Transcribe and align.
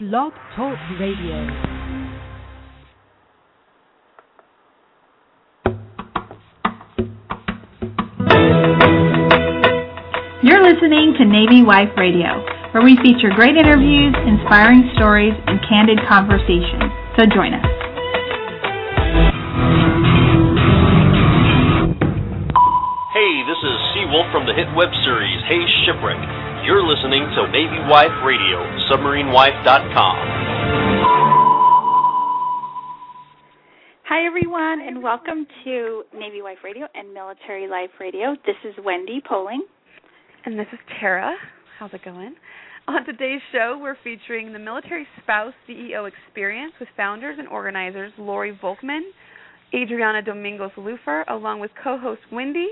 Blog 0.00 0.32
Talk 0.56 0.78
Radio. 0.98 1.44
You're 10.42 10.64
listening 10.64 11.12
to 11.18 11.26
Navy 11.26 11.62
Wife 11.62 11.90
Radio, 11.98 12.40
where 12.72 12.82
we 12.82 12.96
feature 13.04 13.28
great 13.36 13.56
interviews, 13.56 14.16
inspiring 14.26 14.88
stories, 14.96 15.34
and 15.46 15.60
candid 15.68 15.98
conversations. 16.08 16.88
So 17.18 17.26
join 17.28 17.52
us. 17.52 17.66
Hey, 23.12 23.44
this 23.44 23.60
is 23.60 23.76
Seawolf 23.92 24.32
from 24.32 24.46
the 24.46 24.54
hit 24.56 24.74
web 24.74 24.88
series 25.04 25.44
Hey 25.46 25.60
Shipwreck. 25.84 26.49
You're 26.70 26.86
listening 26.86 27.26
to 27.34 27.50
Navy 27.50 27.82
Wife 27.90 28.14
Radio, 28.24 28.62
submarinewife.com. 28.88 30.16
Hi, 34.04 34.24
everyone, 34.24 34.80
and 34.86 35.02
welcome 35.02 35.48
to 35.64 36.04
Navy 36.14 36.42
Wife 36.42 36.58
Radio 36.62 36.86
and 36.94 37.12
Military 37.12 37.66
Life 37.66 37.90
Radio. 37.98 38.36
This 38.46 38.54
is 38.62 38.76
Wendy 38.84 39.20
Poling. 39.28 39.66
And 40.46 40.56
this 40.56 40.68
is 40.72 40.78
Tara. 41.00 41.34
How's 41.80 41.92
it 41.92 42.04
going? 42.04 42.36
On 42.86 43.04
today's 43.04 43.40
show, 43.50 43.76
we're 43.82 43.96
featuring 44.04 44.52
the 44.52 44.60
Military 44.60 45.08
Spouse 45.24 45.54
CEO 45.68 46.08
Experience 46.08 46.74
with 46.78 46.88
founders 46.96 47.34
and 47.40 47.48
organizers 47.48 48.12
Lori 48.16 48.56
Volkman, 48.62 49.10
Adrianna 49.74 50.24
Domingos 50.24 50.70
Lupher, 50.76 51.24
along 51.28 51.58
with 51.58 51.72
co 51.82 51.98
host 51.98 52.20
Wendy. 52.30 52.68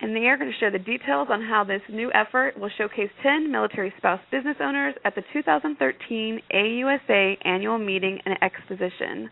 And 0.00 0.14
they 0.14 0.26
are 0.26 0.36
going 0.36 0.50
to 0.52 0.58
share 0.58 0.70
the 0.70 0.78
details 0.78 1.28
on 1.30 1.40
how 1.42 1.64
this 1.64 1.80
new 1.90 2.12
effort 2.12 2.58
will 2.58 2.70
showcase 2.76 3.08
10 3.22 3.50
military 3.50 3.92
spouse 3.96 4.20
business 4.30 4.56
owners 4.60 4.94
at 5.04 5.14
the 5.14 5.22
2013 5.32 6.40
AUSA 6.52 7.36
annual 7.46 7.78
meeting 7.78 8.18
and 8.26 8.36
exposition. 8.42 9.30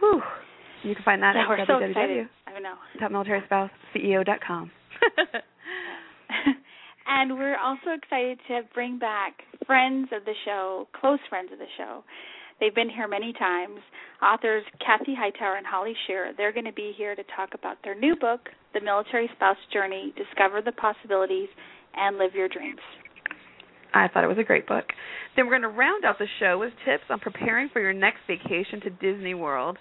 Whew. 0.00 0.20
You 0.82 0.94
can 0.94 1.04
find 1.04 1.22
that 1.22 1.34
yeah, 1.34 1.42
at 1.42 1.48
we're 1.48 1.66
so. 1.66 1.74
I 1.74 2.58
know. 2.60 2.74
www.militaryspouseCEO.com. 3.00 4.70
and 7.06 7.34
we're 7.34 7.58
also 7.58 7.90
excited 7.96 8.38
to 8.48 8.60
bring 8.74 8.98
back 8.98 9.34
friends 9.66 10.08
of 10.12 10.24
the 10.24 10.34
show, 10.44 10.88
close 10.98 11.18
friends 11.28 11.50
of 11.52 11.58
the 11.58 11.66
show. 11.76 12.02
They've 12.60 12.74
been 12.74 12.90
here 12.90 13.08
many 13.08 13.32
times. 13.32 13.80
Authors 14.22 14.64
Kathie 14.84 15.14
Hightower 15.16 15.56
and 15.56 15.66
Holly 15.66 15.94
Scherer. 16.06 16.32
They're 16.36 16.52
going 16.52 16.66
to 16.66 16.72
be 16.72 16.92
here 16.96 17.14
to 17.14 17.22
talk 17.34 17.50
about 17.54 17.78
their 17.82 17.98
new 17.98 18.16
book, 18.16 18.50
The 18.72 18.80
Military 18.80 19.28
Spouse 19.34 19.56
Journey 19.72 20.14
Discover 20.16 20.62
the 20.62 20.72
Possibilities 20.72 21.48
and 21.94 22.18
Live 22.18 22.34
Your 22.34 22.48
Dreams. 22.48 22.78
I 23.92 24.06
thought 24.08 24.22
it 24.22 24.28
was 24.28 24.38
a 24.38 24.44
great 24.44 24.68
book. 24.68 24.84
Then 25.34 25.46
we're 25.46 25.58
going 25.58 25.62
to 25.62 25.76
round 25.76 26.04
out 26.04 26.18
the 26.18 26.26
show 26.38 26.58
with 26.58 26.72
tips 26.84 27.04
on 27.10 27.18
preparing 27.18 27.68
for 27.72 27.80
your 27.80 27.92
next 27.92 28.20
vacation 28.28 28.80
to 28.82 28.90
Disney 28.90 29.34
World. 29.34 29.76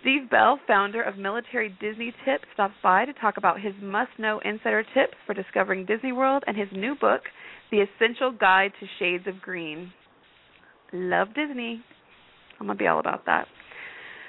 Steve 0.00 0.30
Bell, 0.30 0.60
founder 0.66 1.02
of 1.02 1.16
Military 1.16 1.74
Disney 1.80 2.12
Tips, 2.24 2.44
stops 2.54 2.74
by 2.82 3.04
to 3.04 3.12
talk 3.14 3.36
about 3.36 3.60
his 3.60 3.74
must 3.82 4.10
know 4.18 4.40
insider 4.44 4.82
tips 4.94 5.14
for 5.26 5.34
discovering 5.34 5.86
Disney 5.86 6.12
World 6.12 6.44
and 6.46 6.56
his 6.56 6.68
new 6.72 6.94
book, 6.94 7.22
The 7.70 7.80
Essential 7.80 8.30
Guide 8.30 8.72
to 8.78 8.86
Shades 8.98 9.26
of 9.26 9.40
Green. 9.40 9.92
Love 10.92 11.28
Disney. 11.28 11.82
I'm 12.60 12.66
going 12.66 12.78
to 12.78 12.82
be 12.82 12.86
all 12.86 13.00
about 13.00 13.26
that. 13.26 13.46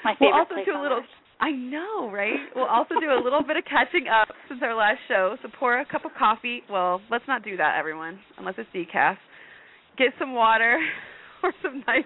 My 0.04 0.16
we'll 0.20 0.32
favorite 0.32 0.40
also 0.40 0.54
place 0.56 0.66
do 0.66 0.80
a 0.80 0.82
little. 0.82 0.98
earth. 1.00 1.19
I 1.42 1.52
know, 1.52 2.12
right? 2.12 2.36
We'll 2.54 2.66
also 2.66 2.96
do 3.00 3.12
a 3.12 3.24
little 3.24 3.44
bit 3.44 3.56
of 3.56 3.64
catching 3.64 4.08
up 4.08 4.28
since 4.50 4.60
our 4.62 4.76
last 4.76 5.00
show. 5.08 5.38
So 5.42 5.50
pour 5.58 5.80
a 5.80 5.86
cup 5.86 6.04
of 6.04 6.12
coffee. 6.18 6.64
Well, 6.70 7.02
let's 7.10 7.24
not 7.28 7.44
do 7.44 7.56
that, 7.58 7.78
everyone, 7.80 8.20
unless 8.38 8.56
it's 8.58 8.70
decaf. 8.76 9.16
Get 9.98 10.10
some 10.20 10.34
water 10.34 10.78
or 11.44 11.54
some 11.64 11.84
nice 11.88 12.04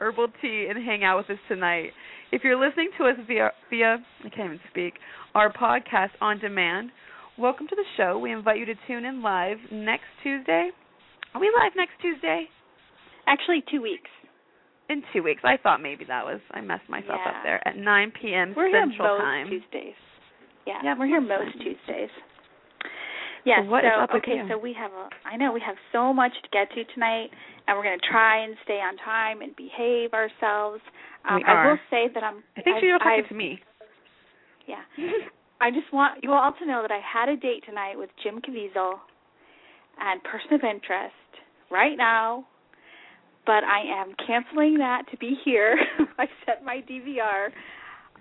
herbal 0.00 0.28
tea 0.40 0.66
and 0.68 0.84
hang 0.84 1.04
out 1.04 1.18
with 1.18 1.30
us 1.30 1.42
tonight. 1.48 1.90
If 2.32 2.42
you're 2.42 2.58
listening 2.58 2.90
to 2.98 3.04
us 3.04 3.16
via 3.28 3.50
via 3.70 3.98
I 4.24 4.28
can't 4.30 4.46
even 4.54 4.60
speak 4.70 4.94
our 5.34 5.52
podcast 5.52 6.10
on 6.20 6.40
demand, 6.40 6.90
welcome 7.38 7.68
to 7.68 7.76
the 7.76 7.84
show. 7.96 8.18
We 8.18 8.32
invite 8.32 8.58
you 8.58 8.66
to 8.66 8.74
tune 8.88 9.04
in 9.04 9.22
live 9.22 9.58
next 9.70 10.06
Tuesday. 10.22 10.70
Are 11.34 11.40
we 11.40 11.52
live 11.54 11.72
next 11.76 11.92
Tuesday? 12.00 12.46
Actually, 13.28 13.62
two 13.70 13.80
weeks. 13.80 14.10
In 14.92 15.02
two 15.12 15.22
weeks. 15.22 15.40
I 15.44 15.56
thought 15.56 15.80
maybe 15.80 16.04
that 16.04 16.24
was 16.24 16.40
I 16.50 16.60
messed 16.60 16.88
myself 16.88 17.20
Yeah. 17.24 17.30
up 17.30 17.36
there 17.44 17.66
at 17.66 17.76
9 17.76 18.12
p.m. 18.20 18.52
We're 18.56 18.70
Central 18.70 18.92
here 18.92 19.16
most 19.16 19.20
Time. 19.20 19.46
Tuesdays. 19.48 19.94
Yeah, 20.66 20.78
Yeah, 20.84 20.94
we're 20.98 21.06
here 21.06 21.20
most. 21.20 21.52
Tuesdays. 21.58 22.10
Yes. 23.44 23.60
So 23.64 23.70
what 23.70 23.82
so 23.82 23.88
is 23.88 23.92
up 24.04 24.10
with 24.14 24.22
okay, 24.22 24.38
so 24.48 24.56
we 24.58 24.72
have 24.78 24.92
a. 24.92 25.08
I 25.26 25.36
know 25.36 25.50
we 25.52 25.60
have 25.66 25.74
so 25.90 26.12
much 26.12 26.30
to 26.44 26.48
get 26.52 26.70
to 26.76 26.84
tonight, 26.94 27.30
and 27.66 27.76
we're 27.76 27.82
going 27.82 27.98
to 27.98 28.06
try 28.08 28.44
and 28.44 28.54
stay 28.62 28.78
on 28.78 28.96
time 28.98 29.40
and 29.42 29.50
behave 29.56 30.12
ourselves. 30.14 30.80
Um, 31.28 31.36
We 31.38 31.44
I 31.44 31.66
will 31.66 31.78
say 31.90 32.06
that 32.14 32.22
I'm. 32.22 32.44
I 32.56 32.62
think 32.62 32.76
I've, 32.76 32.82
you're 32.84 32.98
talking 32.98 33.18
I've- 33.24 33.28
to 33.28 33.34
me. 33.34 33.58
Yeah. 34.68 34.82
I 35.60 35.70
just 35.70 35.92
want 35.92 36.22
you 36.22 36.32
all 36.32 36.52
to 36.58 36.66
know 36.66 36.82
that 36.82 36.90
I 36.92 37.00
had 37.02 37.28
a 37.28 37.36
date 37.36 37.62
tonight 37.66 37.94
with 37.96 38.10
Jim 38.22 38.40
Caviezel 38.42 38.94
and 40.00 40.22
Person 40.24 40.54
of 40.54 40.62
Interest 40.62 41.14
right 41.70 41.96
now, 41.96 42.44
but 43.46 43.64
I 43.64 43.80
am 44.00 44.14
canceling 44.26 44.78
that 44.78 45.02
to 45.10 45.16
be 45.16 45.36
here. 45.44 45.76
I 46.18 46.26
set 46.46 46.64
my 46.64 46.82
DVR. 46.88 47.48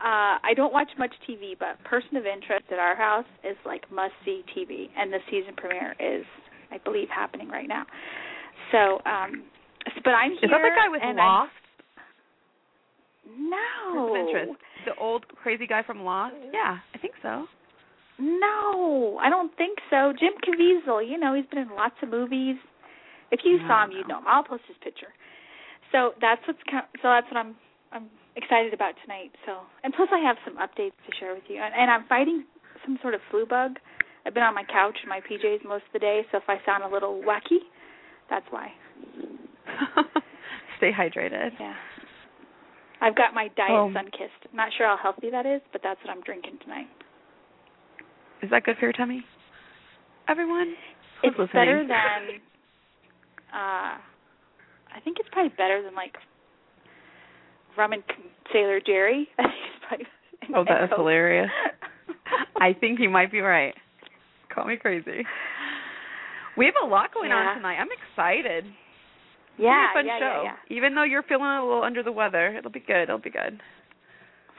Uh, 0.01 0.41
I 0.41 0.53
don't 0.55 0.73
watch 0.73 0.89
much 0.97 1.13
TV, 1.29 1.53
but 1.59 1.81
Person 1.83 2.17
of 2.17 2.25
Interest 2.25 2.65
at 2.71 2.79
our 2.79 2.95
house 2.95 3.25
is 3.43 3.55
like 3.65 3.89
must 3.91 4.13
see 4.25 4.43
TV, 4.57 4.89
and 4.97 5.13
the 5.13 5.19
season 5.29 5.53
premiere 5.55 5.93
is, 5.99 6.25
I 6.71 6.79
believe, 6.79 7.07
happening 7.13 7.49
right 7.49 7.67
now. 7.67 7.85
So, 8.71 8.99
um, 9.05 9.43
but 10.03 10.11
I'm 10.11 10.31
Is 10.33 10.37
here. 10.41 10.49
that 10.49 10.61
the 10.61 10.69
guy 10.75 10.89
with 10.89 11.01
and 11.03 11.19
I'm- 11.19 11.27
Lost? 11.27 11.51
No. 13.37 13.57
Person 13.93 14.09
of 14.09 14.27
interest. 14.27 14.61
The 14.85 14.95
old 14.99 15.27
crazy 15.27 15.67
guy 15.67 15.83
from 15.83 16.03
Lost? 16.03 16.35
Yeah, 16.51 16.77
I 16.93 16.97
think 16.97 17.13
so. 17.21 17.45
No, 18.19 19.19
I 19.21 19.29
don't 19.29 19.55
think 19.57 19.77
so. 19.89 20.13
Jim 20.19 20.33
Caviezel, 20.45 21.07
you 21.07 21.17
know, 21.17 21.33
he's 21.35 21.45
been 21.47 21.59
in 21.59 21.69
lots 21.75 21.95
of 22.01 22.09
movies. 22.09 22.55
If 23.31 23.41
you 23.43 23.59
I 23.63 23.67
saw 23.67 23.83
him, 23.85 23.91
you'd 23.91 24.07
know. 24.07 24.19
him. 24.19 24.27
I'll 24.27 24.43
post 24.43 24.63
his 24.67 24.77
picture. 24.83 25.11
So 25.91 26.13
that's 26.21 26.41
what's 26.47 26.59
co- 26.69 26.87
so 27.01 27.09
that's 27.09 27.27
what 27.31 27.37
I'm 27.37 27.55
I'm 27.91 28.07
excited 28.35 28.73
about 28.73 28.93
tonight. 29.03 29.31
So 29.45 29.59
and 29.83 29.93
plus 29.93 30.09
I 30.11 30.19
have 30.19 30.37
some 30.45 30.55
updates 30.57 30.95
to 31.07 31.11
share 31.19 31.33
with 31.33 31.43
you. 31.47 31.57
And, 31.61 31.73
and 31.75 31.91
I'm 31.91 32.05
fighting 32.07 32.43
some 32.85 32.97
sort 33.01 33.13
of 33.13 33.21
flu 33.29 33.45
bug. 33.45 33.75
I've 34.25 34.33
been 34.33 34.43
on 34.43 34.53
my 34.53 34.63
couch 34.63 34.97
in 35.03 35.09
my 35.09 35.19
PJs 35.19 35.65
most 35.65 35.83
of 35.89 35.93
the 35.93 35.99
day, 35.99 36.21
so 36.31 36.37
if 36.37 36.43
I 36.47 36.57
sound 36.65 36.83
a 36.83 36.87
little 36.87 37.21
wacky, 37.25 37.57
that's 38.29 38.45
why. 38.51 38.69
Stay 40.77 40.91
hydrated. 40.91 41.51
Yeah. 41.59 41.73
I've 43.01 43.15
got 43.15 43.33
my 43.33 43.47
diet 43.57 43.71
Well- 43.71 43.89
Sunkist. 43.89 44.45
I'm 44.49 44.55
not 44.55 44.69
sure 44.77 44.85
how 44.87 44.97
healthy 45.01 45.29
that 45.31 45.45
is, 45.45 45.61
but 45.71 45.81
that's 45.83 45.99
what 46.03 46.15
I'm 46.15 46.21
drinking 46.21 46.59
tonight. 46.63 46.87
Is 48.43 48.49
that 48.51 48.63
good 48.63 48.75
for 48.79 48.85
your 48.85 48.93
tummy? 48.93 49.23
Everyone? 50.27 50.73
It's 51.23 51.37
listening? 51.37 51.47
better 51.53 51.85
than 51.87 52.41
uh 53.53 53.97
I 54.93 54.99
think 55.03 55.17
it's 55.19 55.29
probably 55.31 55.53
better 55.57 55.81
than 55.83 55.95
like 55.95 56.15
rum 57.77 57.93
and 57.93 58.03
Sailor 58.51 58.79
Jerry. 58.85 59.27
I 59.39 59.43
think 59.43 59.53
it's 59.61 59.85
probably 59.87 60.07
Oh, 60.55 60.63
that 60.67 60.83
is 60.83 60.89
Coke. 60.89 60.99
hilarious. 60.99 61.49
I 62.59 62.73
think 62.73 62.99
you 62.99 63.09
might 63.09 63.31
be 63.31 63.39
right. 63.39 63.73
Call 64.53 64.65
me 64.65 64.75
crazy. 64.75 65.23
We 66.57 66.65
have 66.65 66.75
a 66.83 66.85
lot 66.85 67.13
going 67.13 67.29
Yeah. 67.29 67.37
on 67.37 67.55
tonight. 67.55 67.77
I'm 67.79 67.87
excited. 67.91 68.65
yeah, 69.57 69.87
It's 69.87 69.93
be 69.93 69.99
a 69.99 70.01
fun 70.01 70.05
yeah, 70.07 70.19
show. 70.19 70.41
yeah, 70.43 70.55
yeah. 70.69 70.75
Even 70.77 70.95
though 70.95 71.03
you're 71.03 71.23
feeling 71.23 71.45
a 71.47 71.63
little 71.63 71.83
under 71.83 72.03
the 72.03 72.11
weather, 72.11 72.53
it'll 72.57 72.71
be 72.71 72.81
good. 72.81 73.03
It'll 73.03 73.17
be 73.17 73.29
good. 73.29 73.61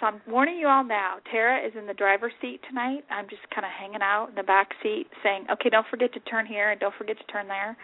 So 0.00 0.06
I'm 0.06 0.20
warning 0.26 0.56
you 0.56 0.66
all 0.68 0.82
now. 0.84 1.16
Tara 1.30 1.60
is 1.64 1.72
in 1.78 1.86
the 1.86 1.94
driver's 1.94 2.32
seat 2.40 2.60
tonight. 2.68 3.04
I'm 3.10 3.28
just 3.28 3.42
kind 3.54 3.64
of 3.66 3.70
hanging 3.70 4.00
out 4.02 4.30
in 4.30 4.34
the 4.34 4.42
back 4.42 4.70
seat, 4.82 5.06
saying, 5.22 5.46
"Okay, 5.52 5.68
don't 5.68 5.86
forget 5.88 6.12
to 6.14 6.20
turn 6.20 6.46
here 6.46 6.70
and 6.70 6.80
don't 6.80 6.94
forget 6.96 7.18
to 7.18 7.24
turn 7.30 7.46
there." 7.46 7.76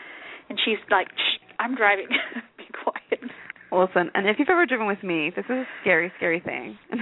And 0.48 0.58
she's 0.64 0.78
like, 0.90 1.08
"I'm 1.58 1.74
driving. 1.74 2.08
Be 2.58 2.64
quiet." 2.82 3.30
Listen, 3.70 4.10
and 4.14 4.28
if 4.28 4.38
you've 4.38 4.48
ever 4.48 4.64
driven 4.64 4.86
with 4.86 5.02
me, 5.02 5.30
this 5.34 5.44
is 5.44 5.50
a 5.50 5.64
scary, 5.82 6.10
scary 6.16 6.40
thing. 6.40 6.78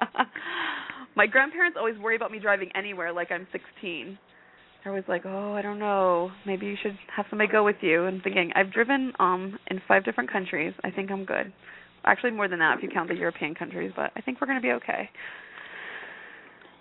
My 1.16 1.26
grandparents 1.26 1.76
always 1.78 1.98
worry 1.98 2.16
about 2.16 2.30
me 2.30 2.38
driving 2.38 2.70
anywhere 2.74 3.12
like 3.12 3.30
I'm 3.30 3.46
16. 3.52 4.18
They're 4.82 4.92
always 4.92 5.04
like, 5.06 5.22
"Oh, 5.24 5.54
I 5.54 5.62
don't 5.62 5.78
know. 5.78 6.30
Maybe 6.44 6.66
you 6.66 6.76
should 6.82 6.98
have 7.14 7.26
somebody 7.30 7.50
go 7.50 7.62
with 7.62 7.76
you." 7.82 8.06
And 8.06 8.22
thinking, 8.22 8.50
I've 8.56 8.72
driven 8.72 9.12
um 9.20 9.58
in 9.68 9.80
five 9.86 10.04
different 10.04 10.32
countries. 10.32 10.72
I 10.82 10.90
think 10.90 11.10
I'm 11.10 11.24
good. 11.24 11.52
Actually, 12.04 12.32
more 12.32 12.48
than 12.48 12.58
that 12.58 12.78
if 12.78 12.82
you 12.82 12.88
count 12.88 13.08
the 13.08 13.14
European 13.14 13.54
countries, 13.54 13.92
but 13.94 14.10
I 14.16 14.20
think 14.22 14.40
we're 14.40 14.48
going 14.48 14.58
to 14.58 14.62
be 14.62 14.72
okay. 14.72 15.08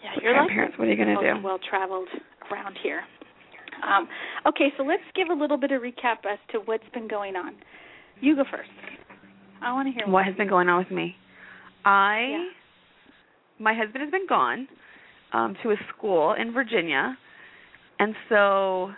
Yeah, 0.04 0.10
your 0.16 0.34
you're 0.34 0.42
like 0.42 0.48
grandparents, 0.48 0.78
what 0.80 0.88
are 0.88 0.92
you 0.92 0.98
gonna 0.98 1.22
do? 1.22 1.44
Well 1.46 1.60
traveled 1.70 2.10
around 2.52 2.76
here. 2.82 3.02
Um, 3.84 4.08
okay, 4.48 4.70
so 4.78 4.84
let's 4.84 5.04
give 5.16 5.30
a 5.30 5.34
little 5.34 5.58
bit 5.58 5.72
of 5.72 5.82
recap 5.82 6.26
as 6.32 6.40
to 6.52 6.60
what's 6.66 6.84
been 6.94 7.08
going 7.08 7.36
on. 7.36 7.54
You 8.20 8.36
go 8.36 8.44
first. 8.50 8.70
I 9.62 9.74
want 9.74 9.88
to 9.88 9.92
hear 9.94 10.08
What 10.12 10.26
has 10.26 10.36
been 10.36 10.50
going 10.50 10.70
on 10.70 10.78
with 10.80 10.92
me? 10.92 11.16
I 11.86 12.28
Yeah. 12.32 12.46
my 13.60 13.74
husband 13.74 14.02
has 14.04 14.12
been 14.12 14.28
gone 14.28 14.68
um 15.34 15.56
to 15.64 15.72
a 15.72 15.76
school 15.96 16.34
in 16.34 16.52
Virginia. 16.54 17.18
And 18.00 18.16
so 18.30 18.92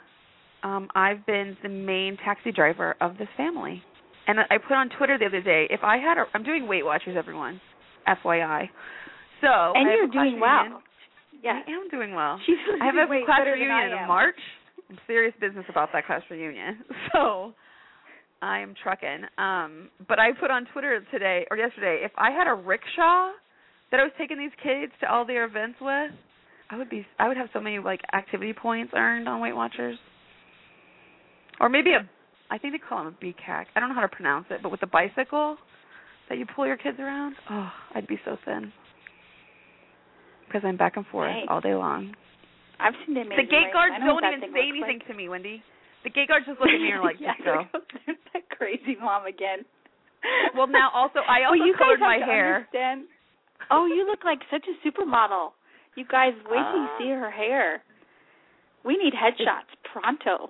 um 0.64 0.90
I've 0.96 1.26
been 1.26 1.58
the 1.64 1.70
main 1.70 2.18
taxi 2.18 2.52
driver 2.52 2.96
of 3.02 3.18
this 3.18 3.28
family. 3.38 3.82
And 4.28 4.40
I 4.40 4.58
put 4.58 4.74
on 4.76 4.90
Twitter 4.98 5.18
the 5.20 5.26
other 5.26 5.42
day, 5.42 5.68
if 5.70 5.82
I 5.84 5.98
had 5.98 6.18
a, 6.18 6.24
I'm 6.34 6.44
doing 6.44 6.66
Weight 6.68 6.86
Watchers, 6.86 7.16
everyone, 7.18 7.60
FYI. 8.08 8.70
So 9.42 9.48
and 9.76 9.90
I 9.90 9.94
you're 9.96 10.08
doing 10.08 10.36
reunion. 10.36 10.40
well. 10.40 10.82
Yeah. 11.44 11.60
I 11.68 11.72
am 11.72 11.90
doing 11.92 12.16
well. 12.16 12.40
She's 12.46 12.56
I 12.82 12.86
have 12.86 12.96
a 12.96 13.26
class 13.26 13.42
reunion 13.46 14.00
in. 14.02 14.08
March. 14.08 14.40
Serious 15.08 15.34
business 15.40 15.66
about 15.70 15.90
that 15.94 16.06
class 16.06 16.22
reunion. 16.30 16.80
So 17.14 17.54
I 18.42 18.60
am 18.60 18.74
trucking. 18.82 19.24
Um, 19.38 19.90
but 20.08 20.20
I 20.20 20.32
put 20.34 20.52
on 20.52 20.66
Twitter 20.74 21.02
today 21.12 21.46
or 21.50 21.58
yesterday, 21.58 22.02
if 22.04 22.12
I 22.18 22.32
had 22.32 22.48
a 22.48 22.54
rickshaw 22.54 23.32
that 23.92 24.00
I 24.00 24.04
was 24.04 24.12
taking 24.18 24.38
these 24.38 24.52
kids 24.62 24.92
to 25.02 25.12
all 25.12 25.26
their 25.26 25.46
events 25.46 25.78
with, 25.80 26.12
I 26.70 26.78
would 26.78 26.90
be 26.90 27.06
I 27.20 27.28
would 27.28 27.38
have 27.38 27.48
so 27.54 27.60
many 27.60 27.80
like 27.80 28.02
activity 28.14 28.54
points 28.54 28.94
earned 28.96 29.30
on 29.30 29.40
Weight 29.40 29.56
Watchers. 29.56 29.98
Or 31.60 31.70
maybe 31.70 31.92
a 31.92 32.10
I 32.52 32.58
think 32.58 32.74
they 32.74 32.80
call 32.80 33.04
them 33.04 33.16
a 33.20 33.24
BCAC. 33.24 33.66
I 33.76 33.80
don't 33.80 33.90
know 33.90 33.96
how 33.96 34.02
to 34.02 34.08
pronounce 34.08 34.46
it, 34.52 34.60
but 34.62 34.72
with 34.72 34.82
the 34.82 34.88
bicycle 34.88 35.58
that 36.30 36.38
you 36.38 36.46
pull 36.46 36.68
your 36.68 36.78
kids 36.78 37.00
around, 37.00 37.36
oh, 37.50 37.70
I'd 37.96 38.08
be 38.08 38.20
so 38.26 38.38
thin. 38.46 38.72
Because 40.48 40.62
I'm 40.66 40.78
back 40.78 40.98
and 40.98 41.06
forth 41.08 41.34
all 41.50 41.62
day 41.62 41.74
long. 41.74 42.14
I've 42.80 42.94
seen 43.06 43.16
them. 43.16 43.30
The 43.30 43.44
gate 43.48 43.72
guards 43.74 43.96
don't 44.00 44.24
even 44.24 44.54
say 44.54 44.68
anything 44.70 45.00
to 45.08 45.14
me, 45.14 45.30
Wendy. 45.30 45.64
The 46.04 46.10
gate 46.10 46.28
guards 46.28 46.46
just 46.46 46.60
look 46.60 46.70
at 46.70 46.80
me 46.82 46.92
and 46.92 47.00
are 47.00 47.04
like, 47.04 47.18
yeah, 47.24 47.38
go. 47.44 47.64
that 48.34 48.50
crazy 48.58 48.98
mom 49.00 49.26
again. 49.26 49.60
Well, 50.56 50.68
now 50.68 50.90
also 50.94 51.20
I 51.20 51.44
also 51.48 51.60
well, 51.60 51.68
you 51.68 51.76
colored 51.78 52.00
my 52.00 52.18
hair. 52.24 52.68
Understand. 52.68 53.06
Oh, 53.72 53.86
you 53.86 54.06
look 54.08 54.24
like 54.26 54.40
such 54.52 54.66
a 54.68 54.76
supermodel. 54.88 55.52
You 55.96 56.06
guys, 56.10 56.34
wait 56.50 56.64
till 56.72 56.82
you 56.82 56.90
Ah. 56.90 56.98
see 57.00 57.10
her 57.10 57.32
hair. 57.32 57.82
We 58.84 58.98
need 58.98 59.14
headshots 59.14 59.72
pronto. 59.92 60.50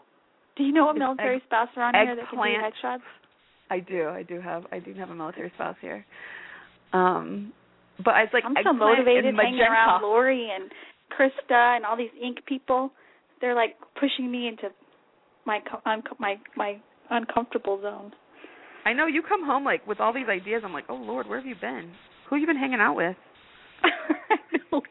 Do 0.55 0.63
you 0.63 0.71
know 0.71 0.89
a 0.89 0.93
military 0.97 1.37
egg- 1.37 1.43
spouse 1.45 1.69
around 1.77 1.95
here 1.95 2.15
that 2.15 2.29
can 2.29 2.37
do 2.39 2.43
headshots? 2.87 3.05
I 3.69 3.79
do, 3.79 4.09
I 4.09 4.23
do 4.23 4.39
have, 4.41 4.65
I 4.71 4.79
do 4.79 4.93
have 4.95 5.09
a 5.09 5.15
military 5.15 5.51
spouse 5.55 5.75
here. 5.81 6.05
Um, 6.93 7.53
but 8.03 8.13
I 8.15 8.21
was 8.21 8.29
like 8.33 8.43
I'm 8.45 8.55
so 8.63 8.73
motivated 8.73 9.35
hanging 9.35 9.59
around 9.61 10.01
Lori 10.01 10.49
and 10.53 10.71
Krista 11.17 11.75
and 11.75 11.85
all 11.85 11.97
these 11.97 12.11
Inc 12.23 12.45
people. 12.45 12.91
They're 13.41 13.55
like 13.55 13.75
pushing 13.99 14.31
me 14.31 14.47
into 14.47 14.69
my 15.45 15.59
un- 15.85 16.03
my 16.19 16.35
my 16.55 16.77
uncomfortable 17.09 17.79
zone. 17.81 18.13
I 18.85 18.93
know 18.93 19.07
you 19.07 19.21
come 19.27 19.45
home 19.45 19.63
like 19.63 19.85
with 19.87 19.99
all 19.99 20.13
these 20.13 20.27
ideas. 20.29 20.61
I'm 20.65 20.73
like, 20.73 20.85
oh 20.89 20.95
Lord, 20.95 21.27
where 21.27 21.37
have 21.39 21.47
you 21.47 21.55
been? 21.59 21.91
Who 22.29 22.35
have 22.35 22.41
you 22.41 22.47
been 22.47 22.57
hanging 22.57 22.79
out 22.79 22.95
with? 22.95 23.15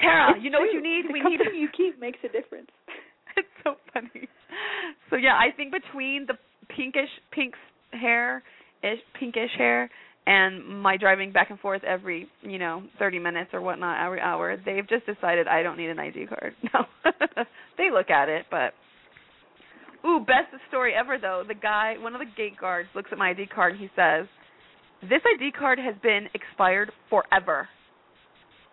Tara, 0.00 0.40
you 0.40 0.50
know 0.50 0.60
what 0.60 0.72
you 0.72 0.82
need? 0.82 1.04
The 1.08 1.12
We 1.12 1.20
need- 1.20 1.40
you 1.54 1.68
keep 1.76 2.00
makes 2.00 2.18
a 2.24 2.28
difference. 2.28 2.70
it's 3.36 3.48
so 3.62 3.74
funny. 3.92 4.28
So 5.10 5.16
yeah, 5.16 5.34
I 5.36 5.54
think 5.54 5.72
between 5.72 6.26
the 6.26 6.34
pinkish 6.74 7.10
pinks 7.32 7.58
hair, 7.92 8.42
ish 8.82 9.00
pinkish 9.18 9.50
hair, 9.58 9.90
and 10.26 10.82
my 10.82 10.96
driving 10.96 11.32
back 11.32 11.50
and 11.50 11.58
forth 11.60 11.82
every 11.84 12.28
you 12.42 12.58
know 12.58 12.82
thirty 12.98 13.18
minutes 13.18 13.50
or 13.52 13.60
whatnot 13.60 14.04
every 14.04 14.20
hour, 14.20 14.56
they've 14.56 14.88
just 14.88 15.06
decided 15.06 15.48
I 15.48 15.62
don't 15.62 15.76
need 15.76 15.90
an 15.90 15.98
ID 15.98 16.26
card. 16.26 16.54
No, 16.74 16.86
they 17.78 17.90
look 17.90 18.10
at 18.10 18.28
it, 18.28 18.46
but 18.50 18.74
ooh, 20.06 20.20
best 20.20 20.48
story 20.68 20.94
ever 20.94 21.18
though. 21.18 21.42
The 21.46 21.54
guy, 21.54 21.94
one 21.98 22.14
of 22.14 22.20
the 22.20 22.30
gate 22.36 22.58
guards, 22.60 22.88
looks 22.94 23.10
at 23.12 23.18
my 23.18 23.30
ID 23.30 23.46
card 23.46 23.72
and 23.72 23.80
he 23.80 23.88
says, 23.96 24.26
"This 25.02 25.20
ID 25.36 25.52
card 25.52 25.78
has 25.78 25.94
been 26.02 26.26
expired 26.34 26.90
forever." 27.08 27.68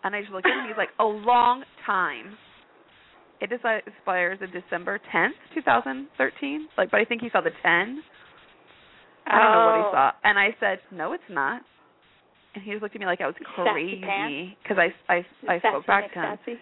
And 0.04 0.16
I 0.16 0.22
just 0.22 0.32
look 0.32 0.46
at 0.46 0.52
him. 0.52 0.68
He's 0.68 0.78
like, 0.78 0.90
"A 1.00 1.06
long 1.06 1.64
time." 1.86 2.38
it 3.40 3.52
expires 3.52 4.40
in 4.42 4.52
December 4.52 5.00
10th, 5.14 5.30
2013. 5.54 6.68
Like, 6.78 6.92
but 6.92 7.00
I 7.00 7.06
think 7.06 7.22
he 7.22 7.30
saw 7.32 7.42
the 7.42 7.52
10. 7.62 8.02
I 9.28 9.40
don't 9.40 9.52
know 9.52 9.66
what 9.66 9.76
he 9.76 9.82
Oh. 9.82 9.92
saw. 9.92 10.12
And 10.24 10.40
I 10.40 10.56
said, 10.60 10.80
"No, 10.92 11.14
it's 11.14 11.30
not." 11.30 11.62
And 12.56 12.64
he 12.64 12.72
just 12.72 12.82
looked 12.82 12.96
at 12.96 13.00
me 13.02 13.06
like 13.06 13.22
I 13.22 13.28
was 13.28 13.36
crazy 13.56 14.58
because 14.64 14.78
I 14.80 14.94
I 15.14 15.26
I 15.48 15.60
spoke 15.60 15.86
back 15.86 16.12
to 16.14 16.20
him. 16.22 16.60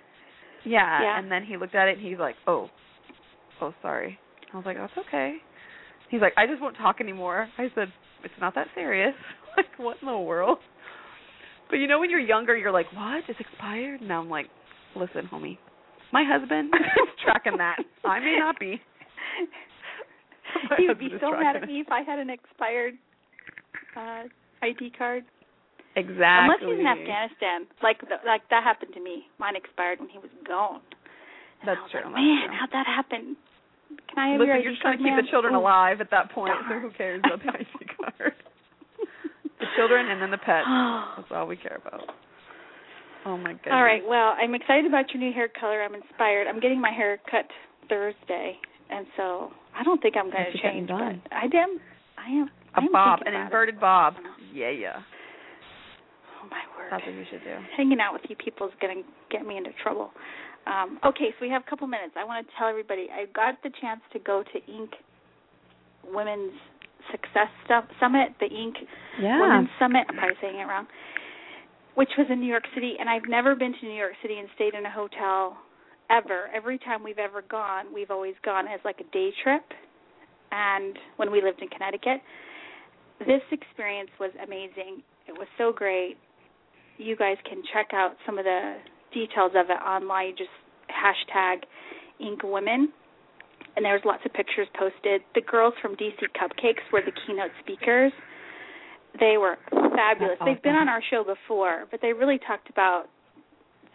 Yeah, 0.63 1.01
Yeah. 1.01 1.19
and 1.19 1.31
then 1.31 1.44
he 1.44 1.57
looked 1.57 1.75
at 1.75 1.88
it 1.88 1.97
and 1.97 2.06
he's 2.06 2.17
like, 2.19 2.35
"Oh, 2.47 2.69
oh, 3.62 3.73
sorry." 3.81 4.19
I 4.51 4.57
was 4.57 4.65
like, 4.65 4.77
"That's 4.77 4.97
okay." 4.97 5.38
He's 6.09 6.21
like, 6.21 6.33
"I 6.38 6.47
just 6.47 6.62
won't 6.62 6.75
talk 6.77 7.00
anymore." 7.01 7.47
I 7.57 7.69
said, 7.75 7.91
"It's 8.23 8.33
not 8.39 8.56
that 8.56 8.68
serious." 8.73 9.15
like, 9.57 9.68
what 9.77 9.97
in 10.01 10.07
the 10.07 10.18
world? 10.18 10.57
But 11.69 11.77
you 11.77 11.88
know, 11.88 12.00
when 12.00 12.09
you're 12.09 12.19
younger, 12.19 12.56
you're 12.57 12.71
like, 12.71 12.91
"What? 12.94 13.23
It's 13.29 13.39
expired?" 13.39 14.01
Now 14.01 14.21
I'm 14.21 14.29
like, 14.29 14.47
"Listen, 14.95 15.27
homie, 15.31 15.57
my 16.11 16.23
husband 16.23 16.73
is 16.73 17.07
tracking 17.23 17.57
that. 17.57 17.77
I 18.03 18.19
may 18.19 18.38
not 18.39 18.59
be." 18.59 18.81
He 20.78 20.88
would 20.88 21.00
be 21.00 21.10
so 21.19 21.31
mad 21.31 21.56
at 21.56 21.68
me 21.68 21.80
if 21.81 21.88
I 21.92 22.02
had 22.02 22.19
an 22.19 22.30
expired 22.30 22.96
uh 23.96 24.24
ID 24.62 24.92
card. 24.98 25.24
Exactly. 25.96 26.19
Unless 26.19 26.60
he's 26.68 26.80
in 26.84 26.88
Afghanistan, 26.88 27.60
like 27.81 28.02
the, 28.02 28.19
like 28.28 28.44
that 28.50 28.63
happened 28.63 28.92
to 28.96 29.00
me. 29.02 29.24
Mine 29.40 29.56
expired 29.56 30.00
when 30.00 30.10
he 30.10 30.18
was 30.19 30.31
gone. 30.46 30.81
And 31.62 31.69
That's 31.72 31.80
was 31.80 31.92
true, 31.92 32.04
Like, 32.04 32.19
Man, 32.19 32.50
true. 32.52 32.57
how'd 32.60 32.72
that 32.75 32.86
happen? 32.88 33.38
Can 34.12 34.18
I 34.19 34.28
have 34.36 34.40
Listen, 34.44 34.48
your 34.48 34.56
ID 34.60 34.63
you're 34.66 34.74
just 34.74 34.81
trying 34.81 34.98
to 34.98 35.04
keep 35.04 35.13
ma'am? 35.16 35.24
the 35.24 35.31
children 35.31 35.56
Ooh. 35.56 35.60
alive 35.63 36.02
at 36.02 36.12
that 36.12 36.31
point, 36.31 36.52
so 36.68 36.80
who 36.80 36.90
cares 37.00 37.22
about 37.24 37.40
the 37.40 37.52
ID 37.54 37.86
card? 37.96 38.34
the 39.60 39.68
children 39.78 40.10
and 40.12 40.19
then 40.22 40.31
the 40.31 40.42
pets. 40.42 40.68
That's 41.16 41.31
all 41.31 41.48
we 41.48 41.56
care 41.56 41.80
about. 41.80 42.04
Oh 43.25 43.38
my 43.38 43.54
goodness. 43.54 43.72
All 43.72 43.84
right. 43.84 44.04
Well, 44.06 44.36
I'm 44.36 44.54
excited 44.54 44.86
about 44.86 45.13
your 45.13 45.24
new 45.24 45.31
hair 45.31 45.48
color. 45.48 45.81
I'm 45.81 45.96
inspired. 45.96 46.48
I'm 46.48 46.60
getting 46.60 46.81
my 46.81 46.92
hair 46.92 47.19
cut 47.31 47.48
Thursday, 47.88 48.57
and 48.92 49.07
so 49.16 49.50
I 49.77 49.83
don't 49.83 50.01
think 50.01 50.16
I'm 50.18 50.31
going 50.31 50.45
to 50.51 50.57
change. 50.62 50.88
done? 50.89 51.22
But 51.24 51.33
I 51.36 51.45
am. 51.45 51.80
I 52.18 52.30
am. 52.42 52.50
A 52.75 52.81
I 52.81 52.83
am 52.86 52.92
bob, 52.92 53.19
an 53.25 53.33
inverted 53.33 53.75
it. 53.75 53.81
bob. 53.81 54.16
Yeah, 54.54 54.69
yeah. 54.69 55.00
Oh 56.44 56.48
my 56.50 56.62
word. 56.77 56.89
That's 56.92 57.04
what 57.06 57.16
you 57.16 57.25
should 57.30 57.44
do. 57.44 57.56
Hanging 57.77 58.00
out 58.00 58.13
with 58.13 58.24
you 58.30 58.36
people 58.36 58.68
is 58.68 58.74
going 58.81 59.04
to 59.04 59.04
get 59.36 59.45
me 59.45 59.57
into 59.57 59.72
trouble. 59.81 60.12
Um, 60.68 61.00
okay, 61.06 61.30
so 61.31 61.45
we 61.45 61.50
have 61.50 61.62
a 61.66 61.69
couple 61.69 61.88
minutes. 61.88 62.13
I 62.18 62.24
want 62.24 62.45
to 62.48 62.54
tell 62.57 62.68
everybody 62.68 63.07
I 63.13 63.25
got 63.33 63.62
the 63.63 63.69
chance 63.81 64.01
to 64.13 64.19
go 64.19 64.44
to 64.44 64.72
Inc. 64.72 64.89
Women's 66.12 66.54
Success 67.12 67.50
Stu- 67.66 67.88
Summit, 68.00 68.30
the 68.39 68.48
Inc. 68.48 68.74
Yeah. 69.21 69.39
Women's 69.39 69.69
Summit. 69.80 70.06
I'm 70.10 70.16
probably 70.18 70.38
saying 70.42 70.56
it 70.60 70.63
wrong. 70.66 70.88
Which 71.95 72.10
was 72.18 72.28
in 72.30 72.39
New 72.42 72.48
York 72.50 72.66
City, 72.74 72.95
and 73.00 73.10
I've 73.10 73.30
never 73.30 73.56
been 73.56 73.74
to 73.80 73.86
New 73.88 73.95
York 73.95 74.13
City 74.21 74.38
and 74.39 74.50
stayed 74.56 74.74
in 74.74 74.86
a 74.86 74.92
hotel 74.92 75.57
ever. 76.10 76.50
Every 76.56 76.78
time 76.78 77.04
we've 77.04 77.19
ever 77.19 77.42
gone, 77.42 77.94
we've 77.94 78.12
always 78.12 78.36
gone 78.44 78.68
as 78.68 78.80
like 78.86 79.00
a 79.00 79.12
day 79.12 79.30
trip. 79.44 79.63
And 80.52 80.98
when 81.18 81.31
we 81.31 81.42
lived 81.42 81.62
in 81.62 81.68
Connecticut, 81.69 82.21
this 83.19 83.42
experience 83.52 84.12
was 84.19 84.31
amazing. 84.44 85.02
It 85.28 85.33
was 85.33 85.47
so 85.57 85.71
great. 85.71 86.18
You 86.97 87.16
guys 87.16 87.38
can 87.47 87.62
check 87.74 87.88
out 87.94 88.16
some 88.26 88.38
of 88.38 88.45
the 88.45 88.78
details 89.14 89.52
of 89.56 89.69
it 89.69 89.81
online. 89.81 90.35
Just 90.38 90.50
hashtag 90.90 91.64
Inc 92.21 92.44
Women. 92.44 92.92
And 93.76 93.83
there's 93.83 94.02
lots 94.06 94.21
of 94.26 94.31
pictures 94.33 94.68
posted. 94.80 95.21
The 95.33 95.42
girls 95.42 95.74
from 95.81 95.95
DC 95.95 96.19
Cupcakes 96.40 96.83
were 96.94 97.02
the 97.06 97.12
keynote 97.26 97.52
speakers. 97.62 98.14
They 99.19 99.35
were 99.38 99.57
fabulous. 99.69 100.38
That's 100.40 100.45
They've 100.45 100.64
been 100.64 100.76
on 100.76 100.88
our 100.88 101.02
show 101.09 101.24
before, 101.24 101.85
but 101.92 102.02
they 102.02 102.14
really 102.14 102.40
talked 102.45 102.69
about 102.69 103.06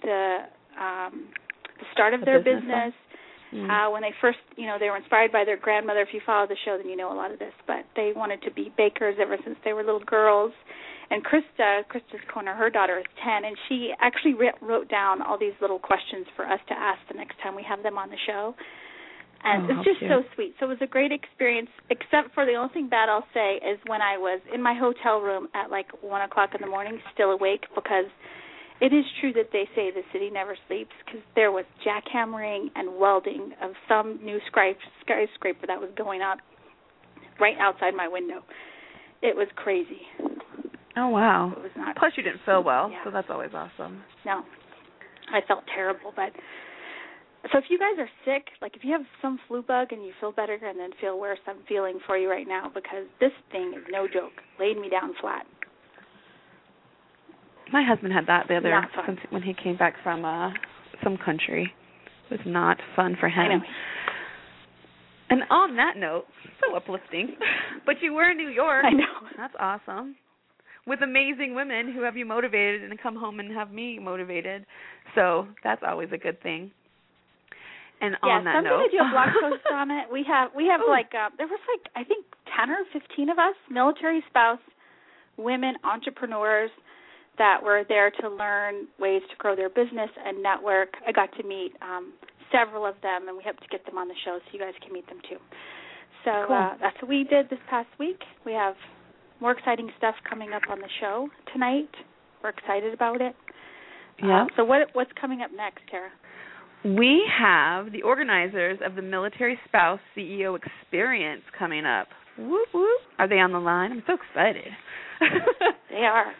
the 0.02 0.38
um 0.81 1.29
the 1.80 1.87
start 1.92 2.14
of 2.14 2.20
The 2.20 2.26
their 2.26 2.38
business 2.40 2.92
business, 2.92 2.94
Mm. 3.52 3.66
uh 3.66 3.90
when 3.90 4.02
they 4.02 4.14
first 4.20 4.38
you 4.54 4.66
know 4.66 4.78
they 4.78 4.88
were 4.90 4.96
inspired 4.96 5.32
by 5.32 5.42
their 5.44 5.56
grandmother. 5.56 6.02
If 6.06 6.14
you 6.14 6.20
follow 6.25 6.46
the 6.46 6.54
show 6.64 6.78
then 6.78 6.88
you 6.88 6.96
know 6.96 7.10
a 7.12 7.18
lot 7.18 7.32
of 7.32 7.40
this. 7.40 7.52
But 7.66 7.82
they 7.96 8.12
wanted 8.14 8.42
to 8.42 8.50
be 8.52 8.70
bakers 8.78 9.16
ever 9.20 9.37
since 9.42 9.56
they 9.64 9.72
were 9.72 9.82
little 9.82 10.06
girls. 10.06 10.52
And 11.10 11.25
krista 11.26 11.82
krista's 11.90 12.22
corner 12.32 12.54
her 12.54 12.70
daughter 12.70 12.96
is 13.00 13.06
ten 13.25 13.44
and 13.44 13.56
she 13.68 13.90
actually 14.00 14.34
writ- 14.34 14.54
wrote 14.62 14.88
down 14.88 15.20
all 15.20 15.37
these 15.37 15.58
little 15.60 15.80
questions 15.80 16.26
for 16.37 16.46
us 16.46 16.60
to 16.68 16.75
ask 16.78 17.00
the 17.10 17.14
next 17.18 17.40
time 17.42 17.56
we 17.56 17.64
have 17.64 17.82
them 17.82 17.99
on 17.99 18.08
the 18.10 18.20
show. 18.25 18.54
And 19.42 19.66
Oh, 19.66 19.75
it's 19.80 19.84
just 19.99 20.00
so 20.06 20.22
sweet. 20.37 20.54
So 20.60 20.66
it 20.66 20.68
was 20.68 20.82
a 20.82 20.87
great 20.87 21.10
experience 21.10 21.70
except 21.90 22.32
for 22.34 22.46
the 22.46 22.54
only 22.54 22.72
thing 22.72 22.88
bad 22.88 23.08
i'll 23.08 23.26
say 23.34 23.56
is 23.56 23.80
when 23.88 24.00
i 24.00 24.16
was 24.16 24.38
in 24.54 24.62
my 24.62 24.75
hotel 24.75 25.18
room 25.20 25.49
at 25.54 25.72
like 25.72 25.88
one 26.02 26.22
o'clock 26.22 26.50
in 26.54 26.60
the 26.60 26.68
morning 26.70 27.00
still 27.14 27.32
awake 27.32 27.64
because 27.75 28.06
it 28.80 28.92
is 28.92 29.04
true 29.20 29.32
that 29.34 29.50
they 29.52 29.68
say 29.75 29.90
the 29.90 30.02
city 30.12 30.30
never 30.30 30.56
sleeps 30.68 30.92
because 31.04 31.20
there 31.34 31.52
was 31.52 31.64
jackhammering 31.87 32.68
and 32.75 32.99
welding 32.99 33.52
of 33.62 33.72
some 33.88 34.18
new 34.25 34.38
skyscraper 34.50 34.78
skyscraper 35.02 35.66
that 35.66 35.80
was 35.80 35.90
going 35.96 36.22
up 36.22 36.38
right 37.40 37.56
outside 37.60 37.94
my 37.94 38.08
window. 38.08 38.40
It 39.22 39.37
was 39.37 39.49
crazy. 39.56 40.00
Oh 40.96 41.08
wow. 41.08 41.52
It 41.56 41.62
was 41.62 41.70
not. 41.76 41.96
Plus 41.96 42.12
you 42.16 42.22
didn't 42.22 42.40
feel 42.44 42.62
well, 42.62 42.90
Yeah. 42.90 43.04
so 43.04 43.10
that's 43.10 43.28
always 43.30 43.50
awesome. 43.54 44.02
No, 44.25 44.42
I 45.32 45.40
felt 45.46 45.64
terrible. 45.75 46.12
But 46.16 46.32
so 47.52 47.58
if 47.58 47.64
you 47.70 47.78
guys 47.78 47.96
are 47.99 48.08
sick, 48.25 48.49
like 48.60 48.76
if 48.76 48.84
you 48.84 48.92
have 48.92 49.02
some 49.22 49.38
flu 49.49 49.62
bug 49.62 49.88
and 49.92 50.04
you 50.04 50.12
feel 50.20 50.32
better 50.32 50.54
and 50.54 50.78
then 50.78 50.90
feel 51.00 51.18
worse, 51.18 51.38
I'm 51.46 51.58
feeling 51.68 51.99
for 52.06 52.16
you 52.18 52.30
right 52.30 52.46
now 52.49 52.70
because 52.75 53.06
this 53.20 53.32
thing 53.52 53.72
is 53.76 53.84
no 53.90 54.06
joke. 54.08 54.32
Laid 54.58 54.78
me 54.78 54.88
down 54.88 55.12
flat. 55.20 55.46
My 57.73 57.85
husband 57.85 58.12
had 58.12 58.27
that 58.27 58.49
the 58.49 58.57
other 58.57 58.71
when 59.31 59.43
he 59.43 59.55
came 59.55 59.77
back 59.77 59.95
from 60.03 60.25
uh 60.25 60.50
some 61.03 61.17
country. 61.17 61.73
It 62.31 62.39
was 62.39 62.41
not 62.47 62.79
fun 62.95 63.17
for 63.19 63.29
him. 63.29 63.62
I. 63.62 63.67
And 65.31 65.43
on 65.49 65.77
that 65.77 65.97
note, 65.97 66.25
so 66.61 66.77
uplifting. 66.77 67.37
But 67.87 67.97
you 68.03 68.12
were 68.12 68.31
in 68.31 68.37
New 68.37 68.50
York. 68.50 68.85
I 68.85 68.91
know. 68.91 69.29
That's 69.39 69.55
awesome. 69.59 70.15
With 70.87 71.00
amazing 71.03 71.55
women 71.55 71.93
who 71.93 72.03
have 72.03 72.17
you 72.17 72.27
motivated 72.27 72.85
and 72.85 73.00
come 73.00 73.17
home 73.17 73.41
and 73.41 73.50
have 73.53 73.73
me 73.73 73.99
motivated. 73.99 74.67
So 75.15 75.47
that's 75.65 75.81
always 75.87 76.11
a 76.12 76.19
good 76.19 76.43
thing. 76.43 76.71
And 78.00 78.17
yeah, 78.23 78.31
on 78.31 78.45
that 78.45 78.57
I'm 78.57 78.65
note, 78.65 78.71
gonna 78.71 78.91
do 78.91 78.99
a 78.99 79.11
blog 79.11 79.29
post 79.41 79.65
on 79.73 79.91
it. 79.91 80.07
We 80.12 80.25
have 80.29 80.50
we 80.55 80.67
have 80.67 80.83
Ooh. 80.83 80.91
like 80.91 81.11
uh, 81.15 81.31
there 81.39 81.47
was 81.47 81.61
like 81.73 81.91
I 81.97 82.07
think 82.07 82.27
ten 82.57 82.71
or 82.71 82.85
fifteen 82.93 83.29
of 83.31 83.39
us, 83.39 83.55
military 83.71 84.23
spouse, 84.29 84.61
women 85.37 85.75
entrepreneurs 85.85 86.71
that 87.38 87.62
were 87.62 87.84
there 87.88 88.10
to 88.20 88.28
learn 88.28 88.87
ways 88.99 89.22
to 89.30 89.37
grow 89.38 89.56
their 89.56 89.68
business 89.70 90.10
and 90.25 90.42
network. 90.42 90.90
I 91.06 91.12
got 91.12 91.30
to 91.38 91.42
meet 91.46 91.72
um 91.82 92.12
several 92.52 92.84
of 92.84 92.94
them 93.02 93.28
and 93.28 93.37
we 93.37 93.42
hope 93.44 93.56
to 93.60 93.68
get 93.70 93.87
them 93.87 93.96
on 93.96 94.08
the 94.08 94.14
show 94.25 94.38
so 94.38 94.49
you 94.52 94.58
guys 94.58 94.75
can 94.82 94.92
meet 94.92 95.06
them 95.08 95.18
too. 95.28 95.37
So 96.25 96.44
Cool. 96.49 96.56
uh 96.56 96.70
that's 96.80 96.96
what 97.00 97.08
we 97.08 97.25
did 97.25 97.49
this 97.50 97.60
past 97.68 97.88
week. 97.99 98.20
We 98.44 98.52
have 98.52 98.75
more 99.40 99.52
exciting 99.52 99.90
stuff 99.96 100.14
coming 100.28 100.52
up 100.52 100.62
on 100.70 100.80
the 100.80 100.88
show 101.00 101.28
tonight. 101.52 101.88
We're 102.42 102.50
excited 102.50 102.92
about 102.94 103.20
it. 103.20 103.34
yeah. 104.22 104.42
Um, 104.42 104.49
so 104.56 104.64
what 104.64 104.88
what's 104.92 105.12
coming 105.20 105.40
up 105.42 105.50
next, 105.56 105.82
Tara? 105.90 106.10
We 106.84 107.22
have 107.38 107.92
the 107.92 108.02
organizers 108.02 108.78
of 108.84 108.94
the 108.96 109.02
Military 109.02 109.58
Spouse 109.68 110.00
CEO 110.16 110.56
Experience 110.58 111.42
coming 111.58 111.84
up. 111.84 112.08
Whoop 112.38 112.68
whoop. 112.72 113.00
Are 113.18 113.28
they 113.28 113.38
on 113.38 113.52
the 113.52 113.58
line? 113.58 113.92
I'm 113.92 114.02
so 114.06 114.14
excited. 114.14 114.64
They 115.90 116.06
are. 116.06 116.32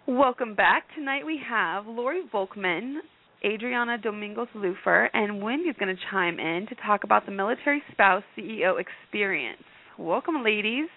Welcome 0.08 0.56
back. 0.56 0.84
Tonight 0.96 1.26
we 1.26 1.40
have 1.50 1.86
Lori 1.86 2.22
Volkman, 2.34 3.00
Adrianna 3.46 4.02
Domingos 4.02 4.48
Lupher, 4.56 5.10
and 5.14 5.42
Wendy's 5.42 5.76
going 5.78 5.94
to 5.94 6.02
chime 6.10 6.40
in 6.40 6.66
to 6.70 6.76
talk 6.86 7.04
about 7.04 7.26
the 7.26 7.32
Military 7.32 7.84
Spouse 7.92 8.24
CEO 8.38 8.76
Experience. 8.80 9.62
Welcome, 10.00 10.44
ladies. 10.44 10.88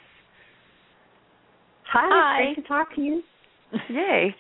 Hi, 1.93 2.09
Hi. 2.09 2.45
great 2.45 2.63
to 2.63 2.69
talk 2.69 2.95
to 2.95 3.01
you. 3.01 3.23
Yay. 3.91 4.35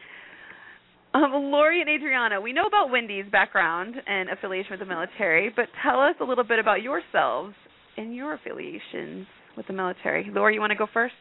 Um, 1.14 1.32
Lori 1.32 1.80
and 1.80 1.90
Adrianna, 1.90 2.42
we 2.42 2.52
know 2.52 2.66
about 2.66 2.90
Wendy's 2.90 3.24
background 3.32 3.94
and 4.06 4.28
affiliation 4.30 4.70
with 4.70 4.80
the 4.80 4.86
military, 4.86 5.50
but 5.54 5.66
tell 5.82 6.00
us 6.00 6.14
a 6.20 6.24
little 6.24 6.44
bit 6.44 6.58
about 6.58 6.82
yourselves 6.82 7.54
and 7.96 8.14
your 8.14 8.34
affiliations 8.34 9.26
with 9.56 9.66
the 9.66 9.72
military. 9.72 10.30
Lori, 10.32 10.54
you 10.54 10.60
want 10.60 10.70
to 10.70 10.76
go 10.76 10.86
first? 10.92 11.14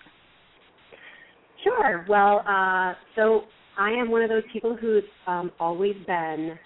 Sure. 1.64 2.06
Well, 2.08 2.44
uh, 2.48 2.94
so 3.16 3.44
I 3.78 3.92
am 3.92 4.12
one 4.12 4.22
of 4.22 4.30
those 4.30 4.44
people 4.52 4.76
who's 4.76 5.04
um, 5.28 5.52
always 5.60 5.96
been 6.06 6.58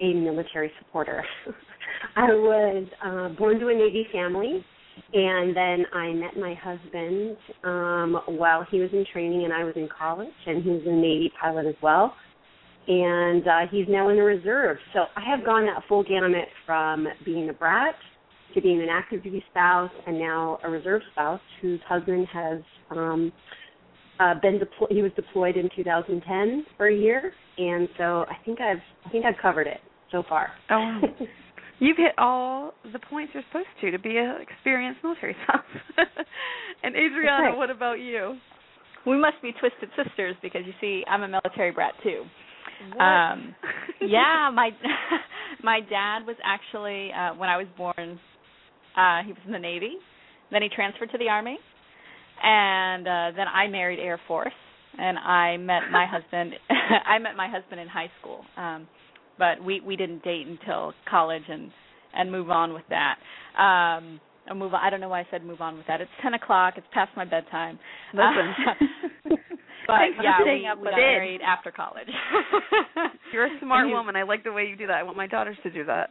a 0.00 0.14
military 0.14 0.70
supporter. 0.78 1.24
I 2.16 2.26
was 2.26 2.86
uh, 3.04 3.28
born 3.38 3.58
to 3.60 3.68
a 3.68 3.74
Navy 3.74 4.06
family, 4.12 4.64
and 5.12 5.56
then 5.56 5.86
I 5.92 6.12
met 6.12 6.36
my 6.36 6.54
husband 6.54 7.36
um, 7.64 8.36
while 8.38 8.64
he 8.70 8.80
was 8.80 8.90
in 8.92 9.04
training 9.12 9.44
and 9.44 9.52
I 9.52 9.64
was 9.64 9.74
in 9.76 9.88
college, 9.96 10.28
and 10.46 10.62
he 10.62 10.70
was 10.70 10.82
a 10.86 10.92
Navy 10.92 11.32
pilot 11.40 11.66
as 11.66 11.74
well. 11.82 12.14
And 12.86 13.46
uh, 13.46 13.58
he's 13.70 13.86
now 13.88 14.08
in 14.08 14.16
the 14.16 14.22
reserve. 14.22 14.78
So 14.94 15.00
I 15.14 15.22
have 15.28 15.44
gone 15.44 15.66
that 15.66 15.82
full 15.88 16.02
gamut 16.02 16.48
from 16.64 17.06
being 17.24 17.48
a 17.50 17.52
brat 17.52 17.94
to 18.54 18.62
being 18.62 18.80
an 18.80 18.88
active 18.90 19.22
duty 19.22 19.44
spouse 19.50 19.90
and 20.06 20.18
now 20.18 20.58
a 20.64 20.70
reserve 20.70 21.02
spouse 21.12 21.40
whose 21.60 21.80
husband 21.86 22.26
has 22.32 22.60
um, 22.90 23.30
uh, 24.20 24.34
been 24.40 24.58
deployed. 24.58 24.90
He 24.90 25.02
was 25.02 25.12
deployed 25.16 25.56
in 25.56 25.68
2010 25.74 26.66
for 26.76 26.88
a 26.88 26.94
year, 26.94 27.32
and 27.56 27.88
so 27.96 28.24
I 28.28 28.36
think 28.44 28.60
I've 28.60 28.82
I 29.04 29.10
think 29.10 29.24
I've 29.24 29.40
covered 29.40 29.66
it 29.66 29.80
so 30.10 30.22
far. 30.28 30.50
Oh. 30.70 31.00
You've 31.80 31.96
hit 31.96 32.18
all 32.18 32.74
the 32.92 32.98
points 32.98 33.32
you're 33.34 33.44
supposed 33.52 33.68
to 33.82 33.92
to 33.92 33.98
be 34.00 34.16
an 34.16 34.38
experienced 34.40 34.98
military 35.04 35.36
spouse. 35.44 35.62
and 36.82 36.96
Adrianna, 36.96 37.50
right. 37.50 37.56
what 37.56 37.70
about 37.70 38.00
you? 38.00 38.36
We 39.06 39.16
must 39.16 39.40
be 39.42 39.52
twisted 39.52 39.88
sisters 39.96 40.34
because 40.42 40.62
you 40.66 40.72
see, 40.80 41.04
I'm 41.08 41.22
a 41.22 41.28
military 41.28 41.70
brat 41.70 41.92
too. 42.02 42.24
What? 42.94 43.00
Um, 43.00 43.54
yeah, 44.00 44.50
my 44.52 44.70
my 45.62 45.80
dad 45.80 46.26
was 46.26 46.36
actually 46.44 47.12
uh 47.12 47.34
when 47.34 47.48
I 47.48 47.56
was 47.56 47.66
born, 47.76 48.18
uh 48.96 49.22
he 49.24 49.32
was 49.32 49.42
in 49.46 49.52
the 49.52 49.58
Navy. 49.58 49.94
Then 50.50 50.62
he 50.62 50.68
transferred 50.68 51.10
to 51.12 51.18
the 51.18 51.28
Army, 51.28 51.58
and 52.42 53.06
uh 53.06 53.30
then 53.36 53.46
I 53.48 53.68
married 53.68 53.98
Air 53.98 54.20
Force, 54.28 54.52
and 54.98 55.18
I 55.18 55.56
met 55.56 55.82
my 55.90 56.06
husband. 56.10 56.54
I 57.06 57.18
met 57.18 57.36
my 57.36 57.48
husband 57.48 57.80
in 57.80 57.88
high 57.88 58.10
school, 58.20 58.44
um, 58.56 58.88
but 59.38 59.62
we 59.62 59.80
we 59.80 59.96
didn't 59.96 60.22
date 60.22 60.46
until 60.46 60.92
college 61.08 61.44
and 61.48 61.70
and 62.14 62.30
move 62.32 62.50
on 62.50 62.72
with 62.72 62.84
that. 62.90 63.16
Um, 63.60 64.20
or 64.48 64.54
move 64.54 64.74
on. 64.74 64.80
I 64.82 64.90
don't 64.90 65.00
know 65.00 65.08
why 65.08 65.20
I 65.20 65.26
said 65.30 65.44
move 65.44 65.60
on 65.60 65.76
with 65.76 65.86
that. 65.86 66.00
It's 66.00 66.10
ten 66.22 66.34
o'clock. 66.34 66.74
It's 66.76 66.86
past 66.92 67.10
my 67.16 67.24
bedtime. 67.24 67.78
Listen. 68.12 68.54
but 69.86 69.96
Thanks 69.98 70.16
for 70.16 70.22
yeah, 70.22 70.38
we, 70.44 70.66
up 70.66 70.78
we 70.78 70.84
got 70.84 70.96
married 70.96 71.40
after 71.40 71.70
college. 71.70 72.08
You're 73.32 73.46
a 73.46 73.58
smart 73.60 73.86
he- 73.86 73.92
woman. 73.92 74.16
I 74.16 74.22
like 74.22 74.44
the 74.44 74.52
way 74.52 74.64
you 74.66 74.76
do 74.76 74.86
that. 74.86 74.96
I 74.96 75.02
want 75.02 75.16
my 75.16 75.26
daughters 75.26 75.56
to 75.62 75.70
do 75.70 75.84
that. 75.84 76.10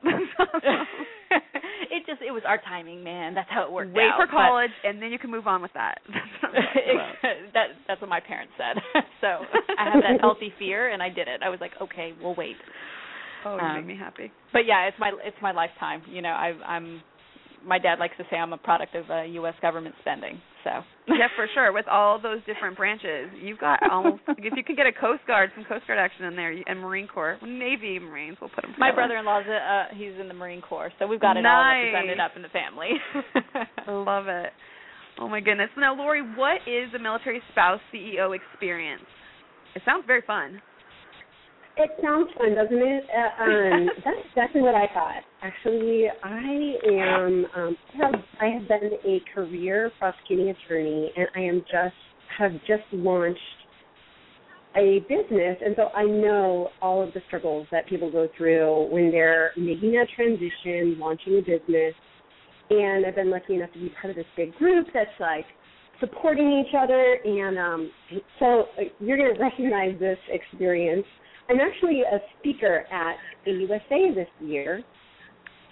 it 1.91 2.05
just 2.05 2.21
it 2.21 2.31
was 2.31 2.43
our 2.45 2.59
timing, 2.67 3.03
man. 3.03 3.33
That's 3.33 3.49
how 3.49 3.63
it 3.65 3.71
worked 3.71 3.93
Wait 3.93 4.05
out. 4.07 4.17
for 4.19 4.27
but- 4.27 4.31
college, 4.31 4.71
and 4.83 5.01
then 5.01 5.11
you 5.11 5.19
can 5.19 5.31
move 5.31 5.47
on 5.47 5.61
with 5.61 5.73
that. 5.73 5.99
That's 6.07 6.25
what 6.41 6.51
I'm 6.55 6.63
talking 6.63 6.91
about. 6.95 7.53
that 7.53 7.67
that's 7.87 8.01
what 8.01 8.09
my 8.09 8.19
parents 8.19 8.53
said. 8.57 8.81
so 9.21 9.27
I 9.77 9.85
had 9.93 10.01
that 10.03 10.21
healthy 10.21 10.53
fear, 10.59 10.89
and 10.91 11.01
I 11.01 11.09
did 11.09 11.27
it. 11.27 11.41
I 11.43 11.49
was 11.49 11.59
like, 11.61 11.71
okay, 11.81 12.13
we'll 12.21 12.35
wait. 12.35 12.55
Oh, 13.45 13.55
you 13.55 13.61
Um, 13.61 13.75
make 13.77 13.85
me 13.85 13.95
happy. 13.97 14.31
But 14.53 14.65
yeah, 14.65 14.87
it's 14.87 14.97
my 14.99 15.11
it's 15.23 15.37
my 15.41 15.51
lifetime. 15.51 16.01
You 16.09 16.21
know, 16.21 16.29
I, 16.29 16.53
I'm. 16.65 17.01
My 17.65 17.79
dad 17.79 17.99
likes 17.99 18.15
to 18.17 18.23
say 18.29 18.37
I'm 18.37 18.53
a 18.53 18.57
product 18.57 18.95
of 18.95 19.09
uh, 19.09 19.21
U.S. 19.23 19.53
government 19.61 19.95
spending. 20.01 20.39
So 20.63 20.71
yeah, 21.07 21.27
for 21.35 21.47
sure. 21.53 21.71
With 21.73 21.87
all 21.87 22.19
those 22.21 22.39
different 22.45 22.75
branches, 22.77 23.29
you've 23.41 23.59
got 23.59 23.79
almost. 23.91 24.21
if 24.27 24.53
you 24.55 24.63
can 24.63 24.75
get 24.75 24.85
a 24.85 24.91
Coast 24.91 25.21
Guard, 25.27 25.49
some 25.55 25.65
Coast 25.65 25.87
Guard 25.87 25.99
action 25.99 26.25
in 26.25 26.35
there, 26.35 26.51
and 26.67 26.79
Marine 26.79 27.07
Corps, 27.07 27.37
Navy 27.43 27.99
Marines, 27.99 28.37
we'll 28.41 28.49
put 28.49 28.63
them. 28.63 28.73
My 28.77 28.91
brother-in-law's 28.91 29.45
uh, 29.47 29.95
he's 29.95 30.13
in 30.19 30.27
the 30.27 30.33
Marine 30.33 30.61
Corps, 30.61 30.91
so 30.99 31.07
we've 31.07 31.21
got 31.21 31.37
it 31.37 31.45
all 31.45 31.63
Nice. 31.63 31.93
represented 31.93 32.19
up 32.19 32.31
in 32.35 32.41
the 32.41 32.49
family. 32.49 32.89
Love 33.87 34.27
it. 34.27 34.51
Oh 35.19 35.27
my 35.27 35.39
goodness. 35.39 35.69
Now, 35.77 35.95
Lori, 35.95 36.21
what 36.21 36.61
is 36.67 36.91
the 36.93 36.99
military 36.99 37.41
spouse 37.51 37.79
CEO 37.93 38.35
experience? 38.35 39.01
It 39.75 39.81
sounds 39.85 40.03
very 40.05 40.21
fun. 40.25 40.61
It 41.79 41.91
sounds 42.03 42.29
fun, 42.37 42.55
doesn't 42.55 42.77
it? 42.77 43.03
Uh, 43.15 43.43
um, 43.43 43.89
that's 44.05 44.17
exactly 44.29 44.61
what 44.61 44.75
I 44.75 44.87
thought. 44.93 45.21
Actually, 45.43 46.05
I 46.23 46.73
am. 46.89 47.45
Um, 47.55 47.77
I 47.93 47.97
have 47.97 48.15
I 48.41 48.45
have 48.47 48.67
been 48.67 48.91
a 49.05 49.21
career 49.33 49.91
prosecuting 49.99 50.49
attorney, 50.49 51.11
and 51.15 51.27
I 51.35 51.39
am 51.41 51.61
just 51.61 51.95
have 52.39 52.51
just 52.67 52.83
launched 52.91 53.39
a 54.75 54.99
business, 55.01 55.57
and 55.65 55.75
so 55.75 55.87
I 55.95 56.03
know 56.03 56.69
all 56.81 57.01
of 57.01 57.13
the 57.13 57.21
struggles 57.27 57.67
that 57.71 57.87
people 57.87 58.11
go 58.11 58.27
through 58.37 58.87
when 58.91 59.11
they're 59.11 59.51
making 59.57 59.91
that 59.93 60.07
transition, 60.15 60.99
launching 60.99 61.37
a 61.37 61.41
business. 61.41 61.93
And 62.69 63.05
I've 63.05 63.15
been 63.15 63.31
lucky 63.31 63.55
enough 63.55 63.71
to 63.73 63.79
be 63.79 63.91
part 64.01 64.11
of 64.11 64.17
this 64.17 64.25
big 64.35 64.53
group 64.55 64.87
that's 64.93 65.09
like 65.19 65.45
supporting 65.99 66.63
each 66.63 66.75
other. 66.77 67.17
And 67.23 67.57
um, 67.57 67.91
so 68.39 68.65
uh, 68.77 68.83
you're 68.99 69.17
going 69.17 69.33
to 69.33 69.39
recognize 69.39 69.97
this 69.99 70.17
experience. 70.29 71.05
I'm 71.49 71.59
actually 71.59 72.01
a 72.01 72.19
speaker 72.39 72.85
at 72.91 73.15
the 73.45 73.51
AUSA 73.51 74.15
this 74.15 74.27
year. 74.41 74.83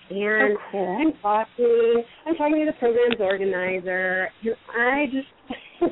And 0.10 0.54
oh, 0.54 0.58
cool. 0.72 0.98
I'm 1.00 1.14
talking, 1.22 2.04
I'm 2.26 2.36
talking 2.36 2.66
to 2.66 2.72
the 2.72 2.78
program's 2.80 3.20
organizer. 3.20 4.30
And 4.44 4.56
I 4.78 5.06
just, 5.08 5.92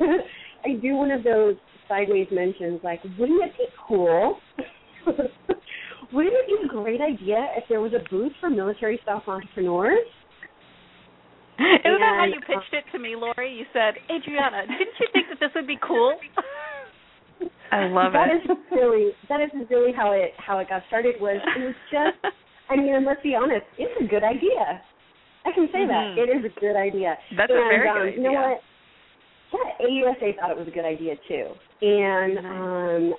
I 0.64 0.80
do 0.80 0.94
one 0.94 1.10
of 1.10 1.24
those 1.24 1.56
sideways 1.88 2.28
mentions 2.30 2.80
like, 2.82 3.02
wouldn't 3.18 3.42
it 3.42 3.52
be 3.58 3.66
cool? 3.86 4.38
wouldn't 5.06 6.34
it 6.34 6.46
be 6.46 6.56
a 6.64 6.68
great 6.68 7.00
idea 7.00 7.48
if 7.56 7.64
there 7.68 7.80
was 7.80 7.92
a 7.92 8.08
booth 8.08 8.32
for 8.40 8.48
military 8.48 8.98
spouse 9.02 9.24
entrepreneurs? 9.26 9.98
Isn't 11.58 11.80
and, 11.84 12.02
that 12.02 12.16
how 12.18 12.24
you 12.24 12.38
uh, 12.38 12.46
pitched 12.46 12.72
it 12.72 12.84
to 12.92 12.98
me, 12.98 13.14
Lori? 13.14 13.54
You 13.54 13.64
said, 13.72 13.94
Adrianna, 14.10 14.66
didn't 14.66 14.96
you 14.98 15.06
think 15.12 15.26
that 15.28 15.38
this 15.40 15.50
would 15.54 15.66
be 15.66 15.78
cool? 15.86 16.16
I 17.72 17.86
love 17.88 18.12
that 18.12 18.28
it. 18.30 18.42
That 18.46 18.52
is 18.52 18.58
really 18.70 19.10
that 19.28 19.40
is 19.40 19.50
really 19.70 19.92
how 19.92 20.12
it 20.12 20.32
how 20.38 20.58
it 20.58 20.68
got 20.68 20.82
started 20.88 21.16
was 21.20 21.40
it 21.56 21.60
was 21.60 21.74
just 21.90 22.34
I 22.70 22.76
mean, 22.76 23.04
let's 23.04 23.22
be 23.22 23.34
honest, 23.34 23.66
it's 23.78 23.92
a 24.00 24.06
good 24.06 24.24
idea. 24.24 24.80
I 25.44 25.52
can 25.52 25.68
say 25.72 25.84
mm-hmm. 25.84 26.16
that. 26.16 26.22
It 26.22 26.28
is 26.32 26.44
a 26.44 26.60
good 26.60 26.76
idea. 26.76 27.16
That's 27.36 27.52
and, 27.52 27.60
a 27.60 27.68
very 27.68 27.88
um, 27.88 27.94
good 27.94 28.08
idea. 28.08 28.16
You 28.16 28.22
know 28.22 28.32
what? 28.32 28.60
Yeah, 29.52 29.86
AUSA 29.86 30.36
thought 30.40 30.50
it 30.50 30.56
was 30.56 30.68
a 30.68 30.70
good 30.70 30.86
idea 30.86 31.14
too. 31.28 31.52
And 31.82 32.38
um 32.38 33.14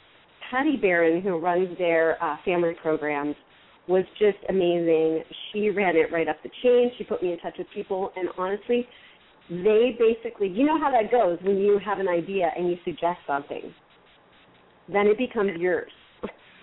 Patty 0.50 0.78
Barron, 0.78 1.22
who 1.22 1.38
runs 1.38 1.78
their 1.78 2.22
uh, 2.24 2.38
family 2.46 2.74
programs, 2.82 3.36
was 3.88 4.04
just 4.20 4.38
amazing. 4.50 5.24
She 5.52 5.70
ran 5.70 5.96
it 5.96 6.12
right 6.12 6.28
up 6.28 6.38
the 6.44 6.50
chain. 6.64 6.92
She 6.98 7.04
put 7.04 7.22
me 7.22 7.34
in 7.34 7.40
touch 7.40 7.56
with 7.58 7.68
people, 7.74 8.12
and 8.16 8.30
honestly, 8.38 8.88
they 9.50 9.98
basically, 10.00 10.48
you 10.48 10.66
know 10.66 10.80
how 10.80 10.92
that 10.92 11.12
goes 11.12 11.38
when 11.44 11.58
you 11.58 11.80
have 11.84 12.00
an 12.00 12.08
idea 12.08 12.52
and 12.56 12.70
you 12.70 12.78
suggest 12.84 13.20
something, 13.28 13.74
then 14.92 15.08
it 15.08 15.18
becomes 15.18 15.52
yours. 15.60 15.92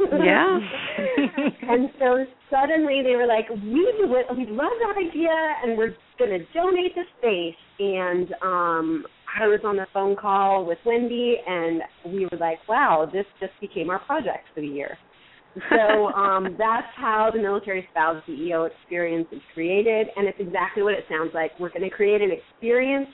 Yeah. 0.01 0.59
and 1.69 1.91
so 1.99 2.25
suddenly 2.51 3.03
they 3.05 3.15
were 3.15 3.27
like, 3.27 3.49
"We 3.49 3.87
we 4.37 4.47
love 4.51 4.73
that 4.81 4.97
idea, 4.99 5.31
and 5.63 5.79
we're 5.79 5.95
going 6.19 6.31
to 6.31 6.45
donate 6.53 6.95
the 6.95 7.05
space." 7.19 7.55
And 7.79 8.33
um 8.43 9.07
I 9.41 9.47
was 9.47 9.61
on 9.65 9.77
the 9.77 9.87
phone 9.95 10.17
call 10.17 10.65
with 10.67 10.79
Wendy, 10.85 11.37
and 11.47 11.83
we 12.07 12.27
were 12.27 12.39
like, 12.39 12.59
"Wow, 12.69 13.09
this 13.13 13.27
just 13.41 13.53
became 13.61 13.91
our 13.91 14.01
project 14.01 14.49
for 14.55 14.61
the 14.61 14.67
year." 14.67 14.99
so 15.71 16.07
um, 16.17 16.57
that's 16.59 16.87
how 16.97 17.31
the 17.33 17.41
military 17.41 17.87
spouse 17.91 18.23
CEO 18.29 18.69
experience 18.71 19.29
is 19.33 19.41
created, 19.55 20.09
and 20.17 20.27
it's 20.27 20.39
exactly 20.41 20.83
what 20.83 20.95
it 20.95 21.05
sounds 21.09 21.31
like. 21.35 21.53
We're 21.59 21.71
going 21.71 21.83
to 21.83 21.91
create 21.91 22.23
an 22.23 22.31
experience 22.31 23.09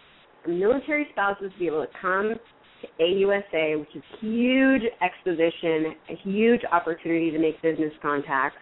for 0.44 0.50
military 0.50 1.06
spouses 1.12 1.52
to 1.52 1.58
be 1.58 1.66
able 1.66 1.84
to 1.84 1.92
come 2.00 2.34
to 2.82 3.02
AUSA, 3.02 3.80
which 3.80 3.94
is 3.94 4.02
huge 4.20 4.82
exposition, 5.02 5.94
a 6.10 6.16
huge 6.22 6.60
opportunity 6.70 7.30
to 7.30 7.38
make 7.38 7.60
business 7.62 7.92
contacts, 8.00 8.58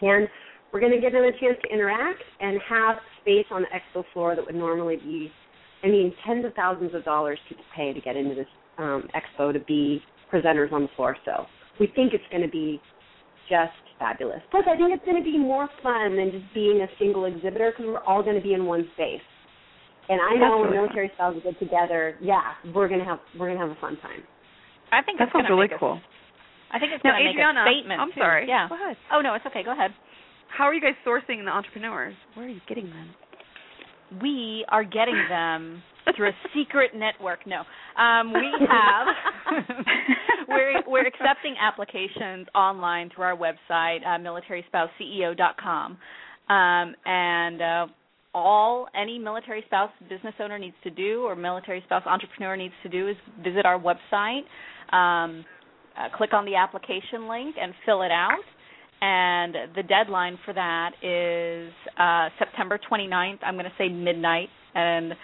and 0.00 0.28
we're 0.72 0.80
going 0.80 0.92
to 0.92 1.00
give 1.00 1.12
them 1.12 1.22
a 1.22 1.32
chance 1.32 1.56
to 1.62 1.72
interact 1.72 2.22
and 2.40 2.58
have 2.68 2.96
space 3.22 3.46
on 3.52 3.62
the 3.62 3.68
expo 3.68 4.04
floor 4.12 4.34
that 4.34 4.44
would 4.44 4.56
normally 4.56 4.96
be, 4.96 5.30
I 5.84 5.86
mean, 5.86 6.12
tens 6.26 6.44
of 6.44 6.52
thousands 6.54 6.94
of 6.94 7.04
dollars 7.04 7.38
people 7.48 7.64
pay 7.76 7.92
to 7.92 8.00
get 8.00 8.16
into 8.16 8.34
this 8.34 8.48
um, 8.78 9.08
expo 9.14 9.52
to 9.52 9.60
be 9.60 10.02
presenters 10.32 10.72
on 10.72 10.82
the 10.82 10.88
floor. 10.96 11.16
So 11.24 11.46
we 11.78 11.86
think 11.94 12.12
it's 12.12 12.24
going 12.30 12.42
to 12.42 12.48
be 12.48 12.80
just 13.48 13.72
fabulous. 13.98 14.40
Plus, 14.50 14.64
I 14.66 14.76
think 14.76 14.90
it's 14.92 15.04
going 15.04 15.22
to 15.22 15.24
be 15.24 15.38
more 15.38 15.68
fun 15.82 16.16
than 16.16 16.32
just 16.32 16.52
being 16.54 16.80
a 16.80 16.88
single 16.98 17.26
exhibitor 17.26 17.70
because 17.70 17.86
we're 17.86 18.02
all 18.04 18.22
going 18.22 18.36
to 18.36 18.42
be 18.42 18.54
in 18.54 18.66
one 18.66 18.88
space. 18.94 19.22
And 20.08 20.20
I 20.20 20.36
know 20.36 20.60
when 20.60 20.70
military 20.70 21.10
spouses 21.14 21.42
get 21.44 21.58
together, 21.58 22.16
yeah, 22.20 22.52
we're 22.74 22.88
gonna 22.88 23.04
have 23.04 23.20
we're 23.38 23.48
gonna 23.48 23.66
have 23.66 23.76
a 23.76 23.80
fun 23.80 23.96
time. 24.02 24.22
I 24.92 25.02
think 25.02 25.18
that 25.18 25.28
sounds 25.32 25.46
really 25.48 25.68
cool. 25.78 25.98
A, 25.98 26.76
I 26.76 26.78
think 26.78 26.92
it's 26.92 27.04
now, 27.04 27.12
going 27.12 27.24
to 27.24 27.30
make 27.30 27.38
Adrianna, 27.38 27.62
a 27.62 27.70
statement. 27.70 28.00
I'm 28.00 28.12
too. 28.12 28.20
sorry. 28.20 28.48
Yeah. 28.48 28.68
Go 28.68 28.74
ahead. 28.74 28.96
Oh 29.12 29.20
no, 29.20 29.34
it's 29.34 29.46
okay. 29.46 29.62
Go 29.62 29.72
ahead. 29.72 29.92
How 30.48 30.64
are 30.64 30.74
you 30.74 30.80
guys 30.80 30.94
sourcing 31.06 31.44
the 31.44 31.50
entrepreneurs? 31.50 32.14
Where 32.34 32.46
are 32.46 32.48
you 32.48 32.60
getting 32.68 32.90
them? 32.90 33.14
We 34.22 34.64
are 34.68 34.84
getting 34.84 35.18
them 35.28 35.82
through 36.16 36.28
a 36.28 36.32
secret 36.54 36.92
network. 36.94 37.46
No, 37.46 37.62
um, 38.00 38.32
we 38.32 38.50
have 38.68 39.06
we're 40.48 40.82
we're 40.86 41.06
accepting 41.06 41.54
applications 41.60 42.46
online 42.54 43.10
through 43.14 43.24
our 43.24 43.36
website, 43.36 44.04
uh, 44.04 44.18
militaryspouseCEO.com, 44.18 45.98
um, 46.48 46.94
and 47.06 47.62
uh, 47.62 47.86
all 48.34 48.88
any 49.00 49.18
military 49.18 49.62
spouse 49.66 49.90
business 50.08 50.34
owner 50.40 50.58
needs 50.58 50.76
to 50.82 50.90
do, 50.90 51.22
or 51.22 51.36
military 51.36 51.82
spouse 51.84 52.02
entrepreneur 52.06 52.56
needs 52.56 52.74
to 52.82 52.88
do, 52.88 53.08
is 53.08 53.16
visit 53.42 53.64
our 53.64 53.78
website, 53.78 54.42
um, 54.92 55.44
uh, 55.96 56.08
click 56.16 56.32
on 56.32 56.44
the 56.44 56.56
application 56.56 57.28
link, 57.28 57.54
and 57.60 57.72
fill 57.86 58.02
it 58.02 58.10
out. 58.10 58.42
And 59.00 59.54
the 59.76 59.82
deadline 59.82 60.38
for 60.44 60.52
that 60.54 60.92
is 61.02 61.72
uh, 61.98 62.28
September 62.38 62.78
29th. 62.90 63.38
I'm 63.42 63.54
going 63.54 63.66
to 63.66 63.72
say 63.78 63.88
midnight. 63.88 64.48
And 64.74 65.14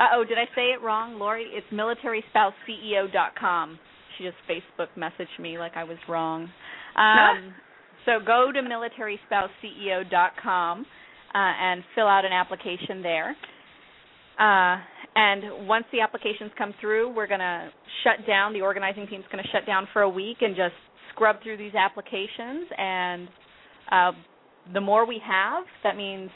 uh 0.00 0.08
oh, 0.14 0.24
did 0.24 0.38
I 0.38 0.46
say 0.54 0.72
it 0.72 0.80
wrong, 0.82 1.18
Lori? 1.18 1.44
It's 1.52 1.66
militaryspouseCEO.com. 1.72 3.78
She 4.16 4.24
just 4.24 4.36
Facebook 4.48 4.88
messaged 4.96 5.38
me 5.40 5.58
like 5.58 5.76
I 5.76 5.84
was 5.84 5.98
wrong. 6.08 6.48
Um, 6.96 7.54
so 8.06 8.18
go 8.24 8.50
to 8.52 8.60
militaryspouseCEO.com 8.60 10.86
and 11.38 11.82
fill 11.94 12.06
out 12.06 12.24
an 12.24 12.32
application 12.32 13.02
there. 13.02 13.36
Uh, 14.38 14.80
and 15.14 15.66
once 15.66 15.84
the 15.92 16.00
applications 16.00 16.50
come 16.56 16.72
through, 16.80 17.14
we're 17.14 17.26
going 17.26 17.40
to 17.40 17.70
shut 18.04 18.26
down. 18.26 18.52
The 18.52 18.62
organizing 18.62 19.06
team's 19.06 19.24
going 19.30 19.42
to 19.42 19.50
shut 19.50 19.66
down 19.66 19.86
for 19.92 20.02
a 20.02 20.08
week 20.08 20.38
and 20.40 20.56
just 20.56 20.74
scrub 21.12 21.36
through 21.42 21.58
these 21.58 21.74
applications. 21.74 22.68
And 22.76 23.28
uh, 23.90 24.12
the 24.72 24.80
more 24.80 25.06
we 25.06 25.20
have, 25.26 25.64
that 25.84 25.96
means 25.96 26.30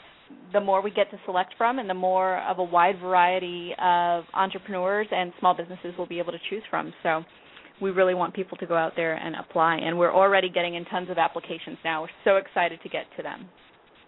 the 0.53 0.59
more 0.59 0.81
we 0.81 0.91
get 0.91 1.09
to 1.11 1.17
select 1.25 1.53
from, 1.57 1.79
and 1.79 1.89
the 1.89 1.93
more 1.93 2.39
of 2.43 2.59
a 2.59 2.63
wide 2.63 2.99
variety 2.99 3.71
of 3.81 4.23
entrepreneurs 4.33 5.07
and 5.11 5.31
small 5.39 5.55
businesses 5.55 5.93
we'll 5.97 6.07
be 6.07 6.19
able 6.19 6.31
to 6.31 6.39
choose 6.49 6.63
from. 6.69 6.93
So 7.03 7.23
we 7.81 7.91
really 7.91 8.13
want 8.13 8.33
people 8.33 8.57
to 8.57 8.65
go 8.65 8.75
out 8.75 8.93
there 8.95 9.15
and 9.15 9.35
apply. 9.35 9.77
And 9.77 9.97
we're 9.97 10.13
already 10.13 10.49
getting 10.49 10.75
in 10.75 10.85
tons 10.85 11.09
of 11.09 11.17
applications 11.17 11.77
now. 11.83 12.03
We're 12.03 12.07
so 12.23 12.37
excited 12.37 12.79
to 12.83 12.89
get 12.89 13.05
to 13.17 13.23
them. 13.23 13.47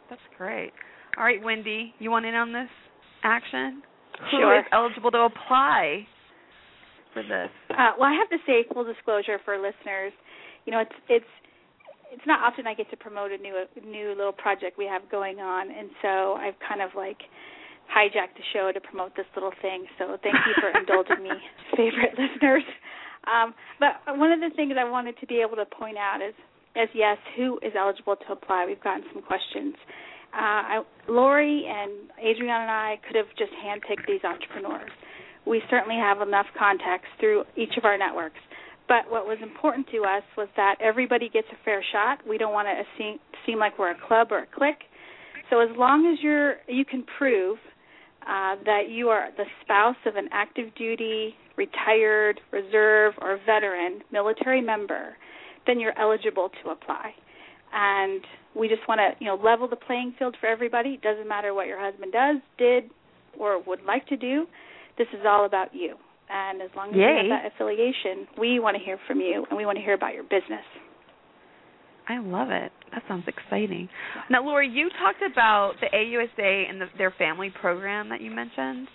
That's 0.09 0.21
great. 0.37 0.71
All 1.17 1.23
right, 1.23 1.43
Wendy, 1.43 1.93
you 1.99 2.11
want 2.11 2.25
in 2.25 2.35
on 2.35 2.53
this 2.53 2.69
action? 3.23 3.81
Sure. 4.31 4.53
Who 4.53 4.59
is 4.59 4.65
eligible 4.71 5.11
to 5.11 5.29
apply 5.29 6.07
for 7.13 7.23
this? 7.23 7.49
Uh, 7.69 7.91
well, 7.99 8.09
I 8.09 8.13
have 8.13 8.29
to 8.29 8.37
say, 8.45 8.65
full 8.73 8.83
disclosure 8.83 9.39
for 9.43 9.57
listeners, 9.57 10.13
you 10.65 10.71
know, 10.71 10.79
it's 10.79 10.97
it's 11.07 11.31
it's 12.11 12.25
not 12.25 12.39
often 12.41 12.67
I 12.67 12.73
get 12.73 12.89
to 12.91 12.97
promote 12.97 13.31
a 13.31 13.37
new 13.37 13.55
a 13.55 13.85
new 13.85 14.09
little 14.15 14.31
project 14.31 14.77
we 14.77 14.85
have 14.85 15.09
going 15.09 15.39
on, 15.39 15.71
and 15.71 15.89
so 16.01 16.33
I've 16.33 16.55
kind 16.67 16.81
of 16.81 16.91
like 16.95 17.17
hijacked 17.87 18.35
the 18.35 18.43
show 18.53 18.71
to 18.73 18.81
promote 18.81 19.15
this 19.15 19.25
little 19.35 19.53
thing. 19.61 19.85
So 19.97 20.17
thank 20.21 20.35
you 20.35 20.53
for 20.59 20.69
indulging 20.79 21.23
me, 21.23 21.31
favorite 21.75 22.15
listeners. 22.19 22.63
Um, 23.27 23.53
but 23.79 23.99
one 24.17 24.31
of 24.31 24.39
the 24.39 24.55
things 24.55 24.73
I 24.79 24.89
wanted 24.89 25.15
to 25.19 25.27
be 25.27 25.41
able 25.41 25.55
to 25.57 25.65
point 25.65 25.97
out 25.97 26.19
is, 26.21 26.33
is 26.75 26.89
yes, 26.93 27.17
who 27.35 27.59
is 27.63 27.73
eligible 27.77 28.15
to 28.15 28.33
apply? 28.33 28.65
We've 28.65 28.83
gotten 28.83 29.03
some 29.13 29.21
questions. 29.21 29.75
Uh, 30.33 30.81
I, 30.81 30.83
Lori 31.07 31.65
and 31.67 32.09
Adrianna 32.19 32.61
and 32.61 32.71
I 32.71 32.99
could 33.07 33.15
have 33.15 33.27
just 33.37 33.51
handpicked 33.63 34.05
these 34.07 34.23
entrepreneurs. 34.23 34.91
We 35.45 35.61
certainly 35.69 35.95
have 35.95 36.21
enough 36.21 36.47
contacts 36.57 37.07
through 37.19 37.45
each 37.55 37.77
of 37.77 37.85
our 37.85 37.97
networks. 37.97 38.39
But 38.87 39.09
what 39.09 39.25
was 39.25 39.37
important 39.41 39.87
to 39.91 40.03
us 40.03 40.23
was 40.37 40.47
that 40.55 40.75
everybody 40.81 41.29
gets 41.29 41.47
a 41.51 41.57
fair 41.65 41.83
shot. 41.91 42.19
We 42.27 42.37
don't 42.37 42.53
want 42.53 42.67
to 42.67 42.83
seem, 42.97 43.19
seem 43.45 43.59
like 43.59 43.77
we're 43.79 43.91
a 43.91 44.07
club 44.07 44.27
or 44.31 44.39
a 44.39 44.47
clique. 44.47 44.83
So 45.49 45.59
as 45.59 45.69
long 45.77 46.05
as 46.11 46.21
you're 46.21 46.57
you 46.67 46.83
can 46.85 47.05
prove 47.17 47.57
uh, 48.23 48.55
that 48.65 48.89
you 48.89 49.09
are 49.09 49.29
the 49.37 49.45
spouse 49.63 49.95
of 50.05 50.15
an 50.15 50.27
active 50.31 50.75
duty, 50.75 51.35
retired, 51.55 52.39
reserve, 52.51 53.13
or 53.21 53.39
veteran 53.45 54.01
military 54.11 54.61
member, 54.61 55.15
then 55.67 55.79
you're 55.79 55.97
eligible 55.99 56.49
to 56.63 56.71
apply. 56.71 57.11
And 57.73 58.21
we 58.55 58.67
just 58.67 58.87
want 58.87 58.99
to, 58.99 59.23
you 59.23 59.27
know, 59.27 59.35
level 59.35 59.67
the 59.67 59.75
playing 59.75 60.15
field 60.17 60.35
for 60.39 60.47
everybody. 60.47 60.91
It 60.91 61.01
doesn't 61.01 61.27
matter 61.27 61.53
what 61.53 61.67
your 61.67 61.79
husband 61.79 62.13
does, 62.13 62.37
did, 62.57 62.85
or 63.37 63.61
would 63.63 63.83
like 63.83 64.07
to 64.07 64.17
do. 64.17 64.45
This 64.97 65.07
is 65.13 65.19
all 65.27 65.45
about 65.45 65.75
you. 65.75 65.95
And 66.29 66.61
as 66.61 66.69
long 66.75 66.89
as 66.89 66.95
Yay. 66.95 67.01
you 67.01 67.31
have 67.31 67.43
that 67.43 67.51
affiliation, 67.53 68.27
we 68.37 68.59
want 68.59 68.75
to 68.77 68.83
hear 68.83 68.97
from 69.07 69.19
you 69.19 69.45
and 69.49 69.57
we 69.57 69.65
want 69.65 69.77
to 69.77 69.83
hear 69.83 69.93
about 69.93 70.13
your 70.13 70.23
business. 70.23 70.65
I 72.09 72.19
love 72.19 72.49
it. 72.51 72.71
That 72.91 73.03
sounds 73.07 73.25
exciting. 73.27 73.89
Now, 74.29 74.43
Lori, 74.43 74.69
you 74.69 74.89
talked 74.89 75.21
about 75.29 75.73
the 75.81 75.87
AUSA 75.87 76.69
and 76.69 76.79
the, 76.79 76.85
their 76.97 77.11
family 77.17 77.51
program 77.61 78.09
that 78.09 78.21
you 78.21 78.31
mentioned. 78.31 78.87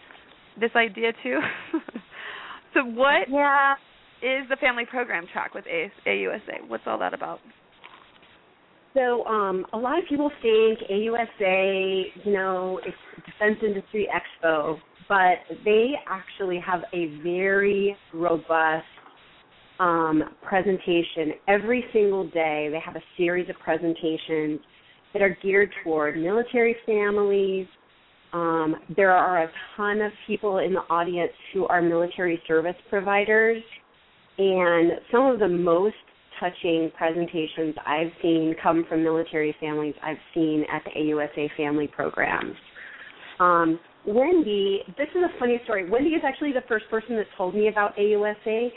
This 0.58 0.70
idea 0.74 1.12
too. 1.22 1.38
so 2.74 2.84
what? 2.84 3.28
Yeah. 3.28 3.74
Is 4.22 4.48
the 4.48 4.56
family 4.60 4.84
program 4.86 5.26
track 5.32 5.54
with 5.54 5.64
AUSA? 6.06 6.68
What's 6.68 6.84
all 6.86 6.98
that 6.98 7.12
about? 7.12 7.40
So 8.94 9.24
um, 9.24 9.64
a 9.72 9.78
lot 9.78 9.98
of 9.98 10.04
people 10.08 10.30
think 10.42 10.78
AUSA, 10.90 12.04
you 12.24 12.32
know, 12.32 12.78
it's 12.84 13.26
Defense 13.26 13.58
Industry 13.64 14.06
Expo, 14.12 14.78
but 15.08 15.38
they 15.64 15.92
actually 16.08 16.60
have 16.64 16.82
a 16.92 17.18
very 17.22 17.96
robust 18.12 18.84
um, 19.80 20.22
presentation 20.42 21.32
every 21.48 21.84
single 21.92 22.28
day. 22.28 22.68
They 22.70 22.80
have 22.84 22.96
a 22.96 23.02
series 23.16 23.48
of 23.48 23.56
presentations 23.58 24.60
that 25.12 25.22
are 25.22 25.36
geared 25.42 25.70
toward 25.82 26.16
military 26.16 26.76
families. 26.86 27.66
Um, 28.32 28.76
there 28.96 29.10
are 29.10 29.44
a 29.44 29.50
ton 29.76 30.00
of 30.00 30.12
people 30.26 30.58
in 30.58 30.74
the 30.74 30.80
audience 30.88 31.32
who 31.52 31.66
are 31.66 31.82
military 31.82 32.40
service 32.46 32.76
providers, 32.88 33.62
and 34.38 34.92
some 35.10 35.26
of 35.26 35.38
the 35.38 35.48
most 35.48 35.94
touching 36.40 36.90
presentations 36.96 37.74
I've 37.86 38.10
seen 38.20 38.54
come 38.62 38.84
from 38.88 39.02
military 39.02 39.54
families 39.60 39.94
I've 40.02 40.16
seen 40.34 40.64
at 40.72 40.82
the 40.84 40.90
AUSA 40.98 41.48
family 41.56 41.86
programs. 41.86 42.56
Um, 43.38 43.78
Wendy, 44.06 44.80
this 44.98 45.08
is 45.14 45.22
a 45.22 45.38
funny 45.38 45.60
story. 45.64 45.88
Wendy 45.88 46.10
is 46.10 46.22
actually 46.26 46.52
the 46.52 46.64
first 46.68 46.86
person 46.90 47.16
that 47.16 47.26
told 47.36 47.54
me 47.54 47.68
about 47.68 47.96
AUSA 47.96 48.68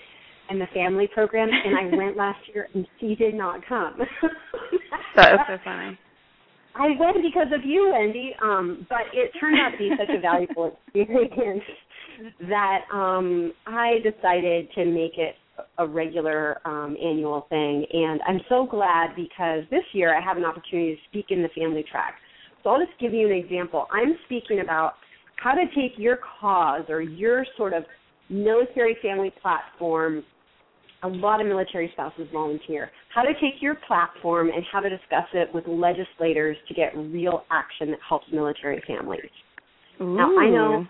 and 0.50 0.62
the 0.62 0.68
family 0.74 1.08
program, 1.12 1.50
and 1.50 1.76
I 1.76 1.96
went 1.98 2.16
last 2.16 2.40
year 2.54 2.68
and 2.74 2.86
she 3.00 3.16
did 3.16 3.34
not 3.34 3.66
come. 3.68 3.98
that 5.16 5.34
is 5.34 5.40
so 5.48 5.58
funny. 5.64 5.98
I 6.76 6.88
went 7.00 7.18
because 7.24 7.48
of 7.54 7.66
you, 7.66 7.92
Wendy. 7.94 8.36
Um, 8.44 8.86
but 8.90 9.02
it 9.14 9.32
turned 9.40 9.58
out 9.60 9.72
to 9.72 9.78
be 9.78 9.92
such 9.98 10.14
a 10.16 10.20
valuable 10.20 10.78
experience 10.94 11.64
that 12.42 12.82
um, 12.94 13.54
I 13.66 13.96
decided 14.04 14.68
to 14.76 14.86
make 14.86 15.18
it 15.18 15.36
a 15.78 15.88
regular 15.88 16.60
um, 16.66 16.96
annual 17.02 17.46
thing. 17.50 17.86
And 17.92 18.22
I'm 18.28 18.42
so 18.50 18.66
glad 18.66 19.16
because 19.16 19.64
this 19.72 19.84
year 19.94 20.18
I 20.18 20.22
have 20.22 20.38
an 20.38 20.46
opportunity 20.46 20.96
to 20.96 21.02
speak 21.10 21.28
in 21.30 21.42
the 21.42 21.50
family 21.50 21.84
track. 21.90 22.16
So 22.64 22.72
I'll 22.72 22.80
just 22.80 22.98
give 23.00 23.14
you 23.14 23.28
an 23.28 23.34
example. 23.34 23.88
I'm 23.92 24.16
speaking 24.26 24.60
about 24.62 24.94
how 25.38 25.54
to 25.54 25.66
take 25.76 25.98
your 25.98 26.20
cause 26.40 26.84
or 26.90 27.02
your 27.02 27.46
sort 27.58 27.74
of 27.74 27.84
military 28.30 28.98
family 29.02 29.32
platform 29.42 30.24
a 31.04 31.08
lot 31.08 31.40
of 31.40 31.48
military 31.48 31.90
spouses 31.94 32.28
volunteer. 32.34 32.90
How 33.14 33.22
to 33.22 33.34
take 33.34 33.62
your 33.62 33.76
platform 33.88 34.50
and 34.50 34.64
how 34.72 34.80
to 34.80 34.90
discuss 34.90 35.26
it 35.34 35.54
with 35.54 35.66
legislators 35.68 36.58
to 36.68 36.74
get 36.74 36.96
real 36.96 37.44
action 37.52 37.92
that 37.92 38.00
helps 38.08 38.26
military 38.32 38.82
families. 38.88 39.30
Ooh. 40.02 40.18
Now, 40.18 40.36
I 40.38 40.50
know 40.50 40.86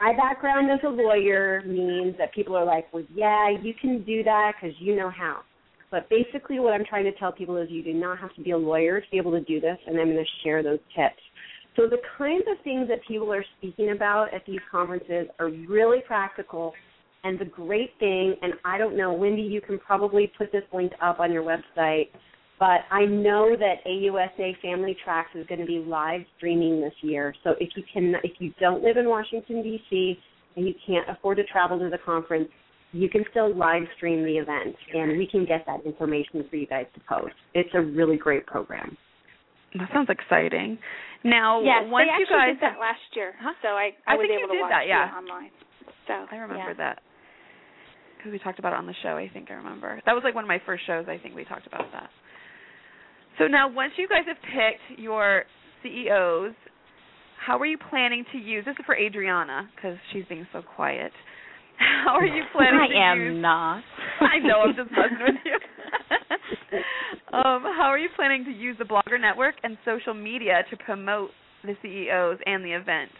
my, 0.00 0.14
background 0.16 0.70
as 0.70 0.80
a 0.84 0.88
lawyer 0.88 1.62
means 1.66 2.16
that 2.18 2.34
people 2.34 2.56
are 2.56 2.64
like, 2.64 2.92
well, 2.92 3.04
yeah, 3.14 3.50
you 3.50 3.74
can 3.80 4.04
do 4.04 4.22
that 4.24 4.52
because 4.60 4.76
you 4.80 4.96
know 4.96 5.10
how. 5.10 5.40
But 5.90 6.08
basically, 6.10 6.58
what 6.58 6.74
I'm 6.74 6.84
trying 6.84 7.04
to 7.04 7.12
tell 7.12 7.32
people 7.32 7.56
is 7.56 7.68
you 7.70 7.84
do 7.84 7.94
not 7.94 8.18
have 8.18 8.34
to 8.34 8.42
be 8.42 8.50
a 8.50 8.58
lawyer 8.58 9.00
to 9.00 9.06
be 9.10 9.16
able 9.16 9.32
to 9.32 9.42
do 9.42 9.60
this, 9.60 9.78
and 9.86 9.98
I'm 9.98 10.12
going 10.12 10.16
to 10.16 10.42
share 10.42 10.62
those 10.62 10.80
tips. 10.96 11.22
So, 11.76 11.88
the 11.88 11.98
kinds 12.18 12.44
of 12.50 12.62
things 12.64 12.88
that 12.88 12.98
people 13.06 13.32
are 13.32 13.44
speaking 13.58 13.90
about 13.90 14.32
at 14.34 14.44
these 14.46 14.60
conferences 14.70 15.28
are 15.38 15.50
really 15.68 16.00
practical 16.06 16.72
and 17.24 17.38
the 17.38 17.46
great 17.46 17.90
thing, 17.98 18.36
and 18.42 18.52
I 18.66 18.76
don't 18.76 18.96
know, 18.96 19.12
Wendy, 19.12 19.42
you 19.42 19.62
can 19.62 19.78
probably 19.78 20.30
put 20.36 20.52
this 20.52 20.62
link 20.74 20.92
up 21.00 21.20
on 21.20 21.32
your 21.32 21.42
website, 21.42 22.08
but 22.58 22.80
I 22.90 23.04
know 23.04 23.56
that 23.58 23.84
AUSA 23.86 24.60
Family 24.62 24.96
Tracks 25.04 25.30
is 25.34 25.46
going 25.46 25.60
to 25.60 25.66
be 25.66 25.78
live 25.78 26.20
streaming 26.36 26.80
this 26.80 26.94
year. 27.02 27.34
So 27.42 27.54
if 27.60 27.70
you 27.76 27.82
can, 27.92 28.14
if 28.22 28.32
you 28.38 28.52
don't 28.60 28.82
live 28.82 28.96
in 28.96 29.08
Washington 29.08 29.62
D.C. 29.62 30.18
and 30.56 30.66
you 30.66 30.74
can't 30.86 31.08
afford 31.08 31.38
to 31.38 31.44
travel 31.44 31.78
to 31.78 31.90
the 31.90 31.98
conference, 31.98 32.48
you 32.92 33.08
can 33.08 33.24
still 33.30 33.54
live 33.54 33.82
stream 33.96 34.22
the 34.22 34.38
event, 34.38 34.76
and 34.94 35.18
we 35.18 35.26
can 35.26 35.44
get 35.44 35.66
that 35.66 35.84
information 35.84 36.44
for 36.48 36.56
you 36.56 36.66
guys 36.66 36.86
to 36.94 37.00
post. 37.08 37.34
It's 37.52 37.70
a 37.74 37.80
really 37.80 38.16
great 38.16 38.46
program. 38.46 38.96
That 39.74 39.88
sounds 39.92 40.08
exciting. 40.08 40.78
Now, 41.24 41.60
yes, 41.60 41.82
once 41.90 42.06
they 42.06 42.20
you 42.20 42.26
guys 42.30 42.54
did 42.54 42.62
that 42.62 42.78
last 42.78 43.02
year, 43.16 43.34
huh? 43.42 43.54
so 43.62 43.68
I 43.68 43.90
I, 44.06 44.14
I 44.14 44.14
was 44.14 44.28
think 44.28 44.38
able 44.38 44.46
you 44.46 44.46
to 44.46 44.52
did 44.54 44.60
watch 44.62 44.70
that, 44.70 44.86
yeah. 44.86 45.10
it 45.10 45.18
online. 45.18 45.50
So 46.06 46.14
I 46.30 46.36
remember 46.36 46.70
yeah. 46.70 46.94
that 46.94 47.02
because 48.16 48.30
we 48.30 48.38
talked 48.38 48.60
about 48.60 48.72
it 48.74 48.78
on 48.78 48.86
the 48.86 48.94
show. 49.02 49.16
I 49.16 49.28
think 49.32 49.50
I 49.50 49.54
remember 49.54 50.00
that 50.06 50.12
was 50.12 50.22
like 50.22 50.36
one 50.36 50.44
of 50.44 50.48
my 50.48 50.62
first 50.64 50.86
shows. 50.86 51.06
I 51.08 51.18
think 51.18 51.34
we 51.34 51.44
talked 51.44 51.66
about 51.66 51.90
that. 51.90 52.10
So 53.38 53.46
now, 53.46 53.68
once 53.68 53.92
you 53.96 54.08
guys 54.08 54.24
have 54.26 54.36
picked 54.36 55.00
your 55.00 55.44
CEOs, 55.82 56.54
how 57.44 57.58
are 57.58 57.66
you 57.66 57.78
planning 57.90 58.24
to 58.32 58.38
use? 58.38 58.64
This 58.64 58.76
is 58.78 58.84
for 58.86 58.96
Adrianna 58.96 59.68
because 59.74 59.96
she's 60.12 60.24
being 60.28 60.46
so 60.52 60.62
quiet. 60.62 61.12
How 61.78 62.14
are 62.14 62.24
you 62.26 62.44
planning 62.52 62.80
I 62.80 62.88
to 62.88 62.98
am 62.98 63.18
use? 63.18 63.42
not. 63.42 63.82
I 64.20 64.38
know. 64.38 64.62
I'm 64.62 64.76
just 64.76 64.90
messing 64.90 65.18
with 65.20 65.42
you. 65.44 66.78
um, 67.36 67.62
how 67.62 67.88
are 67.90 67.98
you 67.98 68.08
planning 68.14 68.44
to 68.44 68.50
use 68.50 68.76
the 68.78 68.84
Blogger 68.84 69.20
Network 69.20 69.56
and 69.62 69.76
social 69.84 70.14
media 70.14 70.62
to 70.70 70.76
promote 70.76 71.30
the 71.64 71.74
CEOs 71.82 72.38
and 72.46 72.64
the 72.64 72.72
event? 72.72 73.10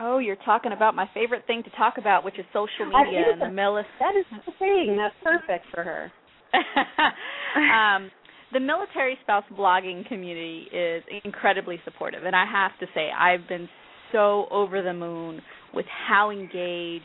Oh, 0.00 0.18
you're 0.18 0.36
talking 0.44 0.72
about 0.72 0.96
my 0.96 1.08
favorite 1.14 1.46
thing 1.46 1.62
to 1.62 1.70
talk 1.70 1.94
about, 1.98 2.24
which 2.24 2.38
is 2.38 2.44
social 2.52 2.86
media 2.86 3.22
and 3.32 3.40
the 3.40 3.46
Millis. 3.46 3.84
That 4.00 4.16
is 4.18 4.24
the 4.44 4.52
thing. 4.58 4.98
That's 4.98 5.14
perfect 5.22 5.66
for 5.72 5.84
her. 5.84 6.12
um, 7.56 8.10
the 8.54 8.60
military 8.60 9.18
spouse 9.22 9.44
blogging 9.58 10.06
community 10.08 10.68
is 10.72 11.02
incredibly 11.24 11.78
supportive, 11.84 12.24
and 12.24 12.34
I 12.34 12.46
have 12.50 12.70
to 12.80 12.86
say, 12.94 13.10
I've 13.10 13.46
been 13.48 13.68
so 14.12 14.46
over 14.50 14.80
the 14.80 14.94
moon 14.94 15.42
with 15.74 15.86
how 16.08 16.30
engaged 16.30 17.04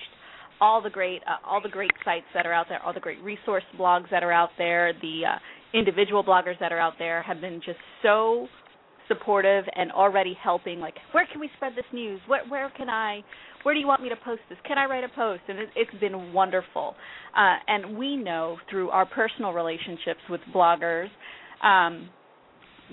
all 0.61 0.81
the 0.81 0.89
great 0.89 1.21
uh, 1.27 1.45
all 1.45 1.61
the 1.61 1.69
great 1.69 1.91
sites 2.05 2.25
that 2.33 2.45
are 2.45 2.53
out 2.53 2.67
there, 2.69 2.79
all 2.83 2.93
the 2.93 2.99
great 2.99 3.21
resource 3.23 3.63
blogs 3.79 4.09
that 4.11 4.23
are 4.23 4.31
out 4.31 4.49
there, 4.57 4.93
the 5.01 5.21
uh, 5.25 5.77
individual 5.77 6.23
bloggers 6.23 6.59
that 6.59 6.71
are 6.71 6.79
out 6.79 6.93
there 6.99 7.23
have 7.23 7.41
been 7.41 7.61
just 7.65 7.79
so 8.03 8.47
supportive 9.07 9.65
and 9.75 9.91
already 9.91 10.37
helping 10.41 10.79
like 10.79 10.93
where 11.13 11.27
can 11.31 11.41
we 11.41 11.49
spread 11.55 11.73
this 11.75 11.85
news? 11.91 12.21
Where 12.27 12.45
where 12.47 12.71
can 12.77 12.89
i 12.89 13.21
where 13.63 13.73
do 13.73 13.81
you 13.81 13.87
want 13.87 14.01
me 14.01 14.09
to 14.09 14.15
post 14.23 14.41
this? 14.49 14.57
Can 14.65 14.77
i 14.77 14.85
write 14.85 15.03
a 15.03 15.09
post? 15.09 15.41
And 15.47 15.59
it, 15.59 15.69
it's 15.75 15.99
been 15.99 16.31
wonderful. 16.31 16.95
Uh, 17.35 17.55
and 17.67 17.97
we 17.97 18.15
know 18.15 18.57
through 18.69 18.89
our 18.89 19.05
personal 19.05 19.51
relationships 19.51 20.21
with 20.29 20.41
bloggers 20.53 21.09
um, 21.63 22.09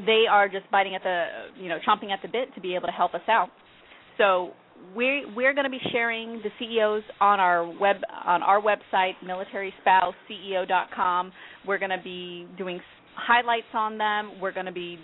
they 0.04 0.24
are 0.30 0.48
just 0.48 0.70
biting 0.70 0.94
at 0.94 1.02
the 1.02 1.26
you 1.58 1.68
know 1.68 1.78
chomping 1.86 2.12
at 2.12 2.20
the 2.22 2.28
bit 2.28 2.54
to 2.54 2.60
be 2.60 2.74
able 2.74 2.86
to 2.86 2.92
help 2.92 3.14
us 3.14 3.22
out 3.28 3.48
so 4.18 4.52
we 4.94 5.24
we're 5.34 5.54
going 5.54 5.64
to 5.64 5.70
be 5.70 5.80
sharing 5.92 6.40
the 6.42 6.50
CEOs 6.58 7.02
on 7.20 7.40
our 7.40 7.66
web 7.78 7.96
on 8.24 8.42
our 8.42 8.60
website 8.60 9.14
militaryspouseCEO.com. 9.24 11.32
We're 11.66 11.78
going 11.78 11.90
to 11.90 12.02
be 12.02 12.46
doing 12.56 12.80
highlights 13.14 13.66
on 13.74 13.98
them. 13.98 14.40
We're 14.40 14.52
going 14.52 14.66
to 14.66 14.72
be 14.72 14.98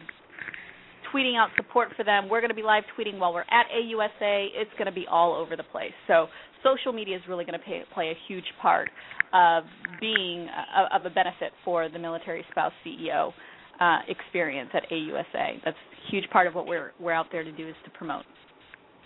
tweeting 1.14 1.36
out 1.36 1.50
support 1.56 1.88
for 1.96 2.04
them. 2.04 2.28
We're 2.28 2.40
going 2.40 2.50
to 2.50 2.54
be 2.54 2.62
live 2.62 2.84
tweeting 2.98 3.18
while 3.18 3.34
we're 3.34 3.42
at 3.42 3.66
AUSA. 3.74 4.48
It's 4.54 4.70
going 4.78 4.86
to 4.86 4.92
be 4.92 5.06
all 5.10 5.34
over 5.34 5.56
the 5.56 5.64
place. 5.64 5.92
So 6.06 6.28
social 6.62 6.92
media 6.92 7.16
is 7.16 7.22
really 7.28 7.44
going 7.44 7.58
to 7.58 7.64
pay, 7.64 7.82
play 7.92 8.10
a 8.10 8.14
huge 8.28 8.46
part 8.60 8.88
of 9.32 9.64
being 10.00 10.46
of 10.92 11.04
a 11.04 11.10
benefit 11.10 11.50
for 11.64 11.88
the 11.88 11.98
military 11.98 12.44
spouse 12.50 12.72
CEO 12.86 13.32
uh, 13.82 13.98
experience 14.08 14.70
at 14.74 14.88
AUSA. 14.90 15.60
That's 15.64 15.76
a 15.76 16.10
huge 16.10 16.28
part 16.30 16.46
of 16.46 16.54
what 16.54 16.66
we're 16.66 16.92
we're 17.00 17.12
out 17.12 17.26
there 17.32 17.42
to 17.42 17.52
do 17.52 17.68
is 17.68 17.74
to 17.84 17.90
promote. 17.90 18.24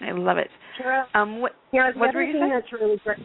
I 0.00 0.12
love 0.12 0.36
it. 0.36 0.48
Tara, 0.76 1.06
Um, 1.14 1.40
what 1.40 1.52
Tara, 1.72 1.94
the 1.94 2.00
other 2.00 2.26
thing 2.26 2.50
that's 2.52 2.72
really 2.72 3.00
great. 3.02 3.18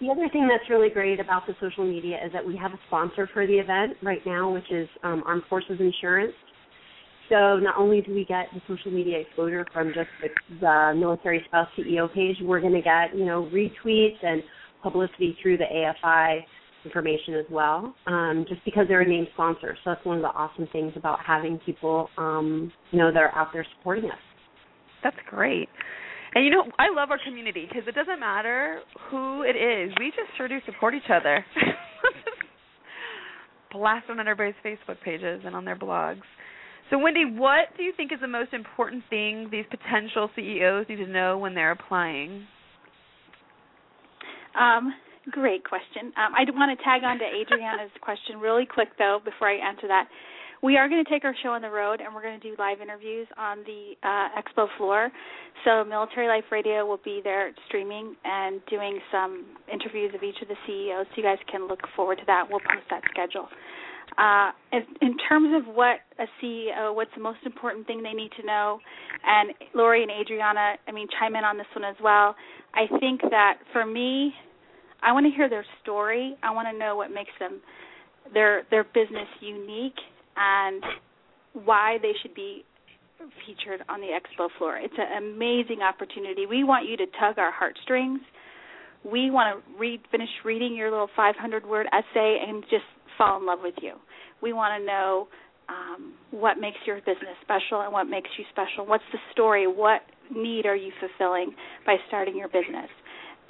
The 0.00 0.10
other 0.10 0.28
thing 0.32 0.48
that's 0.48 0.68
really 0.68 0.88
great 0.88 1.20
about 1.20 1.46
the 1.46 1.54
social 1.60 1.84
media 1.84 2.18
is 2.24 2.32
that 2.32 2.44
we 2.44 2.56
have 2.56 2.72
a 2.72 2.78
sponsor 2.88 3.28
for 3.32 3.46
the 3.46 3.52
event 3.52 3.96
right 4.02 4.24
now, 4.26 4.50
which 4.50 4.68
is 4.72 4.88
um, 5.04 5.22
Armed 5.24 5.44
Forces 5.48 5.78
Insurance. 5.78 6.32
So 7.28 7.58
not 7.58 7.76
only 7.76 8.00
do 8.00 8.12
we 8.12 8.24
get 8.24 8.46
the 8.54 8.60
social 8.66 8.90
media 8.90 9.20
exposure 9.20 9.66
from 9.72 9.88
just 9.88 10.08
the, 10.22 10.28
the 10.60 10.94
military 10.98 11.44
spouse 11.46 11.68
CEO 11.78 12.12
page, 12.12 12.36
we're 12.42 12.60
going 12.60 12.72
to 12.72 12.82
get 12.82 13.14
you 13.14 13.26
know 13.26 13.48
retweets 13.52 14.18
and 14.22 14.42
publicity 14.82 15.36
through 15.42 15.58
the 15.58 15.64
AFI 15.64 16.40
information 16.84 17.34
as 17.34 17.46
well, 17.50 17.94
um, 18.06 18.44
just 18.48 18.64
because 18.64 18.86
they're 18.88 19.00
a 19.00 19.08
named 19.08 19.28
sponsor. 19.34 19.76
So 19.84 19.90
that's 19.90 20.04
one 20.04 20.16
of 20.16 20.22
the 20.22 20.28
awesome 20.28 20.68
things 20.72 20.92
about 20.96 21.18
having 21.24 21.58
people 21.64 22.08
um, 22.16 22.72
you 22.90 22.98
know 22.98 23.12
that 23.12 23.22
are 23.22 23.34
out 23.34 23.48
there 23.52 23.66
supporting 23.78 24.10
us. 24.10 24.18
That's 25.02 25.16
great. 25.28 25.68
And 26.34 26.44
you 26.44 26.50
know, 26.50 26.64
I 26.78 26.94
love 26.94 27.10
our 27.10 27.18
community 27.24 27.66
because 27.68 27.88
it 27.88 27.94
doesn't 27.94 28.20
matter 28.20 28.80
who 29.10 29.42
it 29.42 29.56
is. 29.56 29.92
We 29.98 30.10
just 30.10 30.36
sure 30.36 30.48
do 30.48 30.58
support 30.66 30.94
each 30.94 31.10
other. 31.10 31.44
Blast 33.72 34.08
on 34.10 34.20
everybody's 34.20 34.54
Facebook 34.64 35.00
pages 35.04 35.42
and 35.44 35.54
on 35.54 35.64
their 35.64 35.76
blogs. 35.76 36.22
So, 36.90 36.98
Wendy, 36.98 37.24
what 37.24 37.76
do 37.76 37.82
you 37.82 37.92
think 37.96 38.12
is 38.12 38.20
the 38.20 38.28
most 38.28 38.54
important 38.54 39.04
thing 39.10 39.48
these 39.50 39.66
potential 39.70 40.30
CEOs 40.34 40.86
need 40.88 40.96
to 40.96 41.06
know 41.06 41.36
when 41.36 41.54
they're 41.54 41.72
applying? 41.72 42.46
Um, 44.58 44.94
great 45.30 45.64
question. 45.64 46.12
Um, 46.16 46.34
I 46.34 46.44
want 46.52 46.76
to 46.76 46.84
tag 46.84 47.04
on 47.04 47.18
to 47.18 47.24
Adrianna's 47.24 47.92
question 48.00 48.38
really 48.40 48.66
quick, 48.66 48.88
though, 48.98 49.20
before 49.24 49.48
I 49.48 49.56
answer 49.56 49.88
that. 49.88 50.08
we 50.62 50.76
are 50.76 50.88
going 50.88 51.04
to 51.04 51.10
take 51.10 51.24
our 51.24 51.34
show 51.42 51.50
on 51.50 51.62
the 51.62 51.70
road, 51.70 52.00
and 52.00 52.14
we're 52.14 52.22
going 52.22 52.38
to 52.38 52.50
do 52.50 52.54
live 52.58 52.80
interviews 52.80 53.28
on 53.36 53.58
the 53.64 53.94
uh, 54.02 54.28
expo 54.38 54.66
floor. 54.76 55.10
So 55.64 55.84
Military 55.84 56.28
Life 56.28 56.44
Radio 56.50 56.86
will 56.86 57.00
be 57.04 57.20
there 57.22 57.52
streaming 57.66 58.16
and 58.24 58.60
doing 58.68 58.98
some 59.12 59.46
interviews 59.72 60.12
of 60.14 60.22
each 60.22 60.40
of 60.42 60.48
the 60.48 60.56
CEOs. 60.66 61.06
So 61.10 61.14
you 61.16 61.22
guys 61.22 61.38
can 61.50 61.68
look 61.68 61.80
forward 61.94 62.18
to 62.18 62.24
that. 62.26 62.46
We'll 62.50 62.60
post 62.60 62.86
that 62.90 63.02
schedule. 63.10 63.48
Uh, 64.16 64.50
in, 64.72 64.82
in 65.00 65.16
terms 65.28 65.54
of 65.54 65.74
what 65.74 66.00
a 66.18 66.24
CEO, 66.42 66.94
what's 66.94 67.10
the 67.14 67.22
most 67.22 67.38
important 67.44 67.86
thing 67.86 68.02
they 68.02 68.14
need 68.14 68.30
to 68.40 68.44
know, 68.44 68.80
and 69.24 69.52
Lori 69.74 70.02
and 70.02 70.10
Adrianna, 70.10 70.74
I 70.88 70.92
mean, 70.92 71.06
chime 71.20 71.36
in 71.36 71.44
on 71.44 71.56
this 71.56 71.66
one 71.74 71.84
as 71.84 71.96
well. 72.02 72.34
I 72.74 72.86
think 72.98 73.20
that 73.30 73.58
for 73.72 73.84
me, 73.84 74.32
I 75.02 75.12
want 75.12 75.26
to 75.26 75.32
hear 75.36 75.48
their 75.48 75.64
story. 75.82 76.36
I 76.42 76.52
want 76.52 76.68
to 76.70 76.78
know 76.78 76.96
what 76.96 77.10
makes 77.10 77.30
them 77.38 77.60
their 78.34 78.62
their 78.70 78.84
business 78.84 79.28
unique 79.40 79.98
and 80.36 80.82
why 81.52 81.98
they 82.02 82.12
should 82.22 82.34
be 82.34 82.64
featured 83.46 83.82
on 83.88 84.00
the 84.00 84.08
expo 84.08 84.48
floor. 84.58 84.76
It's 84.76 84.94
an 84.96 85.22
amazing 85.22 85.80
opportunity. 85.82 86.46
We 86.46 86.64
want 86.64 86.88
you 86.88 86.96
to 86.98 87.06
tug 87.18 87.38
our 87.38 87.50
heartstrings. 87.50 88.20
We 89.04 89.30
want 89.30 89.64
to 89.64 89.78
read 89.78 90.00
finish 90.10 90.28
reading 90.44 90.74
your 90.74 90.90
little 90.90 91.08
500 91.16 91.66
word 91.66 91.86
essay 91.92 92.38
and 92.46 92.62
just 92.64 92.84
fall 93.16 93.40
in 93.40 93.46
love 93.46 93.58
with 93.62 93.74
you. 93.82 93.94
We 94.42 94.52
want 94.52 94.80
to 94.80 94.86
know 94.86 95.28
um, 95.68 96.14
what 96.30 96.58
makes 96.58 96.78
your 96.86 96.98
business 96.98 97.36
special 97.42 97.82
and 97.82 97.92
what 97.92 98.04
makes 98.04 98.30
you 98.38 98.44
special. 98.50 98.86
What's 98.86 99.04
the 99.12 99.18
story? 99.32 99.66
What 99.66 100.02
need 100.34 100.66
are 100.66 100.76
you 100.76 100.92
fulfilling 101.00 101.54
by 101.84 101.96
starting 102.08 102.36
your 102.36 102.48
business? 102.48 102.88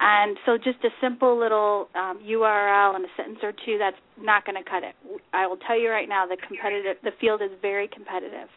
And 0.00 0.36
so, 0.46 0.56
just 0.56 0.78
a 0.84 0.90
simple 1.00 1.38
little 1.38 1.88
um, 1.96 2.20
URL 2.24 2.94
and 2.94 3.04
a 3.04 3.08
sentence 3.16 3.40
or 3.42 3.52
two 3.52 3.78
that's 3.78 3.96
not 4.20 4.44
going 4.44 4.62
to 4.62 4.68
cut 4.68 4.84
it. 4.84 4.94
I 5.32 5.46
will 5.48 5.56
tell 5.56 5.78
you 5.78 5.90
right 5.90 6.08
now, 6.08 6.24
the 6.26 6.36
competitive, 6.36 6.96
the 7.02 7.10
field 7.20 7.42
is 7.42 7.50
very 7.60 7.88
competitive, 7.88 8.48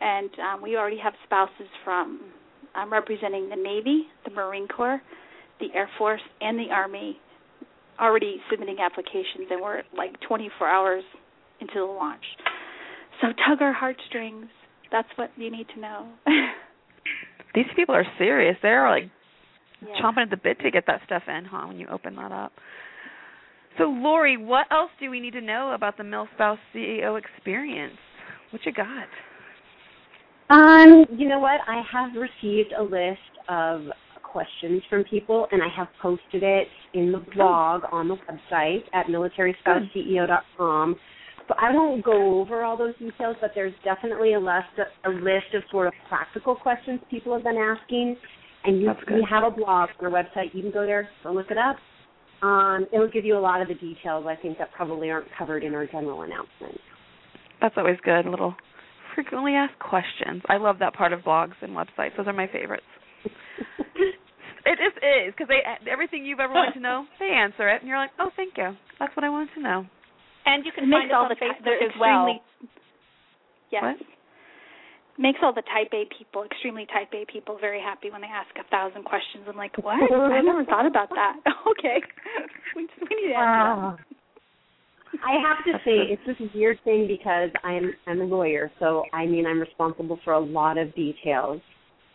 and 0.00 0.30
um, 0.40 0.62
we 0.62 0.76
already 0.76 0.98
have 0.98 1.14
spouses 1.24 1.70
from 1.84 2.20
um, 2.74 2.92
representing 2.92 3.48
the 3.48 3.56
Navy, 3.56 4.06
the 4.24 4.32
Marine 4.32 4.66
Corps, 4.66 5.00
the 5.60 5.68
Air 5.72 5.88
Force, 5.98 6.22
and 6.40 6.58
the 6.58 6.72
Army 6.72 7.16
already 8.00 8.38
submitting 8.50 8.78
applications, 8.80 9.46
and 9.50 9.60
we're 9.62 9.82
like 9.96 10.18
24 10.26 10.66
hours 10.66 11.04
into 11.60 11.74
the 11.74 11.84
launch. 11.84 12.24
So 13.20 13.28
tug 13.46 13.62
our 13.62 13.72
heartstrings. 13.72 14.46
That's 14.90 15.08
what 15.14 15.30
you 15.36 15.50
need 15.50 15.66
to 15.74 15.80
know. 15.80 16.08
These 17.54 17.66
people 17.76 17.94
are 17.94 18.06
serious. 18.18 18.56
They're 18.62 18.88
like 18.90 19.10
yeah. 19.86 20.02
chomping 20.02 20.22
at 20.22 20.30
the 20.30 20.36
bit 20.36 20.58
to 20.60 20.70
get 20.70 20.84
that 20.86 21.00
stuff 21.04 21.22
in, 21.28 21.44
huh? 21.44 21.66
When 21.66 21.78
you 21.78 21.86
open 21.88 22.16
that 22.16 22.32
up. 22.32 22.52
So, 23.78 23.84
Lori, 23.84 24.36
what 24.36 24.66
else 24.70 24.90
do 25.00 25.10
we 25.10 25.20
need 25.20 25.32
to 25.32 25.40
know 25.40 25.72
about 25.72 25.96
the 25.96 26.02
MilSpouse 26.02 26.58
CEO 26.74 27.18
experience? 27.18 27.96
What 28.50 28.64
you 28.66 28.72
got? 28.72 29.06
Um, 30.50 31.06
you 31.16 31.28
know 31.28 31.38
what? 31.38 31.60
I 31.66 31.82
have 31.90 32.10
received 32.14 32.74
a 32.78 32.82
list 32.82 33.18
of 33.48 33.86
questions 34.22 34.82
from 34.90 35.04
people, 35.04 35.46
and 35.52 35.62
I 35.62 35.68
have 35.74 35.88
posted 36.00 36.42
it 36.42 36.68
in 36.94 37.12
the 37.12 37.24
blog 37.34 37.82
on 37.90 38.08
the 38.08 38.16
website 38.16 38.82
at 38.92 39.06
militaryspouseCEO.com. 39.06 40.96
So 41.48 41.54
I 41.58 41.74
won't 41.74 42.04
go 42.04 42.40
over 42.40 42.62
all 42.62 42.76
those 42.76 42.96
details, 42.98 43.36
but 43.40 43.52
there's 43.54 43.74
definitely 43.84 44.34
a 44.34 44.40
list, 44.40 44.68
a 45.04 45.10
list 45.10 45.54
of 45.54 45.62
sort 45.70 45.86
of 45.86 45.94
practical 46.08 46.54
questions 46.54 47.00
people 47.10 47.32
have 47.34 47.42
been 47.42 47.56
asking. 47.56 48.16
And 48.64 48.80
you, 48.80 48.90
we 49.12 49.26
have 49.28 49.42
a 49.44 49.50
blog 49.50 49.90
on 50.00 50.06
our 50.06 50.10
website. 50.10 50.54
You 50.54 50.62
can 50.62 50.70
go 50.70 50.86
there, 50.86 51.08
go 51.24 51.32
look 51.32 51.50
it 51.50 51.58
up. 51.58 51.76
Um, 52.42 52.86
it'll 52.92 53.10
give 53.10 53.24
you 53.24 53.36
a 53.36 53.40
lot 53.40 53.62
of 53.62 53.68
the 53.68 53.74
details 53.74 54.26
I 54.28 54.36
think 54.36 54.58
that 54.58 54.72
probably 54.72 55.10
aren't 55.10 55.28
covered 55.36 55.64
in 55.64 55.74
our 55.74 55.86
general 55.86 56.22
announcement. 56.22 56.78
That's 57.60 57.74
always 57.76 57.98
good. 58.04 58.26
Little 58.26 58.54
frequently 59.14 59.54
asked 59.54 59.78
questions. 59.78 60.42
I 60.48 60.56
love 60.56 60.78
that 60.80 60.94
part 60.94 61.12
of 61.12 61.20
blogs 61.20 61.54
and 61.60 61.72
websites. 61.72 62.16
Those 62.16 62.26
are 62.26 62.32
my 62.32 62.48
favorites. 62.48 62.86
it 64.66 64.78
is 64.78 64.94
is 64.98 65.34
because 65.34 65.48
they 65.48 65.62
everything 65.90 66.26
you've 66.26 66.40
ever 66.40 66.52
wanted 66.52 66.74
to 66.74 66.80
know, 66.80 67.06
they 67.20 67.30
answer 67.30 67.68
it, 67.68 67.80
and 67.80 67.88
you're 67.88 67.98
like, 67.98 68.10
oh, 68.18 68.30
thank 68.36 68.54
you. 68.56 68.74
That's 68.98 69.14
what 69.14 69.24
I 69.24 69.30
wanted 69.30 69.54
to 69.54 69.62
know. 69.62 69.86
And 70.44 70.64
you 70.66 70.72
can 70.74 70.84
it 70.84 70.90
find 70.90 71.10
us 71.10 71.14
all 71.14 71.24
on 71.24 71.30
the 71.30 71.38
Facebook 71.38 71.78
as 71.86 71.94
well. 72.00 72.40
Yes. 73.70 73.82
What? 73.82 73.96
Makes 75.18 75.40
all 75.42 75.52
the 75.52 75.62
type 75.62 75.92
A 75.92 76.08
people, 76.16 76.44
extremely 76.44 76.86
type 76.86 77.12
A 77.12 77.26
people, 77.30 77.58
very 77.60 77.80
happy 77.80 78.10
when 78.10 78.22
they 78.22 78.32
ask 78.32 78.48
a 78.56 78.68
thousand 78.70 79.04
questions. 79.04 79.44
I'm 79.46 79.56
like, 79.56 79.76
what? 79.78 80.00
I 80.12 80.40
never 80.40 80.64
thought 80.64 80.86
about 80.86 81.10
that. 81.10 81.36
okay, 81.78 82.00
we, 82.76 82.82
we 82.82 83.16
need 83.16 83.32
to 83.32 83.38
answer 83.38 83.96
that. 83.98 84.12
I 85.24 85.36
have 85.46 85.64
to 85.66 85.78
say 85.84 86.10
it's 86.10 86.22
this 86.26 86.48
weird 86.54 86.78
thing 86.84 87.06
because 87.06 87.50
I'm 87.62 87.92
I'm 88.06 88.20
a 88.22 88.24
lawyer, 88.24 88.70
so 88.80 89.04
I 89.12 89.26
mean 89.26 89.46
I'm 89.46 89.60
responsible 89.60 90.18
for 90.24 90.32
a 90.32 90.40
lot 90.40 90.78
of 90.78 90.94
details. 90.94 91.60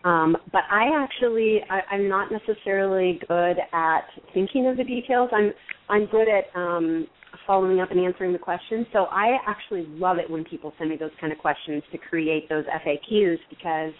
Um, 0.03 0.35
but 0.51 0.61
I 0.71 0.89
actually 0.95 1.59
I, 1.69 1.81
I'm 1.93 2.09
not 2.09 2.31
necessarily 2.31 3.19
good 3.27 3.57
at 3.73 4.01
thinking 4.33 4.67
of 4.67 4.77
the 4.77 4.83
details. 4.83 5.29
I'm 5.31 5.53
I'm 5.89 6.07
good 6.07 6.27
at 6.27 6.45
um, 6.59 7.07
following 7.47 7.79
up 7.79 7.89
and 7.89 7.99
answering 7.99 8.33
the 8.33 8.39
questions. 8.39 8.85
So 8.93 9.05
I 9.05 9.37
actually 9.47 9.87
love 9.87 10.17
it 10.17 10.29
when 10.29 10.43
people 10.43 10.73
send 10.77 10.89
me 10.89 10.97
those 10.97 11.11
kind 11.19 11.33
of 11.33 11.39
questions 11.39 11.81
to 11.93 11.97
create 11.97 12.47
those 12.49 12.65
FAQs 12.65 13.37
because 13.49 13.93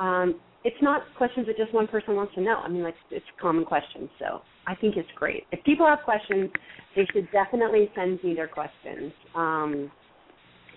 um, 0.00 0.40
it's 0.64 0.82
not 0.82 1.02
questions 1.16 1.46
that 1.46 1.56
just 1.58 1.72
one 1.74 1.86
person 1.86 2.16
wants 2.16 2.34
to 2.34 2.40
know. 2.40 2.56
I 2.56 2.68
mean, 2.68 2.82
like 2.82 2.94
it's 3.10 3.26
common 3.40 3.66
questions. 3.66 4.08
So 4.18 4.40
I 4.66 4.74
think 4.74 4.96
it's 4.96 5.08
great. 5.14 5.44
If 5.52 5.62
people 5.64 5.86
have 5.86 6.00
questions, 6.04 6.50
they 6.96 7.06
should 7.12 7.30
definitely 7.30 7.92
send 7.94 8.24
me 8.24 8.34
their 8.34 8.48
questions. 8.48 9.12
Um, 9.34 9.92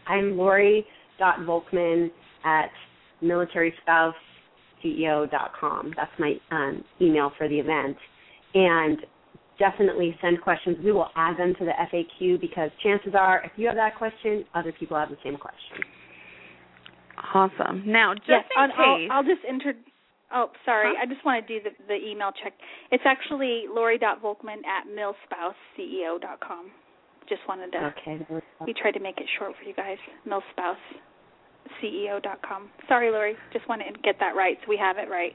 I'm 0.08 0.38
Lori 0.38 0.86
dot 1.18 1.40
Volkman 1.40 2.12
at 2.44 2.70
militaryspouseCEO.com. 3.24 5.94
That's 5.96 6.12
my 6.20 6.34
um, 6.52 6.84
email 7.02 7.32
for 7.38 7.48
the 7.48 7.58
event. 7.58 7.96
And 8.54 9.00
definitely 9.60 10.18
send 10.22 10.42
questions. 10.42 10.78
We 10.84 10.92
will 10.92 11.10
add 11.16 11.38
them 11.38 11.54
to 11.60 11.66
the 11.66 11.72
FAQ 11.72 12.42
because 12.42 12.72
chances 12.84 13.14
are, 13.18 13.42
if 13.44 13.52
you 13.56 13.68
have 13.68 13.76
that 13.76 13.96
question, 13.98 14.46
other 14.54 14.72
people 14.72 14.98
have 14.98 15.10
the 15.10 15.18
same 15.24 15.38
question. 15.38 15.84
Awesome. 17.34 17.84
Now, 17.86 18.14
just 18.14 18.30
yes, 18.30 18.46
in 18.56 18.62
I'll, 18.62 18.70
case, 18.70 19.10
I'll, 19.12 19.18
I'll 19.18 19.24
just 19.24 19.42
enter. 19.48 19.74
Oh, 20.34 20.50
sorry. 20.66 20.94
Huh? 20.96 21.04
I 21.04 21.06
just 21.08 21.26
want 21.26 21.46
to 21.46 21.60
do 21.60 21.64
the, 21.64 21.72
the 21.88 21.96
email 21.96 22.32
check. 22.44 22.54
It's 22.92 23.04
actually 23.06 23.66
Lori.Volkman 23.74 24.66
at 24.66 24.86
milspouseceo.com. 24.88 26.72
Just 27.28 27.42
wanted 27.48 27.72
to. 27.72 27.94
Okay. 28.00 28.20
We 28.66 28.74
tried 28.74 28.92
to 28.92 29.00
make 29.00 29.18
it 29.18 29.26
short 29.38 29.54
for 29.58 29.64
you 29.68 29.74
guys. 29.74 29.98
Milspouseceo.com. 30.28 32.70
Sorry, 32.88 33.12
Lori. 33.12 33.36
Just 33.52 33.68
want 33.68 33.82
to 33.82 33.92
get 34.02 34.20
that 34.20 34.36
right 34.36 34.58
so 34.64 34.70
we 34.70 34.78
have 34.78 34.98
it 34.98 35.10
right. 35.10 35.34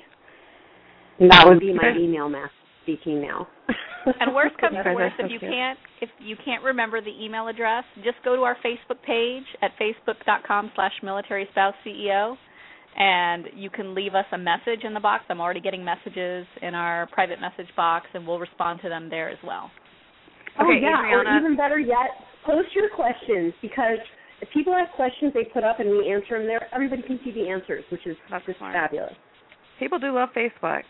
That 1.21 1.47
would 1.47 1.61
be 1.61 1.75
my 1.75 1.93
email 1.99 2.29
master 2.29 2.53
speaking 2.83 3.21
now. 3.21 3.49
and 4.21 4.35
worst 4.35 4.57
comes 4.59 4.77
to 4.77 4.83
guys 4.85 4.95
worst, 4.97 5.15
if 5.19 5.31
you 5.31 5.39
cute. 5.39 5.51
can't 5.51 5.79
if 6.01 6.11
you 6.21 6.37
can't 6.45 6.63
remember 6.65 7.01
the 7.01 7.13
email 7.23 7.49
address, 7.49 7.85
just 8.05 8.17
go 8.25 8.37
to 8.37 8.43
our 8.43 8.57
Facebook 8.65 9.01
page 9.07 9.45
at 9.63 9.71
facebook.com 9.81 10.71
slash 10.75 10.93
military 11.03 11.47
spouse 11.53 11.75
CEO 11.87 12.37
and 12.97 13.47
you 13.55 13.71
can 13.71 13.95
leave 13.95 14.15
us 14.15 14.27
a 14.33 14.39
message 14.39 14.85
in 14.85 14.93
the 14.93 15.01
box. 15.01 15.25
I'm 15.31 15.41
already 15.41 15.61
getting 15.61 15.83
messages 15.85 16.47
in 16.61 16.75
our 16.75 17.07
private 17.13 17.41
message 17.41 17.73
box 17.77 18.07
and 18.15 18.27
we'll 18.27 18.39
respond 18.39 18.81
to 18.83 18.89
them 18.89 19.09
there 19.09 19.31
as 19.31 19.39
well. 19.45 19.71
oh 20.61 20.65
Okay, 20.65 20.81
yeah, 20.83 20.97
Adrianna. 21.01 21.33
or 21.33 21.39
even 21.39 21.57
better 21.57 21.79
yet, 21.79 22.11
post 22.45 22.69
your 22.75 22.91
questions 22.95 23.55
because 23.63 23.99
if 24.43 24.49
people 24.53 24.75
have 24.75 24.89
questions 24.97 25.33
they 25.33 25.45
put 25.45 25.63
up 25.65 25.79
and 25.81 25.89
we 25.89 26.11
answer 26.13 26.37
them 26.39 26.47
there, 26.47 26.67
everybody 26.75 27.01
can 27.03 27.19
see 27.25 27.31
the 27.33 27.49
answers, 27.49 27.85
which 27.93 28.05
is 28.07 28.17
That's 28.31 28.45
just 28.45 28.59
smart. 28.59 28.75
fabulous. 28.75 29.15
people 29.79 29.99
do 29.99 30.13
love 30.13 30.29
Facebook. 30.37 30.83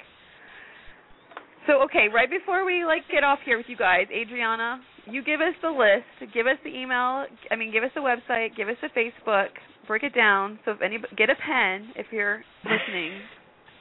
So 1.66 1.82
okay, 1.84 2.06
right 2.12 2.28
before 2.30 2.64
we 2.64 2.84
like 2.84 3.02
get 3.10 3.22
off 3.24 3.38
here 3.44 3.56
with 3.56 3.66
you 3.68 3.76
guys, 3.76 4.06
Adrianna, 4.12 4.78
you 5.06 5.22
give 5.22 5.40
us 5.40 5.54
the 5.62 5.70
list, 5.70 6.32
give 6.34 6.46
us 6.46 6.56
the 6.64 6.70
email, 6.70 7.24
I 7.50 7.56
mean, 7.56 7.70
give 7.72 7.84
us 7.84 7.90
the 7.94 8.00
website, 8.00 8.56
give 8.56 8.68
us 8.68 8.76
the 8.82 8.88
Facebook, 8.98 9.48
break 9.86 10.02
it 10.02 10.14
down. 10.14 10.58
So 10.64 10.72
if 10.72 10.82
any, 10.82 10.98
get 11.16 11.30
a 11.30 11.34
pen 11.36 11.92
if 11.96 12.06
you're 12.10 12.42
listening. 12.64 13.20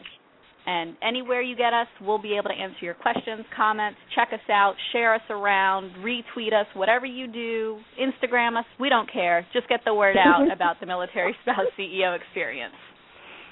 And 0.66 0.94
anywhere 1.02 1.40
you 1.40 1.56
get 1.56 1.72
us, 1.72 1.86
we'll 2.00 2.20
be 2.20 2.36
able 2.36 2.50
to 2.50 2.54
answer 2.54 2.84
your 2.84 2.94
questions, 2.94 3.44
comments, 3.56 3.98
check 4.14 4.28
us 4.32 4.44
out, 4.50 4.74
share 4.92 5.14
us 5.14 5.22
around, 5.30 5.90
retweet 6.04 6.52
us, 6.52 6.66
whatever 6.74 7.06
you 7.06 7.26
do, 7.26 7.80
Instagram 7.98 8.58
us. 8.58 8.66
We 8.78 8.88
don't 8.88 9.10
care. 9.10 9.46
Just 9.52 9.68
get 9.68 9.80
the 9.84 9.94
word 9.94 10.16
out 10.16 10.52
about 10.52 10.78
the 10.78 10.86
Military 10.86 11.34
Spouse 11.42 11.66
CEO 11.78 12.14
experience. 12.14 12.74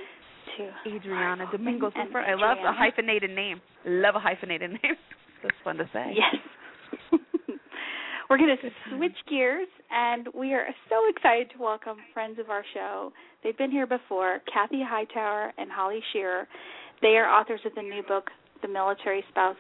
to 0.58 0.90
and 0.90 1.02
Adrianna 1.02 1.50
Domingo 1.50 1.90
and. 1.94 2.14
I 2.14 2.34
love 2.34 2.58
a 2.64 2.72
hyphenated 2.72 3.30
name. 3.30 3.60
Love 3.86 4.14
a 4.16 4.20
hyphenated 4.20 4.70
name. 4.82 4.96
That's 5.42 5.56
fun 5.62 5.76
to 5.76 5.84
say. 5.92 6.14
Yes. 6.14 7.20
We're 8.30 8.38
going 8.38 8.56
to 8.56 8.70
switch 8.96 9.16
gears, 9.28 9.68
and 9.90 10.28
we 10.34 10.54
are 10.54 10.66
so 10.88 10.96
excited 11.14 11.50
to 11.54 11.62
welcome 11.62 11.96
friends 12.14 12.38
of 12.38 12.48
our 12.48 12.64
show. 12.72 13.12
They've 13.42 13.56
been 13.56 13.70
here 13.70 13.86
before, 13.86 14.40
Kathie 14.52 14.82
Hightower 14.82 15.52
and 15.58 15.70
Holly 15.70 16.00
Scherer. 16.12 16.48
They 17.02 17.16
are 17.18 17.28
authors 17.28 17.60
of 17.66 17.74
the 17.74 17.82
new 17.82 18.02
book, 18.08 18.30
The 18.62 18.68
Military 18.68 19.22
Spouse 19.30 19.56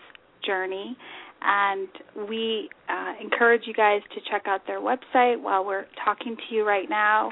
Journey, 0.46 0.96
and 1.44 1.88
we 2.28 2.68
uh, 2.88 3.12
encourage 3.22 3.62
you 3.66 3.74
guys 3.74 4.00
to 4.14 4.20
check 4.30 4.44
out 4.46 4.62
their 4.66 4.80
website 4.80 5.40
while 5.42 5.64
we're 5.64 5.86
talking 6.04 6.36
to 6.36 6.54
you 6.54 6.66
right 6.66 6.88
now, 6.88 7.30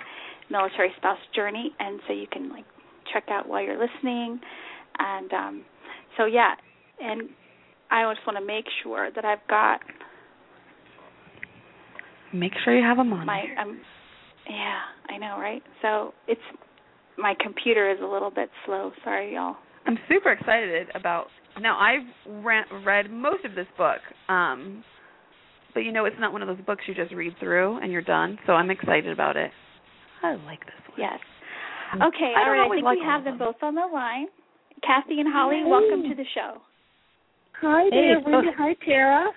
Military 0.50 0.90
Spouse 0.98 1.18
Journey, 1.34 1.72
and 1.78 2.00
so 2.06 2.12
you 2.12 2.26
can 2.30 2.50
like 2.50 2.64
check 3.12 3.24
out 3.30 3.48
while 3.48 3.62
you're 3.62 3.78
listening. 3.80 4.38
And 4.98 5.32
um, 5.32 5.64
so 6.16 6.26
yeah, 6.26 6.54
and 7.00 7.22
I 7.90 8.12
just 8.14 8.26
want 8.26 8.38
to 8.38 8.44
make 8.44 8.66
sure 8.82 9.10
that 9.14 9.24
I've 9.24 9.46
got 9.48 9.80
Make 12.34 12.52
sure 12.64 12.74
you 12.74 12.82
have 12.82 12.96
them 12.96 13.12
on. 13.12 13.26
my 13.26 13.42
um 13.60 13.80
yeah, 14.48 14.80
I 15.08 15.18
know, 15.18 15.38
right? 15.38 15.62
So 15.82 16.14
it's 16.26 16.40
my 17.16 17.34
computer 17.40 17.90
is 17.90 17.98
a 18.02 18.06
little 18.06 18.30
bit 18.30 18.50
slow. 18.66 18.90
Sorry, 19.04 19.34
y'all. 19.34 19.56
I'm 19.86 19.98
super 20.08 20.32
excited 20.32 20.88
about. 20.94 21.26
Now 21.60 21.78
I've 21.78 22.44
re- 22.44 22.82
read 22.84 23.10
most 23.10 23.44
of 23.44 23.54
this 23.54 23.66
book, 23.76 23.98
um, 24.28 24.82
but 25.74 25.80
you 25.80 25.92
know 25.92 26.04
it's 26.06 26.16
not 26.18 26.32
one 26.32 26.42
of 26.42 26.48
those 26.48 26.64
books 26.66 26.84
you 26.86 26.94
just 26.94 27.12
read 27.12 27.34
through 27.38 27.78
and 27.78 27.92
you're 27.92 28.02
done. 28.02 28.38
So 28.46 28.52
I'm 28.52 28.70
excited 28.70 29.12
about 29.12 29.36
it. 29.36 29.50
I 30.22 30.34
like 30.46 30.60
this 30.60 30.74
one. 30.88 30.98
Yes. 30.98 31.18
Okay, 31.94 32.32
I 32.36 32.48
all. 32.58 32.66
I 32.66 32.74
think 32.74 32.84
like 32.84 32.98
we 32.98 33.04
have 33.04 33.24
them 33.24 33.38
them. 33.38 33.48
both 33.48 33.62
on 33.62 33.74
the 33.74 33.86
line. 33.92 34.26
Kathie 34.82 35.20
and 35.20 35.28
Holly, 35.32 35.62
Hey. 35.64 35.70
welcome 35.70 36.02
to 36.08 36.14
the 36.14 36.24
show. 36.34 36.58
Hi 37.60 37.88
there, 37.90 38.18
Wendy. 38.20 38.48
Hi, 38.58 38.74
Tara. 38.84 39.30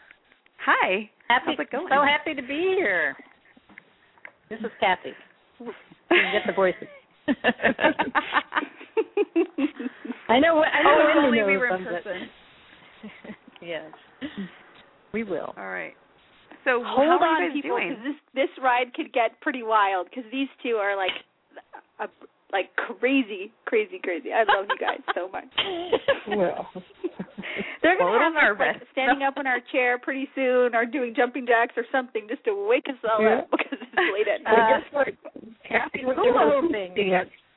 Hi. 0.66 1.10
Happy, 1.28 1.44
How's 1.48 1.60
it 1.60 1.72
going? 1.72 1.88
So 1.90 2.02
happy 2.02 2.34
to 2.34 2.42
be 2.42 2.76
here. 2.78 3.16
This 4.50 4.60
is 4.60 4.72
Kathie. 4.80 5.14
You 5.60 5.72
get 6.10 6.44
the 6.48 6.54
voices. 6.54 6.88
I 10.30 10.40
know. 10.40 10.62
I 10.64 10.84
know. 10.84 10.96
oh, 10.98 11.08
if 11.10 11.16
Wendy 11.24 11.42
only 11.42 11.44
we 11.54 11.58
were 11.58 11.68
in 11.76 11.84
person. 11.84 12.30
yes, 13.62 13.92
we 15.14 15.24
will. 15.24 15.54
All 15.58 15.70
right. 15.70 15.94
So 16.64 16.82
Hold 16.84 17.08
how 17.08 17.20
are 17.20 17.28
on, 17.28 17.44
you 17.44 17.50
guys 17.50 17.62
people, 17.62 17.78
doing? 17.78 17.90
because 17.90 18.04
this 18.04 18.48
this 18.50 18.64
ride 18.64 18.94
could 18.94 19.14
get 19.14 19.40
pretty 19.42 19.62
wild. 19.64 20.08
Because 20.10 20.24
these 20.32 20.48
two 20.64 20.76
are 20.82 20.98
like, 20.98 21.12
a, 22.00 22.08
like 22.52 22.76
crazy, 22.76 23.52
crazy, 23.66 24.00
crazy. 24.04 24.30
I 24.34 24.40
love 24.50 24.66
you 24.70 24.78
guys 24.80 25.02
so 25.14 25.28
much. 25.30 25.46
Well, 26.28 26.66
They're 27.84 28.00
gonna 28.00 28.12
little 28.12 28.34
have 28.34 28.34
us 28.34 28.58
like 28.58 28.74
nervous. 28.74 28.88
standing 28.94 29.22
up 29.22 29.36
in 29.38 29.46
our 29.46 29.60
chair 29.72 30.00
pretty 30.00 30.28
soon, 30.34 30.74
or 30.74 30.88
doing 30.88 31.14
jumping 31.16 31.46
jacks 31.46 31.74
or 31.78 31.84
something, 31.92 32.26
just 32.28 32.44
to 32.46 32.66
wake 32.68 32.86
us 32.90 32.98
all 33.08 33.22
Yeah. 33.22 33.40
up 33.46 33.52
because 33.52 33.78
it's 33.80 33.94
late 34.12 34.26
at 34.28 34.42
uh, 34.42 34.58
night. 34.58 34.82
guess 34.82 34.92
what? 34.92 35.08
Kathie 35.70 36.04
was 36.04 36.18
Hula 36.18 36.66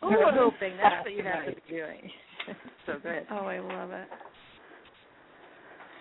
hooping. 0.00 0.18
hooping. 0.18 0.34
Hula 0.34 0.50
hooping. 0.50 0.74
That's 0.76 1.04
what 1.04 1.12
you 1.14 1.24
have 1.24 1.46
to 1.46 1.54
be 1.54 1.62
doing. 1.68 2.10
so 2.86 2.92
good. 3.02 3.26
Oh, 3.30 3.46
I 3.46 3.58
love 3.60 3.90
it. 3.90 4.08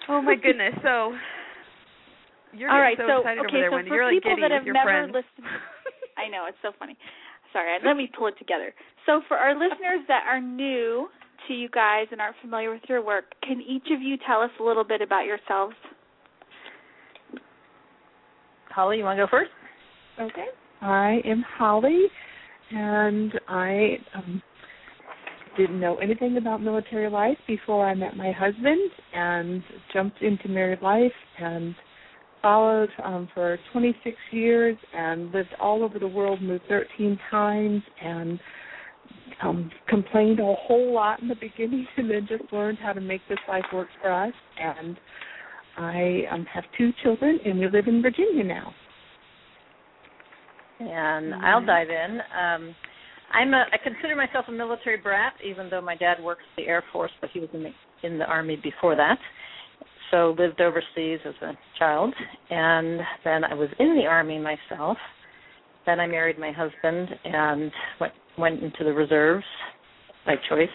Oh 0.09 0.21
my 0.21 0.35
goodness. 0.35 0.73
So 0.83 1.13
you're 2.53 2.71
All 2.71 2.79
right, 2.79 2.95
getting 2.97 3.11
so 3.11 3.21
so 3.23 3.27
excited 3.27 3.45
okay, 3.45 3.47
over 3.47 3.59
there, 3.59 3.69
so 3.69 3.75
Wendy. 3.75 3.89
for 3.89 3.95
You're 3.95 4.05
like 4.05 4.13
people 4.15 4.31
giddy 4.31 4.41
that 4.41 4.51
with 4.51 4.57
have 4.57 4.65
your 4.65 4.73
never 4.73 4.87
friends. 4.87 5.11
listened, 5.13 5.47
I 6.17 6.29
know 6.31 6.45
it's 6.47 6.57
so 6.61 6.71
funny. 6.79 6.97
Sorry, 7.51 7.77
let 7.83 7.97
me 7.97 8.09
pull 8.17 8.27
it 8.27 8.37
together. 8.39 8.73
So 9.05 9.21
for 9.27 9.37
our 9.37 9.53
listeners 9.53 10.03
that 10.07 10.23
are 10.27 10.39
new 10.39 11.07
to 11.47 11.53
you 11.53 11.69
guys 11.69 12.07
and 12.11 12.21
aren't 12.21 12.35
familiar 12.41 12.71
with 12.71 12.81
your 12.87 13.03
work, 13.03 13.25
can 13.43 13.61
each 13.61 13.87
of 13.91 14.01
you 14.01 14.15
tell 14.25 14.41
us 14.41 14.51
a 14.59 14.63
little 14.63 14.83
bit 14.83 15.01
about 15.01 15.25
yourselves? 15.25 15.75
Holly, 18.69 18.97
you 18.97 19.03
want 19.03 19.17
to 19.17 19.25
go 19.25 19.29
first? 19.29 19.51
Okay. 20.19 20.47
I 20.81 21.19
am 21.25 21.43
Holly, 21.57 22.05
and 22.71 23.33
I 23.47 23.97
um, 24.15 24.41
didn't 25.57 25.79
know 25.79 25.97
anything 25.97 26.37
about 26.37 26.61
military 26.61 27.09
life 27.09 27.37
before 27.47 27.85
I 27.87 27.93
met 27.93 28.15
my 28.15 28.31
husband, 28.31 28.91
and 29.13 29.63
jumped 29.93 30.21
into 30.21 30.47
married 30.47 30.81
life 30.81 31.11
and 31.39 31.75
followed 32.41 32.89
um, 33.03 33.27
for 33.33 33.57
26 33.71 34.15
years, 34.31 34.77
and 34.93 35.31
lived 35.31 35.55
all 35.59 35.83
over 35.83 35.99
the 35.99 36.07
world, 36.07 36.41
moved 36.41 36.63
13 36.69 37.19
times, 37.31 37.81
and 38.03 38.39
um, 39.41 39.71
complained 39.87 40.39
a 40.39 40.55
whole 40.67 40.93
lot 40.93 41.21
in 41.21 41.27
the 41.27 41.35
beginning, 41.41 41.87
and 41.97 42.09
then 42.09 42.27
just 42.27 42.51
learned 42.53 42.77
how 42.77 42.93
to 42.93 43.01
make 43.01 43.21
this 43.27 43.39
life 43.47 43.65
work 43.73 43.87
for 44.01 44.11
us. 44.11 44.33
And 44.59 44.97
I 45.77 46.21
um, 46.31 46.45
have 46.53 46.63
two 46.77 46.91
children, 47.03 47.39
and 47.45 47.59
we 47.59 47.69
live 47.69 47.87
in 47.87 48.01
Virginia 48.01 48.43
now. 48.43 48.73
And 50.79 51.33
I'll 51.35 51.65
dive 51.65 51.89
in. 51.89 52.19
Um, 52.19 52.75
I'm 53.33 53.53
a, 53.53 53.65
I 53.71 53.77
consider 53.83 54.15
myself 54.15 54.45
a 54.47 54.51
military 54.51 54.97
brat, 54.97 55.33
even 55.45 55.69
though 55.69 55.81
my 55.81 55.95
dad 55.95 56.21
works 56.23 56.43
the 56.55 56.65
Air 56.67 56.83
Force, 56.93 57.11
but 57.19 57.29
he 57.33 57.39
was 57.39 57.49
in 57.53 57.63
the 57.63 57.71
in 58.03 58.17
the 58.17 58.25
Army 58.25 58.57
before 58.61 58.95
that. 58.95 59.17
So 60.11 60.35
lived 60.37 60.61
overseas 60.61 61.19
as 61.25 61.33
a 61.41 61.51
child, 61.77 62.13
and 62.49 63.01
then 63.25 63.43
I 63.43 63.53
was 63.53 63.69
in 63.79 63.97
the 64.01 64.05
Army 64.07 64.39
myself. 64.39 64.97
Then 65.85 65.99
I 65.99 66.07
married 66.07 66.39
my 66.39 66.51
husband 66.51 67.09
and 67.25 67.71
went 67.99 68.13
went 68.37 68.63
into 68.63 68.83
the 68.83 68.93
reserves 68.93 69.45
by 70.25 70.35
choice, 70.49 70.69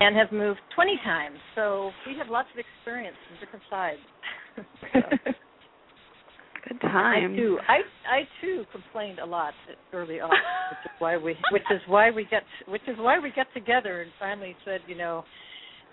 and 0.00 0.16
have 0.16 0.32
moved 0.32 0.60
20 0.74 0.96
times. 1.04 1.36
So 1.54 1.90
we 2.06 2.16
have 2.18 2.28
lots 2.28 2.48
of 2.52 2.58
experience 2.58 3.16
from 3.28 3.38
different 3.40 3.64
sides. 3.70 4.00
So- 4.92 5.32
Good 6.68 6.80
time. 6.80 7.32
I 7.32 7.36
do. 7.36 7.58
I 7.68 7.76
I 8.08 8.20
too 8.40 8.64
complained 8.72 9.18
a 9.18 9.26
lot 9.26 9.52
early 9.92 10.20
on, 10.20 10.30
which 10.30 10.84
is 10.84 10.90
why 10.98 11.16
we 11.16 11.36
which 11.52 11.62
is 11.70 11.80
why 11.86 12.10
we 12.10 12.26
get 12.30 12.42
which 12.66 12.82
is 12.88 12.96
why 12.98 13.18
we 13.18 13.30
get 13.34 13.46
together 13.52 14.02
and 14.02 14.10
finally 14.18 14.56
said, 14.64 14.80
you 14.86 14.96
know, 14.96 15.24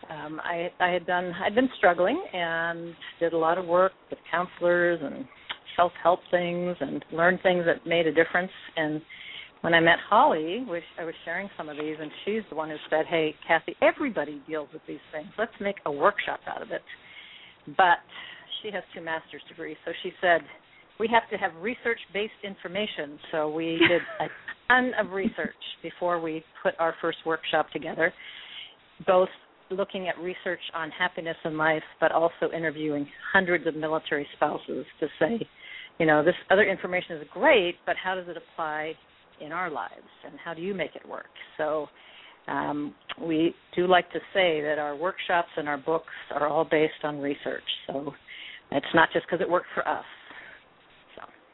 um, 0.09 0.39
I 0.43 0.71
I 0.79 0.89
had 0.89 1.05
done 1.05 1.33
I'd 1.43 1.55
been 1.55 1.69
struggling 1.77 2.23
and 2.33 2.93
did 3.19 3.33
a 3.33 3.37
lot 3.37 3.57
of 3.57 3.65
work 3.65 3.91
with 4.09 4.19
counselors 4.29 4.99
and 5.03 5.25
self 5.75 5.91
help 6.01 6.21
things 6.31 6.77
and 6.79 7.03
learned 7.11 7.39
things 7.43 7.65
that 7.65 7.85
made 7.85 8.07
a 8.07 8.13
difference. 8.13 8.51
And 8.77 9.01
when 9.61 9.73
I 9.73 9.81
met 9.81 9.97
Holly, 10.09 10.63
which 10.67 10.83
I 10.97 11.03
was 11.03 11.13
sharing 11.25 11.49
some 11.57 11.67
of 11.67 11.77
these, 11.77 11.97
and 11.99 12.09
she's 12.23 12.43
the 12.49 12.55
one 12.55 12.69
who 12.69 12.77
said, 12.89 13.05
"Hey, 13.07 13.35
Kathie, 13.45 13.75
everybody 13.81 14.41
deals 14.47 14.69
with 14.71 14.81
these 14.87 15.03
things. 15.11 15.27
Let's 15.37 15.53
make 15.59 15.77
a 15.85 15.91
workshop 15.91 16.39
out 16.47 16.61
of 16.61 16.71
it." 16.71 16.81
But 17.77 17.99
she 18.61 18.71
has 18.71 18.83
two 18.93 19.01
master's 19.01 19.43
degrees, 19.49 19.77
so 19.85 19.91
she 20.01 20.13
said 20.21 20.41
we 21.01 21.09
have 21.11 21.27
to 21.31 21.35
have 21.35 21.51
research 21.61 21.99
based 22.13 22.31
information. 22.43 23.17
So 23.31 23.51
we 23.51 23.81
did 23.89 24.01
a 24.19 24.27
ton 24.67 24.91
of 24.99 25.11
research 25.11 25.55
before 25.81 26.21
we 26.21 26.43
put 26.61 26.75
our 26.79 26.93
first 27.01 27.17
workshop 27.25 27.71
together, 27.71 28.13
both 29.07 29.29
looking 29.71 30.07
at 30.07 30.17
research 30.19 30.59
on 30.75 30.91
happiness 30.91 31.37
in 31.43 31.57
life, 31.57 31.81
but 31.99 32.11
also 32.11 32.51
interviewing 32.55 33.07
hundreds 33.33 33.65
of 33.65 33.75
military 33.75 34.27
spouses 34.35 34.85
to 34.99 35.07
say, 35.19 35.47
you 35.97 36.05
know, 36.05 36.23
this 36.23 36.35
other 36.51 36.63
information 36.69 37.17
is 37.17 37.27
great, 37.33 37.75
but 37.85 37.95
how 38.01 38.13
does 38.13 38.27
it 38.27 38.37
apply 38.37 38.93
in 39.43 39.51
our 39.51 39.71
lives, 39.71 40.11
and 40.23 40.35
how 40.43 40.53
do 40.53 40.61
you 40.61 40.73
make 40.73 40.95
it 40.95 41.07
work? 41.09 41.29
So. 41.57 41.87
Um, 42.47 42.95
we 43.21 43.53
do 43.75 43.85
like 43.85 44.11
to 44.13 44.19
say 44.33 44.61
that 44.61 44.79
our 44.79 44.95
workshops 44.95 45.49
and 45.57 45.69
our 45.69 45.77
books 45.77 46.11
are 46.33 46.47
all 46.47 46.65
based 46.65 47.03
on 47.03 47.19
research. 47.19 47.63
So 47.85 48.13
it's 48.71 48.93
not 48.95 49.09
just 49.13 49.27
because 49.27 49.41
it 49.41 49.49
worked 49.49 49.67
for 49.75 49.87
us. 49.87 50.03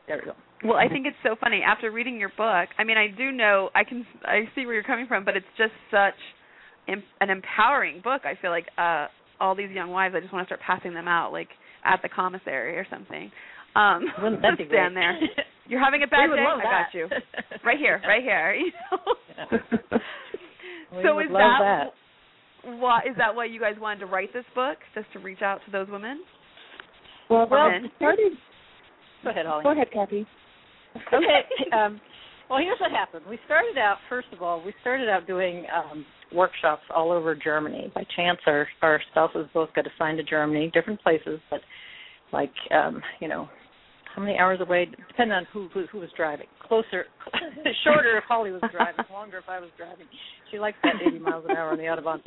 There 0.08 0.18
we 0.18 0.26
go. 0.26 0.34
Well, 0.64 0.78
I 0.78 0.88
think 0.90 1.06
it's 1.06 1.18
so 1.24 1.36
funny 1.40 1.62
after 1.66 1.92
reading 1.92 2.20
your 2.20 2.30
book. 2.30 2.70
I 2.80 2.84
mean, 2.84 2.98
I 2.98 3.08
do 3.16 3.32
know 3.32 3.70
I 3.76 3.84
can 3.84 4.06
I 4.24 4.50
see 4.56 4.66
where 4.66 4.74
you're 4.74 4.84
coming 4.84 5.06
from, 5.08 5.24
but 5.26 5.36
it's 5.38 5.46
just 5.58 5.74
such 5.92 6.16
an 6.88 7.30
empowering 7.30 8.02
book. 8.04 8.22
I 8.26 8.34
feel 8.42 8.52
like 8.52 8.68
uh 8.78 9.08
all 9.40 9.54
these 9.56 9.70
young 9.70 9.92
wives, 9.92 10.16
I 10.18 10.22
just 10.22 10.34
want 10.34 10.48
to 10.48 10.56
start 10.56 10.62
passing 10.66 10.94
them 10.94 11.08
out 11.08 11.32
like 11.32 11.50
at 11.86 12.00
the 12.02 12.10
commissary 12.10 12.78
or 12.78 12.88
something. 12.90 13.32
Um 13.76 14.06
Wouldn't 14.24 14.42
that 14.42 14.58
be 14.58 14.66
stand 14.70 14.96
great? 14.96 15.20
there. 15.36 15.46
You're 15.68 15.84
having 15.84 16.02
a 16.02 16.08
bad 16.08 16.28
day. 16.34 16.42
I 16.44 16.64
got 16.64 16.94
you. 16.94 17.08
Right 17.66 17.78
here, 17.78 18.02
right 18.08 18.24
here. 18.24 18.54
You 18.56 18.72
know. 18.92 20.00
We 20.96 21.04
so 21.04 21.20
is 21.20 21.28
that, 21.34 21.92
why 22.64 23.00
is 23.10 23.18
that 23.18 23.36
why 23.36 23.46
you 23.46 23.60
guys 23.60 23.74
wanted 23.80 24.00
to 24.00 24.06
write 24.06 24.32
this 24.34 24.46
book 24.56 24.78
just 24.96 25.12
to 25.14 25.20
reach 25.20 25.42
out 25.42 25.60
to 25.66 25.72
those 25.72 25.88
women? 25.90 26.22
Well, 27.30 27.46
well, 27.52 27.70
men? 27.70 27.92
started. 27.98 28.32
Go 29.24 29.30
ahead, 29.30 29.46
Holly. 29.46 29.64
Go 29.64 29.72
ahead, 29.72 29.92
Kathie. 29.92 30.26
okay. 31.14 31.42
Um, 31.74 32.00
well, 32.50 32.60
here's 32.60 32.80
what 32.80 32.92
happened. 32.92 33.26
We 33.30 33.38
started 33.46 33.78
out, 33.78 33.98
first 34.08 34.30
of 34.32 34.42
all, 34.42 34.64
we 34.64 34.74
started 34.80 35.10
out 35.10 35.28
doing 35.28 35.66
um, 35.76 36.06
workshops 36.34 36.84
all 36.96 37.12
over 37.12 37.36
Germany. 37.36 37.92
By 37.94 38.06
chance, 38.16 38.40
our 38.46 38.68
our 38.82 39.02
spouses 39.12 39.48
both 39.54 39.74
got 39.74 39.86
assigned 39.86 40.18
to 40.20 40.24
Germany, 40.24 40.72
different 40.74 41.02
places, 41.02 41.42
but 41.50 41.60
like 42.32 42.54
um, 42.72 43.02
you 43.20 43.28
know, 43.28 43.50
how 44.16 44.22
many 44.22 44.38
hours 44.38 44.60
away? 44.62 44.88
Depending 45.10 45.36
on 45.36 45.46
who 45.52 45.68
who, 45.74 45.88
who 45.92 46.00
was 46.00 46.10
driving. 46.16 46.48
Closer, 46.68 47.06
shorter 47.84 48.18
if 48.18 48.24
Holly 48.28 48.52
was 48.52 48.62
driving, 48.72 49.06
longer 49.12 49.38
if 49.38 49.48
I 49.48 49.60
was 49.60 49.70
driving. 49.78 50.06
She 50.52 50.60
likes 50.60 50.78
that 50.84 50.96
80 51.06 51.20
miles 51.20 51.46
an 51.48 51.56
hour 51.56 51.72
on 51.72 51.78
the 51.78 51.84
autobahn. 51.84 52.20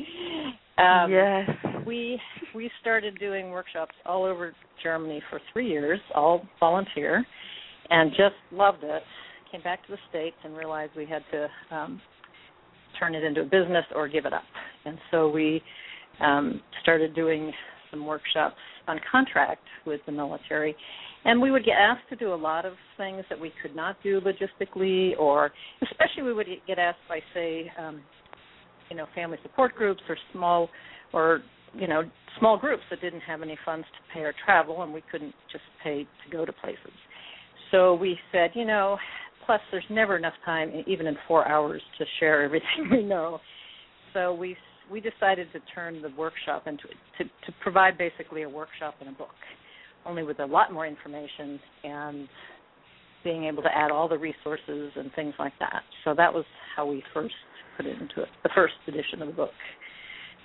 Um, 0.77 1.11
yes. 1.11 1.85
we 1.85 2.19
we 2.55 2.69
started 2.81 3.19
doing 3.19 3.51
workshops 3.51 3.93
all 4.05 4.23
over 4.23 4.53
Germany 4.81 5.21
for 5.29 5.39
three 5.53 5.69
years, 5.69 5.99
all 6.15 6.43
volunteer, 6.59 7.25
and 7.89 8.11
just 8.11 8.35
loved 8.51 8.83
it. 8.83 9.03
Came 9.51 9.61
back 9.61 9.85
to 9.85 9.91
the 9.91 9.97
states 10.09 10.37
and 10.43 10.55
realized 10.55 10.93
we 10.95 11.05
had 11.05 11.23
to 11.31 11.75
um, 11.75 12.01
turn 12.99 13.15
it 13.15 13.23
into 13.23 13.41
a 13.41 13.45
business 13.45 13.85
or 13.95 14.07
give 14.07 14.25
it 14.25 14.33
up. 14.33 14.43
And 14.85 14.97
so 15.11 15.29
we 15.29 15.61
um, 16.19 16.61
started 16.81 17.15
doing 17.15 17.51
some 17.91 18.05
workshops 18.05 18.55
on 18.87 18.99
contract 19.11 19.61
with 19.85 20.01
the 20.05 20.11
military, 20.11 20.75
and 21.25 21.41
we 21.41 21.51
would 21.51 21.63
get 21.63 21.75
asked 21.79 22.09
to 22.09 22.15
do 22.15 22.33
a 22.33 22.35
lot 22.35 22.65
of 22.65 22.73
things 22.97 23.23
that 23.29 23.39
we 23.39 23.51
could 23.61 23.75
not 23.75 23.95
do 24.01 24.19
logistically, 24.21 25.17
or 25.19 25.51
especially 25.83 26.23
we 26.23 26.33
would 26.33 26.47
get 26.67 26.79
asked 26.79 26.99
by 27.07 27.19
say, 27.33 27.71
um, 27.77 28.01
you 28.89 28.95
know, 28.95 29.05
family 29.13 29.37
support 29.43 29.75
groups 29.75 30.01
or 30.09 30.17
small 30.33 30.69
or 31.13 31.41
you 31.73 31.87
know 31.87 32.03
small 32.39 32.57
groups 32.57 32.83
that 32.89 33.01
didn't 33.01 33.21
have 33.21 33.41
any 33.41 33.57
funds 33.65 33.85
to 33.93 34.13
pay 34.13 34.23
our 34.23 34.33
travel 34.45 34.83
and 34.83 34.93
we 34.93 35.03
couldn't 35.11 35.33
just 35.51 35.63
pay 35.83 36.03
to 36.03 36.31
go 36.31 36.45
to 36.45 36.51
places. 36.53 36.91
So 37.71 37.95
we 37.95 38.17
said 38.31 38.51
you 38.53 38.65
know 38.65 38.97
plus 39.45 39.61
there's 39.71 39.83
never 39.89 40.17
enough 40.17 40.33
time 40.45 40.71
even 40.87 41.07
in 41.07 41.15
four 41.27 41.47
hours 41.47 41.81
to 41.97 42.05
share 42.19 42.43
everything 42.43 42.89
we 42.91 43.03
know. 43.03 43.39
So 44.13 44.33
we 44.33 44.55
we 44.91 44.99
decided 44.99 45.47
to 45.53 45.59
turn 45.73 46.01
the 46.01 46.09
workshop 46.17 46.67
into 46.67 46.83
to 47.17 47.23
to 47.23 47.51
provide 47.61 47.97
basically 47.97 48.43
a 48.43 48.49
workshop 48.49 48.95
and 48.99 49.09
a 49.09 49.13
book 49.13 49.29
only 50.05 50.23
with 50.23 50.39
a 50.39 50.45
lot 50.45 50.73
more 50.73 50.87
information 50.87 51.59
and 51.83 52.27
being 53.23 53.45
able 53.45 53.61
to 53.61 53.69
add 53.73 53.91
all 53.91 54.09
the 54.09 54.17
resources 54.17 54.91
and 54.95 55.11
things 55.15 55.33
like 55.37 55.53
that 55.59 55.83
so 56.03 56.13
that 56.15 56.33
was 56.33 56.45
how 56.75 56.85
we 56.85 57.03
first 57.13 57.35
put 57.77 57.85
it 57.85 57.93
into 58.01 58.21
it 58.21 58.29
the 58.43 58.49
first 58.55 58.73
edition 58.87 59.21
of 59.21 59.27
the 59.27 59.33
book 59.33 59.51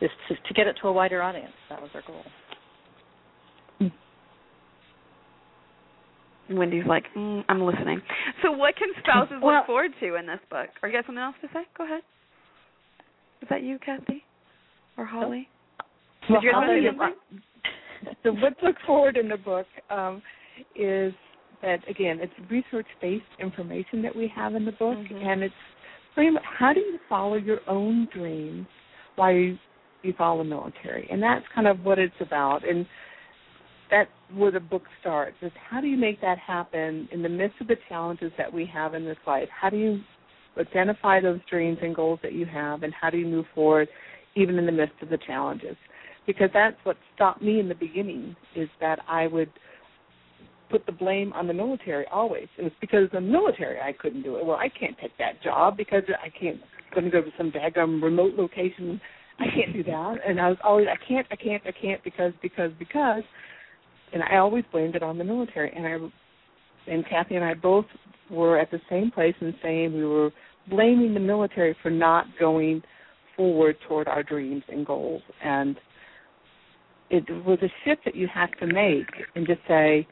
is 0.01 0.11
to, 0.29 0.35
to 0.35 0.55
get 0.55 0.67
it 0.67 0.77
to 0.83 0.89
a 0.89 0.93
wider 0.93 1.23
audience. 1.23 1.53
That 1.71 1.81
was 1.81 1.91
our 1.95 2.03
goal. 2.07 2.23
Wendy's 6.49 6.87
like, 6.87 7.05
mm, 7.17 7.43
I'm 7.49 7.61
listening. 7.63 8.01
So, 8.43 8.53
what 8.53 8.77
can 8.77 8.89
spouses 9.01 9.39
Well- 9.43 9.57
look 9.57 9.67
forward 9.67 9.91
to 9.99 10.15
in 10.15 10.27
this 10.27 10.39
book? 10.49 10.69
Or 10.83 10.89
you 10.89 10.95
got 10.95 11.07
something 11.07 11.23
else 11.23 11.35
to 11.41 11.49
say? 11.49 11.67
Go 11.77 11.85
ahead. 11.85 12.03
Is 13.43 13.49
that 13.51 13.63
you, 13.63 13.79
Kathie, 13.85 14.23
or 14.97 15.05
Holly? 15.05 15.49
Well, 16.29 16.41
Did 16.41 16.47
you 16.47 16.53
guys 16.53 16.69
want 16.69 16.83
to 16.83 16.91
say 16.91 16.97
Holly, 16.97 18.17
so 18.23 18.33
what 18.43 18.55
look 18.63 18.77
forward 18.87 19.17
in 19.17 19.29
the 19.29 19.37
book 19.37 19.67
um, 19.91 20.23
is 20.75 21.13
that 21.63 21.79
again 21.89 22.19
it's 22.21 22.33
research 22.51 22.87
based 23.01 23.25
information 23.41 24.03
that 24.03 24.15
we 24.15 24.31
have 24.35 24.55
in 24.55 24.65
the 24.65 24.73
book 24.73 24.99
Mhm. 24.99 25.25
and 25.27 25.43
it's 25.43 25.55
pretty 26.15 26.31
much 26.31 26.43
how 26.45 26.73
do 26.73 26.81
you 26.81 26.99
follow 27.09 27.37
your 27.37 27.61
own 27.67 28.07
dreams 28.13 28.67
while 29.17 29.33
you, 29.33 29.59
you 30.03 30.13
follow 30.19 30.39
the 30.43 30.49
military 30.49 31.09
and 31.11 31.23
that's 31.23 31.45
kind 31.55 31.67
of 31.67 31.83
what 31.85 31.99
it's 31.99 32.21
about 32.21 32.67
and 32.69 32.87
that's 33.91 34.11
where 34.35 34.51
the 34.51 34.61
book 34.61 34.83
starts 35.01 35.37
is 35.41 35.53
how 35.71 35.81
do 35.81 35.87
you 35.87 35.97
make 35.97 36.21
that 36.21 36.39
happen 36.39 37.09
in 37.13 37.23
the 37.23 37.29
midst 37.29 37.59
of 37.61 37.69
the 37.69 37.77
challenges 37.89 38.33
that 38.37 38.53
we 38.53 38.67
have 38.67 38.93
in 38.95 39.05
this 39.05 39.19
life 39.27 39.49
how 39.49 39.71
do 39.71 39.77
you 39.79 40.01
identify 40.59 41.21
those 41.21 41.41
dreams 41.51 41.79
and 41.83 41.95
goals 41.95 42.19
that 42.23 42.33
you 42.33 42.45
have 42.45 42.83
and 42.83 42.93
how 42.93 43.09
do 43.09 43.17
you 43.17 43.27
move 43.27 43.47
forward 43.55 43.89
even 44.37 44.59
in 44.59 44.67
the 44.67 44.73
midst 44.73 44.95
of 45.03 45.09
the 45.09 45.19
challenges 45.27 45.77
because 46.27 46.51
that's 46.53 46.77
what 46.85 46.97
stopped 47.15 47.41
me 47.41 47.61
in 47.61 47.69
the 47.69 47.75
beginning 47.75 48.37
is 48.55 48.69
that 48.81 48.99
I 49.09 49.27
would 49.29 49.51
put 50.71 50.85
the 50.85 50.93
blame 50.93 51.33
on 51.33 51.47
the 51.47 51.55
military 51.55 52.05
always. 52.13 52.49
It 52.59 52.63
was 52.63 52.73
because 52.81 53.05
of 53.05 53.11
the 53.13 53.21
military 53.21 53.81
I 53.81 53.93
couldn't 53.93 54.23
do 54.23 54.37
it. 54.37 54.45
Well, 54.45 54.57
I 54.57 54.69
can't 54.69 54.97
take 55.01 55.17
that 55.19 55.41
job 55.43 55.77
because 55.77 56.03
I 56.23 56.29
can't 56.29 56.61
going 56.93 57.05
to 57.05 57.11
go 57.11 57.23
to 57.23 57.31
some 57.37 57.53
daggum 57.53 58.03
remote 58.03 58.35
location. 58.35 59.01
I 59.39 59.45
can't 59.55 59.73
do 59.73 59.85
that. 59.85 60.17
And 60.27 60.41
I 60.41 60.49
was 60.49 60.59
always 60.65 60.87
I 60.91 60.97
can't 61.07 61.27
I 61.31 61.37
can't 61.37 61.63
I 61.67 61.73
can't 61.73 62.03
because 62.03 62.33
because 62.43 62.73
because 62.79 63.23
and 64.13 64.23
I 64.23 64.39
always 64.39 64.65
blamed 64.73 64.97
it 64.97 65.03
on 65.03 65.19
the 65.19 65.25
military 65.25 65.73
and 65.77 65.87
I 65.87 66.91
and 66.91 67.05
Kathie 67.09 67.37
and 67.37 67.45
I 67.45 67.55
both 67.55 67.87
were 68.31 68.59
at 68.59 68.71
the 68.71 68.81
same 68.91 69.11
place 69.11 69.35
and 69.41 69.55
saying 69.63 69.95
we 69.95 70.05
were 70.05 70.31
blaming 70.69 71.15
the 71.15 71.21
military 71.21 71.77
for 71.83 71.91
not 71.91 72.27
going 72.41 72.83
forward 73.37 73.77
toward 73.87 74.09
our 74.09 74.23
dreams 74.23 74.63
and 74.69 74.87
goals. 74.87 75.23
And 75.45 75.77
it 77.11 77.25
was 77.45 77.59
a 77.63 77.71
shift 77.85 78.03
that 78.05 78.15
you 78.15 78.29
have 78.33 78.51
to 78.59 78.67
make 78.67 79.07
and 79.35 79.47
just 79.47 79.61
say 79.69 80.07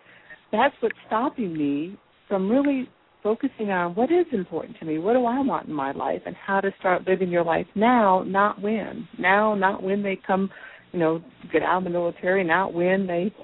that's 0.53 0.75
what's 0.81 0.97
stopping 1.07 1.57
me 1.57 1.99
from 2.29 2.49
really 2.49 2.89
focusing 3.23 3.71
on 3.71 3.95
what 3.95 4.13
is 4.13 4.27
important 4.33 4.79
to 4.79 4.85
me. 4.85 4.99
What 4.99 5.15
do 5.15 5.25
i 5.25 5.41
want 5.41 5.67
in 5.67 5.75
my 5.75 5.93
life 5.93 6.21
and 6.27 6.37
how 6.37 6.61
to 6.61 6.71
start 6.79 7.09
living 7.09 7.31
your 7.31 7.45
life 7.45 7.67
now 7.75 8.23
not 8.27 8.61
when. 8.61 9.09
Now 9.19 9.55
not 9.55 9.83
when 9.83 10.03
they 10.03 10.19
come 10.27 10.51
you 10.93 11.01
know 11.01 11.23
get 11.53 11.63
out 11.63 11.79
of 11.79 11.85
the 11.85 11.91
military 11.91 12.45
not 12.45 12.73
when 12.73 13.07
they 13.07 13.35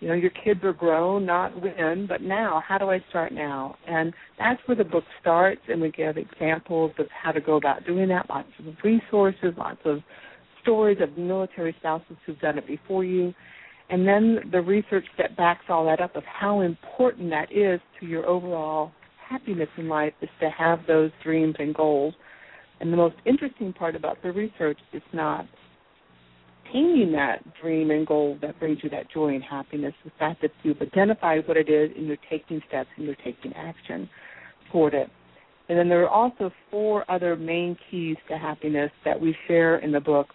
you 0.00 0.08
know 0.08 0.14
your 0.14 0.30
kids 0.30 0.60
are 0.64 0.72
grown 0.72 1.24
not 1.24 1.60
when 1.60 2.06
but 2.06 2.20
now. 2.20 2.62
How 2.66 2.78
do 2.78 2.90
i 2.90 3.00
start 3.10 3.32
now? 3.32 3.76
And 3.86 4.12
that's 4.38 4.60
where 4.66 4.76
the 4.76 4.84
book 4.84 5.04
starts 5.20 5.62
and 5.68 5.80
we 5.80 5.90
give 5.90 6.16
examples 6.16 6.92
of 6.98 7.06
how 7.10 7.32
to 7.32 7.40
go 7.40 7.56
about 7.56 7.86
doing 7.86 8.08
that. 8.08 8.28
Lots 8.28 8.48
of 8.58 8.74
resources 8.82 9.54
lots 9.56 9.80
of 9.84 10.00
stories 10.62 10.98
of 11.00 11.16
military 11.16 11.74
spouses 11.78 12.16
who've 12.26 12.38
done 12.40 12.58
it 12.58 12.66
before 12.66 13.04
you. 13.04 13.32
And 13.90 14.08
then 14.08 14.50
the 14.50 14.62
research 14.62 15.04
that 15.18 15.36
backs 15.36 15.64
all 15.68 15.84
that 15.86 16.00
up 16.00 16.16
of 16.16 16.24
how 16.24 16.60
important 16.62 17.30
that 17.30 17.52
is 17.52 17.80
to 18.00 18.06
your 18.06 18.26
overall 18.26 18.92
happiness 19.28 19.68
in 19.76 19.88
life 19.88 20.14
is 20.22 20.28
to 20.40 20.50
have 20.50 20.80
those 20.86 21.10
dreams 21.22 21.54
and 21.58 21.74
goals. 21.74 22.14
And 22.80 22.92
the 22.92 22.96
most 22.96 23.16
interesting 23.24 23.72
part 23.72 23.94
about 23.94 24.22
the 24.22 24.32
research 24.32 24.78
is 24.92 25.02
not 25.12 25.46
attaining 26.74 27.12
that 27.12 27.42
dream 27.60 27.90
and 27.90 28.06
goal 28.06 28.36
that 28.42 28.58
brings 28.58 28.78
you 28.82 28.90
that 28.90 29.10
joy 29.12 29.34
and 29.34 29.42
happiness, 29.42 29.94
the 30.04 30.10
fact 30.18 30.42
that 30.42 30.50
you've 30.62 30.80
identified 30.80 31.46
what 31.46 31.56
it 31.56 31.68
is 31.68 31.90
and 31.96 32.06
you're 32.06 32.16
taking 32.28 32.60
steps 32.68 32.88
and 32.96 33.06
you're 33.06 33.14
taking 33.16 33.52
action 33.54 34.08
toward 34.72 34.94
it. 34.94 35.08
And 35.68 35.78
then 35.78 35.88
there 35.88 36.02
are 36.02 36.08
also 36.08 36.50
four 36.70 37.10
other 37.10 37.36
main 37.36 37.76
keys 37.90 38.16
to 38.28 38.36
happiness 38.36 38.90
that 39.04 39.18
we 39.18 39.34
share 39.46 39.78
in 39.78 39.92
the 39.92 40.00
book 40.00 40.26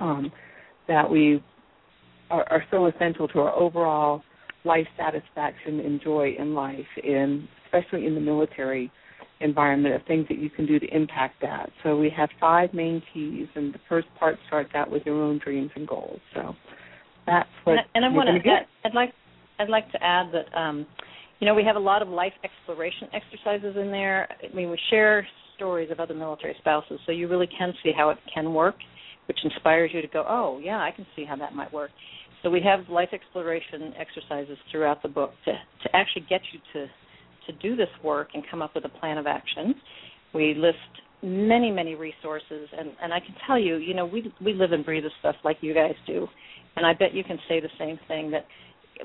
um, 0.00 0.30
that 0.86 1.08
we 1.08 1.42
are, 2.30 2.44
are 2.50 2.64
so 2.70 2.86
essential 2.86 3.28
to 3.28 3.40
our 3.40 3.54
overall 3.54 4.22
life 4.64 4.86
satisfaction 4.98 5.80
and 5.80 6.02
joy 6.02 6.34
in 6.38 6.52
life, 6.54 6.86
in 7.02 7.48
especially 7.64 8.06
in 8.06 8.14
the 8.14 8.20
military 8.20 8.90
environment 9.40 9.94
of 9.94 10.02
things 10.06 10.26
that 10.28 10.38
you 10.38 10.50
can 10.50 10.66
do 10.66 10.78
to 10.78 10.86
impact 10.94 11.36
that. 11.42 11.70
So 11.82 11.96
we 11.96 12.10
have 12.16 12.28
five 12.40 12.74
main 12.74 13.02
keys, 13.12 13.46
and 13.54 13.72
the 13.72 13.78
first 13.88 14.08
part 14.18 14.36
starts 14.46 14.70
out 14.74 14.90
with 14.90 15.04
your 15.06 15.22
own 15.22 15.38
dreams 15.42 15.70
and 15.76 15.86
goals. 15.86 16.20
So 16.34 16.54
that's 17.26 17.48
what 17.64 17.78
and, 17.78 17.86
and 17.94 18.04
I 18.04 18.08
want 18.08 18.28
to. 18.28 18.50
I'd 18.84 18.94
like 18.94 19.12
I'd 19.58 19.68
like 19.68 19.90
to 19.92 20.02
add 20.02 20.26
that 20.32 20.58
um, 20.58 20.86
you 21.40 21.46
know 21.46 21.54
we 21.54 21.64
have 21.64 21.76
a 21.76 21.80
lot 21.80 22.02
of 22.02 22.08
life 22.08 22.32
exploration 22.42 23.08
exercises 23.12 23.76
in 23.76 23.90
there. 23.90 24.28
I 24.42 24.54
mean 24.54 24.70
we 24.70 24.78
share 24.90 25.26
stories 25.56 25.90
of 25.90 26.00
other 26.00 26.14
military 26.14 26.54
spouses, 26.58 27.00
so 27.06 27.12
you 27.12 27.28
really 27.28 27.48
can 27.58 27.72
see 27.82 27.92
how 27.96 28.10
it 28.10 28.18
can 28.32 28.52
work. 28.54 28.76
which 29.26 29.38
inspires 29.44 29.90
you 29.92 30.00
to 30.00 30.08
go, 30.08 30.24
oh 30.26 30.58
yeah, 30.62 30.78
I 30.78 30.90
can 30.90 31.06
see 31.14 31.24
how 31.24 31.36
that 31.36 31.54
might 31.54 31.72
work. 31.72 31.90
So 32.42 32.50
we 32.50 32.60
have 32.62 32.88
life 32.88 33.10
exploration 33.12 33.92
exercises 33.98 34.56
throughout 34.70 35.02
the 35.02 35.08
book 35.08 35.32
to 35.44 35.52
to 35.52 35.96
actually 35.96 36.24
get 36.28 36.40
you 36.52 36.60
to 36.72 36.86
to 37.48 37.52
do 37.54 37.74
this 37.74 37.88
work 38.04 38.28
and 38.34 38.42
come 38.50 38.62
up 38.62 38.74
with 38.74 38.84
a 38.84 38.88
plan 39.00 39.18
of 39.18 39.26
action. 39.26 39.74
We 40.32 40.54
list 40.54 40.78
many 41.22 41.70
many 41.72 41.96
resources 41.96 42.68
and 42.78 42.90
and 43.02 43.12
I 43.12 43.18
can 43.18 43.34
tell 43.46 43.58
you, 43.58 43.76
you 43.76 43.94
know, 43.94 44.06
we 44.06 44.32
we 44.44 44.52
live 44.52 44.72
and 44.72 44.84
breathe 44.84 45.02
this 45.02 45.12
stuff 45.18 45.36
like 45.44 45.58
you 45.60 45.74
guys 45.74 45.94
do. 46.06 46.28
And 46.76 46.86
I 46.86 46.92
bet 46.92 47.12
you 47.12 47.24
can 47.24 47.38
say 47.48 47.60
the 47.60 47.70
same 47.78 47.98
thing 48.06 48.30
that 48.30 48.46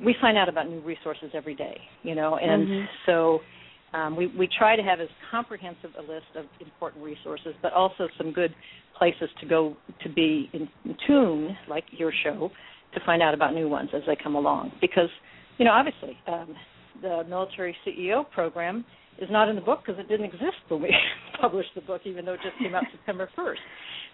we 0.05 0.15
find 0.21 0.37
out 0.37 0.49
about 0.49 0.69
new 0.69 0.81
resources 0.81 1.31
every 1.33 1.55
day, 1.55 1.77
you 2.03 2.15
know, 2.15 2.35
and 2.37 2.67
Mhm. 2.67 2.87
so 3.05 3.41
um, 3.93 4.15
we 4.15 4.27
we 4.27 4.47
try 4.47 4.75
to 4.75 4.83
have 4.83 4.99
as 4.99 5.09
comprehensive 5.31 5.91
a 5.97 6.01
list 6.01 6.35
of 6.35 6.45
important 6.59 7.03
resources, 7.03 7.55
but 7.61 7.73
also 7.73 8.07
some 8.17 8.31
good 8.31 8.53
places 8.97 9.29
to 9.39 9.45
go 9.45 9.75
to 10.01 10.09
be 10.09 10.49
in, 10.53 10.67
in 10.85 10.95
tune, 11.07 11.57
like 11.67 11.85
your 11.91 12.11
show, 12.23 12.51
to 12.93 12.99
find 13.05 13.21
out 13.21 13.33
about 13.33 13.53
new 13.53 13.67
ones 13.69 13.89
as 13.93 14.01
they 14.07 14.15
come 14.15 14.35
along. 14.35 14.71
Because 14.81 15.09
you 15.57 15.65
know, 15.65 15.71
obviously, 15.71 16.17
um, 16.27 16.55
the 17.01 17.23
military 17.27 17.75
CEO 17.85 18.29
program 18.31 18.85
is 19.19 19.29
not 19.31 19.49
in 19.49 19.55
the 19.55 19.61
book 19.61 19.81
because 19.85 19.99
it 19.99 20.07
didn't 20.07 20.25
exist 20.25 20.57
when 20.69 20.81
we 20.81 20.95
published 21.41 21.69
the 21.75 21.81
book, 21.81 22.01
even 22.05 22.25
though 22.25 22.33
it 22.33 22.39
just 22.43 22.57
came 22.59 22.75
out 22.75 22.83
September 22.91 23.29
1st. 23.37 23.55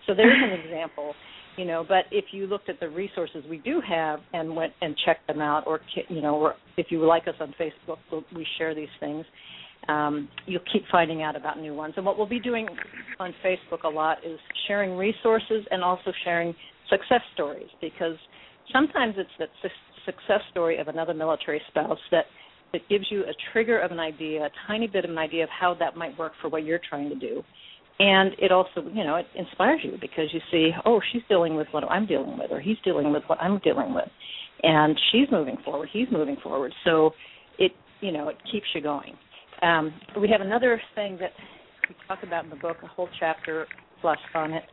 So 0.08 0.14
there's 0.16 0.38
an 0.42 0.60
example, 0.60 1.14
you 1.58 1.66
know. 1.66 1.86
But 1.88 2.06
if 2.12 2.26
you 2.32 2.48
looked 2.48 2.70
at 2.70 2.80
the 2.80 2.90
resources 2.90 3.44
we 3.50 3.58
do 3.60 3.82
have 3.88 4.20
and 4.34 4.56
went 4.56 4.74
and 4.82 4.96
checked 5.06 5.28
them 5.28 5.42
out, 5.42 5.66
or 5.68 5.82
you 6.10 6.22
know, 6.22 6.36
or 6.36 6.56
if 6.78 6.88
you 6.90 7.06
like 7.06 7.28
us 7.28 7.36
on 7.40 7.54
Facebook, 7.60 7.98
we 8.36 8.46
share 8.58 8.74
these 8.74 8.90
things. 9.00 9.26
Um, 9.88 10.28
you'll 10.46 10.62
keep 10.72 10.84
finding 10.92 11.24
out 11.24 11.36
about 11.36 11.60
new 11.60 11.74
ones. 11.74 11.94
And 11.98 12.06
what 12.06 12.18
we'll 12.18 12.28
be 12.28 12.40
doing 12.40 12.68
on 13.20 13.34
Facebook 13.44 13.84
a 13.86 13.90
lot 13.90 14.18
is 14.26 14.38
sharing 14.68 14.98
resources 14.98 15.66
and 15.72 15.84
also 15.84 16.12
sharing 16.24 16.54
success 16.90 17.22
stories 17.34 17.70
because 17.82 18.16
sometimes 18.74 19.16
it's 19.18 19.30
that 19.40 19.50
su- 19.62 19.70
success 20.06 20.42
story 20.52 20.78
of 20.80 20.88
another 20.88 21.14
military 21.14 21.62
spouse 21.70 22.00
that 22.12 22.26
that 22.74 22.82
gives 22.90 23.06
you 23.10 23.22
a 23.22 23.34
trigger 23.52 23.80
of 23.80 23.92
an 23.92 24.00
idea, 24.00 24.46
a 24.46 24.50
tiny 24.68 24.88
bit 24.88 25.06
of 25.06 25.12
an 25.12 25.18
idea 25.18 25.44
of 25.44 25.50
how 25.50 25.76
that 25.80 25.96
might 25.96 26.18
work 26.18 26.34
for 26.42 26.50
what 26.50 26.64
you're 26.64 26.80
trying 26.90 27.10
to 27.10 27.16
do. 27.16 27.44
And 28.00 28.32
it 28.40 28.52
also, 28.52 28.84
you 28.94 29.04
know, 29.04 29.18
it 29.18 29.26
inspires 29.36 29.82
you 29.84 29.98
because 30.00 30.26
you 30.32 30.40
see, 30.52 30.72
oh, 30.86 31.02
she's 31.12 31.22
dealing 31.28 31.56
with 31.56 31.68
what 31.72 31.84
I'm 31.86 32.06
dealing 32.06 32.38
with, 32.38 32.52
or 32.52 32.62
he's 32.62 32.78
dealing 32.86 33.12
with 33.12 33.24
what 33.28 33.42
I'm 33.42 33.60
dealing 33.60 33.94
with, 33.94 34.08
and 34.64 34.98
she's 35.12 35.28
moving 35.32 35.58
forward, 35.66 35.90
he's 35.92 36.08
moving 36.12 36.38
forward. 36.42 36.74
So 36.86 37.12
it, 37.58 37.74
you 38.00 38.14
know, 38.14 38.30
it 38.30 38.38
keeps 38.52 38.68
you 38.74 38.82
going. 38.82 39.16
Um, 39.62 39.94
we 40.20 40.30
have 40.30 40.40
another 40.40 40.82
thing 40.96 41.18
that 41.20 41.32
we 41.90 41.96
talk 42.08 42.20
about 42.24 42.46
in 42.46 42.50
the 42.50 42.56
book, 42.56 42.78
a 42.84 42.88
whole 42.88 43.10
chapter 43.20 43.68
plus 44.02 44.18
on 44.34 44.54
it. 44.54 44.64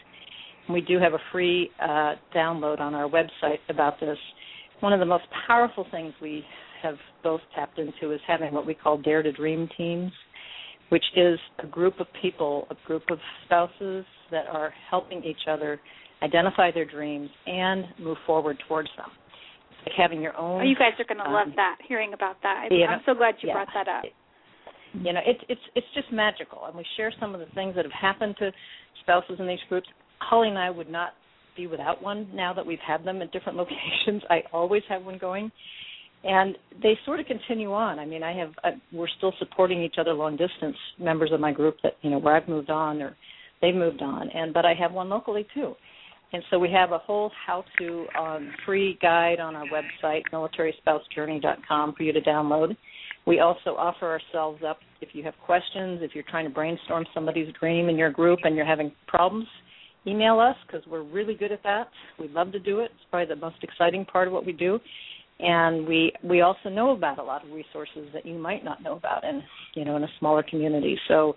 We 0.71 0.81
do 0.81 0.99
have 0.99 1.13
a 1.13 1.21
free 1.33 1.71
uh, 1.83 2.15
download 2.35 2.79
on 2.79 2.95
our 2.95 3.09
website 3.09 3.59
about 3.69 3.99
this. 3.99 4.19
One 4.81 4.93
of 4.93 5.01
the 5.01 5.07
most 5.07 5.25
powerful 5.49 5.87
things 5.91 6.13
we 6.21 6.45
have 6.87 6.97
both 7.23 7.41
tapped 7.55 7.79
into 7.79 8.13
is 8.13 8.21
having 8.27 8.53
what 8.55 8.67
we 8.67 8.75
call 8.75 8.97
Dare 8.99 9.23
to 9.23 9.33
Dream 9.33 9.69
teams, 9.77 10.13
which 10.91 11.05
is 11.17 11.39
a 11.63 11.67
group 11.67 11.99
of 12.01 12.07
people, 12.23 12.67
a 12.71 12.77
group 12.87 13.03
of 13.11 13.19
spouses 13.45 14.05
that 14.31 14.47
are 14.47 14.73
helping 14.91 15.23
each 15.25 15.47
other 15.49 15.81
identify 16.23 16.71
their 16.73 16.85
dreams 16.85 17.29
and 17.47 17.85
move 17.99 18.17
forward 18.27 18.57
towards 18.69 18.89
them. 18.97 19.11
It's 19.71 19.89
like 19.91 19.97
having 19.99 20.21
your 20.23 20.37
own. 20.37 20.63
Oh, 20.63 20.65
you 20.65 20.77
guys 20.77 20.93
are 20.99 21.05
going 21.05 21.25
to 21.25 21.31
love 21.31 21.49
um, 21.49 21.53
that. 21.57 21.77
Hearing 21.89 22.13
about 22.15 22.37
that, 22.43 22.69
yeah. 22.71 22.87
I'm 22.87 23.03
so 23.05 23.15
glad 23.15 23.35
you 23.43 23.49
Yeah. 23.49 23.55
brought 23.55 23.69
that 23.75 23.89
up. 23.89 24.05
you 24.95 25.13
know 25.13 25.21
it's 25.27 25.41
it's 25.49 25.61
it's 25.75 25.87
just 25.95 26.11
magical 26.11 26.61
and 26.67 26.75
we 26.75 26.85
share 26.97 27.13
some 27.21 27.35
of 27.35 27.41
the 27.41 27.51
things 27.55 27.75
that 27.77 27.85
have 27.85 27.93
happened 27.93 28.35
to 28.39 28.51
spouses 29.03 29.37
in 29.39 29.47
these 29.47 29.59
groups 29.69 29.87
holly 30.21 30.49
and 30.49 30.57
i 30.59 30.71
would 30.71 30.89
not 30.89 31.11
be 31.57 31.67
without 31.67 32.01
one 32.03 32.27
now 32.35 32.55
that 32.55 32.65
we've 32.65 32.85
had 32.87 33.05
them 33.05 33.21
at 33.21 33.31
different 33.33 33.59
locations 33.63 34.23
i 34.31 34.39
always 34.55 34.83
have 34.89 35.03
one 35.05 35.19
going 35.19 35.51
and 36.27 36.57
they 36.83 36.99
sort 37.05 37.21
of 37.21 37.27
continue 37.27 37.73
on 37.73 37.99
i 37.99 38.05
mean 38.05 38.23
i 38.23 38.37
have 38.37 38.53
I, 38.65 38.71
we're 38.93 39.09
still 39.19 39.33
supporting 39.39 39.83
each 39.83 39.97
other 39.99 40.13
long 40.13 40.37
distance 40.37 40.77
members 40.99 41.31
of 41.33 41.41
my 41.41 41.53
group 41.53 41.77
that 41.83 41.95
you 42.03 42.11
know 42.11 42.19
where 42.19 42.37
i've 42.37 42.49
moved 42.49 42.71
on 42.71 43.01
or 43.01 43.17
they've 43.63 43.75
moved 43.75 44.03
on 44.03 44.29
and 44.31 44.53
but 44.53 44.65
i 44.65 44.75
have 44.75 44.93
one 44.93 45.09
locally 45.09 45.47
too 45.55 45.75
and 46.33 46.43
so 46.51 46.59
we 46.59 46.71
have 46.71 46.91
a 46.93 46.99
whole 46.99 47.31
how 47.47 47.65
to 47.79 48.07
um, 48.19 48.53
free 48.67 48.99
guide 49.01 49.39
on 49.41 49.55
our 49.55 49.67
website 49.67 50.23
militaryspousejourney.com 50.33 51.95
for 51.95 52.03
you 52.03 52.13
to 52.13 52.21
download 52.21 52.77
we 53.27 53.41
also 53.41 53.71
offer 53.77 54.07
ourselves 54.07 54.63
up 54.67 54.79
if 55.01 55.11
you 55.13 55.23
have 55.25 55.35
questions, 55.45 56.01
if 56.03 56.13
you're 56.15 56.25
trying 56.31 56.45
to 56.45 56.51
brainstorm 56.51 57.05
somebody's 57.13 57.53
dream 57.59 57.89
in 57.89 57.97
your 57.97 58.11
group 58.11 58.41
and 58.45 58.55
you're 58.55 58.65
having 58.65 58.93
problems, 59.09 59.47
email 60.07 60.39
us 60.39 60.57
because 60.67 60.87
we're 60.87 61.03
really 61.03 61.35
good 61.35 61.51
at 61.51 61.63
that. 61.65 61.89
We 62.19 62.29
love 62.29 62.53
to 62.53 62.61
do 62.61 62.81
it. 62.81 62.91
It's 62.95 63.05
probably 63.11 63.35
the 63.35 63.41
most 63.41 63.57
exciting 63.63 64.05
part 64.05 64.29
of 64.29 64.33
what 64.33 64.47
we 64.47 64.53
do. 64.53 64.79
And 65.39 65.87
we 65.87 66.13
we 66.25 66.41
also 66.41 66.71
know 66.71 66.93
about 66.93 67.19
a 67.19 67.23
lot 67.23 67.45
of 67.45 67.53
resources 67.53 68.09
that 68.15 68.25
you 68.25 68.39
might 68.39 68.65
not 68.65 68.83
know 68.83 68.97
about 68.97 69.25
in 69.25 69.43
you 69.75 69.85
know 69.85 69.97
in 69.97 70.05
a 70.05 70.09
smaller 70.19 70.43
community. 70.43 70.99
So 71.09 71.37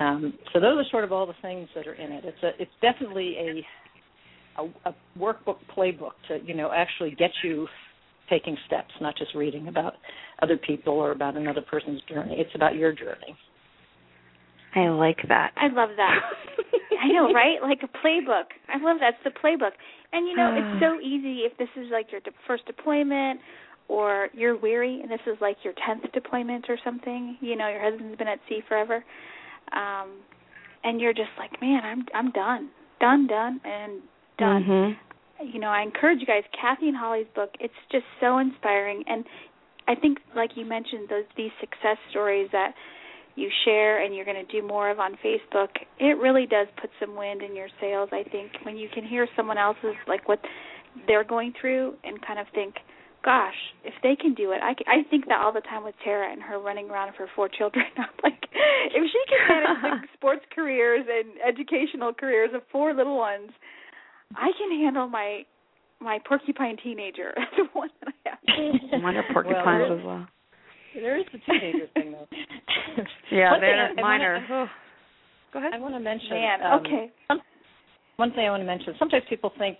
um, 0.00 0.34
so 0.52 0.60
those 0.60 0.78
are 0.78 0.90
sort 0.90 1.04
of 1.04 1.12
all 1.12 1.26
the 1.26 1.34
things 1.40 1.68
that 1.74 1.86
are 1.86 1.94
in 1.94 2.12
it. 2.12 2.24
It's 2.24 2.42
a 2.42 2.60
it's 2.60 2.70
definitely 2.82 3.36
a 3.38 4.62
a, 4.62 4.90
a 4.90 4.94
workbook 5.18 5.58
playbook 5.76 6.12
to 6.28 6.38
you 6.44 6.54
know 6.54 6.70
actually 6.74 7.12
get 7.12 7.30
you 7.44 7.68
taking 8.28 8.56
steps, 8.66 8.90
not 9.00 9.16
just 9.16 9.34
reading 9.34 9.68
about 9.68 9.94
other 10.42 10.56
people 10.56 10.94
or 10.94 11.12
about 11.12 11.36
another 11.36 11.62
person's 11.62 12.02
journey. 12.08 12.36
It's 12.38 12.54
about 12.54 12.74
your 12.74 12.92
journey. 12.92 13.36
I 14.74 14.88
like 14.90 15.18
that. 15.28 15.52
I 15.56 15.68
love 15.68 15.90
that. 15.96 16.20
I 17.02 17.08
know, 17.08 17.32
right? 17.32 17.56
Like 17.62 17.80
a 17.82 18.06
playbook. 18.06 18.52
I 18.68 18.82
love 18.82 18.98
that. 19.00 19.14
It's 19.14 19.24
the 19.24 19.30
playbook. 19.30 19.72
And 20.12 20.26
you 20.26 20.34
know, 20.36 20.50
it's 20.56 20.80
so 20.80 21.00
easy 21.00 21.40
if 21.40 21.56
this 21.58 21.68
is 21.76 21.90
like 21.90 22.10
your 22.10 22.20
de- 22.22 22.30
first 22.46 22.64
deployment 22.66 23.40
or 23.88 24.28
you're 24.32 24.56
weary 24.56 25.00
and 25.02 25.10
this 25.10 25.20
is 25.26 25.36
like 25.40 25.56
your 25.64 25.74
10th 25.74 26.10
deployment 26.12 26.66
or 26.68 26.78
something, 26.84 27.36
you 27.40 27.56
know, 27.56 27.68
your 27.68 27.82
husband's 27.82 28.16
been 28.16 28.28
at 28.28 28.38
sea 28.48 28.62
forever. 28.68 29.04
Um 29.72 30.10
and 30.84 31.00
you're 31.00 31.12
just 31.12 31.30
like, 31.38 31.60
"Man, 31.60 31.82
I'm 31.84 32.06
I'm 32.14 32.30
done. 32.30 32.70
Done, 33.00 33.26
done 33.26 33.60
and 33.64 34.00
done." 34.38 34.64
Mhm. 34.64 34.96
you 35.52 35.60
know, 35.60 35.68
I 35.68 35.82
encourage 35.82 36.20
you 36.20 36.26
guys. 36.26 36.44
Kathie 36.52 36.88
and 36.88 36.96
Holly's 36.96 37.26
book, 37.34 37.50
it's 37.60 37.74
just 37.92 38.04
so 38.20 38.38
inspiring, 38.38 39.04
and 39.06 39.24
I 39.86 39.94
think, 39.94 40.18
like 40.34 40.56
you 40.56 40.64
mentioned, 40.64 41.08
those 41.08 41.24
these 41.36 41.50
success 41.60 41.96
stories 42.10 42.48
that 42.52 42.74
you 43.38 43.48
share 43.64 44.04
and 44.04 44.14
you're 44.14 44.24
going 44.24 44.44
to 44.44 44.52
do 44.60 44.66
more 44.66 44.90
of 44.90 44.98
on 44.98 45.12
Facebook, 45.24 45.68
it 45.98 46.18
really 46.18 46.46
does 46.46 46.66
put 46.80 46.90
some 47.00 47.14
wind 47.16 47.42
in 47.42 47.54
your 47.54 47.68
sails. 47.80 48.08
I 48.12 48.24
think 48.28 48.52
when 48.64 48.76
you 48.76 48.88
can 48.92 49.04
hear 49.06 49.26
someone 49.36 49.58
else's 49.58 49.94
like 50.06 50.28
what 50.28 50.40
they're 51.06 51.24
going 51.24 51.52
through 51.60 51.94
and 52.04 52.20
kind 52.26 52.38
of 52.38 52.46
think, 52.54 52.74
gosh, 53.24 53.54
if 53.84 53.94
they 54.02 54.16
can 54.16 54.34
do 54.34 54.52
it, 54.52 54.60
I, 54.62 54.74
can, 54.74 54.86
I 54.88 55.08
think 55.08 55.26
that 55.28 55.40
all 55.40 55.52
the 55.52 55.60
time 55.62 55.84
with 55.84 55.94
Tara 56.04 56.30
and 56.32 56.42
her 56.42 56.58
running 56.58 56.90
around 56.90 57.08
with 57.08 57.16
her 57.16 57.28
four 57.36 57.48
children. 57.58 57.84
I'm 57.96 58.06
like, 58.22 58.42
if 58.42 59.02
she 59.12 59.22
can 59.28 59.40
manage 59.48 60.02
the 60.02 60.08
sports 60.14 60.44
careers 60.54 61.06
and 61.08 61.32
educational 61.46 62.12
careers 62.12 62.50
of 62.54 62.62
four 62.72 62.92
little 62.94 63.16
ones, 63.16 63.50
I 64.36 64.50
can 64.58 64.78
handle 64.80 65.08
my 65.08 65.42
my 66.00 66.18
porcupine 66.28 66.76
teenager, 66.82 67.34
the 67.56 67.64
one 67.72 67.88
that 68.04 68.14
I 68.24 68.30
have. 68.30 69.02
Mine 69.02 69.16
are 69.16 69.22
Well, 69.22 69.32
porcupines 69.32 69.64
there- 69.88 69.98
as 69.98 70.04
well. 70.04 70.26
There 70.94 71.18
is 71.18 71.24
the 71.32 71.38
teenager 71.46 71.86
thing, 71.94 72.12
though. 72.12 72.26
Yeah, 73.30 73.52
One 73.52 73.60
they're 73.60 73.88
I- 73.88 73.94
I 73.96 74.02
wanna- 74.02 74.46
Oh. 74.50 74.66
Go 75.52 75.58
ahead. 75.60 75.72
I 75.72 75.78
want 75.78 75.94
to 75.94 76.00
mention. 76.00 76.30
Man, 76.30 76.62
um, 76.62 76.80
okay. 76.80 77.10
Some, 77.28 77.40
one 78.16 78.32
thing 78.32 78.46
I 78.46 78.50
want 78.50 78.60
to 78.60 78.66
mention. 78.66 78.94
Sometimes 78.98 79.24
people 79.30 79.50
think 79.58 79.78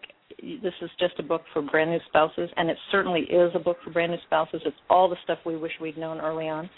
this 0.63 0.73
is 0.81 0.89
just 0.99 1.15
a 1.19 1.23
book 1.23 1.43
for 1.53 1.61
brand 1.61 1.91
new 1.91 1.99
spouses, 2.09 2.49
and 2.57 2.71
it 2.71 2.77
certainly 2.91 3.21
is 3.23 3.51
a 3.55 3.59
book 3.59 3.77
for 3.85 3.91
brand 3.91 4.13
new 4.13 4.19
spouses. 4.27 4.63
It's 4.65 4.77
all 4.89 5.11
the 5.11 5.17
stuff 5.25 5.39
we 5.45 5.57
wish 5.57 5.73
we'd 5.81 5.99
known 5.99 6.21
early 6.21 6.49
on. 6.49 6.71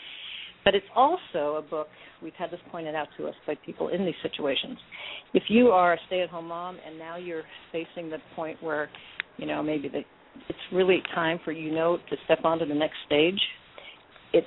But 0.64 0.74
it's 0.74 0.86
also 0.96 1.56
a 1.56 1.62
book, 1.62 1.88
we've 2.22 2.34
had 2.34 2.50
this 2.50 2.60
pointed 2.70 2.94
out 2.94 3.08
to 3.16 3.28
us 3.28 3.34
by 3.46 3.54
people 3.64 3.88
in 3.88 4.04
these 4.04 4.14
situations. 4.22 4.76
If 5.34 5.44
you 5.48 5.68
are 5.68 5.94
a 5.94 5.98
stay 6.06 6.22
at 6.22 6.28
home 6.28 6.48
mom 6.48 6.76
and 6.86 6.98
now 6.98 7.16
you're 7.16 7.44
facing 7.72 8.10
the 8.10 8.18
point 8.34 8.62
where, 8.62 8.90
you 9.38 9.46
know, 9.46 9.62
maybe 9.62 9.88
the, 9.88 10.00
it's 10.48 10.58
really 10.72 11.00
time 11.14 11.38
for 11.44 11.52
you 11.52 11.72
know 11.72 11.96
to 12.10 12.16
step 12.24 12.44
onto 12.44 12.66
the 12.66 12.74
next 12.74 12.96
stage, 13.06 13.38
it's 14.32 14.46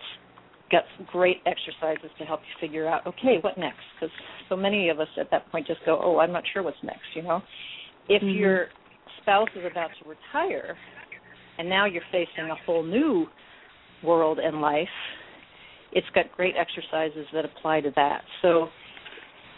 got 0.71 0.83
some 0.97 1.07
great 1.11 1.37
exercises 1.45 2.09
to 2.17 2.25
help 2.25 2.41
you 2.41 2.67
figure 2.67 2.87
out, 2.87 3.05
okay, 3.05 3.37
what 3.41 3.57
next? 3.57 3.83
Because 3.95 4.13
so 4.49 4.55
many 4.55 4.89
of 4.89 4.99
us 4.99 5.07
at 5.19 5.29
that 5.31 5.49
point 5.51 5.67
just 5.67 5.79
go, 5.85 5.99
oh, 6.01 6.19
I'm 6.19 6.31
not 6.31 6.43
sure 6.51 6.63
what's 6.63 6.81
next, 6.83 7.05
you 7.15 7.21
know? 7.21 7.41
If 8.09 8.21
Mhm. 8.23 8.35
your 8.35 8.69
spouse 9.17 9.49
is 9.55 9.65
about 9.65 9.91
to 10.01 10.09
retire 10.09 10.77
and 11.57 11.69
now 11.69 11.85
you're 11.85 12.03
facing 12.11 12.49
a 12.49 12.55
whole 12.55 12.83
new 12.83 13.29
world 14.01 14.39
and 14.39 14.61
life, 14.61 14.89
it's 15.91 16.09
got 16.15 16.31
great 16.31 16.55
exercises 16.57 17.27
that 17.33 17.45
apply 17.45 17.81
to 17.81 17.91
that. 17.91 18.23
So, 18.41 18.69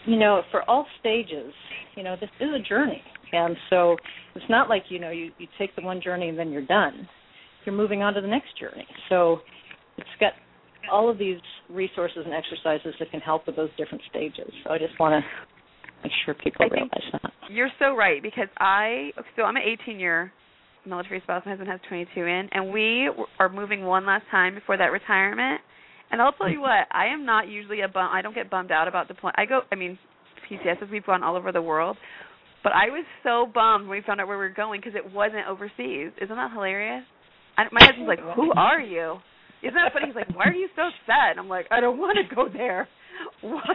you 0.04 0.16
know, 0.16 0.42
for 0.50 0.68
all 0.68 0.86
stages, 1.00 1.54
you 1.94 2.02
know, 2.02 2.16
this 2.20 2.30
is 2.40 2.52
a 2.52 2.58
journey. 2.58 3.02
And 3.32 3.56
so 3.70 3.96
it's 4.34 4.48
not 4.48 4.68
like, 4.68 4.84
you 4.90 4.98
know, 4.98 5.10
you, 5.10 5.32
you 5.38 5.48
take 5.58 5.74
the 5.74 5.82
one 5.82 6.00
journey 6.00 6.28
and 6.28 6.38
then 6.38 6.52
you're 6.52 6.66
done. 6.66 7.08
You're 7.64 7.74
moving 7.74 8.02
on 8.02 8.14
to 8.14 8.20
the 8.20 8.28
next 8.28 8.56
journey. 8.58 8.86
So 9.08 9.40
it's 9.98 10.08
got 10.20 10.32
all 10.90 11.10
of 11.10 11.18
these 11.18 11.38
resources 11.70 12.18
and 12.24 12.34
exercises 12.34 12.94
that 12.98 13.10
can 13.10 13.20
help 13.20 13.46
with 13.46 13.56
those 13.56 13.70
different 13.76 14.02
stages. 14.10 14.50
So 14.64 14.70
I 14.70 14.78
just 14.78 14.98
want 15.00 15.22
to 15.22 15.28
make 16.02 16.12
sure 16.24 16.34
people 16.34 16.66
I 16.66 16.72
realize 16.72 17.02
that. 17.12 17.32
You're 17.50 17.70
so 17.78 17.94
right 17.94 18.22
because 18.22 18.48
I 18.58 19.10
so 19.36 19.42
I'm 19.42 19.56
an 19.56 19.62
18 19.82 19.98
year 19.98 20.32
military 20.86 21.20
spouse. 21.20 21.42
My 21.44 21.52
husband 21.52 21.70
has 21.70 21.80
22 21.88 22.20
in, 22.24 22.48
and 22.52 22.72
we 22.72 23.10
are 23.38 23.48
moving 23.48 23.84
one 23.84 24.06
last 24.06 24.24
time 24.30 24.54
before 24.54 24.76
that 24.76 24.86
retirement. 24.86 25.60
And 26.10 26.22
I'll 26.22 26.32
tell 26.32 26.48
you 26.48 26.60
what, 26.60 26.86
I 26.92 27.06
am 27.06 27.26
not 27.26 27.48
usually 27.48 27.80
a 27.80 27.88
bum. 27.88 28.08
I 28.12 28.22
don't 28.22 28.34
get 28.34 28.48
bummed 28.48 28.70
out 28.70 28.86
about 28.86 29.08
deployment. 29.08 29.38
I 29.38 29.46
go. 29.46 29.62
I 29.72 29.74
mean, 29.74 29.98
PCSs 30.48 30.90
we've 30.90 31.04
gone 31.04 31.24
all 31.24 31.36
over 31.36 31.50
the 31.50 31.62
world, 31.62 31.96
but 32.62 32.72
I 32.72 32.86
was 32.86 33.04
so 33.24 33.50
bummed 33.52 33.88
when 33.88 33.98
we 33.98 34.04
found 34.06 34.20
out 34.20 34.28
where 34.28 34.38
we 34.38 34.44
were 34.44 34.50
going 34.50 34.80
because 34.80 34.94
it 34.94 35.12
wasn't 35.12 35.48
overseas. 35.48 36.12
Isn't 36.22 36.36
that 36.36 36.52
hilarious? 36.52 37.04
I, 37.58 37.64
my 37.72 37.80
husband's 37.82 38.08
like, 38.08 38.20
"Who 38.36 38.52
are 38.52 38.80
you?" 38.80 39.16
Isn't 39.66 39.74
that 39.74 39.92
funny? 39.92 40.06
He's 40.06 40.14
like, 40.16 40.30
"Why 40.34 40.46
are 40.46 40.54
you 40.54 40.68
so 40.76 40.88
sad?" 41.06 41.32
And 41.36 41.40
I'm 41.40 41.48
like, 41.48 41.66
"I 41.70 41.80
don't 41.80 41.98
want 41.98 42.18
to 42.18 42.34
go 42.34 42.48
there." 42.48 42.88
What? 43.42 43.66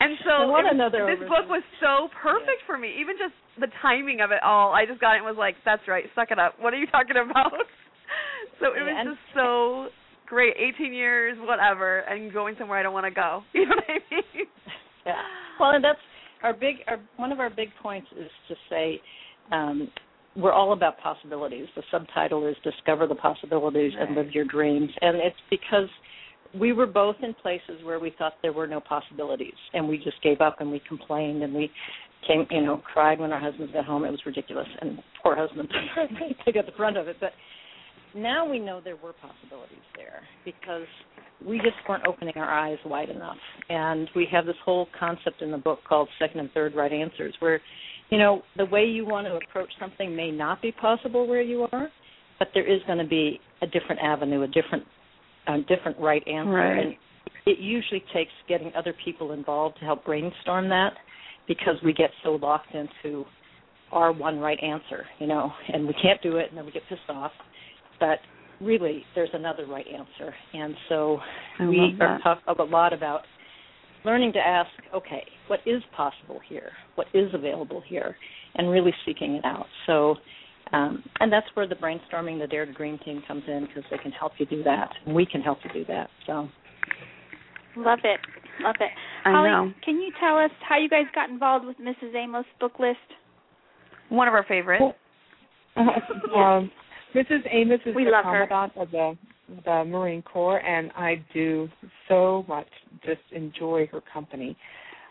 And 0.00 0.18
so 0.24 0.48
one 0.50 0.64
was- 0.64 0.72
another 0.74 1.06
this 1.06 1.22
book 1.28 1.46
was 1.48 1.62
so 1.80 2.08
perfect 2.22 2.62
for 2.66 2.76
me. 2.78 2.96
Even 3.00 3.16
just 3.18 3.34
the 3.60 3.68
timing 3.82 4.20
of 4.20 4.30
it 4.32 4.42
all. 4.42 4.72
I 4.72 4.86
just 4.86 5.00
got 5.00 5.14
it 5.14 5.18
and 5.18 5.26
was 5.26 5.36
like, 5.38 5.56
"That's 5.64 5.82
right. 5.86 6.04
Suck 6.14 6.30
it 6.30 6.38
up. 6.38 6.58
What 6.58 6.72
are 6.74 6.78
you 6.78 6.86
talking 6.88 7.16
about?" 7.16 7.52
so 8.60 8.66
it 8.74 8.82
was 8.82 8.90
Yeah, 8.94 9.04
just 9.04 9.20
so 9.34 9.88
great. 10.26 10.54
18 10.58 10.92
years, 10.94 11.36
whatever, 11.40 12.00
and 12.00 12.32
going 12.32 12.56
somewhere 12.58 12.78
I 12.78 12.82
don't 12.82 12.94
want 12.94 13.06
to 13.06 13.12
go. 13.14 13.42
You 13.52 13.66
know 13.66 13.76
what 13.76 13.84
I 13.88 13.98
mean? 14.10 14.46
Yeah. 15.06 15.22
Well, 15.60 15.70
and 15.70 15.84
that's 15.84 15.98
our 16.42 16.52
big. 16.54 16.76
Our, 16.88 16.98
one 17.16 17.30
of 17.32 17.38
our 17.40 17.50
big 17.50 17.68
points 17.82 18.08
is 18.18 18.30
to 18.48 18.54
say 18.70 19.00
um, 19.52 19.88
we're 20.36 20.52
all 20.52 20.72
about 20.72 20.98
possibilities. 20.98 21.66
The 21.76 21.82
subtitle 21.90 22.46
is 22.46 22.56
"Discover 22.64 23.06
the 23.06 23.14
Possibilities 23.14 23.92
and 23.98 24.16
Live 24.16 24.30
Your 24.32 24.44
Dreams," 24.44 24.90
and 25.00 25.16
it's 25.16 25.36
because 25.50 25.88
we 26.58 26.72
were 26.72 26.86
both 26.86 27.16
in 27.22 27.34
places 27.34 27.82
where 27.82 27.98
we 27.98 28.14
thought 28.18 28.34
there 28.42 28.52
were 28.52 28.66
no 28.66 28.80
possibilities, 28.80 29.54
and 29.74 29.88
we 29.88 29.98
just 29.98 30.20
gave 30.22 30.40
up 30.40 30.60
and 30.60 30.70
we 30.70 30.80
complained 30.86 31.42
and 31.42 31.54
we 31.54 31.70
came, 32.26 32.46
you 32.50 32.62
know, 32.62 32.80
cried 32.92 33.18
when 33.18 33.32
our 33.32 33.40
husbands 33.40 33.72
got 33.72 33.84
home. 33.84 34.04
It 34.04 34.10
was 34.10 34.20
ridiculous, 34.26 34.68
and 34.80 34.98
poor 35.22 35.36
husband 35.36 35.68
they 36.46 36.52
got 36.52 36.66
the 36.66 36.72
front 36.72 36.96
of 36.96 37.08
it, 37.08 37.16
but. 37.20 37.32
Now 38.14 38.46
we 38.46 38.58
know 38.58 38.78
there 38.84 38.96
were 38.96 39.14
possibilities 39.14 39.78
there 39.96 40.20
because 40.44 40.86
we 41.46 41.56
just 41.58 41.76
weren't 41.88 42.06
opening 42.06 42.34
our 42.36 42.50
eyes 42.50 42.78
wide 42.84 43.08
enough. 43.08 43.36
And 43.68 44.08
we 44.14 44.26
have 44.30 44.46
this 44.46 44.56
whole 44.64 44.88
concept 44.98 45.42
in 45.42 45.50
the 45.50 45.58
book 45.58 45.80
called 45.88 46.08
second 46.18 46.40
and 46.40 46.50
third 46.52 46.74
right 46.74 46.92
answers, 46.92 47.34
where, 47.40 47.60
you 48.12 48.18
know, 48.18 48.42
the 48.58 48.66
way 48.66 48.84
you 48.84 49.06
want 49.06 49.26
to 49.26 49.36
approach 49.36 49.70
something 49.80 50.14
may 50.14 50.30
not 50.30 50.60
be 50.60 50.70
possible 50.70 51.26
where 51.26 51.40
you 51.40 51.66
are, 51.72 51.88
but 52.38 52.48
there 52.52 52.70
is 52.70 52.82
going 52.86 52.98
to 52.98 53.06
be 53.06 53.40
a 53.62 53.66
different 53.66 54.02
avenue, 54.02 54.42
a 54.42 54.46
different, 54.48 54.84
a 55.48 55.60
different 55.60 55.98
right 55.98 56.22
answer. 56.28 56.50
Right. 56.50 56.86
And 56.86 56.94
it 57.46 57.58
usually 57.58 58.04
takes 58.12 58.30
getting 58.50 58.70
other 58.76 58.94
people 59.02 59.32
involved 59.32 59.78
to 59.78 59.86
help 59.86 60.04
brainstorm 60.04 60.68
that 60.68 60.92
because 61.48 61.76
we 61.82 61.94
get 61.94 62.10
so 62.22 62.32
locked 62.32 62.74
into 62.74 63.24
our 63.92 64.12
one 64.12 64.38
right 64.38 64.62
answer, 64.62 65.06
you 65.18 65.26
know, 65.26 65.50
and 65.72 65.86
we 65.86 65.94
can't 65.94 66.20
do 66.22 66.36
it, 66.36 66.50
and 66.50 66.58
then 66.58 66.66
we 66.66 66.70
get 66.70 66.82
pissed 66.90 67.00
off. 67.08 67.32
But 67.98 68.18
really, 68.60 69.04
there's 69.14 69.30
another 69.32 69.64
right 69.66 69.86
answer, 69.86 70.34
and 70.52 70.74
so 70.90 71.18
I 71.58 71.66
we 71.66 71.96
are 71.98 72.18
talk 72.22 72.40
a 72.46 72.62
lot 72.62 72.92
about 72.92 73.22
learning 74.04 74.32
to 74.34 74.38
ask, 74.38 74.70
okay, 74.94 75.24
what 75.48 75.60
is 75.66 75.82
possible 75.96 76.40
here? 76.48 76.70
What 76.96 77.06
is 77.14 77.28
available 77.34 77.82
here? 77.86 78.16
And 78.54 78.68
really 78.70 78.92
seeking 79.06 79.34
it 79.34 79.44
out. 79.44 79.66
So, 79.86 80.16
um, 80.72 81.02
and 81.20 81.32
that's 81.32 81.46
where 81.54 81.66
the 81.66 81.74
brainstorming, 81.74 82.38
the 82.40 82.46
Dare 82.46 82.66
to 82.66 82.72
Dream 82.72 82.98
team 83.04 83.22
comes 83.26 83.42
in 83.46 83.66
because 83.66 83.84
they 83.90 83.98
can 83.98 84.12
help 84.12 84.32
you 84.38 84.46
do 84.46 84.62
that, 84.64 84.90
and 85.06 85.14
we 85.14 85.26
can 85.26 85.40
help 85.40 85.58
you 85.64 85.70
do 85.72 85.84
that. 85.86 86.08
So, 86.26 86.48
Love 87.76 88.00
it. 88.04 88.20
Love 88.60 88.74
it. 88.80 88.90
I 89.24 89.30
Holly, 89.30 89.48
know. 89.48 89.72
can 89.84 89.96
you 89.96 90.12
tell 90.20 90.36
us 90.38 90.50
how 90.68 90.78
you 90.78 90.88
guys 90.88 91.04
got 91.14 91.30
involved 91.30 91.64
with 91.64 91.76
Mrs. 91.78 92.14
Amos' 92.14 92.44
book 92.60 92.78
list? 92.78 92.98
One 94.10 94.28
of 94.28 94.34
our 94.34 94.44
favorites. 94.46 94.84
um, 95.76 96.70
Mrs. 97.14 97.40
Amos 97.50 97.80
is 97.86 97.94
We 97.94 98.04
the 98.04 98.10
love 98.10 98.24
her. 98.26 98.42
of 98.76 98.90
the 98.90 99.16
the 99.64 99.84
Marine 99.84 100.22
Corps, 100.22 100.58
and 100.58 100.90
I 100.96 101.24
do 101.34 101.68
so 102.08 102.44
much 102.48 102.68
just 103.04 103.20
enjoy 103.32 103.88
her 103.92 104.00
company. 104.12 104.56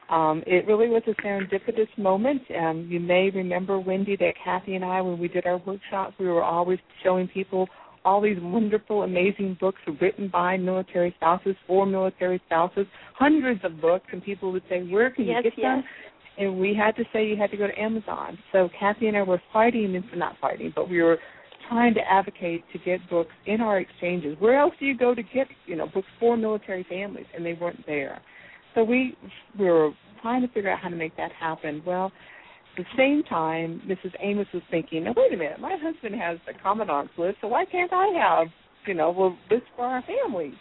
Um, 0.10 0.44
it 0.46 0.68
really 0.68 0.90
was 0.90 1.04
a 1.08 1.22
serendipitous 1.22 1.88
moment. 1.98 2.42
Um, 2.60 2.88
you 2.90 3.00
may 3.00 3.30
remember, 3.30 3.80
Wendy, 3.80 4.18
that 4.18 4.34
Kathie 4.44 4.76
and 4.76 4.84
I, 4.84 5.00
when 5.00 5.18
we 5.18 5.30
did 5.30 5.46
our 5.46 5.58
workshops, 5.58 6.16
we 6.20 6.28
were 6.28 6.44
always 6.44 6.80
showing 7.02 7.28
people 7.30 7.68
all 8.04 8.20
these 8.20 8.38
wonderful, 8.42 9.04
amazing 9.04 9.58
books 9.60 9.80
written 10.02 10.28
by 10.28 10.58
military 10.58 11.14
spouses, 11.18 11.56
for 11.66 11.86
military 11.86 12.42
spouses, 12.48 12.88
hundreds 13.16 13.62
of 13.64 13.80
books, 13.80 14.06
and 14.12 14.24
people 14.24 14.52
would 14.52 14.64
say, 14.68 14.84
"Where 14.84 15.12
can 15.12 15.26
you 15.26 15.32
Yes, 15.32 15.44
get 15.44 15.58
yes. 15.58 15.64
them?" 15.64 15.84
And 16.38 16.60
we 16.60 16.74
had 16.74 16.96
to 16.96 17.06
say 17.14 17.28
you 17.28 17.38
had 17.38 17.52
to 17.52 17.58
go 17.58 17.68
to 17.68 17.80
Amazon. 17.80 18.38
So 18.52 18.70
Kathie 18.70 19.08
and 19.08 19.16
I 19.16 19.22
were 19.22 19.42
fighting, 19.54 19.96
and 19.96 20.16
not 20.16 20.36
fighting, 20.40 20.74
but 20.76 20.90
we 20.90 21.02
were 21.02 21.20
trying 21.72 21.94
to 21.94 22.02
advocate 22.02 22.64
to 22.74 22.80
get 22.80 23.00
books 23.10 23.32
in 23.46 23.62
our 23.62 23.80
exchanges. 23.80 24.36
Where 24.40 24.60
else 24.60 24.74
do 24.78 24.86
you 24.86 24.98
go 24.98 25.16
to 25.16 25.24
get, 25.24 25.48
you 25.66 25.78
know, 25.78 25.88
books 25.88 26.08
for 26.20 26.36
military 26.36 26.86
families? 26.90 27.28
And 27.34 27.46
they 27.46 27.54
weren't 27.54 27.86
there. 27.88 28.22
So 28.76 28.84
we 28.84 29.16
we 29.58 29.66
were 29.66 29.92
trying 30.22 30.42
to 30.42 30.48
figure 30.50 30.70
out 30.70 30.80
how 30.80 30.90
to 30.90 30.96
make 30.96 31.16
that 31.16 31.32
happen. 31.32 31.82
Well, 31.86 32.12
at 32.78 32.84
the 32.84 32.98
same 32.98 33.24
time, 33.24 33.82
Mrs. 33.88 34.14
Amos 34.20 34.48
was 34.54 34.64
thinking, 34.70 35.06
now 35.06 35.14
wait 35.16 35.34
a 35.34 35.38
minute, 35.38 35.60
my 35.60 35.78
husband 35.82 36.16
has 36.16 36.38
the 36.46 36.54
commandant's 36.62 37.14
list, 37.18 37.38
so 37.42 37.48
why 37.48 37.66
can't 37.66 37.92
I 37.92 38.08
have, 38.18 38.48
you 38.88 38.94
know, 38.94 39.12
well, 39.12 39.38
this 39.50 39.62
for 39.76 39.86
our 39.86 40.04
families? 40.04 40.54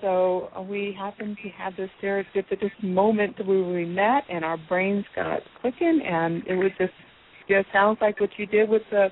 So 0.00 0.48
we 0.68 0.94
happened 0.96 1.36
to 1.42 1.48
have 1.50 1.76
this 1.76 1.90
serendipitous 2.02 2.70
moment 2.82 3.44
where 3.44 3.62
we 3.62 3.84
met, 3.84 4.24
and 4.30 4.44
our 4.44 4.58
brains 4.68 5.04
got 5.16 5.40
clicking, 5.60 6.02
and 6.06 6.46
it 6.46 6.54
was 6.54 6.70
just, 6.78 6.92
just 7.48 7.66
sounds 7.72 7.98
like 8.00 8.20
what 8.20 8.30
you 8.36 8.46
did 8.46 8.68
with 8.68 8.82
the, 8.90 9.08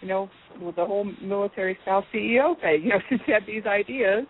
you 0.00 0.08
know, 0.08 0.30
the 0.76 0.84
whole 0.84 1.10
military 1.22 1.76
spouse 1.82 2.04
CEO 2.14 2.60
thing. 2.60 2.82
You 2.84 2.90
know, 2.90 2.98
just 3.10 3.22
had 3.28 3.42
these 3.46 3.64
ideas, 3.66 4.26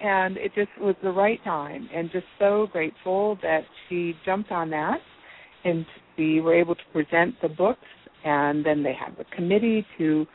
and 0.00 0.36
it 0.36 0.52
just 0.54 0.70
was 0.80 0.94
the 1.02 1.10
right 1.10 1.42
time, 1.44 1.88
and 1.94 2.10
just 2.10 2.26
so 2.38 2.68
grateful 2.72 3.38
that 3.42 3.62
she 3.88 4.14
jumped 4.24 4.50
on 4.50 4.70
that, 4.70 4.98
and 5.64 5.86
we 6.18 6.40
were 6.40 6.54
able 6.54 6.74
to 6.74 6.82
present 6.92 7.34
the 7.42 7.48
books, 7.48 7.80
and 8.24 8.64
then 8.64 8.82
they 8.82 8.94
had 8.94 9.16
the 9.16 9.24
committee 9.34 9.86
to 9.98 10.26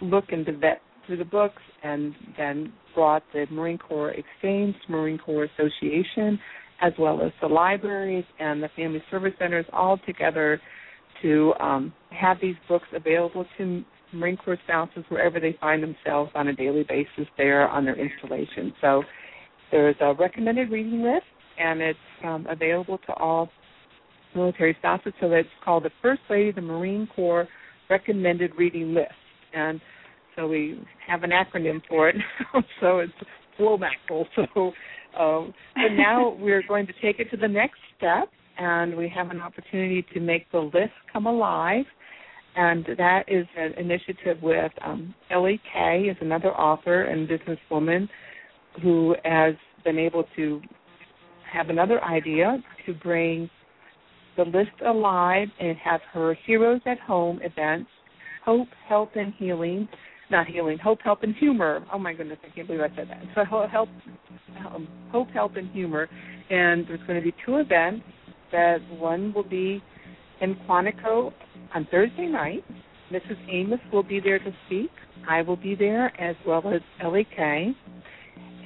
look 0.00 0.26
and 0.30 0.46
vet 0.60 0.80
through 1.06 1.16
the 1.16 1.24
books, 1.24 1.62
and 1.82 2.14
then 2.36 2.72
brought 2.94 3.22
the 3.32 3.46
Marine 3.50 3.78
Corps 3.78 4.12
Exchange, 4.12 4.74
Marine 4.88 5.18
Corps 5.18 5.48
Association, 5.58 6.38
as 6.82 6.92
well 6.98 7.22
as 7.22 7.32
the 7.40 7.46
libraries 7.46 8.24
and 8.38 8.62
the 8.62 8.68
family 8.76 9.02
service 9.10 9.32
centers 9.38 9.64
all 9.72 9.98
together 10.06 10.60
to 11.22 11.54
um, 11.60 11.92
have 12.10 12.36
these 12.42 12.56
books 12.68 12.86
available 12.94 13.46
to 13.56 13.84
Marine 14.16 14.36
Corps 14.36 14.58
spouses 14.64 15.04
wherever 15.08 15.40
they 15.40 15.56
find 15.60 15.82
themselves 15.82 16.30
on 16.34 16.48
a 16.48 16.52
daily 16.52 16.84
basis 16.88 17.30
there 17.36 17.68
on 17.68 17.84
their 17.84 17.98
installation. 17.98 18.72
So 18.80 19.02
there's 19.70 19.96
a 20.00 20.14
recommended 20.14 20.70
reading 20.70 21.02
list, 21.02 21.24
and 21.58 21.80
it's 21.80 21.98
um, 22.24 22.46
available 22.48 22.98
to 23.06 23.12
all 23.14 23.50
military 24.34 24.76
spouses. 24.78 25.12
So 25.20 25.32
it's 25.32 25.48
called 25.64 25.84
the 25.84 25.90
First 26.02 26.20
Lady 26.30 26.50
of 26.50 26.56
the 26.56 26.60
Marine 26.62 27.08
Corps 27.14 27.48
Recommended 27.88 28.52
Reading 28.58 28.94
List, 28.94 29.12
and 29.54 29.80
so 30.34 30.46
we 30.46 30.80
have 31.06 31.22
an 31.22 31.30
acronym 31.30 31.80
for 31.88 32.08
it. 32.08 32.16
so 32.80 32.98
it's 32.98 33.12
FLOMACL. 33.58 34.24
So, 34.34 34.72
um, 35.18 35.54
but 35.74 35.94
now 35.96 36.30
we're 36.38 36.62
going 36.66 36.86
to 36.86 36.92
take 37.00 37.18
it 37.18 37.30
to 37.30 37.36
the 37.36 37.48
next 37.48 37.78
step, 37.96 38.28
and 38.58 38.96
we 38.96 39.08
have 39.08 39.30
an 39.30 39.40
opportunity 39.40 40.04
to 40.14 40.20
make 40.20 40.50
the 40.52 40.58
list 40.58 40.92
come 41.12 41.26
alive. 41.26 41.84
And 42.56 42.86
that 42.96 43.24
is 43.28 43.46
an 43.58 43.74
initiative 43.74 44.38
with 44.42 44.72
um, 44.82 45.14
Ellie 45.30 45.60
Kay, 45.72 46.08
is 46.10 46.16
another 46.22 46.52
author 46.54 47.02
and 47.02 47.28
businesswoman 47.28 48.08
who 48.82 49.14
has 49.24 49.54
been 49.84 49.98
able 49.98 50.24
to 50.36 50.60
have 51.52 51.68
another 51.68 52.02
idea 52.02 52.62
to 52.86 52.94
bring 52.94 53.50
the 54.36 54.44
list 54.44 54.70
alive 54.86 55.48
and 55.60 55.76
have 55.76 56.00
her 56.12 56.36
Heroes 56.46 56.80
at 56.86 56.98
Home 57.00 57.40
events, 57.42 57.90
Hope, 58.44 58.68
Help, 58.88 59.16
and 59.16 59.32
Healing, 59.38 59.88
not 60.30 60.46
healing, 60.46 60.78
Hope, 60.78 61.00
Help, 61.02 61.22
and 61.22 61.34
Humor. 61.36 61.84
Oh 61.92 61.98
my 61.98 62.14
goodness, 62.14 62.38
I 62.44 62.54
can't 62.54 62.66
believe 62.66 62.82
I 62.82 62.94
said 62.96 63.08
that. 63.08 63.22
So 63.34 63.44
Ho- 63.44 63.68
Help, 63.70 63.88
um, 64.66 64.88
Hope, 65.12 65.28
Help, 65.30 65.56
and 65.56 65.70
Humor, 65.72 66.08
and 66.50 66.86
there's 66.86 67.00
going 67.06 67.18
to 67.18 67.24
be 67.24 67.34
two 67.44 67.56
events. 67.56 68.04
That 68.52 68.78
one 68.90 69.32
will 69.34 69.48
be 69.48 69.82
in 70.40 70.54
Quantico 70.68 71.32
on 71.76 71.86
Thursday 71.90 72.26
night. 72.26 72.64
Mrs. 73.12 73.36
Amos 73.52 73.80
will 73.92 74.02
be 74.02 74.18
there 74.18 74.38
to 74.38 74.52
speak. 74.66 74.90
I 75.28 75.42
will 75.42 75.56
be 75.56 75.74
there 75.74 76.10
as 76.20 76.34
well 76.46 76.62
as 76.68 76.80
Kay 77.36 77.74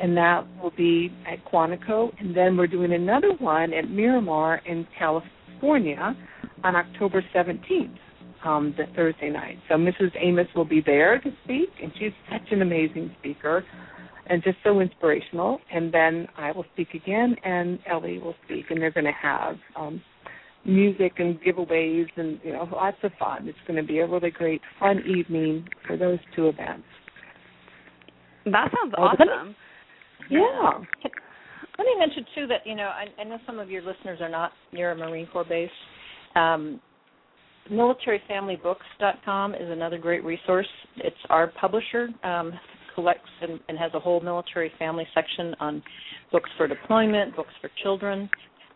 and 0.00 0.16
that 0.16 0.46
will 0.62 0.72
be 0.76 1.12
at 1.30 1.44
Quantico. 1.44 2.10
And 2.20 2.34
then 2.34 2.56
we're 2.56 2.68
doing 2.68 2.92
another 2.92 3.32
one 3.38 3.74
at 3.74 3.90
Miramar 3.90 4.62
in 4.64 4.86
California 4.98 6.16
on 6.64 6.76
October 6.76 7.22
17th, 7.34 7.98
um, 8.44 8.74
the 8.78 8.84
Thursday 8.96 9.28
night. 9.28 9.58
So 9.68 9.74
Mrs. 9.74 10.12
Amos 10.18 10.46
will 10.54 10.64
be 10.64 10.80
there 10.80 11.18
to 11.18 11.30
speak, 11.44 11.68
and 11.82 11.92
she's 11.98 12.12
such 12.30 12.50
an 12.52 12.62
amazing 12.62 13.14
speaker 13.18 13.64
and 14.26 14.42
just 14.42 14.56
so 14.64 14.80
inspirational. 14.80 15.58
And 15.72 15.92
then 15.92 16.28
I 16.38 16.52
will 16.52 16.64
speak 16.72 16.94
again, 16.94 17.36
and 17.44 17.78
Ellie 17.86 18.18
will 18.18 18.36
speak, 18.46 18.66
and 18.70 18.80
they're 18.80 18.92
going 18.92 19.04
to 19.04 19.12
have 19.12 19.56
um, 19.76 20.00
music 20.64 21.14
and 21.18 21.40
giveaways 21.40 22.08
and 22.16 22.38
you 22.44 22.52
know 22.52 22.68
lots 22.72 22.98
of 23.02 23.12
fun. 23.18 23.48
It's 23.48 23.58
going 23.66 23.80
to 23.80 23.86
be 23.86 24.00
a 24.00 24.06
really 24.06 24.30
great 24.30 24.60
fun 24.78 25.00
evening 25.06 25.64
for 25.86 25.96
those 25.96 26.18
two 26.34 26.48
events. 26.48 26.84
That 28.44 28.70
sounds 28.74 28.94
awesome. 28.96 29.54
Yeah. 30.28 30.78
Let 31.78 31.84
me 31.84 31.94
mention 31.98 32.24
too 32.34 32.46
that 32.48 32.66
you 32.66 32.74
know 32.74 32.90
I, 32.90 33.06
I 33.20 33.24
know 33.24 33.38
some 33.46 33.58
of 33.58 33.70
your 33.70 33.82
listeners 33.82 34.20
are 34.20 34.28
not 34.28 34.52
near 34.72 34.92
a 34.92 34.96
Marine 34.96 35.26
Corps 35.32 35.44
base. 35.44 35.70
Um, 36.34 36.80
MilitaryFamilyBooks.com 37.70 39.54
is 39.54 39.70
another 39.70 39.98
great 39.98 40.24
resource. 40.24 40.66
It's 40.96 41.16
our 41.28 41.48
publisher 41.60 42.08
um, 42.24 42.52
collects 42.94 43.28
and, 43.42 43.60
and 43.68 43.78
has 43.78 43.92
a 43.94 44.00
whole 44.00 44.20
military 44.20 44.72
family 44.78 45.06
section 45.14 45.54
on 45.60 45.82
books 46.32 46.50
for 46.56 46.66
deployment, 46.66 47.36
books 47.36 47.52
for 47.60 47.70
children, 47.82 48.28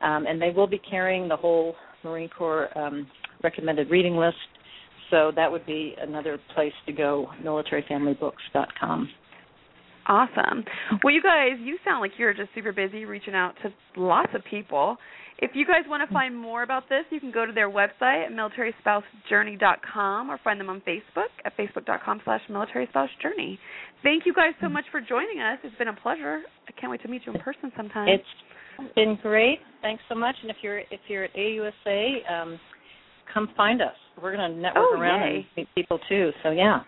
um, 0.05 0.27
and 0.27 0.41
they 0.41 0.51
will 0.51 0.67
be 0.67 0.79
carrying 0.79 1.29
the 1.29 1.37
whole 1.37 1.75
Marine 2.05 2.29
Corps 2.29 2.77
um, 2.79 3.07
recommended 3.43 3.91
reading 3.91 4.17
list. 4.17 4.37
So 5.11 5.33
that 5.37 5.51
would 5.51 5.67
be 5.67 5.95
another 6.01 6.39
place 6.55 6.73
to 6.87 6.93
go. 6.93 7.29
MilitaryFamilyBooks.com. 7.43 9.09
Awesome. 10.07 10.65
Well, 11.03 11.15
you 11.15 11.23
guys, 11.23 11.53
you 11.61 11.79
sound 11.85 12.01
like 12.01 12.13
you're 12.19 12.35
just 12.35 12.51
super 12.55 12.73
busy 12.73 13.05
reaching 13.07 13.35
out 13.35 13.55
to 13.63 13.73
lots 13.97 14.33
of 14.35 14.43
people. 14.45 14.97
If 15.39 15.53
you 15.55 15.67
guys 15.67 15.83
want 15.89 16.07
to 16.07 16.13
find 16.13 16.37
more 16.37 16.63
about 16.63 16.89
this, 16.89 17.05
you 17.11 17.21
can 17.21 17.33
go 17.33 17.45
to 17.45 17.53
their 17.53 17.71
website 17.71 18.27
at 18.27 18.33
militaryspousejourney.com 18.33 20.31
or 20.31 20.39
find 20.45 20.61
them 20.61 20.71
on 20.71 20.81
Facebook 20.83 21.33
at 21.45 21.57
facebook.com 21.57 22.21
slash 22.25 22.43
militaryspousejourney. 22.51 23.59
Thank 24.03 24.27
you 24.27 24.35
guys 24.35 24.53
so 24.61 24.69
much 24.69 24.85
for 24.93 25.01
joining 25.01 25.41
us. 25.41 25.59
It's 25.65 25.77
been 25.77 25.89
a 25.89 25.97
pleasure. 25.97 26.43
I 26.69 26.73
can't 26.81 26.91
wait 26.91 27.03
to 27.03 27.09
meet 27.09 27.23
you 27.27 27.33
in 27.33 27.41
person 27.41 27.73
sometime. 27.77 28.09
It's 28.09 28.25
been 28.95 29.19
great. 29.23 29.61
Thanks 29.83 30.03
so 30.09 30.15
much. 30.15 30.37
And 30.43 30.51
if 30.51 30.57
you're 30.63 30.79
if 30.81 31.01
you're 31.09 31.25
at 31.25 31.35
AUSA, 31.35 32.31
um, 32.31 32.61
come 33.33 33.49
find 33.57 33.81
us. 33.83 33.95
We're 34.23 34.37
going 34.37 34.51
to 34.53 34.57
network 34.61 34.85
Oh, 34.95 35.01
around 35.01 35.21
yay. 35.29 35.37
and 35.37 35.45
meet 35.57 35.69
people 35.75 35.99
too. 36.09 36.31
So 36.43 36.51
yeah. 36.51 36.81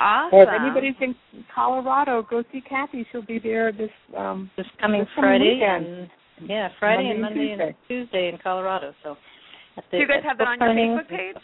awesome. 0.00 0.38
Or 0.38 0.42
if 0.42 0.48
anybody's 0.60 0.94
in 1.00 1.14
Colorado, 1.54 2.22
go 2.28 2.42
see 2.52 2.60
Kathie. 2.60 3.06
She'll 3.10 3.22
be 3.24 3.38
there 3.38 3.72
this 3.72 3.90
um 4.16 4.50
this 4.56 4.66
coming 4.80 5.00
this 5.00 5.08
coming 5.14 5.30
Friday 5.30 5.54
weekend. 5.54 5.86
and 5.86 6.50
yeah, 6.50 6.68
Friday 6.78 7.08
and 7.10 7.20
Monday 7.22 7.48
Monday 7.48 7.52
and 7.52 7.62
and 7.62 7.74
Tuesday 7.88 8.28
in 8.28 8.38
Colorado. 8.42 8.92
So 9.02 9.16
at 9.76 9.84
the, 9.90 9.96
Do 9.96 10.02
you 10.02 10.08
guys 10.08 10.18
at 10.18 10.24
have 10.28 10.38
that 10.38 10.48
on 10.48 10.58
your 10.60 10.98
Facebook 11.00 11.08
page? 11.08 11.36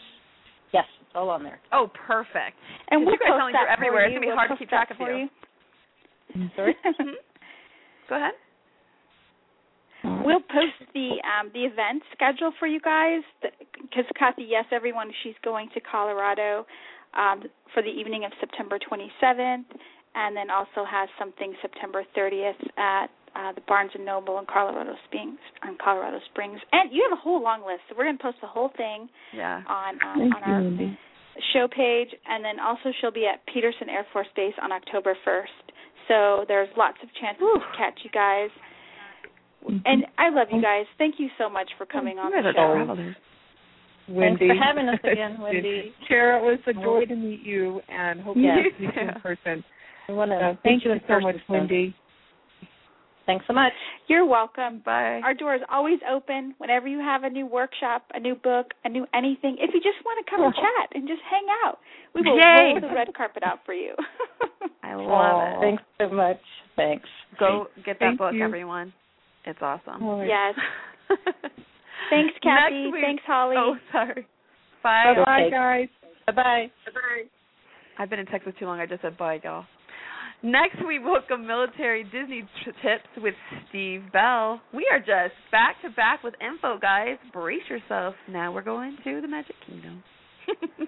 Yes, 0.73 0.85
it's 1.01 1.11
all 1.15 1.29
on 1.29 1.43
there. 1.43 1.59
Oh, 1.73 1.89
perfect. 2.07 2.55
And 2.91 3.01
we'll 3.05 3.13
you 3.13 3.19
guys 3.19 3.29
post 3.35 3.39
sound 3.39 3.51
like 3.51 3.53
that 3.55 3.67
you're 3.67 3.71
everywhere. 3.75 4.03
For 4.03 4.07
It's 4.07 4.13
you. 4.13 4.19
gonna 4.19 4.21
be 4.21 4.27
We'll 4.27 4.35
hard 4.37 4.49
to 4.49 4.53
post 4.55 4.59
keep 4.59 4.69
track 4.69 4.87
that 4.89 4.95
of 4.95 5.07
for 5.07 5.11
you. 5.11 5.27
Sorry. 6.55 6.75
Mhm. 6.85 7.13
Go 8.09 8.15
ahead. 8.15 8.31
We'll 10.03 10.41
post 10.41 10.77
the 10.93 11.21
um, 11.21 11.51
the 11.53 11.61
event 11.65 12.03
schedule 12.13 12.51
for 12.59 12.67
you 12.67 12.79
guys 12.79 13.21
because 13.41 14.05
Kathie, 14.17 14.45
yes, 14.49 14.65
everyone, 14.71 15.11
she's 15.23 15.35
going 15.43 15.69
to 15.73 15.79
Colorado 15.81 16.65
um, 17.17 17.43
for 17.73 17.83
the 17.83 17.89
evening 17.89 18.25
of 18.25 18.31
September 18.39 18.79
27th, 18.79 19.65
and 20.15 20.35
then 20.35 20.49
also 20.49 20.85
has 20.89 21.07
something 21.19 21.53
September 21.61 22.03
30th 22.17 22.57
at 22.77 23.07
uh, 23.35 23.51
the 23.53 23.61
Barnes 23.67 23.91
and 23.93 24.05
Noble 24.05 24.39
in 24.39 24.45
Colorado 24.51 24.95
Springs. 25.07 25.37
On 25.63 25.77
Colorado 25.83 26.19
Springs, 26.31 26.59
and 26.71 26.91
you 26.91 27.05
have 27.09 27.17
a 27.17 27.21
whole 27.21 27.41
long 27.41 27.61
list, 27.61 27.81
so 27.89 27.95
we're 27.97 28.05
going 28.05 28.17
to 28.17 28.23
post 28.23 28.37
the 28.41 28.47
whole 28.47 28.71
thing 28.77 29.07
Yeah. 29.33 29.61
on 29.67 29.95
um, 30.03 30.21
on 30.33 30.43
our 30.43 30.61
Wendy. 30.61 30.97
show 31.53 31.67
page, 31.67 32.09
and 32.27 32.43
then 32.43 32.59
also 32.59 32.91
she'll 32.99 33.11
be 33.13 33.27
at 33.27 33.45
Peterson 33.53 33.87
Air 33.89 34.05
Force 34.11 34.27
Base 34.35 34.53
on 34.61 34.71
October 34.71 35.15
1st. 35.27 35.63
So 36.07 36.43
there's 36.47 36.67
lots 36.75 36.97
of 37.03 37.09
chances 37.21 37.39
to 37.53 37.77
catch 37.77 37.99
you 38.03 38.09
guys. 38.09 38.49
Mm-hmm. 39.63 39.77
And 39.85 40.05
I 40.17 40.29
love 40.29 40.47
you 40.51 40.59
oh. 40.59 40.61
guys. 40.61 40.85
Thank 40.97 41.15
you 41.17 41.29
so 41.37 41.49
much 41.49 41.69
for 41.77 41.85
coming 41.85 42.17
on 42.17 42.31
the 42.31 42.51
show. 42.51 42.53
travelers. 42.53 43.15
Wendy. 44.09 44.47
Thanks 44.47 44.59
for 44.59 44.63
having 44.65 44.89
us 44.89 44.99
again, 45.03 45.37
Wendy. 45.41 45.93
Tara, 46.07 46.39
it 46.39 46.43
was 46.43 46.59
a 46.67 46.73
joy 46.73 47.05
to 47.05 47.15
meet 47.15 47.41
you 47.41 47.81
and 47.89 48.19
hope 48.21 48.35
Yeah. 48.37 48.55
to 48.55 48.63
meet 48.63 48.73
you 48.79 48.89
in 48.89 49.21
person. 49.21 49.63
We 50.09 50.15
want 50.15 50.31
to 50.31 50.39
So 50.39 50.57
thank 50.63 50.83
you 50.83 50.93
so 51.07 51.19
much, 51.19 51.35
soon. 51.47 51.57
Wendy. 51.59 51.95
Thanks 53.27 53.45
so 53.47 53.53
much. 53.53 53.71
You're 54.07 54.25
welcome. 54.25 54.81
Bye. 54.83 55.21
Our 55.23 55.33
door 55.33 55.55
is 55.55 55.61
always 55.71 55.99
open 56.11 56.55
whenever 56.57 56.87
you 56.87 56.99
have 56.99 57.23
a 57.23 57.29
new 57.29 57.45
workshop, 57.45 58.03
a 58.13 58.19
new 58.19 58.35
book, 58.35 58.73
a 58.83 58.89
new 58.89 59.05
anything. 59.13 59.57
If 59.59 59.73
you 59.73 59.79
just 59.79 60.03
want 60.03 60.25
to 60.25 60.29
come 60.29 60.43
and 60.43 60.53
chat 60.53 60.89
and 60.95 61.07
just 61.07 61.21
hang 61.29 61.45
out, 61.63 61.77
we 62.15 62.21
will 62.21 62.37
Yay. 62.37 62.71
roll 62.73 62.81
the 62.81 62.87
red 62.93 63.13
carpet 63.15 63.43
out 63.43 63.59
for 63.65 63.73
you. 63.73 63.93
I 64.83 64.95
love 64.95 65.07
Aw. 65.07 65.57
it. 65.57 65.61
Thanks 65.61 65.83
so 65.99 66.09
much. 66.09 66.41
Thanks. 66.75 67.07
Go 67.39 67.67
get 67.85 67.99
that 67.99 68.05
Thank 68.07 68.17
book, 68.17 68.33
you. 68.33 68.43
everyone. 68.43 68.91
It's 69.45 69.59
awesome. 69.61 70.03
All 70.03 70.19
right. 70.19 70.27
yes. 70.27 70.55
Thanks, 72.09 72.33
Kathie. 72.43 72.91
Thanks, 73.01 73.23
Holly. 73.25 73.55
Oh, 73.57 73.75
sorry. 73.91 74.27
Bye. 74.83 75.13
Bye, 75.25 75.41
Okay. 75.43 75.51
guys. 75.51 75.87
Bye, 76.27 76.33
bye 76.33 76.33
bye. 76.33 76.67
Bye. 76.93 77.23
I've 77.99 78.09
been 78.09 78.19
in 78.19 78.25
Texas 78.25 78.53
too 78.59 78.65
long. 78.65 78.79
I 78.79 78.85
just 78.85 79.01
said 79.01 79.17
bye, 79.17 79.39
y'all. 79.43 79.65
Next, 80.43 80.77
we 80.87 80.97
welcome 80.97 81.45
military 81.45 82.03
Disney 82.03 82.41
t- 82.65 82.71
tips 82.81 83.07
with 83.17 83.35
Steve 83.69 84.01
Bell. 84.11 84.59
We 84.73 84.87
are 84.91 84.97
just 84.99 85.35
back 85.51 85.75
to 85.83 85.89
back 85.91 86.23
with 86.23 86.33
info, 86.41 86.79
guys. 86.79 87.17
Brace 87.31 87.61
yourself. 87.69 88.15
Now 88.27 88.51
we're 88.51 88.63
going 88.63 88.97
to 89.03 89.21
the 89.21 89.27
Magic 89.27 89.55
Kingdom. 89.67 90.03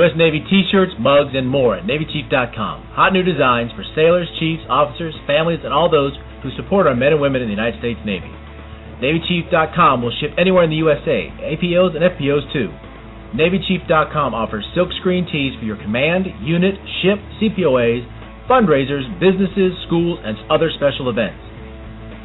U.S. 0.00 0.16
Navy 0.16 0.40
t-shirts, 0.40 0.96
mugs, 0.96 1.36
and 1.36 1.44
more 1.44 1.76
at 1.76 1.84
NavyChief.com. 1.84 2.96
Hot 2.96 3.12
new 3.12 3.20
designs 3.20 3.72
for 3.76 3.84
sailors, 3.92 4.24
chiefs, 4.40 4.64
officers, 4.72 5.12
families, 5.28 5.60
and 5.64 5.72
all 5.72 5.92
those 5.92 6.16
who 6.40 6.48
support 6.56 6.88
our 6.88 6.96
men 6.96 7.12
and 7.12 7.20
women 7.20 7.44
in 7.44 7.48
the 7.48 7.56
United 7.56 7.76
States 7.76 8.00
Navy. 8.00 8.32
NavyChief.com 9.04 10.00
will 10.00 10.16
ship 10.16 10.32
anywhere 10.40 10.64
in 10.64 10.72
the 10.72 10.80
USA, 10.80 11.28
APOs 11.44 11.92
and 11.92 12.08
FPOs 12.08 12.48
too. 12.56 12.72
NavyChief.com 13.36 14.32
offers 14.32 14.64
silkscreen 14.72 15.28
tees 15.28 15.52
for 15.60 15.68
your 15.68 15.76
command, 15.76 16.24
unit, 16.40 16.72
ship, 17.04 17.20
CPOAs, 17.36 18.08
fundraisers, 18.48 19.04
businesses, 19.20 19.76
schools, 19.84 20.18
and 20.24 20.40
other 20.48 20.72
special 20.72 21.12
events. 21.12 21.40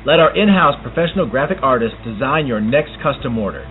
Let 0.07 0.23
our 0.23 0.31
in-house 0.31 0.79
professional 0.87 1.27
graphic 1.27 1.59
artists 1.61 1.99
design 2.07 2.47
your 2.47 2.61
next 2.61 2.95
custom 3.03 3.37
order. 3.37 3.67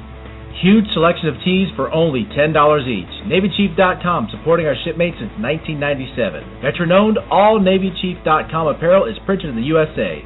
Huge 0.63 0.87
selection 0.95 1.29
of 1.29 1.35
tees 1.45 1.69
for 1.77 1.93
only 1.93 2.25
$10 2.33 2.89
each. 2.89 3.13
NavyChief.com, 3.29 4.29
supporting 4.31 4.67
our 4.67 4.75
shipmates 4.85 5.19
since 5.21 5.31
1997. 5.37 6.63
Veteran-owned, 6.63 7.19
all 7.31 7.61
NavyChief.com 7.61 8.69
apparel 8.69 9.05
is 9.05 9.19
printed 9.27 9.51
in 9.51 9.57
the 9.57 9.69
USA. 9.69 10.25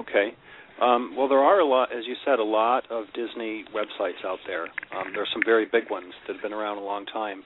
Okay. 0.01 0.32
Um, 0.80 1.14
well, 1.16 1.28
there 1.28 1.41
are 1.41 1.59
a 1.59 1.66
lot, 1.66 1.93
as 1.93 2.05
you 2.07 2.14
said, 2.24 2.39
a 2.39 2.45
lot 2.45 2.84
of 2.91 3.07
Disney 3.14 3.64
websites 3.74 4.24
out 4.24 4.39
there. 4.47 4.64
Um, 4.97 5.12
there 5.12 5.22
are 5.22 5.32
some 5.32 5.43
very 5.45 5.66
big 5.66 5.91
ones 5.91 6.12
that 6.26 6.34
have 6.34 6.43
been 6.43 6.53
around 6.53 6.78
a 6.78 6.84
long 6.84 7.05
time, 7.07 7.43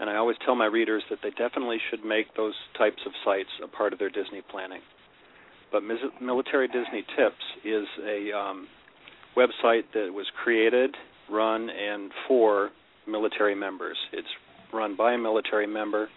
and 0.00 0.10
I 0.10 0.16
always 0.16 0.36
tell 0.44 0.56
my 0.56 0.66
readers 0.66 1.02
that 1.08 1.20
they 1.22 1.30
definitely 1.30 1.78
should 1.90 2.04
make 2.04 2.34
those 2.36 2.54
types 2.76 3.00
of 3.06 3.12
sites 3.24 3.50
a 3.62 3.68
part 3.68 3.92
of 3.92 4.00
their 4.00 4.10
Disney 4.10 4.42
planning. 4.50 4.80
But 5.70 5.82
Military 6.20 6.66
Disney 6.66 7.04
Tips 7.16 7.44
is 7.64 7.86
a 8.04 8.36
um, 8.36 8.68
website 9.36 9.84
that 9.94 10.12
was 10.12 10.26
created, 10.42 10.96
run, 11.30 11.68
and 11.70 12.10
for 12.26 12.70
military 13.06 13.54
members. 13.54 13.96
It's 14.12 14.28
run 14.72 14.96
by 14.96 15.14
a 15.14 15.18
military 15.18 15.66
member, 15.66 16.08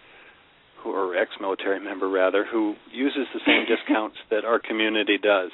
who, 0.82 0.92
or 0.92 1.16
ex-military 1.16 1.80
member 1.80 2.08
rather, 2.08 2.44
who 2.44 2.74
uses 2.92 3.26
the 3.34 3.40
same 3.46 3.64
discounts 3.68 4.16
that 4.30 4.44
our 4.44 4.58
community 4.58 5.18
does. 5.18 5.50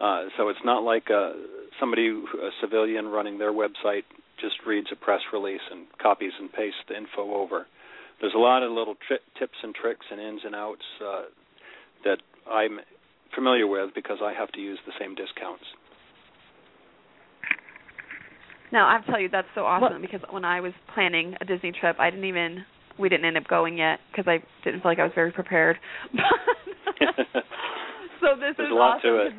Uh, 0.00 0.24
so 0.36 0.48
it's 0.48 0.60
not 0.64 0.84
like 0.84 1.10
uh, 1.10 1.32
somebody, 1.80 2.08
a 2.08 2.50
civilian 2.60 3.06
running 3.06 3.38
their 3.38 3.52
website, 3.52 4.04
just 4.40 4.54
reads 4.66 4.86
a 4.92 4.96
press 4.96 5.20
release 5.32 5.60
and 5.70 5.86
copies 6.00 6.32
and 6.38 6.52
pastes 6.52 6.78
the 6.88 6.96
info 6.96 7.34
over. 7.34 7.66
There's 8.20 8.34
a 8.34 8.38
lot 8.38 8.62
of 8.62 8.70
little 8.70 8.94
tri- 9.06 9.24
tips 9.38 9.58
and 9.62 9.74
tricks 9.74 10.06
and 10.10 10.20
ins 10.20 10.42
and 10.44 10.54
outs 10.54 10.82
uh, 11.04 11.22
that 12.04 12.18
I'm 12.50 12.78
familiar 13.34 13.66
with 13.66 13.90
because 13.94 14.18
I 14.22 14.32
have 14.32 14.50
to 14.52 14.60
use 14.60 14.78
the 14.86 14.92
same 15.00 15.14
discounts. 15.14 15.64
Now, 18.70 18.86
I 18.86 18.94
have 18.94 19.06
to 19.06 19.10
tell 19.10 19.20
you 19.20 19.28
that's 19.30 19.48
so 19.54 19.64
awesome 19.64 20.02
because 20.02 20.20
when 20.30 20.44
I 20.44 20.60
was 20.60 20.72
planning 20.94 21.34
a 21.40 21.44
Disney 21.44 21.72
trip, 21.72 21.96
I 21.98 22.10
didn't 22.10 22.26
even 22.26 22.64
we 22.98 23.08
didn't 23.08 23.26
end 23.26 23.36
up 23.36 23.46
going 23.48 23.78
yet 23.78 24.00
because 24.10 24.26
I 24.28 24.42
didn't 24.64 24.82
feel 24.82 24.90
like 24.90 24.98
I 24.98 25.04
was 25.04 25.12
very 25.14 25.32
prepared. 25.32 25.76
so 28.20 28.36
this 28.36 28.54
There's 28.56 28.68
is 28.68 28.72
a 28.72 28.74
lot 28.74 28.98
awesome. 28.98 29.10
to 29.10 29.26
it. 29.26 29.32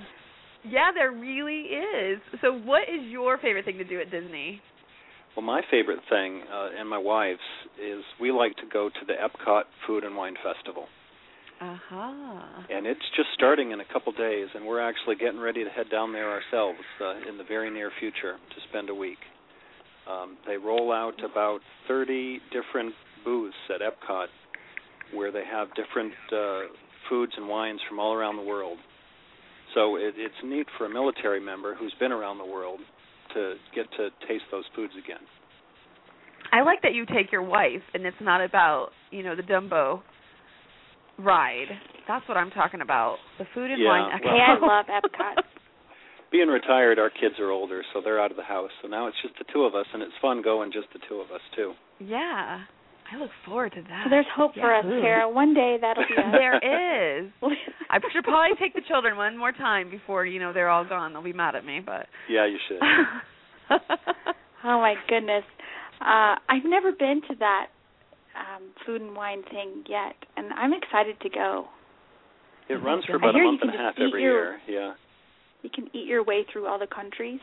Yeah, 0.65 0.91
there 0.93 1.11
really 1.11 1.71
is. 1.71 2.19
So, 2.41 2.53
what 2.53 2.83
is 2.83 3.01
your 3.09 3.37
favorite 3.37 3.65
thing 3.65 3.77
to 3.77 3.83
do 3.83 3.99
at 4.01 4.11
Disney? 4.11 4.61
Well, 5.35 5.45
my 5.45 5.61
favorite 5.71 5.99
thing, 6.09 6.41
uh, 6.51 6.69
and 6.77 6.89
my 6.89 6.97
wife's, 6.97 7.39
is 7.81 8.03
we 8.19 8.31
like 8.31 8.55
to 8.57 8.63
go 8.71 8.89
to 8.89 9.05
the 9.07 9.13
Epcot 9.13 9.63
Food 9.87 10.03
and 10.03 10.15
Wine 10.15 10.35
Festival. 10.43 10.87
Aha. 11.61 12.65
And 12.69 12.87
it's 12.87 13.03
just 13.15 13.29
starting 13.35 13.71
in 13.71 13.79
a 13.79 13.85
couple 13.91 14.11
days, 14.13 14.47
and 14.55 14.65
we're 14.65 14.81
actually 14.81 15.15
getting 15.15 15.39
ready 15.39 15.63
to 15.63 15.69
head 15.69 15.87
down 15.91 16.13
there 16.13 16.29
ourselves 16.29 16.79
uh, 17.01 17.29
in 17.29 17.37
the 17.37 17.43
very 17.43 17.69
near 17.69 17.91
future 17.99 18.35
to 18.35 18.55
spend 18.69 18.89
a 18.89 18.95
week. 18.95 19.19
Um, 20.09 20.37
they 20.47 20.57
roll 20.57 20.91
out 20.91 21.23
about 21.23 21.59
30 21.87 22.39
different 22.51 22.93
booths 23.23 23.55
at 23.73 23.81
Epcot 23.81 24.27
where 25.13 25.31
they 25.31 25.43
have 25.49 25.67
different 25.75 26.13
uh, 26.31 26.61
foods 27.09 27.31
and 27.37 27.47
wines 27.47 27.79
from 27.87 27.99
all 27.99 28.13
around 28.13 28.35
the 28.37 28.43
world. 28.43 28.77
So 29.73 29.95
it, 29.95 30.13
it's 30.17 30.35
neat 30.43 30.67
for 30.77 30.85
a 30.85 30.89
military 30.89 31.39
member 31.39 31.75
who's 31.75 31.93
been 31.99 32.11
around 32.11 32.37
the 32.37 32.45
world 32.45 32.79
to 33.33 33.55
get 33.75 33.85
to 33.97 34.09
taste 34.27 34.43
those 34.51 34.65
foods 34.75 34.93
again. 35.03 35.21
I 36.51 36.61
like 36.61 36.81
that 36.83 36.93
you 36.93 37.05
take 37.05 37.31
your 37.31 37.43
wife 37.43 37.81
and 37.93 38.05
it's 38.05 38.17
not 38.21 38.43
about, 38.43 38.89
you 39.11 39.23
know, 39.23 39.35
the 39.35 39.43
Dumbo 39.43 40.01
ride. 41.17 41.67
That's 42.07 42.27
what 42.27 42.37
I'm 42.37 42.49
talking 42.51 42.81
about. 42.81 43.17
The 43.37 43.45
food 43.53 43.69
and 43.71 43.81
Yeah, 43.81 43.89
wine. 43.89 44.19
well- 44.23 44.33
I 44.35 44.77
love 44.77 44.85
Epcot. 44.87 45.43
Being 46.31 46.47
retired, 46.49 46.99
our 46.99 47.09
kids 47.09 47.35
are 47.39 47.49
older, 47.49 47.81
so 47.91 48.01
they're 48.03 48.21
out 48.21 48.29
of 48.29 48.37
the 48.37 48.43
house. 48.43 48.69
So 48.83 48.87
now 48.87 49.07
it's 49.07 49.17
just 49.23 49.33
the 49.39 49.45
two 49.51 49.63
of 49.63 49.73
us, 49.73 49.87
and 49.93 50.03
it's 50.03 50.13
fun 50.21 50.43
going 50.43 50.71
just 50.71 50.85
the 50.93 50.99
two 51.09 51.15
of 51.21 51.31
us 51.31 51.41
too. 51.55 51.73
yeah. 51.99 52.65
I 53.11 53.17
look 53.17 53.31
forward 53.45 53.71
to 53.73 53.81
that. 53.81 54.01
So 54.05 54.09
there's 54.09 54.25
hope 54.35 54.53
for 54.53 54.73
us, 54.73 54.85
Yahoo. 54.85 55.01
Tara. 55.01 55.29
One 55.29 55.53
day 55.53 55.77
that'll 55.81 56.03
be 56.07 56.13
us. 56.17 56.31
there 56.31 56.57
is. 57.21 57.31
I 57.89 57.99
should 58.13 58.23
probably 58.23 58.55
take 58.59 58.73
the 58.73 58.81
children 58.87 59.17
one 59.17 59.37
more 59.37 59.51
time 59.51 59.89
before 59.89 60.25
you 60.25 60.39
know 60.39 60.53
they're 60.53 60.69
all 60.69 60.85
gone. 60.85 61.13
They'll 61.13 61.23
be 61.23 61.33
mad 61.33 61.55
at 61.55 61.65
me, 61.65 61.79
but 61.85 62.05
Yeah, 62.29 62.45
you 62.45 62.57
should. 62.67 62.79
Oh 64.63 64.79
my 64.81 64.95
goodness. 65.07 65.43
Uh 66.01 66.35
I've 66.49 66.65
never 66.65 66.91
been 66.91 67.21
to 67.29 67.35
that 67.39 67.67
um 68.35 68.63
food 68.85 69.01
and 69.01 69.15
wine 69.15 69.41
thing 69.49 69.83
yet 69.87 70.15
and 70.37 70.51
I'm 70.53 70.73
excited 70.73 71.19
to 71.21 71.29
go. 71.29 71.65
It 72.67 72.75
runs 72.75 73.05
for 73.05 73.15
about 73.15 73.35
a 73.35 73.39
month 73.43 73.61
and 73.63 73.73
a 73.73 73.77
half 73.77 73.93
every 73.97 74.21
your- 74.21 74.57
year. 74.57 74.59
Yeah. 74.67 74.93
You 75.61 75.69
can 75.73 75.87
eat 75.93 76.07
your 76.07 76.23
way 76.23 76.45
through 76.51 76.67
all 76.67 76.77
the 76.79 76.87
countries. 76.87 77.39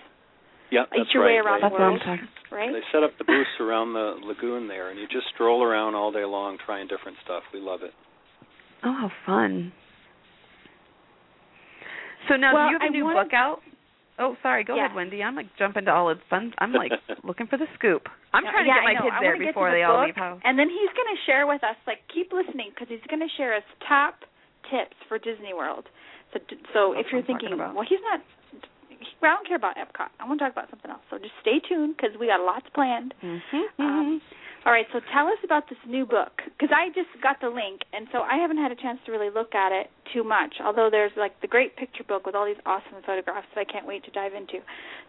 Yeah, 0.71 0.83
Eat 0.83 0.99
that's 0.99 1.14
your 1.14 1.23
right. 1.23 1.35
way 1.35 1.39
around 1.39 1.62
They- 1.62 1.69
the 1.69 1.75
world. 1.75 2.03
Right? 2.51 2.73
They 2.73 2.83
set 2.93 3.03
up 3.03 3.11
the 3.19 3.25
booths 3.25 3.51
around 3.61 3.93
the 3.93 4.19
lagoon 4.23 4.69
there, 4.69 4.91
and 4.91 4.99
you 4.99 5.07
just 5.09 5.27
stroll 5.35 5.62
around 5.62 5.95
all 5.95 6.11
day 6.12 6.25
long 6.25 6.59
trying 6.64 6.87
different 6.87 7.19
stuff. 7.25 7.43
We 7.53 7.61
love 7.61 7.83
it. 7.83 7.93
oh, 8.85 8.93
how 8.93 9.11
fun! 9.25 9.73
So 12.29 12.35
now, 12.37 12.55
Well, 12.55 12.67
do 12.67 12.73
you 12.75 12.79
have 12.79 12.83
a 12.83 12.85
I 12.87 12.89
new 12.97 13.05
wanted- 13.05 13.25
book 13.25 13.35
out? 13.35 13.62
Oh, 14.19 14.37
sorry. 14.43 14.64
Go 14.64 14.75
Yeah. 14.75 14.87
ahead, 14.87 14.97
Wendy. 14.97 15.23
I'm 15.23 15.35
like 15.37 15.55
jumping 15.57 15.85
to 15.85 15.93
all 15.93 16.09
the 16.09 16.17
fun. 16.31 16.55
I'm 16.59 16.73
like 16.73 16.91
looking 17.23 17.47
for 17.47 17.57
the 17.59 17.67
scoop. 17.75 18.09
I'm 18.33 18.45
Yeah, 18.45 18.51
trying 18.51 18.64
to 18.64 18.69
yeah, 18.69 18.75
get 18.77 18.85
my 18.85 18.95
kids 18.95 19.17
there 19.21 19.33
wanna 19.33 19.39
get 19.39 19.45
to 19.45 19.47
before 19.53 19.71
the 19.71 19.77
they 19.77 19.83
all 19.83 20.05
leave 20.05 20.17
home. 20.17 20.41
And 20.45 20.59
then 20.59 20.69
he's 20.71 20.91
going 20.97 21.14
to 21.17 21.23
share 21.27 21.47
with 21.47 21.62
us 21.62 21.77
like 21.87 22.01
keep 22.09 22.33
listening 22.33 22.71
because 22.71 22.89
he's 22.89 23.05
going 23.09 23.21
to 23.21 23.29
share 23.37 23.55
his 23.55 23.64
top 23.87 24.25
tips 24.71 24.97
for 25.09 25.19
Disney 25.19 25.53
World. 25.53 25.89
So 26.33 26.41
so 26.73 26.95
That's 26.95 27.07
if 27.07 27.12
you're 27.12 27.21
I'm 27.21 27.27
thinking, 27.27 27.59
well, 27.59 27.85
he's 27.87 28.01
not 28.09 28.21
I 29.22 29.34
don't 29.34 29.47
care 29.47 29.57
about 29.57 29.76
Epcot. 29.76 30.09
I 30.20 30.26
want 30.26 30.38
to 30.40 30.44
talk 30.47 30.53
about 30.53 30.70
something 30.70 30.90
else. 30.90 31.03
So 31.11 31.18
just 31.18 31.34
stay 31.40 31.59
tuned 31.61 31.97
because 31.97 32.16
we 32.18 32.26
got 32.28 32.40
lots 32.40 32.66
planned. 32.74 33.14
Mm-hmm. 33.22 33.82
Um, 33.82 34.20
all 34.64 34.72
right, 34.72 34.86
so 34.92 34.99
tell 35.14 35.26
us 35.28 35.38
about 35.44 35.68
this 35.68 35.78
new 35.86 36.05
book 36.07 36.42
because 36.59 36.74
I 36.74 36.88
just 36.90 37.11
got 37.22 37.38
the 37.40 37.49
link, 37.49 37.82
and 37.92 38.09
so 38.11 38.22
I 38.22 38.36
haven't 38.36 38.59
had 38.59 38.72
a 38.72 38.74
chance 38.74 38.99
to 39.07 39.12
really 39.12 39.30
look 39.30 39.55
at 39.55 39.70
it 39.70 39.90
too 40.12 40.24
much. 40.24 40.57
Although 40.64 40.88
there's 40.90 41.12
like 41.16 41.40
the 41.40 41.47
great 41.47 41.76
picture 41.76 42.03
book 42.03 42.26
with 42.26 42.34
all 42.34 42.47
these 42.47 42.59
awesome 42.66 42.99
photographs 43.07 43.47
that 43.55 43.61
I 43.61 43.64
can't 43.70 43.86
wait 43.86 44.05
to 44.05 44.11
dive 44.11 44.34
into. 44.34 44.59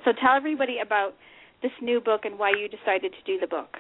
So 0.06 0.12
tell 0.14 0.36
everybody 0.38 0.78
about 0.78 1.16
this 1.64 1.72
new 1.82 2.00
book 2.00 2.22
and 2.26 2.38
why 2.38 2.52
you 2.52 2.70
decided 2.70 3.14
to 3.18 3.22
do 3.26 3.40
the 3.40 3.48
book. 3.48 3.78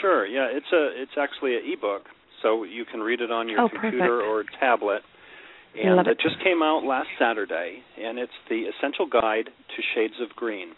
Sure. 0.00 0.26
Yeah, 0.26 0.48
it's 0.52 0.70
a 0.72 0.90
it's 0.94 1.16
actually 1.18 1.56
an 1.56 1.62
ebook, 1.64 2.02
so 2.42 2.64
you 2.64 2.84
can 2.84 3.00
read 3.00 3.20
it 3.20 3.30
on 3.32 3.48
your 3.48 3.60
Oh, 3.62 3.68
computer 3.68 4.20
perfect. 4.20 4.28
or 4.28 4.44
tablet. 4.60 5.02
And 5.78 5.96
Love 5.96 6.06
it. 6.08 6.18
just 6.20 6.42
came 6.42 6.62
out 6.62 6.82
last 6.84 7.08
Saturday, 7.18 7.78
and 8.00 8.18
it's 8.18 8.32
the 8.48 8.64
Essential 8.66 9.06
Guide 9.06 9.46
to 9.46 9.82
Shades 9.94 10.14
of 10.20 10.34
Green. 10.36 10.72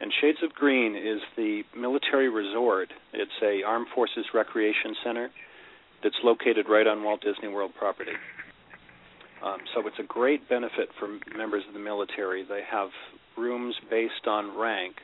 And 0.00 0.10
Shades 0.20 0.38
of 0.42 0.54
Green 0.54 0.96
is 0.96 1.20
the 1.36 1.62
military 1.76 2.30
resort. 2.30 2.88
It's 3.12 3.30
a 3.42 3.62
Armed 3.62 3.88
Forces 3.94 4.24
Recreation 4.32 4.96
Center 5.04 5.30
that's 6.02 6.16
located 6.24 6.66
right 6.68 6.86
on 6.86 7.04
Walt 7.04 7.20
Disney 7.20 7.48
World 7.48 7.72
property. 7.78 8.12
Um, 9.44 9.58
so 9.74 9.86
it's 9.86 9.98
a 9.98 10.06
great 10.06 10.48
benefit 10.48 10.88
for 10.98 11.08
members 11.36 11.64
of 11.68 11.74
the 11.74 11.80
military. 11.80 12.44
They 12.44 12.62
have 12.70 12.88
rooms 13.36 13.74
based 13.90 14.26
on 14.26 14.56
rank, 14.58 14.96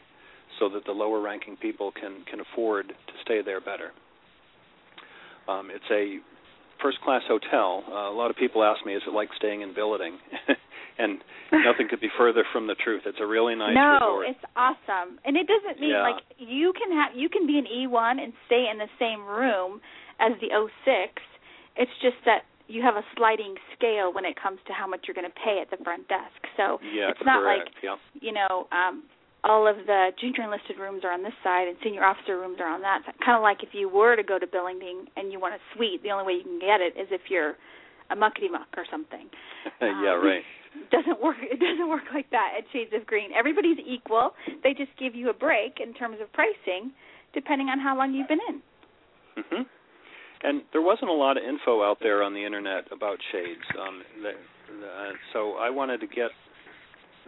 so 0.59 0.69
that 0.71 0.85
the 0.87 0.93
lower 0.93 1.21
ranking 1.21 1.57
people 1.57 1.93
can 1.93 2.25
can 2.31 2.41
afford 2.41 2.89
to 2.89 3.13
stay 3.23 3.43
there 3.43 3.61
better. 3.61 3.93
Um, 5.49 5.71
it's 5.71 5.85
a 5.91 6.19
first 6.83 7.01
class 7.01 7.23
hotel. 7.29 7.85
Uh, 7.89 8.11
a 8.11 8.17
lot 8.17 8.31
of 8.31 8.37
people 8.37 8.63
ask 8.63 8.85
me, 8.85 8.95
is 8.95 9.03
it 9.07 9.13
like 9.13 9.29
staying 9.37 9.63
in 9.63 9.75
billeting? 9.75 10.19
and 10.99 11.19
nothing 11.53 11.89
could 11.89 12.01
be 12.01 12.09
further 12.17 12.45
from 12.53 12.67
the 12.67 12.75
truth. 12.75 13.03
It's 13.07 13.19
a 13.21 13.27
really 13.27 13.55
nice 13.55 13.75
no, 13.75 13.99
resort. 14.01 14.27
it's 14.31 14.45
awesome, 14.57 15.19
and 15.25 15.37
it 15.37 15.47
doesn't 15.47 15.81
mean 15.81 15.91
Yeah. 15.91 16.03
like 16.03 16.23
you 16.39 16.73
can 16.73 16.91
have 16.93 17.15
you 17.15 17.29
can 17.29 17.47
be 17.47 17.59
an 17.59 17.67
E1 17.67 18.23
and 18.23 18.33
stay 18.47 18.69
in 18.71 18.79
the 18.79 18.89
same 18.99 19.25
room 19.25 19.81
as 20.21 20.33
the 20.41 20.49
06. 20.53 21.23
It's 21.77 21.93
just 22.01 22.17
that 22.25 22.45
you 22.69 22.83
have 22.83 22.97
a 22.97 23.05
sliding 23.17 23.55
scale 23.77 24.13
when 24.13 24.25
it 24.25 24.35
comes 24.41 24.59
to 24.67 24.73
how 24.73 24.87
much 24.87 25.07
you're 25.07 25.15
going 25.15 25.29
to 25.29 25.39
pay 25.45 25.61
at 25.63 25.71
the 25.71 25.83
front 25.85 26.09
desk. 26.09 26.41
So 26.57 26.81
yeah, 26.83 27.11
it's 27.11 27.25
not 27.25 27.45
like 27.45 27.69
yeah. 27.83 27.97
you 28.21 28.33
know 28.33 28.67
um 28.73 29.05
all 29.47 29.67
of 29.67 29.77
the 29.87 30.11
junior 30.21 30.43
enlisted 30.43 30.77
rooms 30.79 31.03
are 31.05 31.13
on 31.13 31.23
this 31.23 31.33
side 31.43 31.69
and 31.69 31.77
senior 31.83 32.05
officer 32.05 32.37
rooms 32.39 32.59
are 32.61 32.69
on 32.69 32.83
that. 32.83 33.03
side. 33.07 33.15
Kind 33.25 33.37
of 33.37 33.43
like 33.43 33.63
if 33.63 33.71
you 33.73 33.89
were 33.89 34.17
to 34.17 34.23
go 34.23 34.39
to 34.39 34.47
billeting 34.47 35.07
and 35.17 35.31
you 35.31 35.39
want 35.39 35.55
a 35.55 35.59
suite, 35.75 36.03
the 36.03 36.11
only 36.11 36.27
way 36.27 36.33
you 36.39 36.43
can 36.45 36.59
get 36.59 36.81
it 36.81 36.99
is 36.99 37.09
if 37.11 37.23
you're 37.31 37.55
a 38.11 38.17
muckety 38.17 38.51
muck 38.51 38.69
or 38.77 38.85
something. 38.91 39.27
yeah, 39.81 40.15
Um, 40.19 40.25
right. 40.25 40.43
It 40.75 40.91
doesn't 40.97 41.23
work 41.23 41.37
it 41.41 41.59
doesn't 41.59 41.89
work 41.89 42.05
like 42.13 42.29
that 42.31 42.53
at 42.59 42.65
Shades 42.73 42.93
of 42.93 43.07
Green. 43.07 43.31
Everybody's 43.33 43.79
equal. 43.87 44.33
They 44.63 44.75
just 44.75 44.91
give 44.99 45.15
you 45.15 45.31
a 45.31 45.35
break 45.35 45.79
in 45.81 45.95
terms 45.95 46.19
of 46.21 46.31
pricing 46.33 46.93
depending 47.33 47.69
on 47.69 47.79
how 47.81 47.97
long 47.97 48.13
you've 48.15 48.29
been 48.29 48.45
in. 48.49 48.63
Mm-hmm. 49.39 49.63
And 50.43 50.63
there 50.73 50.83
wasn't 50.83 51.11
a 51.11 51.15
lot 51.15 51.37
of 51.37 51.43
info 51.45 51.83
out 51.83 51.99
there 52.01 52.23
on 52.23 52.35
the 52.35 52.45
internet 52.45 52.85
about 52.93 53.19
shades. 53.33 53.65
Um, 53.81 54.03
the, 54.23 54.33
the, 54.81 54.87
uh, 54.87 55.13
so 55.33 55.53
I 55.55 55.71
wanted 55.71 56.01
to 56.01 56.07
get 56.07 56.31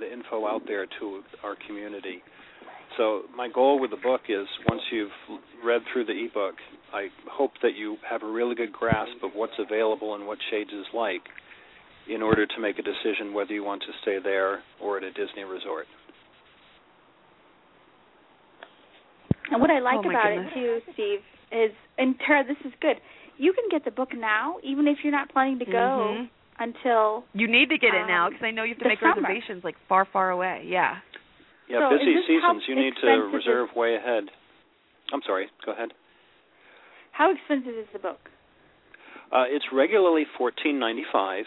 the 0.01 0.11
info 0.13 0.47
out 0.47 0.63
there 0.67 0.87
to 1.01 1.23
our 1.45 1.57
community. 1.67 2.23
So 2.97 3.23
my 3.37 3.49
goal 3.49 3.81
with 3.81 3.91
the 3.91 3.97
book 4.03 4.23
is 4.29 4.47
once 4.67 4.83
you've 4.91 5.11
read 5.65 5.83
through 5.93 6.07
the 6.07 6.25
ebook, 6.27 6.55
I 6.93 7.09
hope 7.31 7.53
that 7.63 7.75
you 7.77 7.97
have 8.09 8.23
a 8.23 8.27
really 8.31 8.55
good 8.55 8.73
grasp 8.73 9.23
of 9.23 9.33
what's 9.35 9.53
available 9.59 10.15
and 10.15 10.27
what 10.27 10.39
Shades 10.51 10.71
is 10.73 10.87
like. 10.95 11.23
in 12.09 12.23
order 12.23 12.47
to 12.47 12.59
make 12.59 12.79
a 12.79 12.83
decision 12.83 13.35
whether 13.35 13.53
you 13.53 13.63
want 13.63 13.83
to 13.83 13.93
stay 14.01 14.17
there 14.23 14.63
or 14.81 14.97
at 14.97 15.03
a 15.05 15.11
Disney 15.13 15.45
resort. 15.45 15.85
And 19.51 19.61
what 19.61 19.71
I 19.71 19.79
like 19.81 19.97
Oh, 19.97 20.09
about 20.11 20.33
goodness. 20.33 20.53
it 20.53 20.55
too, 20.55 20.93
Steve, 20.95 21.21
is 21.53 21.73
and 21.99 22.15
Tara, 22.27 22.45
this 22.45 22.57
is 22.65 22.73
good. 22.81 22.97
You 23.37 23.53
can 23.53 23.65
get 23.71 23.85
the 23.85 23.91
book 23.91 24.11
now, 24.17 24.57
even 24.63 24.87
if 24.89 24.99
you're 25.03 25.13
not 25.13 25.29
planning 25.31 25.59
to 25.59 25.65
go 25.67 25.71
Mhm. 26.17 26.31
Until. 26.59 27.25
You 27.35 27.47
need 27.49 27.69
to 27.71 27.79
get 27.79 27.95
it 27.95 28.07
now 28.07 28.27
Um, 28.27 28.33
because 28.33 28.45
I 28.45 28.51
know 28.51 28.63
you 28.65 28.75
have 28.75 28.83
to 28.83 28.89
make 28.89 29.01
summer. 29.01 29.15
reservations 29.23 29.65
like 29.65 29.77
far, 29.89 30.05
far 30.13 30.31
away. 30.31 30.65
Yeah. 30.67 30.99
Yeah, 31.69 31.91
So 31.91 31.99
busy 31.99 32.17
seasons, 32.27 32.63
you 32.67 32.75
need 32.77 32.95
to 33.03 33.09
reserve 33.33 33.69
way 33.77 33.95
ahead. 33.97 34.25
I'm 35.13 35.21
sorry, 35.27 35.49
go 35.65 35.73
ahead. 35.73 35.91
How 37.13 37.33
expensive 37.33 37.75
is 37.75 37.87
the 37.93 37.99
book? 37.99 38.19
Uh, 39.33 39.45
it's 39.49 39.67
regularly 39.73 40.25
fourteen 40.39 40.79
ninety 40.79 41.05
five, 41.13 41.45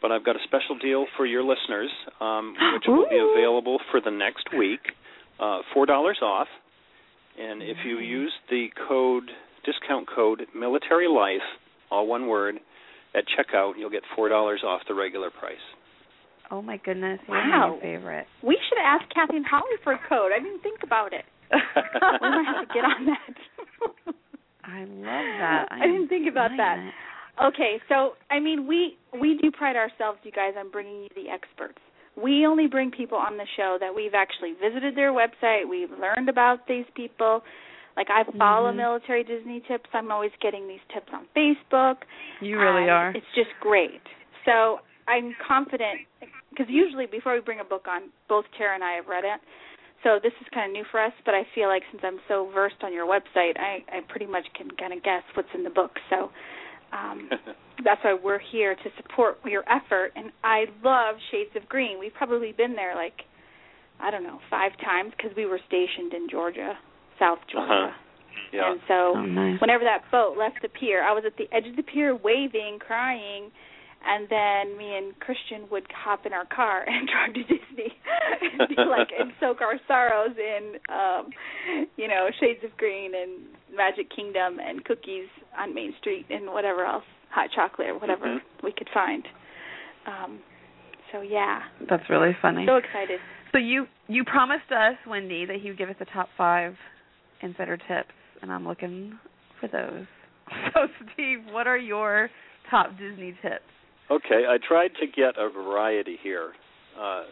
but 0.00 0.12
I've 0.12 0.24
got 0.24 0.36
a 0.36 0.42
special 0.44 0.78
deal 0.78 1.06
for 1.16 1.26
your 1.26 1.42
listeners, 1.42 1.90
um, 2.20 2.54
which 2.74 2.84
will 2.86 3.08
be 3.10 3.16
available 3.18 3.78
for 3.90 4.00
the 4.00 4.10
next 4.10 4.46
week. 4.56 4.80
Uh, 5.40 5.58
Four 5.72 5.86
dollars 5.86 6.18
off, 6.22 6.46
and 7.40 7.60
if 7.62 7.78
you 7.84 7.98
use 7.98 8.32
the 8.50 8.68
code 8.88 9.24
discount 9.64 10.06
code 10.14 10.42
Military 10.54 11.08
Life, 11.08 11.42
all 11.90 12.06
one 12.06 12.28
word, 12.28 12.56
at 13.14 13.24
checkout, 13.36 13.72
you'll 13.78 13.90
get 13.90 14.02
four 14.16 14.28
dollars 14.28 14.62
off 14.64 14.82
the 14.88 14.94
regular 14.94 15.30
price. 15.30 15.62
Oh 16.50 16.60
my 16.62 16.76
goodness. 16.78 17.20
You're 17.26 17.36
Wow. 17.38 17.74
my 17.76 17.80
favorite. 17.82 18.26
We 18.42 18.58
should 18.68 18.78
ask 18.78 19.04
Kathie 19.14 19.36
and 19.36 19.46
Holly 19.46 19.76
for 19.82 19.92
a 19.94 20.00
code. 20.08 20.30
I 20.34 20.38
didn't 20.38 20.60
think 20.62 20.80
about 20.82 21.12
it. 21.12 21.24
we 21.50 22.28
might 22.28 22.44
have 22.46 22.68
to 22.68 22.74
get 22.74 22.84
on 22.84 23.06
that. 23.06 24.14
I 24.64 24.80
love 24.84 25.28
that. 25.40 25.66
I 25.70 25.86
didn't 25.86 26.08
think 26.08 26.28
about 26.30 26.50
I'm 26.52 26.56
that. 26.58 26.78
it. 26.78 26.94
Okay, 27.48 27.80
so 27.88 28.12
I 28.30 28.38
mean, 28.40 28.66
we 28.66 28.96
we 29.20 29.38
do 29.42 29.50
pride 29.50 29.76
ourselves, 29.76 30.18
you 30.22 30.30
guys, 30.32 30.52
on 30.58 30.70
bringing 30.70 31.02
you 31.02 31.08
the 31.16 31.30
experts. 31.30 31.78
We 32.16 32.46
only 32.46 32.68
bring 32.68 32.92
people 32.92 33.18
on 33.18 33.36
the 33.36 33.46
show 33.56 33.76
that 33.80 33.92
we've 33.94 34.14
actually 34.14 34.52
visited 34.62 34.96
their 34.96 35.12
website, 35.12 35.68
we've 35.68 35.90
learned 35.98 36.28
about 36.28 36.68
these 36.68 36.84
people. 36.94 37.42
Like 37.96 38.10
I 38.10 38.24
follow 38.38 38.72
Mhm. 38.72 38.76
military 38.76 39.22
Disney 39.24 39.60
tips. 39.60 39.88
I'm 39.92 40.10
always 40.10 40.32
getting 40.40 40.66
these 40.66 40.80
tips 40.92 41.12
on 41.12 41.26
Facebook. 41.36 41.98
You 42.40 42.58
really 42.58 42.82
and 42.82 42.90
are. 42.90 43.10
It's 43.14 43.32
just 43.34 43.50
great. 43.60 44.02
So 44.44 44.80
I'm 45.06 45.34
confident 45.46 46.00
because 46.50 46.68
usually 46.68 47.06
before 47.06 47.34
we 47.34 47.40
bring 47.40 47.60
a 47.60 47.64
book 47.64 47.86
on, 47.88 48.10
both 48.28 48.46
Tara 48.56 48.74
and 48.74 48.84
I 48.84 48.92
have 48.92 49.08
read 49.08 49.24
it. 49.24 49.40
So 50.02 50.18
this 50.22 50.32
is 50.40 50.46
kind 50.52 50.66
of 50.66 50.72
new 50.72 50.84
for 50.90 51.00
us, 51.00 51.12
but 51.24 51.34
I 51.34 51.44
feel 51.54 51.68
like 51.68 51.82
since 51.90 52.02
I'm 52.04 52.20
so 52.28 52.46
versed 52.52 52.82
on 52.82 52.92
your 52.92 53.06
website, 53.06 53.58
I, 53.58 53.82
I 53.90 54.00
pretty 54.08 54.26
much 54.26 54.44
can 54.54 54.70
kind 54.72 54.92
of 54.92 55.02
guess 55.02 55.22
what's 55.34 55.48
in 55.54 55.64
the 55.64 55.70
book. 55.70 55.98
So 56.10 56.30
um, 56.92 57.30
that's 57.84 58.02
why 58.04 58.12
we're 58.14 58.38
here 58.38 58.74
to 58.74 58.90
support 58.96 59.38
your 59.46 59.64
effort. 59.70 60.12
And 60.14 60.30
I 60.42 60.66
love 60.82 61.16
Shades 61.30 61.56
of 61.56 61.66
Green. 61.68 61.98
We've 61.98 62.12
probably 62.14 62.52
been 62.52 62.74
there 62.74 62.94
like 62.94 63.22
I 64.00 64.10
don't 64.10 64.24
know 64.24 64.40
five 64.50 64.72
times 64.84 65.12
because 65.16 65.34
we 65.36 65.46
were 65.46 65.60
stationed 65.68 66.12
in 66.12 66.28
Georgia, 66.28 66.76
South 67.18 67.38
Georgia. 67.50 67.72
Uh-huh. 67.72 67.90
Yeah. 68.52 68.70
And 68.72 68.80
so 68.86 69.14
Oh, 69.16 69.22
nice. 69.22 69.60
whenever 69.60 69.84
that 69.84 70.02
boat 70.10 70.36
left 70.38 70.62
the 70.62 70.68
pier, 70.68 71.02
I 71.02 71.12
was 71.12 71.24
at 71.26 71.36
the 71.36 71.46
edge 71.54 71.66
of 71.66 71.76
the 71.76 71.82
pier 71.82 72.14
waving, 72.14 72.78
crying, 72.78 73.50
and 74.06 74.28
then 74.28 74.76
me 74.78 74.94
and 74.96 75.18
Christian 75.18 75.66
would 75.70 75.86
hop 75.90 76.26
in 76.26 76.32
our 76.32 76.44
car 76.46 76.84
and 76.86 77.08
drive 77.08 77.34
to 77.34 77.42
Disney 77.42 77.90
and 78.60 78.68
be 78.68 78.76
like 78.76 79.08
and 79.18 79.32
soak 79.40 79.60
our 79.60 79.80
sorrows 79.88 80.36
in 80.38 80.74
um 80.88 81.30
you 81.96 82.06
know, 82.06 82.28
Shades 82.38 82.62
of 82.64 82.76
Green 82.76 83.12
and 83.14 83.42
Magic 83.74 84.10
Kingdom 84.14 84.58
and 84.60 84.84
cookies 84.84 85.26
on 85.58 85.74
Main 85.74 85.94
Street 86.00 86.26
and 86.30 86.46
whatever 86.50 86.84
else, 86.84 87.04
hot 87.30 87.48
chocolate 87.54 87.88
or 87.88 87.98
whatever 87.98 88.26
Mhm. 88.26 88.40
we 88.62 88.72
could 88.72 88.88
find. 88.92 89.26
Um 90.06 90.38
so 91.10 91.22
yeah. 91.22 91.62
That's 91.88 92.08
really 92.10 92.36
funny. 92.42 92.66
So 92.66 92.76
excited. 92.76 93.20
So 93.52 93.58
you 93.58 93.86
you 94.06 94.22
promised 94.24 94.70
us, 94.70 94.96
Wendy, 95.06 95.46
that 95.46 95.62
you 95.62 95.70
would 95.72 95.78
give 95.78 95.88
us 95.88 95.96
the 95.98 96.04
top 96.06 96.28
five 96.36 96.76
insider 97.44 97.76
tips, 97.76 98.14
and 98.42 98.50
I'm 98.50 98.66
looking 98.66 99.18
for 99.60 99.68
those. 99.68 100.06
So 100.74 100.88
Steve, 101.14 101.38
what 101.52 101.66
are 101.66 101.78
your 101.78 102.28
top 102.70 102.90
Disney 102.98 103.34
tips? 103.40 103.64
Okay, 104.10 104.44
I 104.46 104.58
tried 104.66 104.90
to 105.00 105.06
get 105.06 105.38
a 105.38 105.48
variety 105.48 106.18
here, 106.22 106.52
uh, 107.00 107.22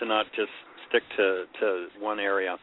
to 0.00 0.06
not 0.06 0.26
just 0.34 0.50
stick 0.88 1.02
to, 1.18 1.44
to 1.60 1.86
one 2.00 2.18
area. 2.18 2.56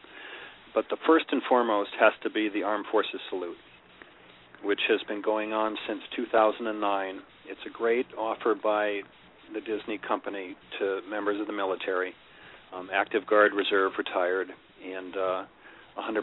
But 0.74 0.86
the 0.90 0.96
first 1.06 1.26
and 1.30 1.40
foremost 1.48 1.90
has 2.00 2.12
to 2.24 2.30
be 2.30 2.48
the 2.48 2.64
Armed 2.64 2.86
Forces 2.90 3.20
Salute, 3.30 3.56
which 4.64 4.80
has 4.88 5.00
been 5.06 5.22
going 5.22 5.52
on 5.52 5.76
since 5.86 6.00
2009. 6.16 7.20
It's 7.46 7.60
a 7.66 7.70
great 7.70 8.06
offer 8.18 8.56
by 8.60 9.02
the 9.52 9.60
Disney 9.60 10.00
company 10.06 10.56
to 10.80 11.00
members 11.08 11.40
of 11.40 11.46
the 11.46 11.52
military, 11.52 12.12
um, 12.74 12.90
active 12.92 13.26
guard, 13.26 13.52
reserve, 13.54 13.92
retired, 13.96 14.48
and 14.84 15.16
uh, 15.16 15.44
100% 15.98 16.22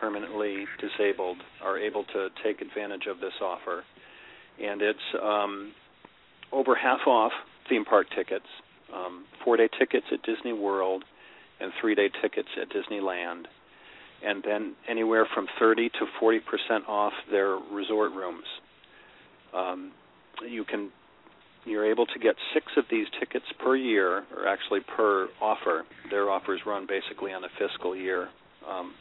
permanently 0.00 0.64
disabled 0.80 1.38
are 1.62 1.78
able 1.78 2.04
to 2.04 2.28
take 2.42 2.60
advantage 2.60 3.06
of 3.06 3.20
this 3.20 3.34
offer. 3.42 3.84
And 4.62 4.82
it's 4.82 4.98
um, 5.22 5.72
over 6.52 6.74
half 6.74 7.06
off 7.06 7.32
theme 7.68 7.84
park 7.84 8.06
tickets, 8.14 8.46
um, 8.94 9.24
four 9.44 9.56
day 9.56 9.68
tickets 9.78 10.06
at 10.12 10.22
Disney 10.22 10.52
World, 10.52 11.04
and 11.60 11.72
three 11.80 11.94
day 11.94 12.10
tickets 12.22 12.48
at 12.60 12.68
Disneyland, 12.70 13.44
and 14.24 14.42
then 14.42 14.74
anywhere 14.88 15.26
from 15.34 15.46
30 15.58 15.90
to 15.90 16.06
40 16.18 16.40
percent 16.40 16.88
off 16.88 17.12
their 17.30 17.56
resort 17.56 18.12
rooms. 18.12 18.46
Um, 19.54 19.92
you 20.48 20.64
can 20.64 20.90
you're 21.66 21.90
able 21.90 22.06
to 22.06 22.18
get 22.18 22.36
six 22.54 22.66
of 22.76 22.84
these 22.90 23.06
tickets 23.18 23.44
per 23.62 23.76
year, 23.76 24.24
or 24.34 24.46
actually 24.48 24.80
per 24.96 25.28
offer. 25.42 25.84
Their 26.10 26.30
offers 26.30 26.60
run 26.66 26.86
basically 26.86 27.32
on 27.32 27.44
a 27.44 27.48
fiscal 27.58 27.94
year. 27.94 28.28
Um, 28.68 28.94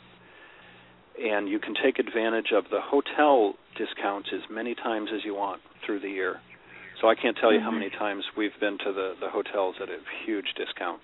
and 1.21 1.47
you 1.49 1.59
can 1.59 1.73
take 1.83 1.99
advantage 1.99 2.51
of 2.55 2.65
the 2.71 2.79
hotel 2.81 3.53
discounts 3.77 4.29
as 4.33 4.41
many 4.49 4.75
times 4.75 5.09
as 5.13 5.21
you 5.25 5.35
want 5.35 5.61
through 5.85 5.99
the 5.99 6.09
year. 6.09 6.39
So 7.01 7.07
I 7.07 7.15
can't 7.15 7.37
tell 7.37 7.53
you 7.53 7.59
how 7.61 7.71
Mhm. 7.71 7.79
many 7.79 7.89
times 7.91 8.25
we've 8.35 8.57
been 8.59 8.77
to 8.79 8.91
the 8.91 9.15
the 9.19 9.29
hotels 9.29 9.75
at 9.81 9.89
a 9.89 9.99
huge 10.25 10.53
discount. 10.55 11.01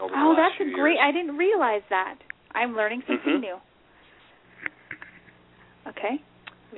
Oh, 0.00 0.34
that's 0.34 0.54
a 0.60 0.64
great. 0.64 0.96
years. 0.96 0.98
I 1.02 1.12
didn't 1.12 1.36
realize 1.36 1.82
that. 1.88 2.16
I'm 2.54 2.74
learning 2.76 3.02
something 3.06 3.34
Mhm. 3.34 3.40
new. 3.40 3.60
Okay. 5.86 6.20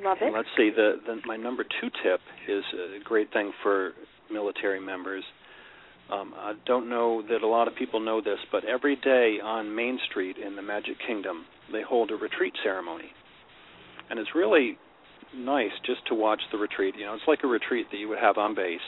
Love 0.02 0.18
it. 0.22 0.26
And 0.26 0.34
let's 0.34 0.48
see. 0.56 0.70
The, 0.70 1.00
the 1.04 1.20
my 1.26 1.36
number 1.36 1.64
two 1.64 1.90
tip 2.02 2.20
is 2.46 2.64
a 2.72 2.98
great 3.02 3.32
thing 3.32 3.52
for 3.62 3.94
military 4.30 4.80
members. 4.80 5.24
Um, 6.10 6.34
I 6.36 6.54
don't 6.66 6.88
know 6.88 7.22
that 7.22 7.42
a 7.42 7.46
lot 7.46 7.68
of 7.68 7.74
people 7.74 8.00
know 8.00 8.20
this, 8.20 8.38
but 8.50 8.64
every 8.64 8.96
day 8.96 9.40
on 9.40 9.74
Main 9.74 9.98
Street 10.10 10.38
in 10.38 10.56
the 10.56 10.62
Magic 10.62 10.98
Kingdom, 11.06 11.46
they 11.72 11.82
hold 11.82 12.10
a 12.10 12.14
retreat 12.16 12.54
ceremony, 12.62 13.10
and 14.08 14.18
it's 14.18 14.30
really 14.34 14.76
nice 15.36 15.70
just 15.86 16.04
to 16.08 16.14
watch 16.14 16.40
the 16.52 16.58
retreat. 16.58 16.94
You 16.98 17.06
know, 17.06 17.14
it's 17.14 17.28
like 17.28 17.40
a 17.44 17.46
retreat 17.46 17.86
that 17.92 17.98
you 17.98 18.08
would 18.08 18.18
have 18.18 18.36
on 18.38 18.54
base, 18.54 18.80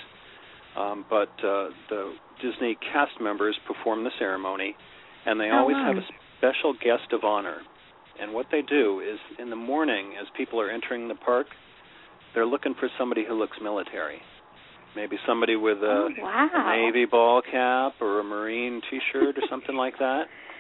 um, 0.77 1.05
but 1.09 1.31
uh, 1.45 1.69
the 1.91 2.13
Disney 2.43 2.77
cast 2.93 3.13
members 3.21 3.57
perform 3.67 4.05
the 4.05 4.11
ceremony, 4.19 4.75
and 5.27 5.39
they 5.41 5.51
Oh, 5.53 5.59
always 5.59 5.77
have 5.77 5.97
a 5.97 6.07
special 6.39 6.73
guest 6.75 7.13
of 7.13 7.25
honor. 7.25 7.59
And 8.21 8.35
what 8.35 8.47
they 8.51 8.63
do 8.63 9.01
is 9.01 9.19
in 9.39 9.51
the 9.51 9.57
morning, 9.57 10.15
as 10.21 10.27
people 10.37 10.61
are 10.61 10.71
entering 10.71 11.09
the 11.09 11.15
park, 11.15 11.47
they're 12.35 12.47
looking 12.47 12.75
for 12.79 12.89
somebody 12.99 13.25
who 13.27 13.35
looks 13.35 13.57
military. 13.63 14.21
Maybe 14.97 15.17
somebody 15.27 15.57
with 15.57 15.79
a, 15.79 15.87
Oh, 15.87 16.09
wow. 16.19 16.49
a 16.53 16.77
navy 16.77 17.07
ball 17.07 17.41
cap 17.43 17.93
or 18.01 18.21
a 18.21 18.25
marine 18.25 18.83
T-shirt 18.91 19.39
or 19.39 19.43
something 19.49 19.77
like 19.77 19.99
that, 19.99 20.25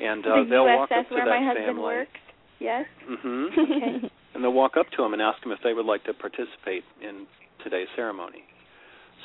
and 0.00 0.24
uh, 0.26 0.44
the 0.44 0.50
they'll 0.50 0.64
USS 0.64 0.76
walk 0.78 0.90
up 0.92 1.08
to 1.08 1.14
where 1.14 1.24
that 1.24 1.30
my 1.40 1.46
husband 1.46 1.66
family. 1.66 1.82
worked. 1.82 2.18
Yes. 2.58 2.84
hmm 3.06 3.46
Okay. 3.58 4.10
and 4.34 4.44
they'll 4.44 4.52
walk 4.52 4.76
up 4.78 4.86
to 4.96 5.02
them 5.02 5.12
and 5.12 5.22
ask 5.22 5.42
them 5.42 5.52
if 5.52 5.58
they 5.64 5.72
would 5.72 5.86
like 5.86 6.04
to 6.04 6.14
participate 6.14 6.84
in 7.02 7.26
today's 7.64 7.88
ceremony. 7.96 8.44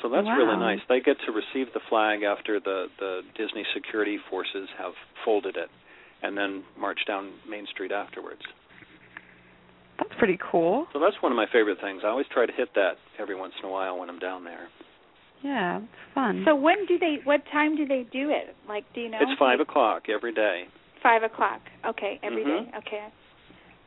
So 0.02 0.10
that's 0.10 0.28
really 0.28 0.58
nice. 0.58 0.80
They 0.88 1.00
get 1.00 1.16
to 1.24 1.32
receive 1.32 1.72
the 1.72 1.80
flag 1.88 2.22
after 2.22 2.60
the 2.60 2.86
the 2.98 3.22
Disney 3.36 3.64
security 3.74 4.18
forces 4.28 4.68
have 4.78 4.92
folded 5.24 5.56
it, 5.56 5.70
and 6.22 6.36
then 6.36 6.64
march 6.78 7.00
down 7.06 7.32
Main 7.48 7.66
Street 7.72 7.92
afterwards. 7.92 8.42
That's 9.98 10.12
pretty 10.18 10.38
cool. 10.52 10.86
So 10.92 11.00
that's 11.00 11.16
one 11.22 11.32
of 11.32 11.36
my 11.36 11.46
favorite 11.50 11.78
things. 11.80 12.02
I 12.04 12.08
always 12.08 12.26
try 12.30 12.44
to 12.44 12.52
hit 12.52 12.68
that 12.74 13.00
every 13.18 13.34
once 13.34 13.54
in 13.62 13.68
a 13.68 13.72
while 13.72 13.98
when 13.98 14.10
I'm 14.10 14.18
down 14.18 14.44
there. 14.44 14.68
Yeah, 15.42 15.78
it's 15.78 15.86
fun. 16.14 16.42
So 16.46 16.54
when 16.56 16.86
do 16.86 16.98
they? 16.98 17.16
What 17.24 17.42
time 17.52 17.76
do 17.76 17.86
they 17.86 18.04
do 18.12 18.30
it? 18.30 18.54
Like, 18.68 18.84
do 18.94 19.00
you 19.02 19.10
know? 19.10 19.18
It's 19.20 19.38
five 19.38 19.60
o'clock 19.60 20.04
every 20.08 20.32
day, 20.32 20.64
Five 21.02 21.22
o'clock. 21.22 21.60
Okay, 21.86 22.18
every 22.22 22.42
day. 22.44 22.50
Mhm. 22.72 22.78
Okay. 22.78 23.06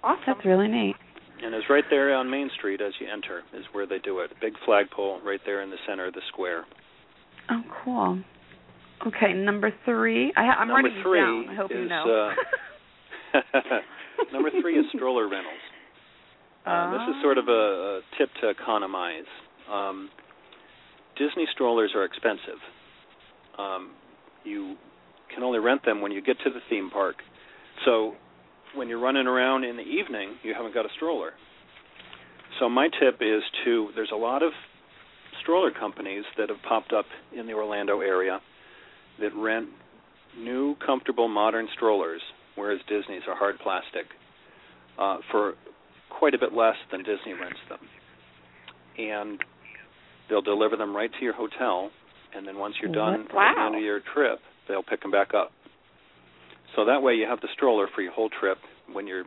Awesome. 0.03 0.23
That's 0.27 0.45
really 0.45 0.67
neat. 0.69 0.95
and 1.43 1.53
it's 1.55 1.69
right 1.69 1.83
there 1.89 2.13
on 2.15 2.29
Main 2.29 2.49
Street 2.57 2.79
as 2.81 2.93
you 3.01 3.07
enter 3.11 3.43
is 3.53 3.65
where 3.73 3.85
they 3.85 3.99
do 3.99 4.19
it. 4.19 4.31
Big 4.41 4.53
flagpole 4.65 5.19
right 5.21 5.39
there 5.45 5.61
in 5.61 5.69
the 5.69 5.77
center 5.87 6.05
of 6.05 6.13
the 6.13 6.21
square. 6.29 6.65
Oh, 7.49 7.63
cool. 7.83 8.19
Okay, 9.07 9.33
number 9.33 9.71
three. 9.85 10.31
I, 10.35 10.41
I'm 10.41 10.67
Number 10.67 10.89
writing 10.89 11.03
three 11.03 11.19
down. 11.19 11.49
I 11.49 11.55
hope 11.55 11.71
you 11.71 11.85
know. 11.85 12.31
uh, 13.33 13.39
Number 14.33 14.49
three 14.61 14.77
is 14.77 14.85
stroller 14.93 15.27
rentals. 15.29 15.63
Uh, 16.65 16.91
this 16.91 17.15
is 17.15 17.21
sort 17.21 17.37
of 17.37 17.47
a, 17.47 17.51
a 17.51 18.01
tip 18.17 18.29
to 18.41 18.49
economize. 18.49 19.25
Um, 19.71 20.09
Disney 21.19 21.45
strollers 21.53 21.91
are 21.95 22.05
expensive. 22.05 22.59
Um, 23.57 23.91
you 24.45 24.75
can 25.33 25.43
only 25.43 25.59
rent 25.59 25.83
them 25.85 26.01
when 26.01 26.11
you 26.11 26.21
get 26.21 26.37
to 26.45 26.49
the 26.49 26.61
theme 26.69 26.89
park. 26.89 27.17
So 27.85 28.13
when 28.73 28.87
you're 28.87 28.99
running 28.99 29.27
around 29.27 29.65
in 29.65 29.75
the 29.75 29.83
evening, 29.83 30.35
you 30.43 30.53
haven't 30.55 30.73
got 30.73 30.85
a 30.85 30.89
stroller. 30.95 31.31
So 32.59 32.69
my 32.69 32.87
tip 32.87 33.21
is 33.21 33.43
to 33.65 33.89
there's 33.95 34.11
a 34.13 34.17
lot 34.17 34.43
of 34.43 34.51
stroller 35.41 35.71
companies 35.71 36.23
that 36.37 36.49
have 36.49 36.59
popped 36.67 36.93
up 36.93 37.05
in 37.37 37.47
the 37.47 37.53
Orlando 37.53 38.01
area 38.01 38.39
that 39.19 39.35
rent 39.35 39.67
new, 40.37 40.75
comfortable, 40.85 41.27
modern 41.27 41.67
strollers, 41.75 42.21
whereas 42.55 42.79
Disney's 42.87 43.23
are 43.27 43.35
hard 43.35 43.59
plastic, 43.59 44.05
uh, 44.97 45.17
for 45.31 45.55
quite 46.09 46.33
a 46.33 46.39
bit 46.39 46.53
less 46.53 46.75
than 46.91 47.03
Disney 47.03 47.33
rents 47.33 47.59
them. 47.69 47.79
And 48.97 49.39
they'll 50.29 50.41
deliver 50.41 50.75
them 50.77 50.95
right 50.95 51.11
to 51.11 51.23
your 51.23 51.33
hotel, 51.33 51.89
and 52.35 52.47
then 52.47 52.57
once 52.57 52.75
you're 52.81 52.91
done 52.91 53.27
wow. 53.33 53.49
at 53.49 53.55
the 53.55 53.61
end 53.65 53.75
of 53.75 53.81
your 53.81 54.01
trip, 54.13 54.39
they'll 54.67 54.83
pick 54.83 55.01
them 55.01 55.11
back 55.11 55.33
up. 55.33 55.51
So 56.75 56.85
that 56.85 57.01
way 57.01 57.15
you 57.15 57.25
have 57.27 57.41
the 57.41 57.47
stroller 57.53 57.87
for 57.93 58.01
your 58.01 58.11
whole 58.11 58.29
trip 58.29 58.57
when 58.91 59.07
you're 59.07 59.25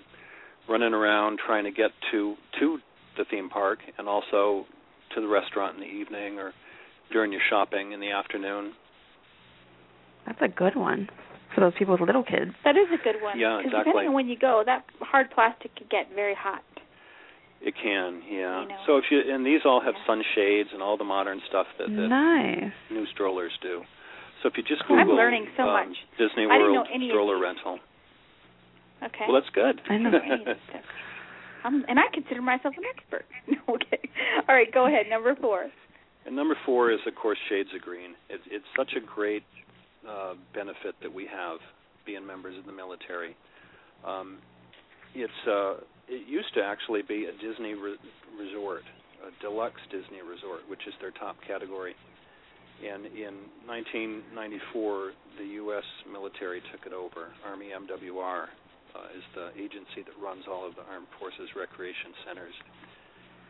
running 0.69 0.95
around 0.95 1.41
trying 1.45 1.65
to 1.65 1.73
get 1.73 1.91
to 2.13 2.37
to 2.61 2.79
the 3.19 3.25
theme 3.31 3.51
park 3.51 3.81
and 3.99 4.09
also 4.09 4.65
to 5.15 5.21
the 5.21 5.27
restaurant 5.27 5.75
in 5.75 5.81
the 5.81 5.87
evening 5.87 6.39
or 6.39 6.53
during 7.13 7.33
your 7.33 7.43
shopping 7.51 7.93
in 7.93 8.01
the 8.01 8.11
afternoon. 8.11 8.73
That's 10.27 10.41
a 10.41 10.49
good 10.49 10.77
one 10.77 11.09
for 11.55 11.61
those 11.61 11.73
people 11.79 11.95
with 11.95 12.07
little 12.07 12.23
kids. 12.23 12.53
That 12.65 12.77
is 12.77 12.89
a 12.89 13.03
good 13.03 13.21
one. 13.21 13.39
Yeah, 13.39 13.57
'Cause 13.57 13.67
exactly. 13.67 13.93
Depending 13.93 14.09
on 14.09 14.15
when 14.15 14.29
you 14.29 14.37
go, 14.37 14.63
that 14.65 14.85
hard 15.01 15.31
plastic 15.31 15.75
could 15.75 15.91
get 15.91 16.09
very 16.15 16.35
hot. 16.35 16.63
It 17.63 17.75
can, 17.81 18.23
yeah. 18.29 18.63
You 18.63 18.69
know. 18.69 18.77
So 18.87 18.97
if 18.97 19.05
you 19.11 19.23
and 19.33 19.47
these 19.47 19.61
all 19.65 19.81
have 19.81 19.95
sunshades 20.07 20.71
and 20.73 20.83
all 20.83 20.97
the 20.97 21.05
modern 21.05 21.41
stuff 21.49 21.67
that, 21.79 21.87
that 21.87 22.09
Nice. 22.09 22.73
new 22.91 23.07
strollers 23.15 23.53
do. 23.63 23.83
So 24.43 24.49
if 24.49 24.57
you 24.57 24.65
just 24.65 24.83
I'm 24.89 25.07
Google 25.07 25.15
learning 25.17 25.47
so 25.57 25.63
um, 25.63 25.89
much. 25.89 25.97
Disney 26.19 26.51
I 26.51 26.59
didn't 26.59 26.75
World 26.75 26.89
know 26.89 26.95
any 26.95 27.09
stroller 27.09 27.39
rental. 27.39 27.79
Okay. 29.05 29.27
Well, 29.29 29.41
that's 29.41 29.55
good. 29.55 29.81
I 29.89 29.97
know. 29.99 30.11
I'm, 31.65 31.85
and 31.87 31.99
I 31.99 32.11
consider 32.13 32.43
myself 32.43 32.75
an 32.77 32.85
expert. 32.91 33.25
okay. 33.69 34.11
All 34.49 34.55
right, 34.55 34.73
go 34.73 34.87
ahead. 34.87 35.07
Number 35.09 35.37
four. 35.41 35.67
And 36.27 36.35
number 36.35 36.57
four 36.67 36.91
is, 36.91 36.99
of 37.07 37.15
course, 37.15 37.39
Shades 37.49 37.69
of 37.75 37.83
Green. 37.83 38.15
It's 38.29 38.43
it's 38.51 38.65
such 38.77 38.93
a 38.97 39.01
great 39.01 39.45
uh, 40.09 40.35
benefit 40.55 40.95
that 41.03 41.13
we 41.13 41.27
have 41.27 41.59
being 42.05 42.27
members 42.27 42.59
of 42.59 42.67
the 42.67 42.73
military. 42.73 43.37
Um, 44.05 44.39
it's 45.15 45.33
uh, 45.49 45.75
it 46.09 46.29
used 46.29 46.53
to 46.55 46.63
actually 46.63 47.03
be 47.03 47.27
a 47.27 47.35
Disney 47.39 47.75
re- 47.75 48.01
resort, 48.39 48.83
a 49.23 49.31
deluxe 49.43 49.81
Disney 49.91 50.23
resort, 50.23 50.69
which 50.69 50.87
is 50.87 50.95
their 51.01 51.13
top 51.13 51.37
category. 51.47 51.95
And 52.83 53.07
in 53.07 53.47
1994, 53.67 55.39
the 55.39 55.47
U.S. 55.63 55.87
military 56.11 56.61
took 56.75 56.83
it 56.87 56.93
over. 56.93 57.31
Army 57.47 57.71
MWR 57.71 58.51
uh, 58.95 59.17
is 59.17 59.25
the 59.39 59.55
agency 59.55 60.03
that 60.03 60.17
runs 60.19 60.45
all 60.51 60.67
of 60.67 60.75
the 60.75 60.83
Armed 60.91 61.07
Forces 61.21 61.49
recreation 61.55 62.11
centers 62.27 62.55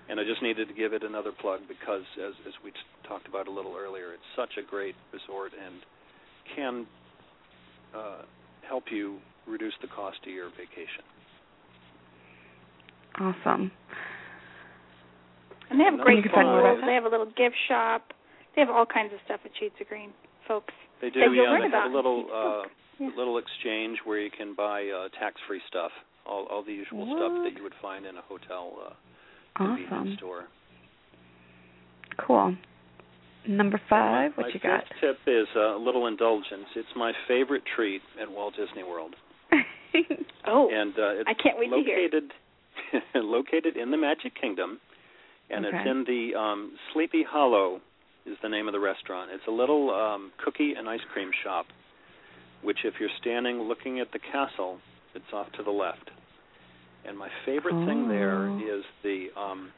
and 0.09 0.19
I 0.19 0.25
just 0.25 0.43
needed 0.43 0.69
to 0.69 0.75
give 0.75 0.93
it 0.93 1.03
another 1.03 1.33
plug 1.33 1.61
because, 1.69 2.03
as 2.19 2.35
as 2.47 2.55
we 2.65 2.73
talked 3.07 3.29
about 3.29 3.47
a 3.47 3.51
little 3.51 3.77
earlier, 3.79 4.13
it's 4.13 4.31
such 4.35 4.59
a 4.59 4.63
great 4.63 4.95
resort 5.13 5.53
and 5.55 5.75
can 6.57 6.87
uh, 7.95 8.23
help 8.67 8.85
you 8.91 9.19
reduce 9.47 9.75
the 9.81 9.89
cost 9.89 10.19
of 10.27 10.33
your 10.33 10.51
vacation. 10.51 11.05
Awesome. 13.21 13.71
And 15.71 15.81
they 15.81 15.85
have 15.85 15.95
Number 15.95 16.05
great 16.05 16.17
You 16.19 16.23
can 16.25 16.33
find 16.33 16.49
more 16.49 16.61
tools. 16.63 16.79
about 16.79 16.87
They 16.87 16.95
have 16.95 17.05
a 17.05 17.09
little 17.09 17.27
gift 17.37 17.57
shop. 17.69 18.13
They 18.55 18.61
have 18.61 18.71
all 18.71 18.87
kinds 18.87 19.13
of 19.13 19.21
stuff 19.25 19.41
at 19.45 19.51
Shades 19.59 19.75
of 19.81 19.89
Green, 19.89 20.11
folks. 20.47 20.75
They 21.01 21.11
do, 21.11 21.21
That 21.21 21.27
you'll 21.33 21.45
yeah. 21.45 21.59
They 21.69 21.71
have 21.77 21.91
a 21.91 21.95
little 21.95 22.27
uh, 22.33 22.69
Yeah. 23.01 23.11
little 23.17 23.39
exchange 23.39 23.99
where 24.05 24.19
you 24.21 24.31
can 24.31 24.55
buy 24.55 24.89
uh, 24.89 25.09
tax-free 25.19 25.61
stuff, 25.69 25.91
all 26.27 26.47
all 26.51 26.63
the 26.63 26.73
usual 26.73 27.07
stuff 27.07 27.33
that 27.45 27.57
you 27.57 27.63
would 27.63 27.75
find 27.81 28.05
in 28.07 28.17
a 28.17 28.23
hotel 28.23 28.73
uh, 28.87 28.93
Awesome. 29.57 29.77
convenience 29.89 30.19
store. 30.19 30.45
Cool. 32.19 32.55
Number 33.49 33.81
five, 33.89 34.33
my, 34.37 34.43
what 34.43 34.47
my 34.47 34.53
you 34.55 34.61
got? 34.61 34.85
fifth 35.01 35.01
tip 35.01 35.19
is 35.27 35.49
uh, 35.57 35.75
a 35.77 35.81
little 35.83 36.07
indulgence. 36.07 36.67
It's 36.77 36.89
my 36.95 37.13
favorite 37.27 37.63
treat 37.75 38.03
at 38.21 38.31
Walt 38.31 38.55
Disney 38.57 38.85
World. 38.85 39.15
Oh, 40.47 40.71
and 40.73 40.93
uh, 40.99 41.21
it's 41.21 41.29
I 41.29 41.35
can't 41.35 41.59
wait 41.59 41.69
to 41.69 41.77
hear. 41.85 42.09
located 43.15 43.77
in 43.77 43.91
the 43.91 43.97
Magic 43.97 44.33
Kingdom, 44.41 44.81
and 45.51 45.67
Okay. 45.67 45.77
it's 45.77 45.87
in 45.89 46.05
the 46.05 46.39
um, 46.39 46.73
Sleepy 46.93 47.23
Hollow 47.29 47.81
is 48.27 48.37
the 48.43 48.49
name 48.49 48.69
of 48.69 48.73
the 48.73 48.81
restaurant. 48.81 49.31
It's 49.33 49.47
a 49.49 49.51
little 49.51 49.91
um, 49.91 50.33
cookie 50.45 50.75
and 50.77 50.89
ice 50.89 51.01
cream 51.13 51.31
shop, 51.43 51.67
which 52.63 52.79
if 52.85 52.95
you're 53.01 53.11
standing 53.21 53.61
looking 53.63 54.01
at 54.01 54.13
the 54.13 54.19
castle, 54.21 54.79
it's 55.15 55.25
off 55.33 55.51
to 55.57 55.63
the 55.63 55.71
left. 55.71 56.11
And 57.07 57.19
my 57.19 57.29
favorite 57.45 57.75
thing 57.87 58.09
there 58.09 58.49
Oh. 58.49 58.83
the 59.03 59.27
um, 59.37 59.71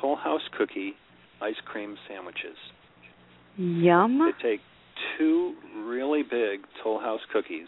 Toll 0.00 0.16
House 0.16 0.42
cookie 0.56 0.94
ice 1.42 1.58
cream 1.64 1.96
sandwiches. 2.08 2.56
Yum. 3.56 4.32
They 4.40 4.48
take 4.50 4.60
two 5.18 5.54
really 5.84 6.22
big 6.22 6.60
Toll 6.82 7.00
House 7.00 7.20
cookies 7.32 7.66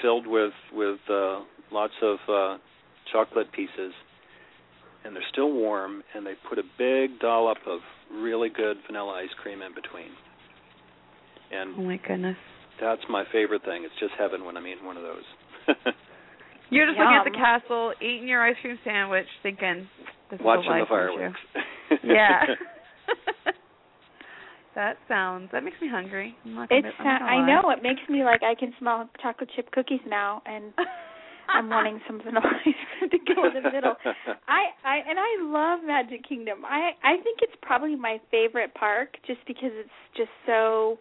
filled 0.00 0.26
with 0.26 0.52
with 0.72 0.98
uh, 1.10 1.40
lots 1.70 1.92
of 2.02 2.16
uh, 2.28 2.56
chocolate 3.14 3.52
pieces, 3.54 3.94
and 5.04 5.14
they're 5.14 5.22
still 5.30 5.52
warm. 5.52 6.02
And 6.14 6.26
they 6.26 6.34
put 6.50 6.58
a 6.58 6.66
big 6.76 7.20
dollop 7.20 7.58
of 7.66 7.78
really 8.12 8.48
good 8.50 8.76
vanilla 8.86 9.22
ice 9.22 9.32
cream 9.40 9.62
in 9.62 9.72
between. 9.74 10.10
And 11.52 11.74
Oh 11.78 11.82
my 11.82 12.00
goodness. 12.06 12.36
that's 12.80 13.02
my 13.08 13.22
favorite 13.32 13.62
thing. 13.64 13.84
It's 13.84 13.94
just 14.00 14.12
heaven 14.18 14.44
when 14.44 14.56
I'm 14.56 14.66
eating 14.66 14.84
one 14.84 14.96
of 14.96 15.04
those. 15.04 15.22
You're 16.70 16.86
just 16.86 16.98
looking 16.98 17.14
at 17.14 17.24
the 17.24 17.30
castle, 17.38 17.92
eating 18.02 18.26
your 18.26 18.42
ice 18.42 18.56
cream 18.60 18.78
sandwich, 18.84 19.28
thinking 19.44 19.86
this 20.30 20.40
Watching 20.42 20.64
is 20.64 20.66
the 20.66 20.72
life, 20.72 20.82
the 20.82 20.88
fireworks. 20.90 21.40
Yeah. 22.02 22.40
that 24.74 24.96
sounds. 25.06 25.50
That 25.52 25.62
makes 25.62 25.76
me 25.80 25.88
hungry. 25.88 26.34
I'm 26.44 26.54
not 26.54 26.68
gonna, 26.68 26.88
It's. 26.88 26.96
I'm 26.98 27.06
not 27.06 27.20
gonna 27.20 27.30
I 27.30 27.36
lie. 27.36 27.46
know 27.62 27.70
it 27.70 27.82
makes 27.82 28.00
me 28.08 28.24
like 28.24 28.42
I 28.42 28.54
can 28.58 28.72
smell 28.78 29.08
chocolate 29.22 29.50
chip 29.54 29.70
cookies 29.70 30.00
now, 30.08 30.42
and 30.46 30.72
I'm 31.48 31.68
wanting 31.68 32.00
some 32.06 32.20
vanilla 32.22 32.42
ice 32.66 32.74
cream 32.98 33.10
to 33.10 33.34
go 33.34 33.46
in 33.46 33.62
the 33.62 33.70
middle. 33.70 33.94
I, 34.48 34.64
I 34.84 34.96
and 35.08 35.18
I 35.18 35.42
love 35.42 35.80
Magic 35.84 36.26
Kingdom. 36.28 36.64
I 36.64 36.92
I 37.02 37.16
think 37.22 37.38
it's 37.42 37.54
probably 37.62 37.96
my 37.96 38.20
favorite 38.30 38.74
park 38.74 39.16
just 39.26 39.40
because 39.46 39.70
it's 39.72 39.90
just 40.16 40.30
so 40.46 40.98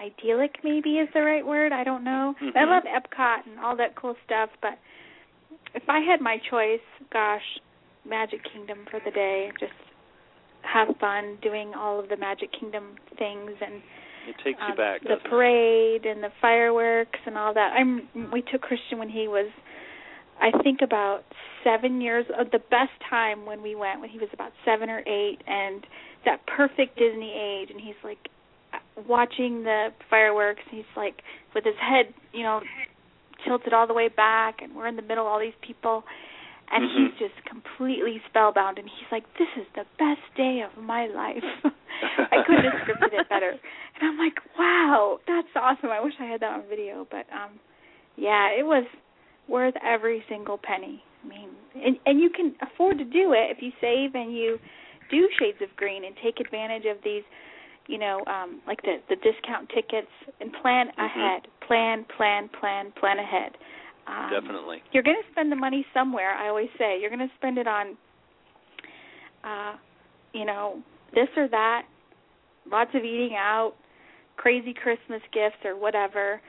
idyllic 0.00 0.56
maybe 0.64 0.98
is 0.98 1.08
the 1.14 1.22
right 1.22 1.46
word. 1.46 1.72
I 1.72 1.84
don't 1.84 2.04
know. 2.04 2.34
I 2.40 2.44
Mhm. 2.44 2.68
love 2.70 2.84
Epcot 2.84 3.46
and 3.46 3.60
all 3.60 3.76
that 3.76 3.94
cool 3.94 4.16
stuff, 4.24 4.50
but 4.60 4.78
if 5.74 5.88
I 5.88 6.00
had 6.00 6.20
my 6.20 6.38
choice, 6.50 6.80
gosh, 7.12 7.44
Magic 8.04 8.40
Kingdom 8.52 8.84
for 8.90 9.00
the 9.04 9.10
day. 9.10 9.50
Just 9.60 9.72
have 10.62 10.88
fun 11.00 11.36
doing 11.42 11.72
all 11.74 11.98
of 12.00 12.08
the 12.08 12.16
Magic 12.16 12.50
Kingdom 12.58 12.94
things 13.18 13.50
and 13.60 13.82
it 14.28 14.36
takes 14.44 14.58
you 14.60 14.70
um, 14.70 14.76
back, 14.76 15.02
the 15.02 15.08
doesn't 15.10 15.26
it? 15.26 15.30
parade 15.30 16.06
and 16.06 16.22
the 16.22 16.30
fireworks 16.40 17.18
and 17.26 17.36
all 17.36 17.52
that. 17.54 17.72
I'm 17.76 18.08
we 18.32 18.42
took 18.42 18.62
Christian 18.62 18.98
when 18.98 19.08
he 19.08 19.26
was 19.28 19.50
I 20.42 20.50
think 20.62 20.80
about 20.82 21.22
7 21.62 22.00
years 22.00 22.26
of 22.36 22.50
the 22.50 22.58
best 22.58 22.90
time 23.08 23.46
when 23.46 23.62
we 23.62 23.74
went 23.76 24.00
when 24.00 24.10
he 24.10 24.18
was 24.18 24.28
about 24.34 24.50
7 24.64 24.90
or 24.90 25.00
8 25.06 25.38
and 25.46 25.86
that 26.24 26.44
perfect 26.46 26.98
Disney 26.98 27.32
age 27.32 27.70
and 27.70 27.80
he's 27.80 27.94
like 28.02 28.18
watching 29.08 29.62
the 29.62 29.88
fireworks 30.10 30.60
and 30.68 30.76
he's 30.78 30.96
like 30.96 31.22
with 31.54 31.64
his 31.64 31.76
head, 31.80 32.12
you 32.32 32.42
know, 32.42 32.60
tilted 33.46 33.72
all 33.72 33.86
the 33.86 33.94
way 33.94 34.08
back 34.08 34.56
and 34.62 34.74
we're 34.74 34.86
in 34.88 34.96
the 34.96 35.02
middle 35.02 35.26
of 35.26 35.32
all 35.32 35.38
these 35.40 35.54
people 35.62 36.02
and 36.70 36.84
Mhm. 36.84 36.94
he's 37.10 37.18
just 37.18 37.44
completely 37.44 38.20
spellbound 38.28 38.78
and 38.78 38.88
he's 38.88 39.10
like 39.12 39.24
this 39.38 39.48
is 39.56 39.66
the 39.74 39.84
best 39.98 40.22
day 40.36 40.60
of 40.62 40.76
my 40.82 41.06
life. 41.06 41.44
I 42.32 42.42
couldn't 42.46 42.64
have 42.64 42.80
scripted 42.82 43.12
it 43.14 43.28
better. 43.28 43.50
And 43.50 44.02
I'm 44.02 44.18
like, 44.18 44.38
wow, 44.58 45.18
that's 45.26 45.54
awesome. 45.54 45.90
I 45.90 46.00
wish 46.00 46.14
I 46.18 46.24
had 46.24 46.40
that 46.40 46.52
on 46.52 46.62
video, 46.68 47.06
but 47.10 47.26
um 47.32 47.60
yeah, 48.16 48.48
it 48.50 48.64
was 48.66 48.84
worth 49.48 49.74
every 49.84 50.24
single 50.28 50.58
penny. 50.62 51.02
I 51.24 51.28
mean, 51.28 51.48
and 51.74 51.96
and 52.06 52.20
you 52.20 52.30
can 52.30 52.54
afford 52.62 52.98
to 52.98 53.04
do 53.04 53.32
it 53.32 53.50
if 53.50 53.58
you 53.60 53.70
save 53.80 54.14
and 54.14 54.34
you 54.36 54.58
do 55.10 55.28
Shades 55.38 55.58
of 55.62 55.74
Green 55.76 56.04
and 56.04 56.14
take 56.22 56.40
advantage 56.40 56.84
of 56.86 56.96
these, 57.04 57.22
you 57.86 57.98
know, 57.98 58.24
um 58.26 58.60
like 58.66 58.82
the 58.82 58.96
the 59.08 59.16
discount 59.16 59.68
tickets 59.74 60.10
and 60.40 60.52
plan 60.62 60.88
ahead. 60.98 61.42
Plan, 61.66 62.04
plan, 62.16 62.50
plan, 62.60 62.92
plan 62.98 63.18
ahead. 63.18 63.52
Um, 64.06 64.30
Definitely. 64.32 64.82
you're 64.92 65.04
going 65.04 65.16
to 65.16 65.30
spend 65.30 65.52
the 65.52 65.56
money 65.56 65.86
somewhere. 65.94 66.34
I 66.34 66.48
always 66.48 66.68
say 66.76 67.00
you're 67.00 67.08
going 67.08 67.20
to 67.20 67.32
spend 67.36 67.56
it 67.56 67.68
on, 67.68 67.96
uh, 69.44 69.76
you 70.32 70.44
know, 70.44 70.82
this 71.14 71.28
or 71.36 71.46
that. 71.48 71.82
Lots 72.70 72.90
of 72.94 73.04
eating 73.04 73.36
out, 73.36 73.74
crazy 74.36 74.74
Christmas 74.74 75.22
gifts 75.32 75.64
or 75.64 75.76
whatever. 75.76 76.40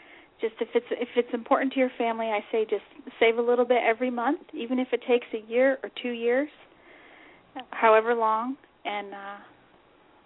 Just 0.41 0.55
if 0.59 0.69
it's 0.75 0.85
if 0.91 1.09
it's 1.15 1.33
important 1.33 1.73
to 1.73 1.79
your 1.79 1.91
family, 1.97 2.27
I 2.27 2.39
say 2.51 2.65
just 2.69 2.83
save 3.19 3.37
a 3.37 3.41
little 3.41 3.65
bit 3.65 3.81
every 3.85 4.09
month, 4.09 4.41
even 4.53 4.79
if 4.79 4.87
it 4.91 5.01
takes 5.07 5.27
a 5.33 5.49
year 5.49 5.77
or 5.83 5.89
two 6.01 6.11
years, 6.11 6.49
however 7.71 8.13
long, 8.13 8.57
and 8.85 9.13
uh 9.13 9.37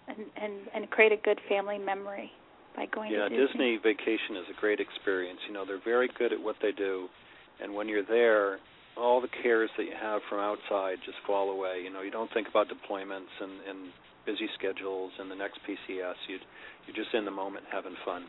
and 0.07 0.17
and 0.41 0.53
and 0.73 0.89
create 0.89 1.11
a 1.11 1.17
good 1.17 1.39
family 1.47 1.77
memory 1.77 2.31
by 2.75 2.85
going 2.87 3.11
yeah, 3.11 3.27
to 3.27 3.29
Disney. 3.29 3.47
Disney 3.47 3.77
vacation 3.83 4.37
is 4.37 4.45
a 4.55 4.59
great 4.59 4.79
experience. 4.79 5.39
You 5.47 5.53
know, 5.53 5.65
they're 5.65 5.83
very 5.83 6.09
good 6.17 6.33
at 6.33 6.41
what 6.41 6.55
they 6.61 6.71
do, 6.71 7.07
and 7.61 7.73
when 7.73 7.87
you're 7.87 8.05
there, 8.05 8.59
all 8.97 9.21
the 9.21 9.29
cares 9.43 9.69
that 9.77 9.83
you 9.83 9.93
have 9.99 10.21
from 10.29 10.39
outside 10.39 10.97
just 11.05 11.17
fall 11.25 11.51
away. 11.51 11.81
You 11.83 11.91
know, 11.91 12.01
you 12.01 12.11
don't 12.11 12.31
think 12.33 12.47
about 12.47 12.67
deployments 12.67 13.33
and, 13.39 13.51
and 13.67 13.77
busy 14.25 14.49
schedules 14.57 15.11
and 15.19 15.29
the 15.29 15.35
next 15.35 15.59
PCS. 15.67 16.15
You 16.27 16.37
you're 16.85 16.95
just 16.95 17.13
in 17.13 17.25
the 17.25 17.31
moment 17.31 17.65
having 17.71 17.95
fun. 18.05 18.25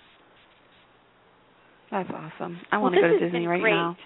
That's 1.90 2.10
awesome. 2.10 2.58
I 2.70 2.76
Well, 2.76 2.84
want 2.92 2.94
to 2.96 3.00
go 3.00 3.08
to 3.08 3.18
Disney 3.18 3.46
right 3.46 3.60
great. 3.60 3.72
now. 3.72 3.96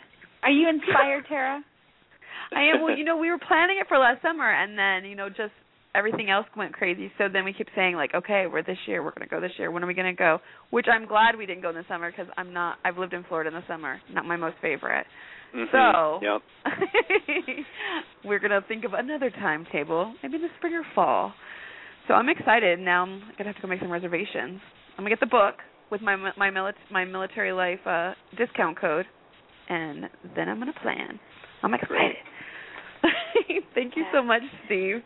Are 0.43 0.51
you 0.51 0.69
inspired, 0.69 1.25
Tara? 1.29 1.63
I 2.55 2.61
am. 2.75 2.83
Well, 2.83 2.97
you 2.97 3.05
know, 3.05 3.17
we 3.17 3.31
were 3.31 3.39
planning 3.39 3.79
it 3.81 3.89
for 3.89 3.99
last 3.99 4.23
summer, 4.23 4.49
and 4.51 4.79
then 4.79 5.09
you 5.09 5.17
know, 5.17 5.29
just 5.29 5.53
everything 5.95 6.31
else 6.31 6.47
went 6.57 6.73
crazy. 6.73 7.11
So 7.19 7.29
then 7.33 7.45
we 7.45 7.53
kept 7.53 7.71
saying 7.75 7.97
like, 7.97 8.15
okay, 8.15 8.47
we're 8.51 8.63
this 8.63 8.79
year, 8.87 9.03
we're 9.03 9.13
gonna 9.13 9.27
go 9.27 9.41
this 9.41 9.53
year. 9.59 9.71
When 9.71 9.83
are 9.83 9.87
we 9.87 9.95
gonna 9.95 10.15
go? 10.15 10.39
Which 10.71 10.87
I'm 10.91 11.07
glad 11.07 11.37
we 11.37 11.47
didn't 11.47 11.63
go 11.63 11.71
in 11.71 11.75
the 11.77 11.85
summer 11.89 12.11
because 12.11 12.27
I'm 12.37 12.53
not. 12.53 12.77
I've 12.85 12.99
lived 12.99 13.15
in 13.15 13.25
Florida 13.25 13.49
in 13.49 13.55
the 13.55 13.67
summer, 13.67 14.01
not 14.13 14.25
my 14.25 14.37
most 14.37 14.57
favorite. 14.63 15.07
Mhm. 15.55 15.71
So 15.71 16.21
Yep. 16.23 16.43
we're 18.25 18.39
gonna 18.39 18.63
think 18.69 18.85
of 18.85 18.93
another 18.95 19.31
timetable, 19.31 20.15
maybe 20.23 20.37
in 20.37 20.43
the 20.43 20.49
spring 20.59 20.75
or 20.75 20.83
fall. 20.95 21.35
So 22.09 22.15
I'm 22.15 22.29
excited. 22.29 22.79
Now 22.79 23.03
I'm 23.03 23.21
gonna 23.39 23.49
have 23.51 23.57
to 23.57 23.63
go 23.63 23.69
make 23.69 23.81
some 23.81 23.91
reservations. 23.91 24.61
I'm 24.97 25.05
gonna 25.05 25.11
get 25.11 25.21
the 25.21 25.27
book 25.27 25.57
with 25.93 26.01
my 26.01 26.16
my 26.36 26.51
mili- 26.51 26.73
my 26.90 27.05
military 27.05 27.52
life 27.52 27.78
uh 27.86 28.14
discount 28.36 28.81
code, 28.81 29.06
and 29.69 30.09
then 30.35 30.48
I'm 30.48 30.59
gonna 30.59 30.73
plan. 30.82 31.20
I'm 31.62 31.74
excited. 31.74 32.16
Thank 33.74 33.94
you 33.97 34.05
so 34.12 34.23
much, 34.23 34.43
Steve. 34.66 34.97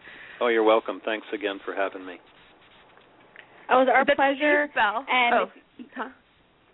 Oh, 0.41 0.49
you're 0.49 0.63
welcome. 0.63 1.03
Thanks 1.05 1.27
again 1.35 1.59
for 1.65 1.75
having 1.75 2.07
me. 2.07 2.15
It 2.15 3.75
was 3.75 3.89
our 3.93 4.05
That's 4.05 4.17
pleasure. 4.17 4.69
Bell. 4.75 5.05
And 5.11 5.35
oh, 5.35 5.47
huh? 5.95 6.09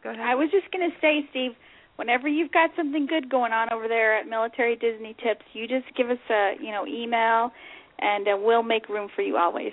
go 0.05 0.11
ahead. 0.11 0.21
I 0.21 0.35
was 0.35 0.51
just 0.53 0.71
going 0.73 0.89
to 0.91 0.97
say, 1.01 1.25
Steve, 1.31 1.53
whenever 1.97 2.29
you've 2.29 2.53
got 2.53 2.71
something 2.77 3.07
good 3.07 3.31
going 3.31 3.53
on 3.53 3.73
over 3.73 3.89
there 3.89 4.19
at 4.19 4.29
Military 4.29 4.77
Disney 4.77 5.17
Tips, 5.23 5.43
you 5.55 5.67
just 5.67 5.87
give 5.97 6.11
us 6.11 6.19
a 6.31 6.53
you 6.61 6.71
know 6.71 6.87
email, 6.87 7.51
and 7.99 8.29
uh, 8.29 8.37
we'll 8.39 8.63
make 8.63 8.89
room 8.89 9.09
for 9.17 9.23
you 9.23 9.37
always. 9.37 9.73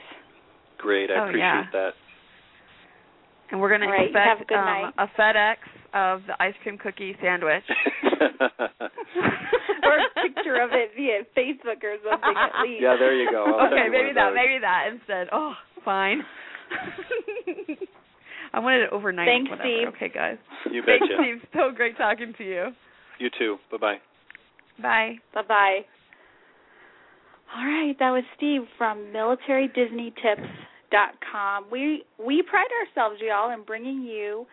Great. 0.77 1.11
I 1.11 1.15
Oh, 1.15 1.23
appreciate 1.27 1.39
yeah. 1.39 1.63
that. 1.73 1.89
And 3.51 3.59
we're 3.59 3.69
gonna 3.69 3.85
All 3.85 3.91
right, 3.91 4.13
a 4.15 4.31
expect 4.31 4.51
um, 4.51 4.93
a 4.97 5.07
FedEx 5.19 5.57
of 5.93 6.21
the 6.27 6.41
ice 6.41 6.53
cream 6.61 6.77
cookie 6.77 7.15
sandwich. 7.21 7.63
or 9.83 9.97
a 9.97 10.09
picture 10.21 10.61
of 10.61 10.69
it 10.71 10.91
via 10.95 11.23
Facebook 11.35 11.83
or 11.83 11.97
something 12.03 12.35
at 12.37 12.61
least. 12.63 12.81
Yeah, 12.81 12.95
there 12.99 13.15
you 13.15 13.31
go. 13.31 13.43
I'll 13.43 13.67
okay, 13.67 13.85
you 13.85 13.91
maybe 13.91 14.13
that, 14.13 14.33
maybe 14.35 14.59
that 14.61 14.89
instead. 14.91 15.27
Oh, 15.31 15.53
fine. 15.83 16.21
I 18.53 18.59
wanted 18.59 18.83
it 18.83 18.91
overnight. 18.91 19.27
Thanks, 19.27 19.49
whatever. 19.49 19.69
Steve. 19.69 19.87
Okay, 19.95 20.09
guys. 20.13 20.37
You 20.71 20.81
betcha. 20.81 20.99
Thanks, 20.99 21.07
betcha. 21.07 21.23
Steve. 21.23 21.49
So 21.53 21.71
great 21.75 21.97
talking 21.97 22.33
to 22.37 22.43
you. 22.43 22.67
You 23.19 23.29
too. 23.37 23.57
Bye 23.71 23.77
bye. 23.77 23.97
Bye. 24.81 25.15
Bye 25.33 25.41
bye. 25.47 25.79
All 27.55 27.65
right, 27.65 27.97
that 27.97 28.11
was 28.11 28.23
Steve 28.37 28.61
from 28.77 29.11
MilitaryDisneyTips.com. 30.91 31.65
We 31.71 32.03
we 32.23 32.43
pride 32.43 32.67
ourselves, 32.81 33.21
y'all, 33.21 33.51
in 33.51 33.63
bringing 33.63 34.01
you 34.03 34.45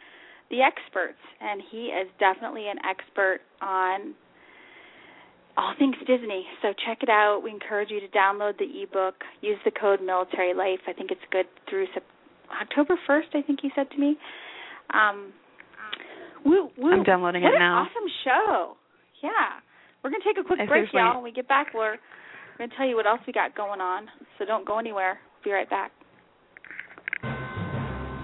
the 0.51 0.61
experts, 0.61 1.19
and 1.41 1.63
he 1.71 1.87
is 1.87 2.09
definitely 2.19 2.69
an 2.69 2.77
expert 2.89 3.41
on 3.61 4.15
all 5.57 5.75
things 5.79 5.97
Disney. 6.07 6.45
So 6.63 6.69
check 6.87 6.99
it 7.03 7.09
out. 7.09 7.41
We 7.43 7.51
encourage 7.51 7.91
you 7.91 8.01
to 8.01 8.09
download 8.09 8.59
the 8.59 8.83
ebook. 8.83 9.15
Use 9.41 9.59
the 9.65 9.71
code 9.71 10.01
Military 10.03 10.55
Life. 10.55 10.81
I 10.87 10.93
think 10.93 11.11
it's 11.11 11.21
good 11.33 11.47
through 11.69 11.87
October 12.61 12.99
first. 13.07 13.29
I 13.35 13.43
think 13.43 13.61
he 13.63 13.71
said 13.75 13.91
to 13.91 13.99
me. 13.99 14.17
Um, 14.95 15.33
woo, 16.45 16.71
woo. 16.77 16.93
I'm 16.93 17.03
downloading 17.03 17.43
what 17.43 17.55
it 17.55 17.59
now. 17.59 17.83
awesome 17.83 18.09
show. 18.25 18.77
Yeah. 19.23 19.61
We're 20.05 20.11
going 20.11 20.23
to 20.23 20.29
take 20.29 20.39
a 20.39 20.47
quick 20.47 20.61
I 20.61 20.67
break, 20.67 20.93
y'all. 20.93 21.15
When 21.15 21.25
we 21.25 21.33
get 21.33 21.49
back, 21.49 21.69
we're 21.75 21.97
going 22.59 22.71
to 22.71 22.77
tell 22.77 22.87
you 22.87 22.95
what 22.95 23.07
else 23.07 23.21
we 23.27 23.33
got 23.33 23.57
going 23.57 23.81
on. 23.81 24.07
So 24.39 24.45
don't 24.45 24.65
go 24.65 24.79
anywhere. 24.79 25.19
Be 25.43 25.51
right 25.51 25.69
back. 25.69 25.91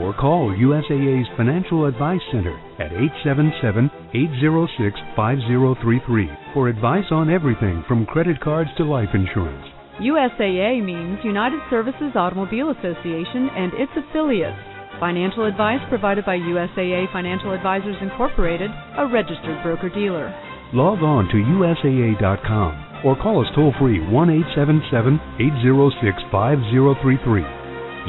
or 0.00 0.12
call 0.12 0.54
USAA's 0.54 1.28
Financial 1.36 1.86
Advice 1.86 2.20
Center 2.32 2.56
at 2.78 2.92
877 2.92 3.90
806 4.14 4.96
5033 5.16 6.30
for 6.54 6.68
advice 6.68 7.08
on 7.10 7.30
everything 7.30 7.84
from 7.88 8.06
credit 8.06 8.40
cards 8.40 8.70
to 8.76 8.84
life 8.84 9.10
insurance. 9.14 9.64
USAA 10.00 10.84
means 10.84 11.18
United 11.24 11.60
Services 11.70 12.12
Automobile 12.14 12.70
Association 12.70 13.48
and 13.56 13.72
its 13.74 13.92
affiliates. 13.96 14.60
Financial 15.00 15.44
advice 15.44 15.80
provided 15.88 16.24
by 16.24 16.36
USAA 16.36 17.10
Financial 17.12 17.52
Advisors 17.52 17.96
Incorporated, 18.00 18.70
a 18.98 19.06
registered 19.08 19.62
broker 19.62 19.88
dealer. 19.88 20.28
Log 20.72 21.00
on 21.00 21.28
to 21.28 21.36
USAA.com 21.36 23.04
or 23.04 23.16
call 23.16 23.40
us 23.40 23.48
toll 23.54 23.72
free 23.78 24.00
1 24.00 24.30
877 24.30 25.20
806 25.40 26.22
5033. 26.32 27.42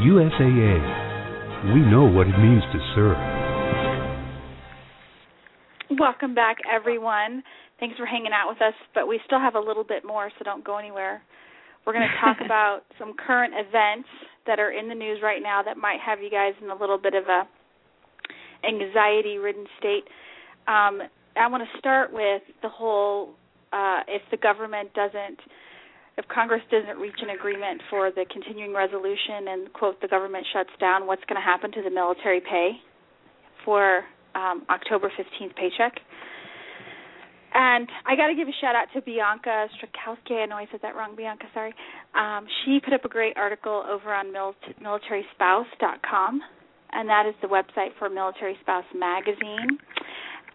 USAA. 0.08 1.07
We 1.66 1.82
know 1.82 2.06
what 2.06 2.28
it 2.28 2.38
means 2.38 2.62
to 2.72 2.80
serve. 2.94 3.18
Welcome 6.00 6.36
back, 6.36 6.58
everyone. 6.72 7.42
Thanks 7.80 7.98
for 7.98 8.06
hanging 8.06 8.32
out 8.32 8.48
with 8.48 8.62
us, 8.62 8.76
but 8.94 9.08
we 9.08 9.20
still 9.26 9.40
have 9.40 9.56
a 9.56 9.60
little 9.60 9.84
bit 9.84 10.06
more, 10.06 10.30
so 10.38 10.46
don't 10.46 10.64
go 10.64 10.78
anywhere. 10.78 11.24
We're 11.84 11.94
going 11.94 12.08
to 12.14 12.22
talk 12.22 12.38
about 12.46 12.82
some 13.00 13.14
current 13.18 13.54
events 13.56 14.08
that 14.46 14.60
are 14.60 14.72
in 14.72 14.88
the 14.88 14.94
news 14.94 15.20
right 15.24 15.42
now 15.42 15.64
that 15.64 15.78
might 15.78 16.00
have 16.06 16.22
you 16.22 16.30
guys 16.30 16.54
in 16.62 16.70
a 16.70 16.76
little 16.76 17.00
bit 17.00 17.16
of 17.16 17.24
a 17.26 17.48
anxiety-ridden 18.64 19.66
state. 19.80 20.04
Um, 20.68 21.02
I 21.36 21.48
want 21.48 21.64
to 21.64 21.80
start 21.80 22.14
with 22.14 22.44
the 22.62 22.70
whole 22.70 23.34
uh, 23.74 24.02
if 24.08 24.22
the 24.30 24.38
government 24.38 24.94
doesn't, 24.94 25.40
if 26.18 26.27
Congress 26.27 26.61
doesn't 26.72 26.98
reach 26.98 27.18
an 27.22 27.30
agreement 27.30 27.81
for 27.89 28.11
the 28.11 28.26
continuing 28.31 28.73
resolution 28.73 29.49
and 29.49 29.73
quote 29.73 30.02
the 30.02 30.07
government 30.07 30.45
shuts 30.52 30.72
down, 30.80 31.06
what's 31.06 31.23
going 31.30 31.39
to 31.39 31.45
happen 31.45 31.72
to 31.72 31.81
the 31.84 31.91
military 31.91 32.41
pay 32.41 32.72
for 33.64 34.03
um, 34.34 34.65
October 34.69 35.11
15th 35.14 35.56
paycheck? 35.56 35.94
And 37.53 37.88
I 38.06 38.15
got 38.15 38.27
to 38.27 38.35
give 38.35 38.48
a 38.48 38.57
shout 38.61 38.76
out 38.76 38.88
to 38.94 39.02
Bianca 39.02 39.68
Strakowski. 39.77 40.44
I 40.44 40.45
know 40.45 40.57
I 40.57 40.68
said 40.72 40.81
that 40.84 40.95
wrong, 40.95 41.15
Bianca. 41.15 41.45
Sorry. 41.53 41.73
Um, 42.14 42.45
she 42.65 42.80
put 42.84 42.94
up 42.94 43.06
a 43.06 43.10
great 43.10 43.38
article 43.38 43.84
over 43.89 44.14
on 44.14 44.31
mil- 44.31 44.56
militarySpouse.com, 44.81 46.41
and 46.91 47.10
that 47.10 47.26
is 47.26 47.35
the 47.41 47.48
website 47.48 47.98
for 47.98 48.10
Military 48.10 48.57
Spouse 48.61 48.85
Magazine. 48.94 49.80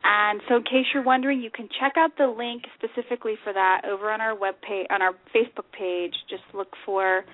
And 0.04 0.40
so, 0.48 0.56
in 0.56 0.62
case 0.64 0.86
you're 0.92 1.04
wondering, 1.04 1.40
you 1.40 1.50
can 1.50 1.68
check 1.80 1.92
out 1.96 2.10
the 2.18 2.26
link 2.26 2.64
specifically 2.74 3.34
for 3.44 3.52
that 3.52 3.82
over 3.88 4.10
on 4.10 4.20
our 4.20 4.34
web 4.36 4.54
page, 4.66 4.86
on 4.90 5.00
our 5.00 5.12
Facebook 5.34 5.70
page. 5.76 6.12
Just 6.28 6.42
look 6.54 6.68
for 6.84 7.24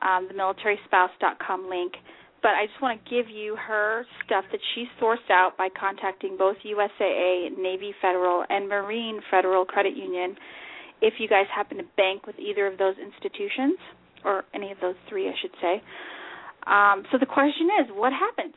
um, 0.00 0.28
the 0.28 0.34
MilitarySpouse.com 0.34 1.68
link. 1.68 1.92
But 2.42 2.52
I 2.52 2.66
just 2.66 2.80
want 2.80 3.02
to 3.02 3.10
give 3.10 3.28
you 3.28 3.56
her 3.56 4.06
stuff 4.24 4.44
that 4.52 4.60
she 4.74 4.86
sourced 5.00 5.30
out 5.30 5.56
by 5.58 5.68
contacting 5.78 6.36
both 6.38 6.56
USAA, 6.64 7.56
Navy 7.58 7.92
Federal, 8.00 8.44
and 8.48 8.68
Marine 8.68 9.20
Federal 9.30 9.64
Credit 9.64 9.96
Union. 9.96 10.36
If 11.02 11.14
you 11.18 11.28
guys 11.28 11.46
happen 11.54 11.78
to 11.78 11.84
bank 11.96 12.26
with 12.26 12.38
either 12.38 12.66
of 12.66 12.78
those 12.78 12.94
institutions, 12.98 13.76
or 14.24 14.44
any 14.54 14.72
of 14.72 14.78
those 14.80 14.96
three, 15.08 15.28
I 15.28 15.32
should 15.40 15.54
say. 15.62 15.82
Um, 16.66 17.04
so 17.12 17.18
the 17.18 17.26
question 17.26 17.68
is, 17.80 17.86
what 17.94 18.12
happens? 18.12 18.54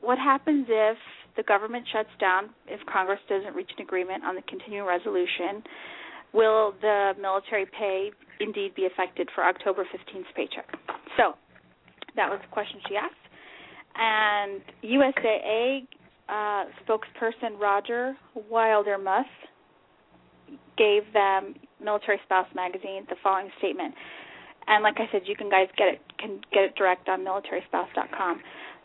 What 0.00 0.18
happens 0.18 0.66
if 0.68 0.98
the 1.36 1.42
government 1.42 1.86
shuts 1.92 2.10
down, 2.20 2.50
if 2.66 2.80
Congress 2.86 3.20
doesn't 3.28 3.54
reach 3.54 3.70
an 3.76 3.82
agreement 3.82 4.24
on 4.24 4.34
the 4.34 4.42
continuing 4.42 4.86
resolution, 4.86 5.62
will 6.32 6.74
the 6.80 7.12
military 7.20 7.66
pay 7.66 8.10
indeed 8.40 8.74
be 8.74 8.86
affected 8.86 9.28
for 9.34 9.44
October 9.44 9.84
15th 9.84 10.24
paycheck? 10.34 10.68
So 11.16 11.34
that 12.16 12.28
was 12.30 12.40
the 12.42 12.52
question 12.52 12.80
she 12.88 12.96
asked. 12.96 13.14
And 13.94 14.62
USAA 14.84 15.86
uh, 16.28 16.64
spokesperson 16.84 17.60
Roger 17.60 18.16
Wildermuth 18.50 19.24
gave 20.78 21.02
them 21.12 21.54
Military 21.82 22.18
Spouse 22.24 22.46
magazine 22.54 23.06
the 23.08 23.16
following 23.22 23.50
statement. 23.58 23.94
And 24.66 24.82
like 24.82 24.94
I 24.98 25.10
said, 25.10 25.22
you 25.26 25.36
can 25.36 25.50
guys 25.50 25.68
get 25.76 25.88
it 25.88 26.00
can 26.18 26.40
get 26.52 26.64
it 26.64 26.74
direct 26.76 27.08
on 27.08 27.24
militarySpouse.com. 27.24 28.40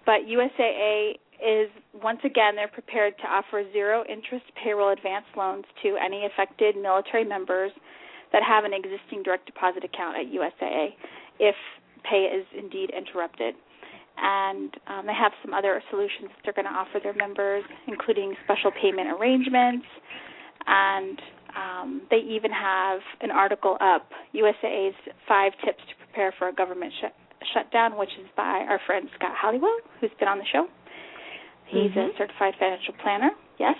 But 0.05 0.25
USAA 0.27 1.19
is 1.43 1.69
once 1.93 2.19
again 2.23 2.55
they're 2.55 2.67
prepared 2.67 3.17
to 3.19 3.27
offer 3.27 3.63
zero 3.71 4.03
interest 4.09 4.45
payroll 4.61 4.91
advance 4.91 5.25
loans 5.35 5.65
to 5.83 5.95
any 6.03 6.25
affected 6.25 6.75
military 6.75 7.23
members 7.23 7.71
that 8.33 8.43
have 8.43 8.65
an 8.65 8.73
existing 8.73 9.23
direct 9.23 9.45
deposit 9.45 9.83
account 9.83 10.17
at 10.17 10.25
USAA 10.33 10.89
if 11.39 11.55
pay 12.03 12.25
is 12.25 12.45
indeed 12.57 12.91
interrupted. 12.95 13.55
And 14.17 14.73
um, 14.87 15.05
they 15.05 15.13
have 15.13 15.31
some 15.43 15.53
other 15.53 15.81
solutions 15.91 16.29
that 16.29 16.41
they're 16.43 16.53
going 16.53 16.65
to 16.65 16.73
offer 16.73 16.99
their 17.01 17.13
members, 17.13 17.63
including 17.87 18.33
special 18.43 18.71
payment 18.71 19.09
arrangements. 19.13 19.85
And 20.65 21.21
um, 21.55 22.01
they 22.09 22.17
even 22.17 22.51
have 22.51 22.99
an 23.21 23.29
article 23.29 23.77
up, 23.79 24.09
USAA's 24.33 24.95
Five 25.27 25.53
Tips 25.63 25.83
to 25.89 25.95
Prepare 26.05 26.33
for 26.37 26.49
a 26.49 26.53
Government 26.53 26.93
sh- 26.99 27.13
Shutdown, 27.53 27.97
which 27.97 28.09
is 28.19 28.27
by 28.35 28.65
our 28.67 28.79
friend 28.87 29.07
Scott 29.15 29.33
Halliwell, 29.39 29.77
who's 30.01 30.09
been 30.19 30.27
on 30.27 30.39
the 30.39 30.45
show. 30.51 30.65
He's 31.69 31.91
Mm-hmm. 31.91 31.99
a 31.99 32.09
certified 32.17 32.53
financial 32.59 32.93
planner, 33.01 33.31
yes. 33.59 33.75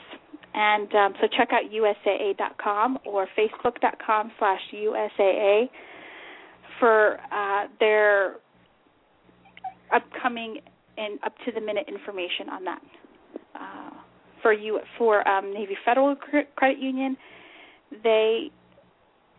And 0.54 0.94
um, 0.96 1.14
so 1.22 1.28
check 1.38 1.50
out 1.52 1.72
USAA.com 1.72 3.00
or 3.06 3.28
Facebook.com 3.38 4.32
slash 4.40 4.62
USAA 4.74 5.70
for 6.80 7.18
uh, 7.32 7.68
their 7.80 8.36
upcoming 9.94 10.58
and 10.98 11.20
up 11.24 11.34
to 11.46 11.52
the 11.52 11.62
minute 11.62 11.86
information 11.88 12.50
on 12.52 12.64
that. 12.66 12.82
Uh, 13.56 13.90
for 14.42 14.54
you 14.54 14.80
for 14.98 15.28
um, 15.28 15.54
Navy 15.54 15.78
Federal 15.86 16.16
Credit 16.16 16.80
Union, 16.80 17.18
they 18.04 18.52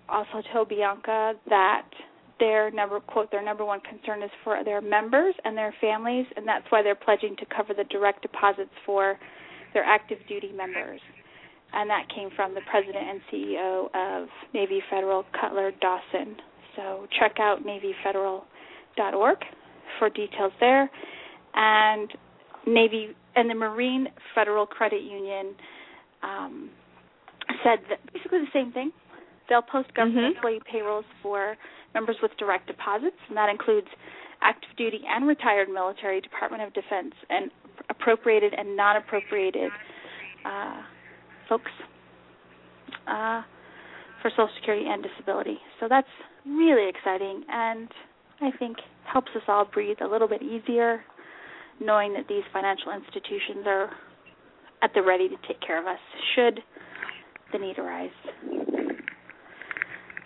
also 0.08 0.42
told 0.52 0.68
Bianca 0.68 1.34
that 1.48 1.88
their 2.38 2.70
number 2.70 3.00
quote 3.00 3.30
their 3.30 3.44
number 3.44 3.64
one 3.64 3.80
concern 3.80 4.22
is 4.22 4.30
for 4.44 4.62
their 4.64 4.80
members 4.80 5.34
and 5.44 5.56
their 5.56 5.74
families, 5.80 6.26
and 6.36 6.46
that's 6.46 6.64
why 6.70 6.82
they're 6.82 6.94
pledging 6.94 7.36
to 7.36 7.46
cover 7.54 7.74
the 7.74 7.84
direct 7.84 8.22
deposits 8.22 8.70
for 8.86 9.18
their 9.74 9.84
active 9.84 10.18
duty 10.28 10.52
members. 10.52 11.00
And 11.72 11.90
that 11.90 12.04
came 12.14 12.30
from 12.34 12.54
the 12.54 12.62
president 12.70 13.04
and 13.08 13.20
CEO 13.30 13.86
of 13.94 14.28
Navy 14.54 14.80
Federal, 14.90 15.24
Cutler 15.38 15.72
Dawson. 15.80 16.36
So 16.76 17.06
check 17.18 17.36
out 17.38 17.58
NavyFederal.org 17.64 19.38
for 19.98 20.08
details 20.08 20.52
there. 20.60 20.90
And 21.54 22.10
Navy 22.66 23.14
and 23.36 23.50
the 23.50 23.54
Marine 23.54 24.08
Federal 24.34 24.64
Credit 24.64 25.02
Union 25.02 25.54
um, 26.22 26.70
said 27.62 27.80
that 27.90 27.98
basically 28.12 28.40
the 28.40 28.46
same 28.52 28.72
thing. 28.72 28.90
They'll 29.48 29.62
post 29.62 29.92
government 29.94 30.36
employee 30.36 30.60
payrolls 30.70 31.06
for 31.22 31.56
members 31.94 32.16
with 32.22 32.32
direct 32.38 32.66
deposits, 32.66 33.16
and 33.28 33.36
that 33.36 33.48
includes 33.48 33.88
active 34.42 34.70
duty 34.76 35.00
and 35.08 35.26
retired 35.26 35.68
military, 35.68 36.20
Department 36.20 36.62
of 36.62 36.72
Defense, 36.74 37.14
and 37.30 37.50
appropriated 37.90 38.54
and 38.54 38.76
non 38.76 38.96
appropriated 38.96 39.70
uh, 40.44 40.82
folks 41.48 41.70
uh, 43.06 43.42
for 44.22 44.30
Social 44.30 44.48
Security 44.60 44.86
and 44.88 45.02
disability. 45.02 45.58
So 45.80 45.86
that's 45.88 46.08
really 46.46 46.88
exciting, 46.88 47.44
and 47.48 47.88
I 48.40 48.50
think 48.58 48.76
helps 49.04 49.30
us 49.34 49.42
all 49.48 49.64
breathe 49.64 49.98
a 50.02 50.06
little 50.06 50.28
bit 50.28 50.42
easier, 50.42 51.02
knowing 51.80 52.12
that 52.14 52.28
these 52.28 52.44
financial 52.52 52.92
institutions 52.92 53.64
are 53.66 53.90
at 54.82 54.90
the 54.94 55.02
ready 55.02 55.28
to 55.28 55.36
take 55.46 55.60
care 55.60 55.80
of 55.80 55.86
us 55.86 55.98
should 56.34 56.60
the 57.52 57.58
need 57.58 57.78
arise. 57.78 58.10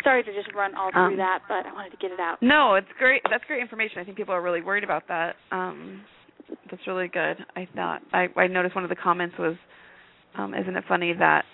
Sorry 0.04 0.22
to 0.22 0.32
just 0.34 0.52
run 0.54 0.74
all 0.74 0.90
through 0.90 1.14
Um, 1.14 1.16
that, 1.16 1.40
but 1.48 1.66
I 1.66 1.72
wanted 1.72 1.90
to 1.90 1.96
get 1.96 2.10
it 2.10 2.20
out. 2.20 2.38
No, 2.42 2.74
it's 2.74 2.88
great. 2.98 3.22
That's 3.30 3.44
great 3.46 3.60
information. 3.60 3.98
I 4.00 4.04
think 4.04 4.16
people 4.16 4.34
are 4.34 4.42
really 4.42 4.60
worried 4.60 4.84
about 4.84 5.06
that. 5.08 5.36
Um, 5.50 6.02
that's 6.70 6.86
really 6.86 7.08
good. 7.08 7.36
I 7.56 7.68
thought 7.74 8.02
I, 8.12 8.28
I 8.36 8.46
noticed 8.46 8.74
one 8.74 8.84
of 8.84 8.90
the 8.90 8.96
comments 8.96 9.36
was, 9.38 9.56
um, 10.36 10.54
"Isn't 10.54 10.76
it 10.76 10.84
funny 10.88 11.12
that 11.18 11.44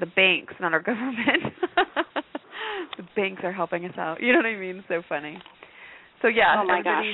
the 0.00 0.06
banks, 0.06 0.54
not 0.60 0.72
our 0.72 0.80
government, 0.90 1.52
the 2.96 3.04
banks 3.14 3.42
are 3.44 3.52
helping 3.52 3.84
us 3.84 3.96
out?" 3.98 4.22
You 4.22 4.32
know 4.32 4.38
what 4.38 4.46
I 4.46 4.56
mean? 4.56 4.82
So 4.88 5.02
funny. 5.08 5.38
So 6.22 6.28
yeah. 6.28 6.56
Oh 6.58 6.64
my 6.66 6.82
gosh. 6.82 7.04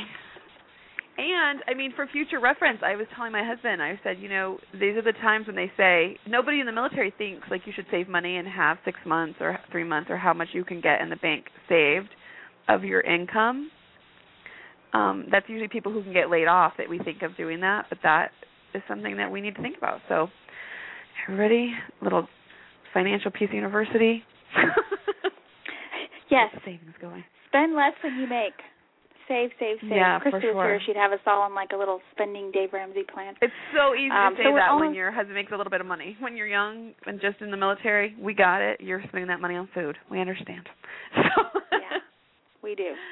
And 1.18 1.60
I 1.66 1.74
mean, 1.74 1.92
for 1.96 2.06
future 2.06 2.38
reference, 2.38 2.78
I 2.84 2.94
was 2.94 3.06
telling 3.16 3.32
my 3.32 3.44
husband, 3.44 3.82
I 3.82 3.98
said, 4.04 4.18
you 4.20 4.28
know, 4.28 4.58
these 4.72 4.96
are 4.96 5.02
the 5.02 5.12
times 5.20 5.48
when 5.48 5.56
they 5.56 5.70
say 5.76 6.16
nobody 6.28 6.60
in 6.60 6.66
the 6.66 6.72
military 6.72 7.12
thinks 7.18 7.48
like 7.50 7.62
you 7.66 7.72
should 7.74 7.86
save 7.90 8.08
money 8.08 8.36
and 8.36 8.46
have 8.46 8.78
six 8.84 9.00
months 9.04 9.38
or 9.40 9.58
three 9.72 9.82
months 9.82 10.10
or 10.10 10.16
how 10.16 10.32
much 10.32 10.48
you 10.52 10.64
can 10.64 10.80
get 10.80 11.00
in 11.00 11.10
the 11.10 11.16
bank 11.16 11.46
saved 11.68 12.08
of 12.68 12.84
your 12.84 13.00
income. 13.00 13.68
Um, 14.92 15.26
that's 15.30 15.48
usually 15.48 15.68
people 15.68 15.92
who 15.92 16.04
can 16.04 16.12
get 16.12 16.30
laid 16.30 16.46
off 16.46 16.74
that 16.78 16.88
we 16.88 17.00
think 17.00 17.22
of 17.22 17.36
doing 17.36 17.60
that, 17.62 17.86
but 17.88 17.98
that 18.04 18.30
is 18.72 18.82
something 18.86 19.16
that 19.16 19.30
we 19.30 19.40
need 19.40 19.56
to 19.56 19.62
think 19.62 19.76
about. 19.76 20.00
So, 20.08 20.28
everybody, 21.26 21.72
little 22.00 22.28
financial 22.94 23.32
piece 23.32 23.50
university. 23.52 24.22
Yes. 26.30 26.50
savings 26.64 26.94
going. 27.00 27.24
Spend 27.48 27.74
less 27.74 27.94
than 28.02 28.18
you 28.18 28.28
make. 28.28 28.52
Save, 29.28 29.50
save, 29.60 29.76
save. 29.82 29.90
Yeah, 29.92 30.18
Krista 30.20 30.40
for 30.40 30.40
was 30.40 30.42
sure. 30.42 30.64
here. 30.64 30.80
She'd 30.86 30.96
have 30.96 31.12
us 31.12 31.20
all 31.26 31.42
on 31.42 31.55
like 31.55 31.70
a 31.74 31.76
little 31.76 32.00
spending 32.12 32.50
Dave 32.50 32.72
Ramsey 32.72 33.02
plan. 33.05 33.34
It's 33.42 33.52
so 33.76 33.94
easy 33.94 34.09
Um, 34.10 34.32
to 34.34 34.40
say 34.40 34.44
so 34.48 34.55
that 34.56 34.70
all- 34.70 34.80
when 34.80 34.94
your 34.94 35.10
husband 35.12 35.34
makes 35.34 35.52
a 35.52 35.56
little 35.56 35.70
bit 35.70 35.82
of 35.82 35.86
money. 35.86 36.16
When 36.18 36.34
you're 36.36 36.46
young 36.48 36.94
and 37.05 37.20
just 37.20 37.42
in 37.42 37.50
the 37.50 37.56
military, 37.59 38.16
we 38.18 38.32
got 38.32 38.62
it. 38.62 38.80
You're 38.80 39.02
spending 39.09 39.28
that 39.28 39.40
money 39.40 39.55
on 39.56 39.68
food. 39.74 39.98
We 40.10 40.18
understand. 40.20 40.66
yeah, 41.16 41.98
we 42.62 42.74
do. 42.74 42.94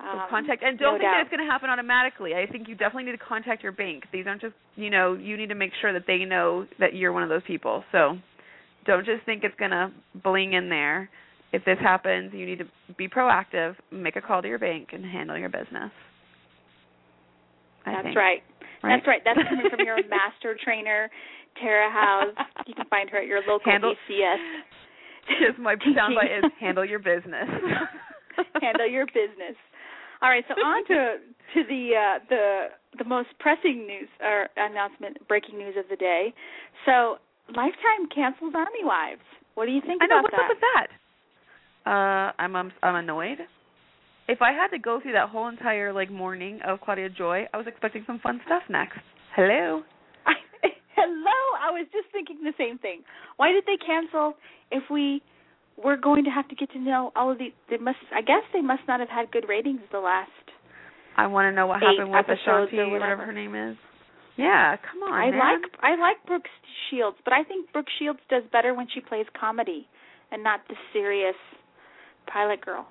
So 0.00 0.06
Um, 0.06 0.26
contact 0.30 0.62
and 0.62 0.78
don't 0.78 0.92
think 0.94 1.02
doubt. 1.02 1.10
that 1.10 1.20
it's 1.22 1.30
going 1.30 1.44
to 1.44 1.50
happen 1.50 1.70
automatically. 1.70 2.32
I 2.32 2.46
think 2.46 2.68
you 2.68 2.76
definitely 2.76 3.10
need 3.10 3.18
to 3.18 3.24
contact 3.24 3.64
your 3.64 3.72
bank. 3.72 4.04
These 4.12 4.28
aren't 4.28 4.40
just 4.40 4.54
you 4.76 4.90
know 4.90 5.14
you 5.14 5.36
need 5.36 5.48
to 5.48 5.56
make 5.56 5.72
sure 5.80 5.92
that 5.92 6.04
they 6.06 6.18
know 6.24 6.66
that 6.78 6.94
you're 6.94 7.12
one 7.12 7.24
of 7.24 7.28
those 7.28 7.42
people. 7.48 7.82
So 7.90 8.16
don't 8.86 9.04
just 9.04 9.24
think 9.26 9.42
it's 9.42 9.56
going 9.58 9.72
to 9.72 9.90
bling 10.22 10.52
in 10.52 10.68
there. 10.68 11.10
If 11.52 11.64
this 11.64 11.78
happens, 11.80 12.32
you 12.34 12.44
need 12.44 12.58
to 12.58 12.66
be 12.96 13.08
proactive. 13.08 13.74
Make 13.90 14.16
a 14.16 14.20
call 14.20 14.42
to 14.42 14.48
your 14.48 14.58
bank 14.58 14.88
and 14.92 15.04
handle 15.04 15.38
your 15.38 15.48
business. 15.48 15.90
I 17.86 18.02
That's 18.02 18.16
right. 18.16 18.42
Right? 18.82 18.96
That's 18.96 19.06
right. 19.06 19.22
That's 19.24 19.40
coming 19.48 19.70
from 19.70 19.84
your 19.84 19.96
master 20.08 20.56
trainer, 20.62 21.10
Tara 21.60 21.90
House. 21.90 22.34
You 22.66 22.74
can 22.74 22.86
find 22.86 23.08
her 23.10 23.18
at 23.18 23.26
your 23.26 23.40
local 23.40 23.70
Handle- 23.70 23.94
BCS. 24.10 24.36
Just 25.40 25.58
my 25.60 25.74
soundbite 25.76 26.38
is 26.38 26.44
handle 26.60 26.84
your 26.84 26.98
business. 26.98 27.48
handle 28.60 28.88
your 28.88 29.06
business. 29.06 29.56
All 30.20 30.28
right, 30.28 30.44
so 30.48 30.54
on 30.54 30.84
to 30.86 31.16
to 31.54 31.68
the 31.68 31.90
uh, 31.94 32.18
the 32.28 32.66
the 32.98 33.04
most 33.04 33.28
pressing 33.38 33.86
news 33.86 34.08
or 34.20 34.48
announcement, 34.56 35.16
breaking 35.28 35.58
news 35.58 35.74
of 35.78 35.84
the 35.88 35.96
day. 35.96 36.34
So, 36.86 37.18
Lifetime 37.48 38.10
cancels 38.12 38.52
Army 38.54 38.82
Wives. 38.82 39.22
What 39.54 39.66
do 39.66 39.72
you 39.72 39.80
think 39.80 40.02
about 40.02 40.08
that? 40.08 40.14
I 40.14 40.14
know 40.14 40.18
about 40.18 40.22
what's 40.22 40.36
that? 40.36 40.42
up 40.42 40.50
with 40.50 40.64
that. 40.74 41.07
Uh, 41.88 42.32
I'm 42.38 42.54
I'm 42.54 42.70
I'm 42.82 42.96
annoyed. 42.96 43.38
If 44.28 44.42
I 44.42 44.52
had 44.52 44.68
to 44.76 44.78
go 44.78 45.00
through 45.00 45.12
that 45.12 45.30
whole 45.30 45.48
entire 45.48 45.90
like 45.90 46.10
morning 46.10 46.60
of 46.66 46.82
Claudia 46.82 47.08
Joy, 47.08 47.46
I 47.54 47.56
was 47.56 47.66
expecting 47.66 48.04
some 48.06 48.18
fun 48.18 48.42
stuff 48.44 48.62
next. 48.68 49.00
Hello. 49.34 49.80
Hello, 50.94 51.38
I 51.56 51.70
was 51.72 51.86
just 51.90 52.12
thinking 52.12 52.44
the 52.44 52.52
same 52.58 52.76
thing. 52.78 53.00
Why 53.38 53.52
did 53.52 53.64
they 53.64 53.78
cancel 53.80 54.34
if 54.70 54.82
we 54.90 55.22
were 55.82 55.96
going 55.96 56.24
to 56.24 56.30
have 56.30 56.46
to 56.48 56.54
get 56.54 56.70
to 56.72 56.78
know 56.78 57.10
all 57.16 57.32
of 57.32 57.38
the 57.38 57.48
they 57.70 57.78
must 57.78 57.96
I 58.14 58.20
guess 58.20 58.44
they 58.52 58.60
must 58.60 58.82
not 58.86 59.00
have 59.00 59.08
had 59.08 59.30
good 59.30 59.48
ratings 59.48 59.80
the 59.90 60.00
last 60.00 60.28
I 61.16 61.26
want 61.26 61.50
to 61.50 61.56
know 61.56 61.66
what 61.66 61.80
happened 61.80 62.10
with 62.12 62.26
Ashanti, 62.28 62.76
or 62.78 62.90
whatever 62.90 63.16
whatever. 63.16 63.24
her 63.24 63.32
name 63.32 63.54
is. 63.54 63.76
Yeah, 64.36 64.76
come 64.76 65.02
on, 65.02 65.12
I 65.14 65.30
man. 65.30 65.40
like 65.40 65.72
I 65.80 65.96
like 65.96 66.18
Brooke 66.26 66.46
Shields, 66.90 67.16
but 67.24 67.32
I 67.32 67.44
think 67.44 67.72
Brooke 67.72 67.88
Shields 67.98 68.20
does 68.28 68.42
better 68.52 68.74
when 68.74 68.88
she 68.92 69.00
plays 69.00 69.26
comedy 69.40 69.88
and 70.30 70.44
not 70.44 70.60
the 70.68 70.76
serious 70.92 71.34
pilot 72.32 72.64
girl. 72.64 72.86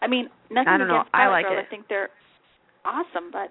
I 0.00 0.06
mean, 0.08 0.28
nothing 0.50 0.68
I 0.68 0.78
don't 0.78 0.88
know. 0.88 1.00
against 1.00 1.14
I 1.14 1.18
pilot 1.24 1.32
like 1.32 1.44
girl. 1.46 1.58
it. 1.58 1.66
I 1.66 1.70
think 1.70 1.88
they're 1.88 2.10
awesome, 2.84 3.30
but 3.32 3.50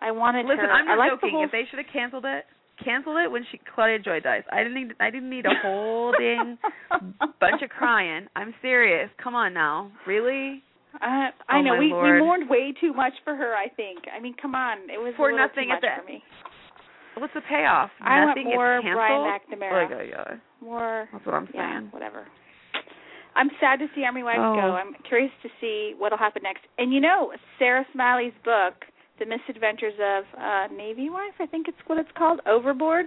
I 0.00 0.10
wanted 0.10 0.42
to. 0.44 0.48
Listen, 0.48 0.64
her. 0.66 0.72
I'm 0.72 0.88
I 0.88 0.94
not 0.94 0.98
like 0.98 1.10
joking. 1.12 1.28
the 1.28 1.32
whole 1.36 1.44
If 1.44 1.52
they 1.52 1.64
should 1.70 1.78
have 1.78 1.92
canceled 1.92 2.24
it, 2.26 2.44
canceled 2.84 3.18
it 3.18 3.30
when 3.30 3.44
she 3.50 3.60
Claudia 3.74 3.98
Joy 3.98 4.20
dies. 4.20 4.42
I 4.52 4.58
didn't 4.62 4.74
need 4.74 4.92
I 5.00 5.10
didn't 5.10 5.30
need 5.30 5.46
a 5.46 5.54
whole 5.62 6.12
dang 6.18 6.58
bunch 7.40 7.62
of 7.62 7.70
crying. 7.70 8.26
I'm 8.36 8.54
serious. 8.62 9.10
Come 9.22 9.34
on 9.34 9.52
now. 9.54 9.90
Really? 10.06 10.62
Uh, 10.94 11.30
I 11.48 11.58
Oh, 11.58 11.62
know 11.62 11.76
we 11.78 11.90
Lord. 11.92 12.14
we 12.14 12.18
mourned 12.18 12.50
way 12.50 12.72
too 12.80 12.92
much 12.92 13.12
for 13.24 13.34
her. 13.36 13.54
I 13.54 13.68
think. 13.68 14.00
I 14.14 14.20
mean, 14.20 14.34
come 14.40 14.54
on, 14.54 14.78
it 14.90 14.98
was 15.00 15.14
For 15.16 15.30
a 15.30 15.36
nothing 15.36 15.70
at 15.70 15.80
the- 15.80 15.88
for 16.02 16.06
me. 16.06 16.22
What's 17.16 17.34
the 17.34 17.42
payoff? 17.42 17.90
I 18.00 18.24
want 18.24 18.28
Nothing 18.30 18.44
more 18.54 18.80
gets 18.80 18.94
Brian? 18.94 19.20
McNamara. 19.60 19.88
Oh, 19.92 20.00
yeah, 20.00 20.08
yeah. 20.30 20.34
More. 20.62 21.08
That's 21.12 21.26
what 21.26 21.34
I'm 21.34 21.48
Yeah, 21.52 21.74
saying. 21.80 21.88
whatever. 21.90 22.26
I'm 23.40 23.50
sad 23.58 23.78
to 23.80 23.86
see 23.94 24.04
Army 24.04 24.22
Wives 24.22 24.44
Oh. 24.44 24.54
go. 24.54 24.66
I'm 24.76 24.92
curious 25.08 25.32
to 25.42 25.48
see 25.60 25.94
what'll 25.96 26.18
happen 26.18 26.42
next. 26.44 26.62
And 26.76 26.92
you 26.92 27.00
know, 27.00 27.32
Sarah 27.58 27.86
Smiley's 27.92 28.36
book, 28.44 28.84
The 29.18 29.24
Misadventures 29.24 29.96
of 29.98 30.24
uh 30.38 30.66
Navy 30.76 31.08
Wife, 31.08 31.34
I 31.40 31.46
think 31.46 31.66
it's 31.66 31.80
what 31.86 31.96
it's 31.98 32.12
called, 32.16 32.40
Overboard. 32.46 33.06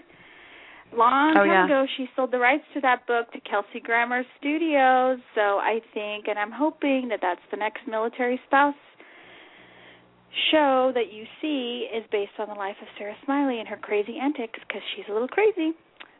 Long 0.96 1.32
Oh, 1.38 1.44
time 1.44 1.48
yeah. 1.50 1.66
ago, 1.66 1.86
she 1.98 2.10
sold 2.16 2.32
the 2.32 2.40
rights 2.40 2.66
to 2.74 2.82
that 2.82 3.06
book 3.08 3.32
to 3.34 3.40
Kelsey 3.42 3.80
Grammer 3.80 4.24
Studios. 4.40 5.20
So 5.34 5.58
I 5.58 5.82
think, 5.94 6.28
and 6.28 6.38
I'm 6.38 6.52
hoping 6.52 7.10
that 7.10 7.20
that's 7.22 7.42
the 7.52 7.58
next 7.58 7.82
military 7.88 8.40
spouse 8.48 8.76
show 10.52 10.92
that 10.96 11.12
you 11.14 11.26
see 11.42 11.88
is 11.94 12.04
based 12.12 12.34
on 12.40 12.48
the 12.50 12.56
life 12.56 12.76
of 12.82 12.88
Sarah 12.98 13.16
Smiley 13.26 13.60
and 13.60 13.68
her 13.68 13.78
crazy 13.78 14.18
antics 14.20 14.60
because 14.68 14.82
she's 14.96 15.06
a 15.10 15.14
little 15.14 15.28
crazy. 15.28 15.74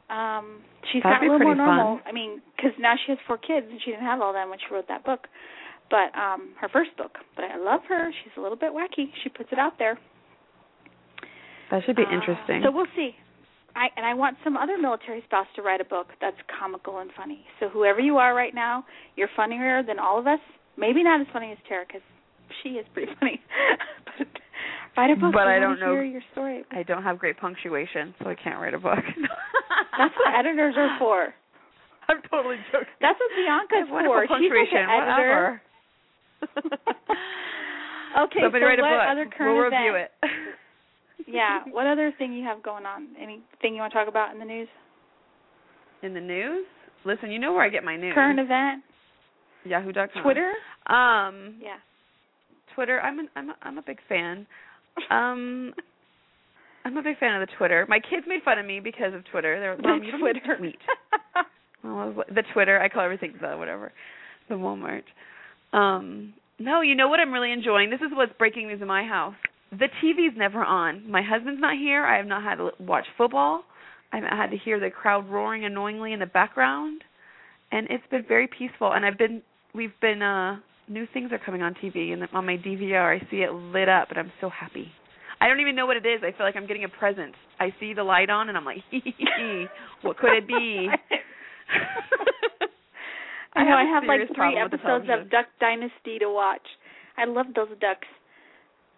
Um, 0.10 0.62
she's 0.92 1.02
That'd 1.04 1.22
gotten 1.22 1.30
a 1.30 1.32
little 1.32 1.48
more 1.48 1.56
normal. 1.56 1.98
fun. 1.98 2.04
I 2.08 2.12
mean, 2.12 2.42
because 2.56 2.72
now 2.80 2.96
she 3.06 3.12
has 3.12 3.20
four 3.26 3.38
kids 3.38 3.66
and 3.70 3.80
she 3.84 3.92
didn't 3.92 4.06
have 4.06 4.22
all 4.22 4.34
them 4.34 4.50
when 4.50 4.60
she 4.60 4.74
wrote 4.74 4.88
that 4.90 5.04
book. 5.06 5.28
But 5.90 6.16
um 6.18 6.54
her 6.60 6.70
first 6.70 6.96
book. 6.98 7.18
But 7.36 7.46
I 7.46 7.58
love 7.58 7.82
her. 7.90 8.12
She's 8.24 8.34
a 8.38 8.42
little 8.42 8.58
bit 8.58 8.72
wacky. 8.74 9.12
She 9.24 9.30
puts 9.30 9.50
it 9.52 9.60
out 9.60 9.78
there. 9.80 9.98
That 11.72 11.84
should 11.86 11.96
be 11.96 12.04
Uh, 12.06 12.12
interesting. 12.14 12.62
So 12.64 12.72
we'll 12.72 12.88
see. 12.96 13.16
I 13.76 13.88
and 13.98 14.06
I 14.06 14.14
want 14.14 14.38
some 14.44 14.56
other 14.58 14.78
military 14.78 15.22
spouse 15.26 15.48
to 15.56 15.62
write 15.62 15.82
a 15.82 15.86
book 15.86 16.08
that's 16.22 16.38
comical 16.60 17.00
and 17.00 17.12
funny. 17.18 17.46
So 17.60 17.70
whoever 17.70 18.00
you 18.00 18.18
are 18.18 18.34
right 18.36 18.54
now, 18.54 18.86
you're 19.16 19.30
funnier 19.36 19.82
than 19.84 20.00
all 20.00 20.20
of 20.20 20.28
us. 20.28 20.40
Maybe 20.78 21.04
not 21.04 21.22
as 21.22 21.28
funny 21.34 21.52
as 21.52 21.58
Tara 21.68 21.86
because 21.88 22.02
she 22.62 22.70
is 22.78 22.86
pretty 22.94 23.12
funny. 23.20 23.42
but 24.18 24.28
write 24.98 25.12
a 25.12 25.16
book. 25.16 25.34
But 25.34 25.48
I 25.48 25.60
don't 25.60 25.80
know- 25.80 25.94
Hear 25.94 26.04
your 26.04 26.22
story. 26.32 26.64
I 26.72 26.84
don't 26.84 27.04
have 27.04 27.18
great 27.20 27.38
punctuation, 27.38 28.14
so 28.22 28.30
I 28.30 28.36
can't 28.36 28.60
write 28.60 28.74
a 28.74 28.80
book. 28.80 29.00
That's 29.98 30.14
what 30.18 30.34
editors 30.34 30.76
are 30.78 30.98
for. 31.00 31.34
I'm 32.10 32.22
totally 32.30 32.58
joking. 32.72 32.88
That's 33.00 33.18
what 33.20 33.32
Bianca's 33.38 33.70
I 33.74 33.80
have 33.80 33.90
wonderful 33.90 34.28
for. 34.28 34.38
She's 34.40 34.52
like 34.52 34.74
an 34.74 34.90
editor. 34.90 35.62
Okay, 38.14 38.42
Somebody 38.44 38.62
so 38.64 38.68
write 38.68 38.78
a 38.80 38.82
what 38.84 38.90
book. 38.92 39.08
other 39.10 39.26
current 39.26 39.56
we'll 39.58 39.64
review 39.66 39.96
event- 39.96 40.12
it. 40.22 41.28
yeah. 41.28 41.62
What 41.72 41.88
other 41.88 42.14
thing 42.20 42.34
you 42.34 42.44
have 42.44 42.62
going 42.62 42.86
on? 42.86 43.08
Anything 43.20 43.74
you 43.74 43.80
want 43.82 43.92
to 43.92 43.98
talk 43.98 44.08
about 44.08 44.32
in 44.34 44.38
the 44.40 44.46
news? 44.46 44.68
In 46.04 46.14
the 46.14 46.22
news? 46.22 46.66
Listen, 47.06 47.32
you 47.32 47.40
know 47.40 47.54
where 47.54 47.64
I 47.64 47.70
get 47.70 47.84
my 47.84 47.98
news. 47.98 48.14
Current 48.14 48.40
event? 48.40 48.84
Yahoo.com. 49.66 50.22
Twitter? 50.22 50.52
Um, 50.86 51.56
Yeah. 51.60 51.78
Twitter. 52.76 53.02
I'm 53.02 53.18
an, 53.18 53.30
I'm 53.36 53.50
a, 53.50 53.56
I'm 53.64 53.78
a 53.80 53.82
big 53.82 53.98
fan. 54.08 54.46
Um, 55.10 55.74
I'm 56.86 56.98
a 56.98 57.02
big 57.02 57.18
fan 57.20 57.42
of 57.42 57.48
the 57.48 57.54
Twitter. 57.58 57.86
My 57.88 58.00
kids 58.00 58.26
made 58.28 58.44
fun 58.44 58.60
of 58.60 58.66
me 58.66 58.80
because 58.80 59.14
of 59.14 59.24
Twitter. 59.32 59.60
They're 59.60 59.78
The 59.78 59.84
Mom, 59.84 60.04
you 60.04 60.12
don't 60.12 60.22
need 60.22 60.34
to 60.34 60.40
Twitter. 60.40 60.58
tweet. 60.58 60.80
Well, 61.84 62.24
the 62.34 62.44
Twitter. 62.54 62.80
I 62.80 62.88
call 62.88 63.04
everything 63.04 63.34
the 63.42 63.58
whatever, 63.58 63.92
the 64.48 64.56
Walmart. 64.56 65.04
Um, 65.74 66.34
no, 66.58 66.80
you 66.80 66.96
know 66.96 67.10
what 67.10 67.20
I'm 67.20 67.34
really 67.34 67.52
enjoying. 67.52 67.90
This 67.90 68.00
is 68.00 68.08
what's 68.14 68.32
breaking 68.40 68.68
news 68.70 68.82
in 68.82 68.88
my 68.88 69.04
house. 69.04 69.36
The 69.72 69.90
TV's 70.02 70.38
never 70.38 70.64
on. 70.64 71.12
My 71.12 71.22
husband's 71.22 71.60
not 71.60 71.76
here. 71.78 72.06
I 72.06 72.16
have 72.16 72.26
not 72.26 72.42
had 72.42 72.56
to 72.56 72.70
watch 72.80 73.04
football. 73.18 73.66
I've 74.14 74.24
had 74.24 74.52
to 74.52 74.58
hear 74.58 74.80
the 74.80 74.92
crowd 74.92 75.28
roaring 75.30 75.66
annoyingly 75.66 76.14
in 76.14 76.20
the 76.22 76.26
background, 76.26 77.02
and 77.72 77.88
it's 77.90 78.06
been 78.10 78.24
very 78.30 78.48
peaceful. 78.48 78.94
And 78.94 79.06
I've 79.06 79.18
been, 79.18 79.42
we've 79.76 80.00
been, 80.00 80.22
uh 80.22 80.60
new 80.88 81.08
things 81.14 81.32
are 81.34 81.40
coming 81.40 81.62
on 81.64 81.74
TV, 81.76 82.14
and 82.14 82.24
on 82.34 82.46
my 82.46 82.56
DVR 82.58 83.18
I 83.18 83.20
see 83.30 83.38
it 83.38 83.52
lit 83.52 83.90
up, 83.90 84.10
and 84.10 84.18
I'm 84.20 84.32
so 84.40 84.50
happy. 84.50 84.88
I 85.44 85.48
don't 85.50 85.60
even 85.60 85.76
know 85.76 85.86
what 85.86 85.98
it 85.98 86.06
is. 86.06 86.22
I 86.24 86.32
feel 86.38 86.46
like 86.46 86.56
I'm 86.56 86.68
getting 86.68 86.86
a 86.86 86.90
present. 86.90 87.36
I 87.60 87.74
see 87.78 87.94
the 87.94 88.04
light 88.04 88.30
on, 88.30 88.48
and 88.48 88.58
I'm 88.58 88.64
like, 88.64 88.78
hee 88.92 89.02
hee 89.04 89.14
hee. 89.18 89.66
What 90.02 90.18
could 90.18 90.32
it 90.38 90.48
be? 90.48 90.88
I 93.56 93.64
know 93.66 93.76
I 93.76 93.84
have 93.84 94.04
like 94.08 94.22
three 94.34 94.56
with 94.56 94.74
episodes 94.74 95.06
of 95.12 95.30
Duck 95.30 95.48
Dynasty 95.60 96.20
to 96.20 96.30
watch. 96.32 96.64
I 97.18 97.26
love 97.26 97.48
those 97.54 97.68
ducks. 97.82 98.08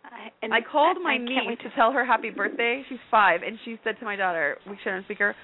I, 0.06 0.30
and 0.44 0.54
I 0.54 0.60
called 0.62 0.98
my 1.04 1.14
I 1.14 1.18
niece 1.18 1.58
to 1.64 1.70
tell 1.76 1.92
her 1.92 2.06
happy 2.06 2.30
birthday. 2.30 2.84
She's 2.88 3.00
five, 3.10 3.42
and 3.42 3.58
she 3.66 3.80
said 3.84 3.98
to 4.00 4.06
my 4.06 4.16
daughter, 4.16 4.58
we 4.70 4.78
shared 4.84 4.98
on 4.98 5.04
speaker, 5.06 5.36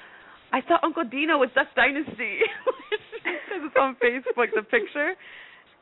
I 0.54 0.62
thought 0.62 0.84
Uncle 0.84 1.04
Dino 1.04 1.40
was 1.40 1.50
Duck 1.56 1.68
Dynasty. 1.76 2.40
Because 3.22 3.68
it's 3.68 3.76
on 3.80 3.96
Facebook, 4.02 4.48
the 4.56 4.64
picture. 4.64 5.14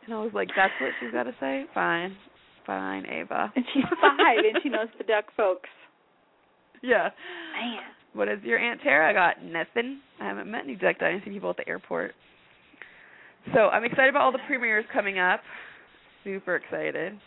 And 0.06 0.14
I 0.14 0.20
was 0.20 0.32
like, 0.34 0.50
that's 0.58 0.74
what 0.82 0.90
she's 1.00 1.12
got 1.12 1.24
to 1.24 1.36
say? 1.40 1.66
Fine. 1.74 2.18
Fine, 2.70 3.08
Ava. 3.08 3.52
And 3.56 3.66
she's 3.74 3.84
five 4.00 4.38
and 4.38 4.62
she 4.62 4.70
knows 4.70 4.90
the 5.00 5.04
duck 5.04 5.26
folks. 5.36 5.70
Yeah. 6.84 7.10
Man. 7.60 7.80
What 8.14 8.28
is 8.28 8.38
your 8.44 8.60
Aunt 8.60 8.80
Tara? 8.84 9.12
Got 9.12 9.44
nothing. 9.44 10.02
I 10.22 10.28
haven't 10.28 10.52
met 10.52 10.66
any 10.66 10.76
Duck 10.76 11.00
Dynasty 11.00 11.32
people 11.32 11.50
at 11.50 11.58
the 11.58 11.68
airport. 11.68 12.14
So 13.56 13.62
I'm 13.70 13.84
excited 13.86 14.10
about 14.10 14.22
all 14.22 14.32
the 14.32 14.40
premieres 14.46 14.86
coming 14.94 15.18
up. 15.18 15.40
Super 16.24 16.58
excited. 16.58 17.20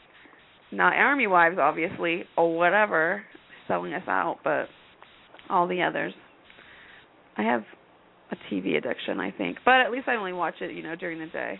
Not 0.71 0.93
Army 0.93 1.27
Wives, 1.27 1.57
obviously, 1.61 2.23
or 2.37 2.57
whatever, 2.57 3.25
selling 3.67 3.95
us 3.95 4.07
out, 4.07 4.39
but 4.45 4.67
all 5.51 5.67
the 5.67 5.83
others. 5.83 6.15
I 7.37 7.43
have 7.43 7.65
a 8.31 8.37
TV 8.49 8.77
addiction, 8.77 9.19
I 9.19 9.33
think, 9.33 9.59
but 9.65 9.81
at 9.81 9.91
least 9.91 10.07
I 10.07 10.15
only 10.15 10.35
watch 10.35 10.55
it, 10.61 10.73
you 10.73 10.85
know, 10.85 10.95
during 10.95 11.19
the 11.19 11.27
day 11.27 11.59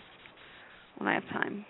when 0.97 1.09
I 1.09 1.15
have 1.15 1.27
time. 1.33 1.65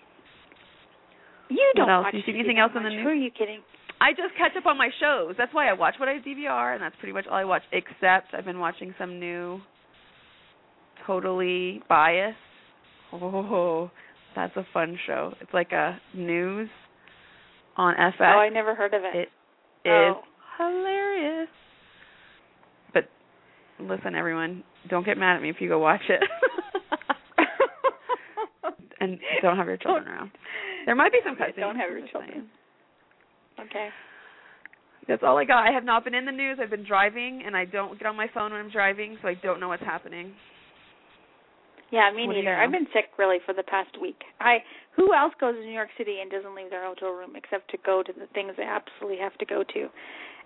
You 1.48 1.72
don't 1.76 1.88
else? 1.90 2.04
watch 2.04 2.14
You 2.14 2.20
see 2.26 2.32
anything 2.38 2.58
else 2.58 2.72
on 2.74 2.82
the 2.82 2.90
news? 2.90 3.02
Who 3.02 3.08
are 3.10 3.14
you 3.14 3.30
kidding? 3.30 3.60
I 4.00 4.10
just 4.10 4.36
catch 4.36 4.52
up 4.56 4.66
on 4.66 4.76
my 4.76 4.90
shows. 5.00 5.34
That's 5.38 5.54
why 5.54 5.68
I 5.68 5.72
watch 5.72 5.94
what 5.98 6.08
I 6.08 6.18
DVR, 6.18 6.74
and 6.74 6.82
that's 6.82 6.96
pretty 6.98 7.12
much 7.12 7.26
all 7.30 7.36
I 7.36 7.44
watch. 7.44 7.62
Except 7.72 8.34
I've 8.34 8.44
been 8.44 8.58
watching 8.58 8.94
some 8.98 9.18
new, 9.20 9.60
totally 11.06 11.82
biased. 11.88 12.36
Oh, 13.12 13.90
that's 14.34 14.56
a 14.56 14.66
fun 14.72 14.98
show. 15.06 15.34
It's 15.40 15.52
like 15.54 15.72
a 15.72 16.00
news 16.14 16.68
on 17.76 17.94
FX. 17.94 18.12
Oh, 18.20 18.24
I 18.24 18.48
never 18.48 18.74
heard 18.74 18.94
of 18.94 19.02
it. 19.04 19.16
It 19.16 19.28
oh. 19.86 20.10
is 20.10 20.16
Oh. 20.16 20.22
hilarious. 20.58 21.48
But 22.92 23.04
listen, 23.80 24.14
everyone, 24.14 24.64
don't 24.88 25.06
get 25.06 25.16
mad 25.18 25.36
at 25.36 25.42
me 25.42 25.50
if 25.50 25.56
you 25.60 25.68
go 25.68 25.78
watch 25.78 26.02
it. 26.08 26.20
and 29.00 29.18
don't 29.42 29.56
have 29.56 29.66
your 29.66 29.76
children 29.76 30.08
around. 30.08 30.30
There 30.86 30.94
might 30.94 31.12
be 31.12 31.18
some 31.24 31.36
cussing. 31.36 31.54
don't 31.58 31.76
have 31.76 31.90
your 31.90 32.06
children. 32.08 32.48
Okay. 33.60 33.88
That's 35.06 35.22
all 35.22 35.36
I 35.38 35.44
got. 35.44 35.66
I 35.66 35.72
have 35.72 35.84
not 35.84 36.04
been 36.04 36.14
in 36.14 36.24
the 36.24 36.32
news. 36.32 36.58
I've 36.60 36.70
been 36.70 36.84
driving, 36.86 37.42
and 37.46 37.56
I 37.56 37.64
don't 37.66 37.98
get 37.98 38.06
on 38.06 38.16
my 38.16 38.26
phone 38.32 38.52
when 38.52 38.60
I'm 38.60 38.70
driving, 38.70 39.18
so 39.20 39.28
I 39.28 39.34
don't 39.34 39.60
know 39.60 39.68
what's 39.68 39.82
happening. 39.82 40.32
Yeah, 41.90 42.10
me 42.10 42.26
What 42.26 42.36
you 42.36 42.42
neither. 42.42 42.56
know? 42.56 42.62
I've 42.62 42.72
been 42.72 42.86
sick 42.92 43.10
really 43.18 43.38
for 43.44 43.54
the 43.54 43.62
past 43.62 44.00
week. 44.00 44.20
I 44.40 44.58
who 44.96 45.14
else 45.14 45.32
goes 45.40 45.54
to 45.54 45.60
New 45.60 45.72
York 45.72 45.90
City 45.98 46.16
and 46.22 46.30
doesn't 46.30 46.54
leave 46.54 46.70
their 46.70 46.84
hotel 46.86 47.10
room 47.10 47.36
except 47.36 47.70
to 47.70 47.78
go 47.84 48.02
to 48.02 48.12
the 48.12 48.26
things 48.34 48.52
they 48.56 48.64
absolutely 48.64 49.18
have 49.20 49.36
to 49.38 49.44
go 49.46 49.62
to. 49.62 49.88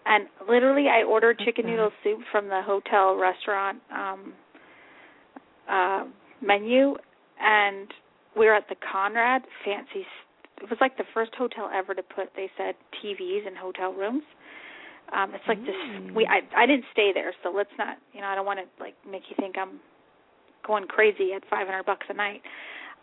And 0.05 0.27
literally 0.48 0.86
I 0.89 1.05
ordered 1.05 1.39
chicken 1.44 1.66
noodle 1.66 1.90
soup 2.02 2.20
from 2.32 2.48
the 2.48 2.60
hotel 2.62 3.15
restaurant 3.16 3.78
um 3.94 4.35
uh 5.70 6.05
menu 6.43 6.97
and 7.40 7.89
we're 8.36 8.55
at 8.55 8.69
the 8.69 8.77
Conrad 8.93 9.43
fancy 9.65 10.05
it 10.62 10.68
was 10.70 10.78
like 10.80 10.97
the 10.97 11.05
first 11.14 11.35
hotel 11.36 11.70
ever 11.72 11.94
to 11.94 12.02
put 12.02 12.30
they 12.36 12.51
said 12.56 12.74
TVs 13.02 13.47
in 13.47 13.55
hotel 13.56 13.93
rooms. 13.93 14.22
Um 15.12 15.35
it's 15.35 15.44
like 15.48 15.60
this 15.64 15.74
Mm. 15.74 16.14
we 16.14 16.26
I 16.26 16.40
I 16.56 16.66
didn't 16.66 16.85
stay 16.93 17.12
there 17.14 17.32
so 17.43 17.51
let's 17.55 17.70
not 17.78 17.97
you 18.12 18.20
know 18.20 18.26
I 18.26 18.35
don't 18.35 18.47
want 18.47 18.60
to 18.60 18.66
like 18.82 18.94
make 19.09 19.22
you 19.30 19.36
think 19.39 19.56
I'm 19.59 19.80
going 20.66 20.86
crazy 20.86 21.32
at 21.35 21.43
500 21.48 21.85
bucks 21.85 22.06
a 22.10 22.14
night. 22.14 22.43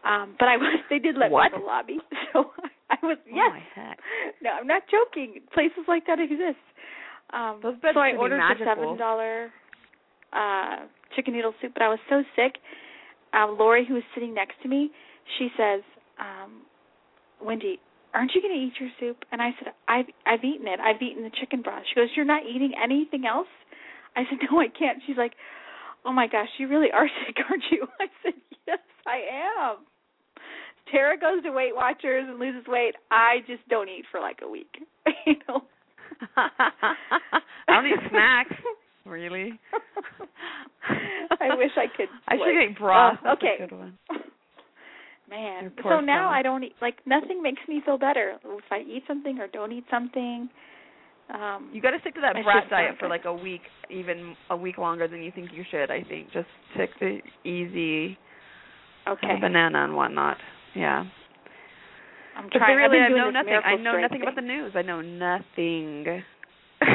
Um 0.03 0.36
but 0.38 0.48
I 0.48 0.57
was 0.57 0.80
they 0.90 0.99
did 0.99 1.18
let 1.18 1.32
What? 1.32 1.52
me 1.52 1.57
in 1.57 1.61
the 1.61 1.68
lobby. 1.68 1.98
So 2.34 2.52
I 2.90 2.98
was 3.02 3.18
Oh 3.26 3.36
yes. 3.36 3.49
my 3.49 3.64
heck. 3.73 3.99
No, 4.44 4.52
I'm 4.52 4.68
not 4.68 4.84
joking. 4.91 5.41
Places 5.53 5.86
like 5.88 6.06
that 6.07 6.19
exist. 6.19 6.61
Um 7.34 7.60
Those 7.64 7.77
beds 7.82 7.95
so 7.95 8.02
I 8.02 8.11
ordered 8.15 8.41
the 8.60 8.65
$7 8.65 9.49
uh 10.34 10.76
chicken 11.15 11.34
noodle 11.34 11.53
soup, 11.61 11.72
but 11.73 11.82
I 11.82 11.88
was 11.90 11.99
so 12.10 12.23
sick. 12.36 12.57
Um 13.34 13.57
Lori 13.57 13.86
who 13.88 13.95
was 13.95 14.03
sitting 14.14 14.34
next 14.34 14.56
to 14.64 14.68
me, 14.68 14.91
she 15.40 15.48
says, 15.57 15.82
um 16.19 16.61
Wendy, 17.45 17.80
aren't 18.13 18.31
you 18.34 18.41
going 18.41 18.53
to 18.53 18.59
eat 18.65 18.73
your 18.80 18.89
soup? 18.99 19.23
And 19.31 19.41
I 19.41 19.51
said, 19.59 19.73
I've 19.88 20.05
I've 20.26 20.43
eaten 20.43 20.67
it. 20.67 20.80
I've 20.80 21.01
eaten 21.01 21.23
the 21.23 21.31
chicken 21.39 21.61
broth. 21.61 21.84
She 21.89 21.95
goes, 21.99 22.09
You're 22.15 22.26
not 22.26 22.43
eating 22.43 22.72
anything 22.81 23.26
else? 23.26 23.47
I 24.15 24.23
said, 24.30 24.39
No, 24.49 24.59
I 24.59 24.67
can't. 24.67 24.99
She's 25.05 25.17
like, 25.17 25.34
Oh 26.05 26.11
my 26.13 26.27
gosh, 26.27 26.49
you 26.57 26.67
really 26.67 26.91
are 26.91 27.07
sick, 27.26 27.35
aren't 27.49 27.63
you? 27.72 27.88
I 27.99 28.05
said, 28.23 28.34
Yes, 28.67 28.80
I 29.05 29.69
am. 29.69 29.77
Tara 30.91 31.17
goes 31.17 31.43
to 31.43 31.51
Weight 31.51 31.76
Watchers 31.76 32.26
and 32.27 32.39
loses 32.39 32.67
weight. 32.67 32.93
I 33.09 33.38
just 33.47 33.67
don't 33.69 33.89
eat 33.89 34.05
for 34.11 34.19
like 34.19 34.39
a 34.43 34.49
week. 34.49 34.69
you 35.26 35.34
know. 35.47 35.61
I 36.38 36.49
don't 37.67 37.85
eat 37.88 38.09
snacks. 38.09 38.53
Really? 39.05 39.59
I 41.41 41.55
wish 41.55 41.72
I 41.77 41.85
could. 41.95 42.07
I 42.27 42.35
should 42.38 42.69
get 42.69 42.80
broth. 42.80 43.17
Uh, 43.26 43.35
That's 43.35 43.41
a 43.41 43.65
okay. 43.65 43.91
Good 45.30 45.35
one. 45.35 45.43
Man, 45.43 45.72
so 45.84 45.99
now 45.99 46.27
fellow. 46.27 46.34
I 46.38 46.41
don't 46.41 46.64
eat 46.64 46.76
like 46.81 46.95
nothing 47.06 47.41
makes 47.41 47.61
me 47.68 47.81
feel 47.85 47.97
better 47.97 48.38
if 48.43 48.64
I 48.72 48.80
eat 48.81 49.03
something 49.07 49.39
or 49.39 49.47
don't 49.47 49.72
eat 49.72 49.85
something. 49.89 50.49
Um 51.34 51.69
You 51.73 51.81
got 51.81 51.91
to 51.91 51.99
stick 52.02 52.14
to 52.15 52.22
that 52.22 52.35
It's 52.35 52.45
brat 52.45 52.69
diet 52.69 52.91
not 52.91 52.99
for 52.99 53.07
like 53.10 53.26
a 53.26 53.34
week, 53.34 53.61
even 53.89 54.35
a 54.49 54.56
week 54.57 54.77
longer 54.77 55.07
than 55.07 55.23
you 55.23 55.31
think 55.34 55.49
you 55.53 55.64
should. 55.72 55.89
I 55.91 56.03
think 56.03 56.31
just 56.31 56.47
stick 56.73 56.89
to 56.99 57.19
easy, 57.43 58.18
okay. 59.07 59.27
have 59.27 59.38
a 59.38 59.41
banana 59.41 59.84
and 59.84 59.95
whatnot. 59.95 60.38
Yeah. 60.76 61.06
I'm 62.38 62.49
But 62.52 62.60
trying. 62.60 62.76
really, 62.77 62.99
I've 62.99 63.11
I 63.11 63.15
know 63.15 63.26
this 63.27 63.34
nothing. 63.34 63.53
I 63.64 63.76
know 63.76 63.91
strength 63.91 64.02
nothing 64.11 64.22
about 64.22 64.35
the 64.35 64.41
news. 64.41 64.72
I 64.76 64.81
know 64.81 65.02
nothing. 65.02 66.22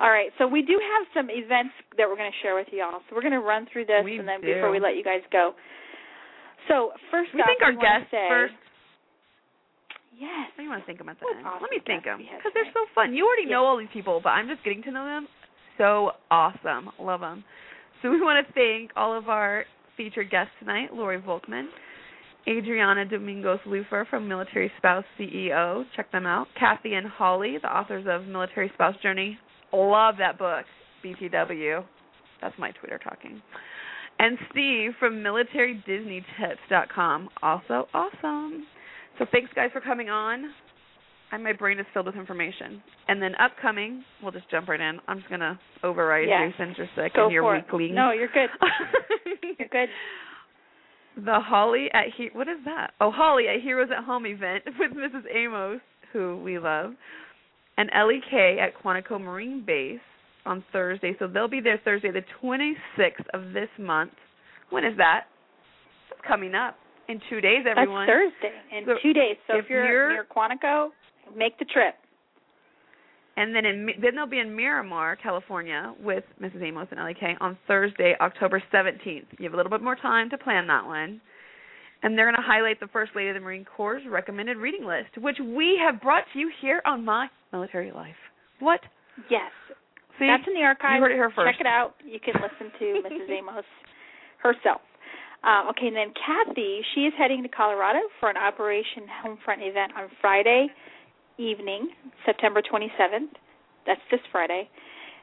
All 0.00 0.10
right, 0.10 0.30
so 0.38 0.46
we 0.46 0.62
do 0.62 0.78
have 0.78 1.06
some 1.12 1.26
events 1.30 1.74
that 1.96 2.06
we're 2.06 2.14
going 2.16 2.30
to 2.30 2.38
share 2.40 2.54
with 2.54 2.68
y'all. 2.70 3.00
So 3.08 3.16
we're 3.16 3.22
going 3.22 3.32
to 3.34 3.40
run 3.40 3.66
through 3.72 3.86
this, 3.86 4.02
We 4.04 4.18
and 4.18 4.28
then 4.28 4.40
do. 4.40 4.54
before 4.54 4.70
we 4.70 4.78
let 4.78 4.94
you 4.94 5.02
guys 5.02 5.22
go. 5.32 5.54
So 6.66 6.92
first 7.10 7.30
we 7.32 7.42
think 7.46 7.62
our 7.62 7.72
guests 7.72 8.10
say, 8.10 8.26
first. 8.28 8.54
Yes. 10.18 10.50
What 10.50 10.58
do 10.58 10.62
you 10.64 10.70
want 10.70 10.82
to 10.82 10.86
think 10.86 10.98
them 10.98 11.08
at 11.08 11.20
the 11.20 11.26
what 11.30 11.36
end? 11.38 11.46
awesome 11.46 11.62
Let 11.62 11.70
me 11.70 11.80
think 11.86 12.04
them 12.04 12.18
because 12.18 12.50
they're 12.52 12.74
so 12.74 12.90
fun. 12.94 13.14
You 13.14 13.24
already 13.24 13.46
yes. 13.46 13.54
know 13.54 13.64
all 13.64 13.78
these 13.78 13.92
people, 13.92 14.20
but 14.22 14.30
I'm 14.30 14.48
just 14.48 14.64
getting 14.64 14.82
to 14.82 14.90
know 14.90 15.04
them. 15.04 15.28
So 15.78 16.12
awesome, 16.30 16.90
love 16.98 17.20
them. 17.20 17.44
So 18.02 18.10
we 18.10 18.20
want 18.20 18.44
to 18.44 18.52
thank 18.52 18.90
all 18.96 19.16
of 19.16 19.28
our 19.28 19.64
featured 19.96 20.30
guests 20.30 20.52
tonight: 20.58 20.92
Lori 20.92 21.22
Volkman, 21.22 21.66
Adrianna 22.48 23.08
Domingos 23.08 23.60
Lupher 23.64 24.06
from 24.10 24.26
Military 24.26 24.72
Spouse 24.78 25.04
CEO. 25.18 25.84
Check 25.94 26.10
them 26.10 26.26
out. 26.26 26.48
Kathie 26.58 26.94
and 26.94 27.06
Holly, 27.06 27.58
the 27.62 27.68
authors 27.68 28.06
of 28.08 28.26
Military 28.26 28.70
Spouse 28.74 28.96
Journey. 29.02 29.38
Love 29.72 30.16
that 30.18 30.38
book. 30.38 30.64
BTW. 31.04 31.84
That's 32.40 32.58
my 32.58 32.70
Twitter 32.72 32.98
talking. 32.98 33.40
And 34.20 34.36
Steve 34.50 34.92
from 34.98 35.22
MilitaryDisneyTips.com. 35.22 37.28
Also 37.42 37.86
awesome. 37.94 38.66
So 39.18 39.26
thanks 39.30 39.50
guys 39.54 39.70
for 39.72 39.80
coming 39.80 40.10
on. 40.10 40.52
And 41.30 41.44
my 41.44 41.52
brain 41.52 41.78
is 41.78 41.86
filled 41.92 42.06
with 42.06 42.16
information. 42.16 42.82
And 43.06 43.20
then 43.20 43.34
upcoming, 43.36 44.02
we'll 44.22 44.32
just 44.32 44.50
jump 44.50 44.68
right 44.68 44.80
in. 44.80 44.98
I'm 45.06 45.18
just 45.18 45.28
gonna 45.30 45.58
override 45.82 46.28
Yes. 46.28 46.52
you 46.58 46.64
since 46.64 46.78
you're 46.78 46.88
sick 46.96 47.14
Go 47.14 47.24
and 47.24 47.32
you're 47.32 47.42
for 47.42 47.56
it. 47.56 47.64
weakling. 47.66 47.94
No, 47.94 48.12
you're 48.12 48.28
good. 48.28 48.48
you're 49.58 49.68
good. 49.68 49.88
The 51.24 51.40
Holly 51.40 51.88
at 51.92 52.06
he- 52.16 52.30
what 52.32 52.48
is 52.48 52.58
that? 52.64 52.92
Oh, 53.00 53.10
Holly 53.10 53.44
at 53.48 53.60
Heroes 53.60 53.90
at 53.96 54.04
Home 54.04 54.26
event 54.26 54.64
with 54.78 54.92
Mrs. 54.92 55.24
Amos, 55.34 55.80
who 56.12 56.40
we 56.42 56.58
love, 56.58 56.92
and 57.76 57.90
Ellie 57.94 58.20
K 58.30 58.58
at 58.60 58.80
Quantico 58.82 59.20
Marine 59.20 59.64
Base 59.66 60.00
on 60.48 60.64
Thursday. 60.72 61.14
So 61.18 61.26
they'll 61.28 61.48
be 61.48 61.60
there 61.60 61.80
Thursday, 61.84 62.10
the 62.10 62.24
26th 62.42 63.26
of 63.34 63.52
this 63.52 63.68
month. 63.78 64.12
When 64.70 64.84
is 64.84 64.96
that? 64.96 65.26
It's 66.10 66.20
coming 66.26 66.54
up 66.54 66.76
in 67.08 67.20
two 67.30 67.40
days, 67.40 67.64
everyone. 67.68 68.06
That's 68.06 68.18
Thursday 68.18 68.76
in 68.76 68.84
So 68.86 68.94
two 69.02 69.12
days. 69.12 69.36
So 69.46 69.58
if 69.58 69.64
if, 69.64 69.70
you're, 69.70 69.84
you're- 69.86 70.14
near 70.14 70.24
Quantico, 70.24 70.88
make 71.36 71.58
the 71.58 71.64
trip. 71.66 71.94
And 73.36 73.54
then 73.54 73.64
in 73.64 73.86
then 74.02 74.16
they'll 74.16 74.26
be 74.26 74.40
in 74.40 74.56
Miramar, 74.56 75.14
California, 75.14 75.94
with 76.02 76.24
Mrs. 76.42 76.60
Amos 76.60 76.88
and 76.90 76.98
LK 76.98 77.36
on 77.40 77.56
Thursday, 77.68 78.16
October 78.20 78.60
17th. 78.74 79.26
You 79.38 79.44
have 79.44 79.54
a 79.54 79.56
little 79.56 79.70
bit 79.70 79.80
more 79.80 79.94
time 79.94 80.28
to 80.30 80.38
plan 80.38 80.66
that 80.66 80.84
one. 80.84 81.20
And 82.02 82.16
they're 82.18 82.26
going 82.26 82.36
to 82.36 82.42
highlight 82.42 82.80
the 82.80 82.88
First 82.88 83.12
Lady 83.14 83.28
of 83.28 83.34
the 83.34 83.40
Marine 83.40 83.64
Corps' 83.64 84.00
recommended 84.08 84.56
reading 84.56 84.84
list, 84.84 85.16
which 85.18 85.36
we 85.40 85.80
have 85.84 86.00
brought 86.00 86.24
to 86.32 86.38
you 86.38 86.50
here 86.60 86.82
on 86.84 87.04
My 87.04 87.28
Military 87.52 87.92
Life. 87.92 88.14
What? 88.58 88.80
Yes. 89.30 89.50
See? 90.18 90.26
That's 90.26 90.46
in 90.46 90.54
the 90.54 90.62
archive. 90.66 90.96
You 90.96 91.02
heard 91.02 91.12
it 91.12 91.20
here 91.20 91.30
first. 91.30 91.52
Check 91.52 91.60
it 91.60 91.66
out. 91.66 91.94
You 92.04 92.18
can 92.20 92.34
listen 92.42 92.72
to 92.78 92.86
Mrs. 93.08 93.30
Amos 93.30 93.64
herself. 94.42 94.80
Um, 95.44 95.68
okay, 95.70 95.86
and 95.86 95.96
then 95.96 96.12
Kathie, 96.18 96.82
she 96.94 97.02
is 97.02 97.14
heading 97.16 97.42
to 97.44 97.48
Colorado 97.48 98.00
for 98.18 98.28
an 98.28 98.36
Operation 98.36 99.06
Homefront 99.22 99.62
event 99.62 99.92
on 99.96 100.10
Friday 100.20 100.66
evening, 101.38 101.90
September 102.26 102.60
27th. 102.60 103.30
That's 103.86 104.00
this 104.10 104.20
Friday. 104.32 104.68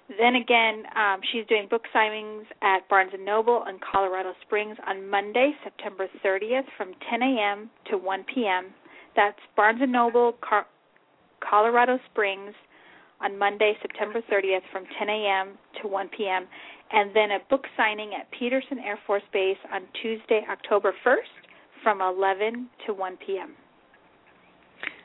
Then 0.07 0.35
again, 0.35 0.83
um, 0.95 1.19
she's 1.31 1.45
doing 1.47 1.67
book 1.69 1.81
signings 1.93 2.43
at 2.61 2.87
Barnes 2.89 3.11
and 3.13 3.25
Noble 3.25 3.65
in 3.67 3.79
Colorado 3.91 4.33
Springs 4.45 4.77
on 4.87 5.09
Monday, 5.09 5.51
September 5.63 6.07
30th, 6.23 6.63
from 6.77 6.93
10 7.09 7.21
a.m. 7.21 7.69
to 7.89 7.97
1 7.97 8.25
p.m. 8.33 8.67
That's 9.15 9.39
Barnes 9.57 9.79
and 9.81 9.91
Noble, 9.91 10.33
Car- 10.47 10.67
Colorado 11.47 11.97
Springs, 12.11 12.53
on 13.21 13.37
Monday, 13.37 13.73
September 13.81 14.21
30th, 14.31 14.61
from 14.71 14.83
10 14.99 15.09
a.m. 15.09 15.57
to 15.81 15.87
1 15.87 16.09
p.m. 16.15 16.45
And 16.91 17.15
then 17.15 17.31
a 17.31 17.39
book 17.49 17.63
signing 17.77 18.11
at 18.19 18.29
Peterson 18.37 18.79
Air 18.79 18.99
Force 19.07 19.23
Base 19.33 19.57
on 19.73 19.81
Tuesday, 20.01 20.41
October 20.51 20.93
1st, 21.05 21.83
from 21.83 22.01
11 22.01 22.69
to 22.87 22.93
1 22.93 23.17
p.m. 23.25 23.53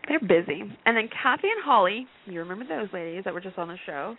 They're 0.08 0.20
busy. 0.20 0.62
And 0.86 0.96
then 0.96 1.08
Kathie 1.22 1.48
and 1.48 1.64
Holly, 1.64 2.06
you 2.26 2.40
remember 2.40 2.64
those 2.66 2.88
ladies 2.92 3.24
that 3.24 3.34
were 3.34 3.40
just 3.40 3.58
on 3.58 3.68
the 3.68 3.76
show, 3.86 4.16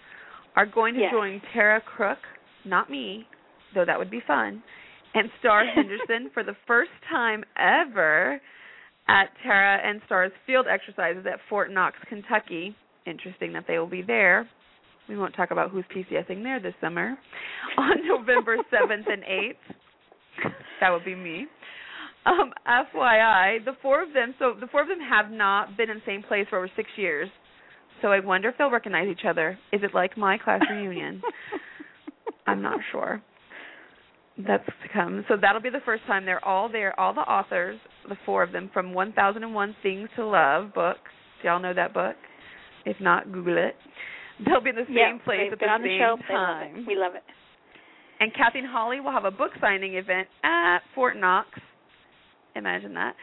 are 0.56 0.66
going 0.66 0.94
to 0.96 1.02
Yes. 1.02 1.12
join 1.12 1.42
Tara 1.54 1.82
Crook, 1.82 2.20
not 2.66 2.90
me, 2.90 3.26
though 3.74 3.86
that 3.86 3.98
would 3.98 4.12
be 4.12 4.22
fun, 4.26 4.62
and 5.14 5.30
Star 5.40 5.66
Henderson 5.76 6.30
for 6.34 6.44
the 6.44 6.56
first 6.68 6.92
time 7.10 7.44
ever 7.58 8.40
at 9.08 9.26
Tara 9.44 9.80
and 9.84 10.02
Star's 10.06 10.32
field 10.46 10.66
exercises 10.70 11.26
at 11.26 11.40
Fort 11.50 11.72
Knox, 11.72 11.98
Kentucky. 12.08 12.76
Interesting 13.06 13.54
that 13.54 13.66
they 13.68 13.80
will 13.80 13.88
be 13.88 14.02
there. 14.02 14.48
We 15.10 15.18
won't 15.18 15.36
talk 15.36 15.52
about 15.52 15.72
who's 15.72 15.86
PCSing 15.96 16.44
there 16.44 16.60
this 16.60 16.74
summer. 16.80 17.18
On 17.78 18.08
November 18.08 18.58
7th 18.74 19.12
and 19.12 19.24
8th. 19.24 20.52
That 20.80 20.90
would 20.90 21.06
be 21.06 21.16
me. 21.16 21.48
Um, 22.26 22.54
FYI, 22.68 23.66
the 23.66 23.74
four 23.82 24.04
of 24.04 24.14
them, 24.14 24.36
so 24.38 24.54
the 24.60 24.68
four 24.68 24.84
of 24.84 24.88
them 24.88 25.00
have 25.00 25.32
not 25.32 25.76
been 25.76 25.90
in 25.90 25.98
the 25.98 26.04
same 26.06 26.22
place 26.22 26.46
for 26.50 26.60
over 26.60 26.70
six 26.76 26.88
years. 26.96 27.30
So 28.02 28.10
I 28.10 28.20
wonder 28.20 28.50
if 28.50 28.58
they'll 28.58 28.70
recognize 28.70 29.08
each 29.08 29.26
other. 29.28 29.58
Is 29.72 29.82
it 29.84 29.92
like 29.94 30.18
my 30.18 30.38
class 30.38 30.62
reunion? 30.70 31.22
I'm 32.48 32.62
not 32.62 32.80
sure. 32.92 33.22
That's 34.38 34.66
to 34.66 34.94
come. 34.94 35.26
So 35.28 35.36
that'll 35.40 35.62
be 35.62 35.70
the 35.70 35.82
first 35.86 36.04
time 36.08 36.26
they're 36.26 36.44
all 36.44 36.70
there. 36.70 37.00
All 37.00 37.14
the 37.14 37.22
authors, 37.22 37.80
the 38.08 38.18
four 38.26 38.44
of 38.44 38.52
them, 38.52 38.70
from 38.74 38.94
1001 38.94 39.76
Things 39.84 40.10
to 40.16 40.26
Love 40.26 40.74
book. 40.74 40.98
Do 41.42 41.48
y'all 41.48 41.60
know 41.60 41.74
that 41.74 41.94
book? 41.94 42.16
If 42.86 42.98
not, 43.00 43.32
Google 43.32 43.58
it. 43.58 43.76
They'll 44.46 44.62
be 44.62 44.72
in 44.72 44.76
the 44.76 44.86
same 44.88 44.96
yeah, 44.96 45.18
place 45.24 45.50
at 45.52 45.60
the 45.60 45.66
on 45.66 45.82
the 45.82 45.88
same 45.88 46.00
show. 46.00 46.18
They 46.28 46.34
love 46.34 46.48
time. 46.48 46.86
We 46.88 46.96
love 46.96 47.16
it. 47.16 47.24
And 48.20 48.34
Kathie 48.34 48.60
and 48.60 48.68
Holly 48.68 49.00
will 49.00 49.12
have 49.12 49.26
a 49.26 49.32
book 49.32 49.52
signing 49.60 49.96
event 49.96 50.28
at 50.44 50.80
Fort 50.96 51.18
Knox. 51.18 51.48
Imagine 52.56 52.94
that. 52.96 53.16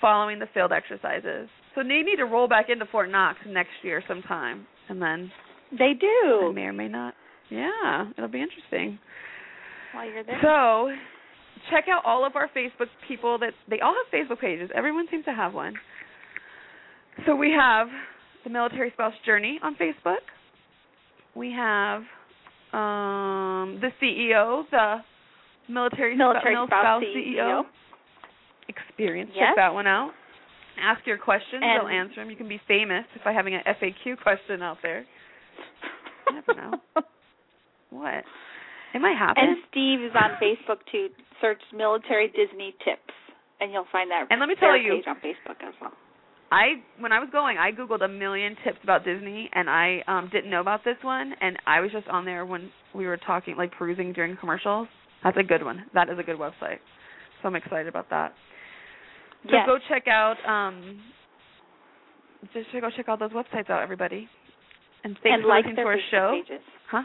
Following 0.00 0.38
the 0.38 0.46
field 0.52 0.72
exercises. 0.72 1.48
So 1.74 1.82
they 1.82 2.00
need 2.02 2.16
to 2.16 2.24
roll 2.24 2.48
back 2.48 2.66
into 2.68 2.86
Fort 2.86 3.10
Knox 3.10 3.38
next 3.46 3.70
year 3.82 4.02
sometime. 4.08 4.66
And 4.88 5.00
then 5.00 5.30
They 5.72 5.92
do. 5.98 6.48
I 6.48 6.52
may 6.52 6.62
or 6.62 6.72
may 6.72 6.88
not. 6.88 7.14
Yeah, 7.50 8.06
it'll 8.16 8.30
be 8.30 8.42
interesting. 8.42 8.98
While 9.92 10.10
you're 10.10 10.24
there. 10.24 10.38
So 10.42 10.90
check 11.70 11.84
out 11.92 12.02
all 12.04 12.24
of 12.24 12.36
our 12.36 12.48
Facebook 12.56 12.86
people 13.06 13.38
that 13.38 13.52
they 13.68 13.80
all 13.80 13.94
have 13.94 14.20
Facebook 14.20 14.40
pages. 14.40 14.70
Everyone 14.74 15.06
seems 15.10 15.24
to 15.26 15.32
have 15.32 15.52
one. 15.52 15.74
So 17.26 17.36
we 17.36 17.54
have 17.58 17.88
the 18.44 18.50
Military 18.50 18.90
Spouse 18.92 19.14
Journey 19.26 19.58
on 19.62 19.74
Facebook. 19.76 20.22
We 21.34 21.52
have 21.52 22.02
um 22.72 23.80
the 23.80 23.90
CEO, 24.02 24.64
the 24.70 24.96
Military, 25.68 26.16
Military 26.16 26.54
Mil 26.54 26.66
Spouse 26.66 27.02
CEO. 27.02 27.36
CEO. 27.36 27.62
Experience. 28.68 29.30
Yes. 29.34 29.48
Check 29.50 29.56
that 29.56 29.74
one 29.74 29.86
out. 29.86 30.12
Ask 30.80 31.06
your 31.06 31.18
questions. 31.18 31.62
And- 31.62 31.80
They'll 31.82 31.88
answer 31.88 32.16
them. 32.16 32.30
You 32.30 32.36
can 32.36 32.48
be 32.48 32.60
famous 32.68 33.04
by 33.24 33.32
having 33.32 33.54
an 33.54 33.62
FAQ 33.66 34.20
question 34.22 34.62
out 34.62 34.78
there. 34.82 35.04
You 36.28 36.34
never 36.34 36.54
know. 36.54 36.78
what? 37.90 38.24
It 38.94 39.00
might 39.00 39.16
happen. 39.18 39.42
And 39.44 39.56
Steve 39.70 40.00
is 40.00 40.12
on 40.14 40.30
Facebook 40.42 40.78
too. 40.90 41.08
Search 41.40 41.60
military 41.74 42.28
Disney 42.28 42.74
tips, 42.84 43.14
and 43.60 43.72
you'll 43.72 43.86
find 43.90 44.10
that. 44.10 44.26
And 44.30 44.40
let 44.40 44.48
me 44.48 44.54
tell 44.58 44.76
you- 44.76 44.94
page 44.94 45.04
on 45.08 45.16
Facebook 45.16 45.58
as 45.66 45.74
well. 45.80 45.92
I 46.50 46.82
when 46.98 47.12
I 47.12 47.20
was 47.20 47.28
going, 47.30 47.58
I 47.58 47.70
googled 47.70 48.02
a 48.04 48.08
million 48.08 48.56
tips 48.64 48.78
about 48.82 49.04
Disney, 49.04 49.48
and 49.52 49.70
I 49.70 50.02
um 50.08 50.28
didn't 50.32 50.50
know 50.50 50.60
about 50.60 50.84
this 50.84 50.96
one, 51.02 51.32
and 51.40 51.56
I 51.66 51.80
was 51.80 51.90
just 51.92 52.08
on 52.08 52.24
there 52.24 52.44
when 52.44 52.70
we 52.94 53.06
were 53.06 53.16
talking, 53.16 53.56
like 53.56 53.72
perusing 53.72 54.12
during 54.12 54.36
commercials. 54.36 54.88
That's 55.22 55.36
a 55.36 55.42
good 55.42 55.64
one. 55.64 55.84
That 55.94 56.08
is 56.08 56.18
a 56.18 56.22
good 56.22 56.38
website. 56.38 56.78
So 57.40 57.48
I'm 57.48 57.56
excited 57.56 57.86
about 57.88 58.10
that. 58.10 58.34
So 59.44 59.52
Yes. 59.52 59.66
go 59.66 59.78
check 59.88 60.06
out 60.08 60.36
um 60.46 61.00
just 62.52 62.66
go 62.72 62.90
check 62.96 63.08
all 63.08 63.16
those 63.16 63.32
websites 63.32 63.70
out, 63.70 63.82
everybody. 63.82 64.28
And 65.04 65.14
thanks 65.22 65.34
and 65.34 65.42
for 65.42 65.48
like 65.48 65.64
listening 65.64 65.76
to 65.76 65.82
our 65.82 65.96
Facebook 65.96 66.10
show. 66.10 66.42
pages. 66.42 66.64
Huh? 66.90 67.02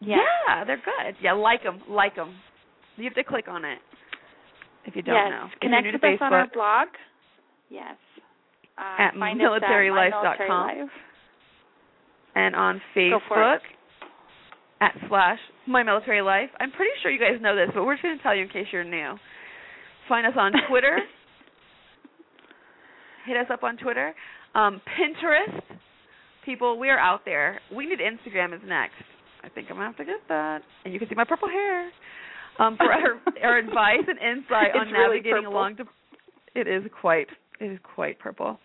Yeah. 0.00 0.16
Yeah, 0.48 0.64
they're 0.64 0.76
good. 0.76 1.16
Yeah, 1.22 1.32
like 1.32 1.62
them, 1.62 1.80
like 1.88 2.14
them. 2.14 2.34
You 2.96 3.04
have 3.04 3.14
to 3.14 3.24
click 3.24 3.46
on 3.48 3.64
it 3.64 3.78
if 4.86 4.94
you 4.94 5.02
don't 5.02 5.14
yes. 5.14 5.30
know. 5.30 5.46
Connect 5.60 5.86
with 5.92 6.00
to 6.00 6.08
us 6.08 6.18
on 6.20 6.32
our 6.32 6.48
blog. 6.52 6.88
Yes. 7.68 7.96
Uh, 8.78 9.02
At 9.02 9.14
find 9.14 9.40
us 9.40 9.46
at 9.56 9.62
militarylife.com. 9.62 10.48
MyMilitaryLife. 10.48 10.88
and 12.34 12.54
on 12.54 12.80
Facebook 12.94 13.58
at 14.80 14.94
slash 15.08 15.38
My 15.66 15.82
Military 15.82 16.20
Life. 16.20 16.50
I'm 16.60 16.70
pretty 16.72 16.90
sure 17.02 17.10
you 17.10 17.18
guys 17.18 17.40
know 17.40 17.56
this, 17.56 17.70
but 17.74 17.84
we're 17.84 17.94
just 17.94 18.02
going 18.02 18.16
to 18.18 18.22
tell 18.22 18.34
you 18.34 18.42
in 18.42 18.48
case 18.50 18.66
you're 18.72 18.84
new. 18.84 19.14
Find 20.08 20.26
us 20.26 20.34
on 20.36 20.52
Twitter. 20.68 20.98
Hit 23.26 23.36
us 23.36 23.46
up 23.50 23.62
on 23.64 23.76
Twitter. 23.78 24.14
Um, 24.54 24.80
Pinterest. 24.98 25.62
People, 26.44 26.78
we 26.78 26.90
are 26.90 26.98
out 26.98 27.22
there. 27.24 27.60
We 27.74 27.86
need 27.86 27.98
Instagram 27.98 28.54
is 28.54 28.60
next. 28.66 28.94
I 29.42 29.48
think 29.48 29.68
I'm 29.70 29.76
going 29.76 29.90
to 29.92 29.96
have 29.96 29.96
to 29.96 30.04
get 30.04 30.20
that. 30.28 30.60
And 30.84 30.92
you 30.94 31.00
can 31.00 31.08
see 31.08 31.14
my 31.16 31.24
purple 31.24 31.48
hair. 31.48 31.90
Um, 32.58 32.76
for 32.76 32.92
our, 32.92 33.20
our 33.42 33.58
advice 33.58 34.04
and 34.06 34.18
insight 34.18 34.74
on 34.78 34.88
really 34.92 35.16
navigating 35.16 35.42
purple. 35.44 35.52
along. 35.52 35.74
De- 35.76 36.60
it 36.60 36.68
is 36.68 36.84
quite, 37.00 37.26
it 37.60 37.64
is 37.72 37.78
quite 37.82 38.18
purple 38.18 38.58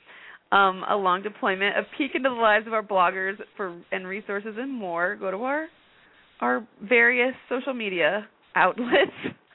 um, 0.51 0.83
a 0.89 0.95
long 0.95 1.21
deployment, 1.21 1.77
a 1.77 1.83
peek 1.97 2.11
into 2.15 2.29
the 2.29 2.35
lives 2.35 2.67
of 2.67 2.73
our 2.73 2.83
bloggers 2.83 3.35
for 3.55 3.79
and 3.91 4.05
resources 4.07 4.55
and 4.57 4.71
more. 4.71 5.15
Go 5.15 5.31
to 5.31 5.37
our 5.37 5.67
our 6.39 6.67
various 6.83 7.33
social 7.49 7.73
media 7.73 8.27
outlets. 8.55 9.11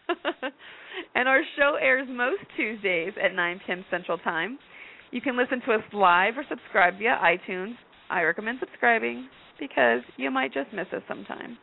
and 1.14 1.28
our 1.28 1.40
show 1.56 1.76
airs 1.80 2.06
most 2.08 2.40
Tuesdays 2.56 3.12
at 3.22 3.34
9 3.34 3.60
p.m. 3.66 3.84
Central 3.90 4.18
Time. 4.18 4.58
You 5.10 5.20
can 5.20 5.36
listen 5.36 5.60
to 5.66 5.72
us 5.72 5.82
live 5.92 6.34
or 6.36 6.44
subscribe 6.48 6.98
via 6.98 7.18
iTunes. 7.22 7.74
I 8.08 8.22
recommend 8.22 8.58
subscribing 8.60 9.28
because 9.58 10.00
you 10.16 10.30
might 10.30 10.52
just 10.54 10.72
miss 10.72 10.86
us 10.94 11.02
sometime. 11.08 11.58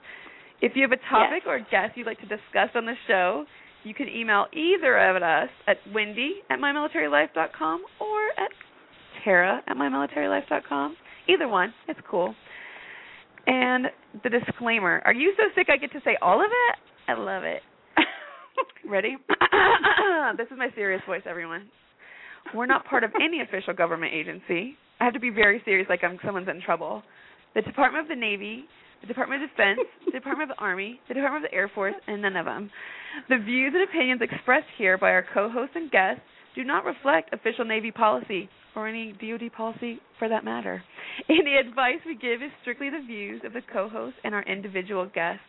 If 0.61 0.73
you 0.75 0.81
have 0.83 0.91
a 0.91 1.01
topic 1.09 1.43
Yes. 1.45 1.47
or 1.47 1.59
guest 1.59 1.95
you'd 1.97 2.07
like 2.07 2.19
to 2.19 2.25
discuss 2.27 2.69
on 2.75 2.85
the 2.85 2.95
show, 3.07 3.45
you 3.83 3.93
can 3.93 4.07
email 4.09 4.45
either 4.53 4.97
of 4.97 5.21
us 5.21 5.49
at 5.67 5.77
wendy 5.93 6.35
at 6.49 6.59
mymilitarylife.com 6.59 7.81
or 7.99 8.19
at 8.37 8.51
tara 9.23 9.61
at 9.67 9.77
mymilitarylife.com. 9.77 10.95
Either 11.27 11.47
one. 11.47 11.73
It's 11.87 11.99
cool. 12.09 12.33
And 13.47 13.87
the 14.23 14.29
disclaimer. 14.29 15.01
Are 15.05 15.13
you 15.13 15.33
so 15.37 15.43
sick 15.55 15.67
I 15.69 15.77
get 15.77 15.91
to 15.93 15.99
say 16.05 16.17
all 16.21 16.39
of 16.39 16.49
it? 16.51 17.11
I 17.11 17.19
love 17.19 17.43
it. 17.43 17.61
Ready? 18.89 19.17
this 20.37 20.47
is 20.47 20.57
my 20.57 20.69
serious 20.75 21.01
voice, 21.05 21.23
everyone. 21.25 21.69
We're 22.53 22.65
not 22.65 22.85
part 22.85 23.03
of 23.03 23.11
any 23.21 23.41
official 23.41 23.73
government 23.73 24.13
agency. 24.13 24.77
I 24.99 25.05
have 25.05 25.13
to 25.13 25.19
be 25.19 25.29
very 25.29 25.61
serious, 25.65 25.87
like 25.89 26.03
I'm 26.03 26.17
someone's 26.25 26.47
in 26.49 26.61
trouble. 26.61 27.03
The 27.55 27.61
Department 27.61 28.05
of 28.05 28.09
the 28.09 28.19
Navy, 28.19 28.65
the 29.01 29.07
Department 29.07 29.43
of 29.43 29.49
Defense, 29.49 29.79
the 30.05 30.11
Department 30.11 30.51
of 30.51 30.57
the 30.57 30.63
Army, 30.63 30.99
the 31.07 31.13
Department 31.13 31.45
of 31.45 31.51
the 31.51 31.55
Air 31.55 31.69
Force, 31.73 31.95
and 32.07 32.21
none 32.21 32.35
of 32.35 32.45
them. 32.45 32.69
The 33.29 33.37
views 33.37 33.73
and 33.75 33.83
opinions 33.83 34.21
expressed 34.21 34.67
here 34.77 34.97
by 34.97 35.11
our 35.11 35.25
co-hosts 35.33 35.75
and 35.75 35.91
guests 35.91 36.21
do 36.55 36.63
not 36.63 36.85
reflect 36.85 37.33
official 37.33 37.65
Navy 37.65 37.91
policy 37.91 38.49
or 38.75 38.87
any 38.87 39.13
DoD 39.13 39.51
policy 39.55 39.99
for 40.19 40.29
that 40.29 40.43
matter. 40.43 40.83
Any 41.29 41.57
advice 41.57 41.99
we 42.05 42.15
give 42.15 42.41
is 42.41 42.51
strictly 42.61 42.89
the 42.89 43.05
views 43.05 43.41
of 43.45 43.53
the 43.53 43.61
co-host 43.71 44.15
and 44.23 44.33
our 44.33 44.43
individual 44.43 45.09
guests. 45.13 45.41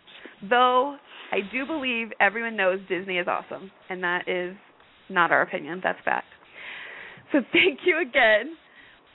Though 0.48 0.96
I 1.32 1.38
do 1.52 1.66
believe 1.66 2.08
everyone 2.20 2.56
knows 2.56 2.80
Disney 2.88 3.18
is 3.18 3.26
awesome, 3.26 3.70
and 3.88 4.02
that 4.02 4.28
is 4.28 4.54
not 5.08 5.32
our 5.32 5.42
opinion. 5.42 5.80
That's 5.82 5.98
fact. 6.04 6.26
So 7.32 7.38
thank 7.52 7.80
you 7.84 8.00
again 8.00 8.56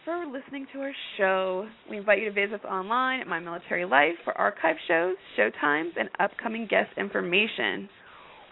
for 0.06 0.26
listening 0.26 0.66
to 0.74 0.80
our 0.80 0.94
show. 1.18 1.68
We 1.90 1.98
invite 1.98 2.20
you 2.20 2.26
to 2.26 2.32
visit 2.32 2.56
us 2.56 2.66
online 2.66 3.22
at 3.22 3.28
My 3.28 3.40
Military 3.40 3.86
Life 3.86 4.16
for 4.24 4.36
archive 4.38 4.78
shows, 4.88 5.16
show 5.36 5.50
times, 5.62 5.94
and 6.00 6.10
upcoming 6.20 6.68
guest 6.68 6.90
information. 6.98 7.88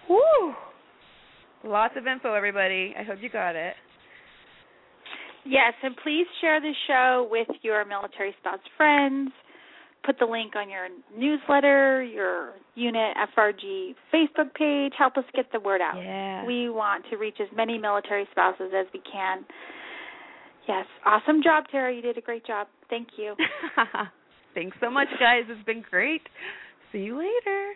Woo! 0.09 0.53
Lots 1.63 1.95
of 1.97 2.05
info, 2.05 2.33
everybody. 2.33 2.93
I 2.97 3.03
hope 3.03 3.17
you 3.21 3.29
got 3.29 3.55
it. 3.55 3.73
Yes, 5.47 5.73
and 5.81 5.95
please 6.03 6.25
share 6.41 6.59
the 6.59 6.73
show 6.87 7.27
with 7.31 7.47
your 7.61 7.85
military 7.85 8.35
spouse 8.39 8.59
friends. 8.75 9.31
Put 10.05 10.19
the 10.19 10.25
link 10.25 10.55
on 10.55 10.69
your 10.69 10.87
newsletter, 11.17 12.03
your 12.03 12.53
unit 12.75 13.15
FRG 13.37 13.95
Facebook 14.13 14.53
page. 14.53 14.93
Help 14.97 15.17
us 15.17 15.23
get 15.35 15.51
the 15.51 15.59
word 15.59 15.81
out. 15.81 15.97
Yeah. 15.97 16.45
We 16.45 16.69
want 16.69 17.05
to 17.09 17.17
reach 17.17 17.37
as 17.41 17.47
many 17.55 17.77
military 17.77 18.27
spouses 18.31 18.71
as 18.77 18.87
we 18.93 19.01
can. 19.11 19.45
Yes, 20.67 20.85
awesome 21.05 21.41
job, 21.41 21.65
Tara. 21.71 21.93
You 21.93 22.01
did 22.01 22.17
a 22.17 22.21
great 22.21 22.45
job. 22.45 22.67
Thank 22.89 23.09
you. 23.17 23.35
Thanks 24.53 24.75
so 24.81 24.89
much, 24.89 25.07
guys. 25.19 25.43
It's 25.49 25.65
been 25.65 25.83
great. 25.89 26.21
See 26.91 26.99
you 26.99 27.17
later. 27.17 27.73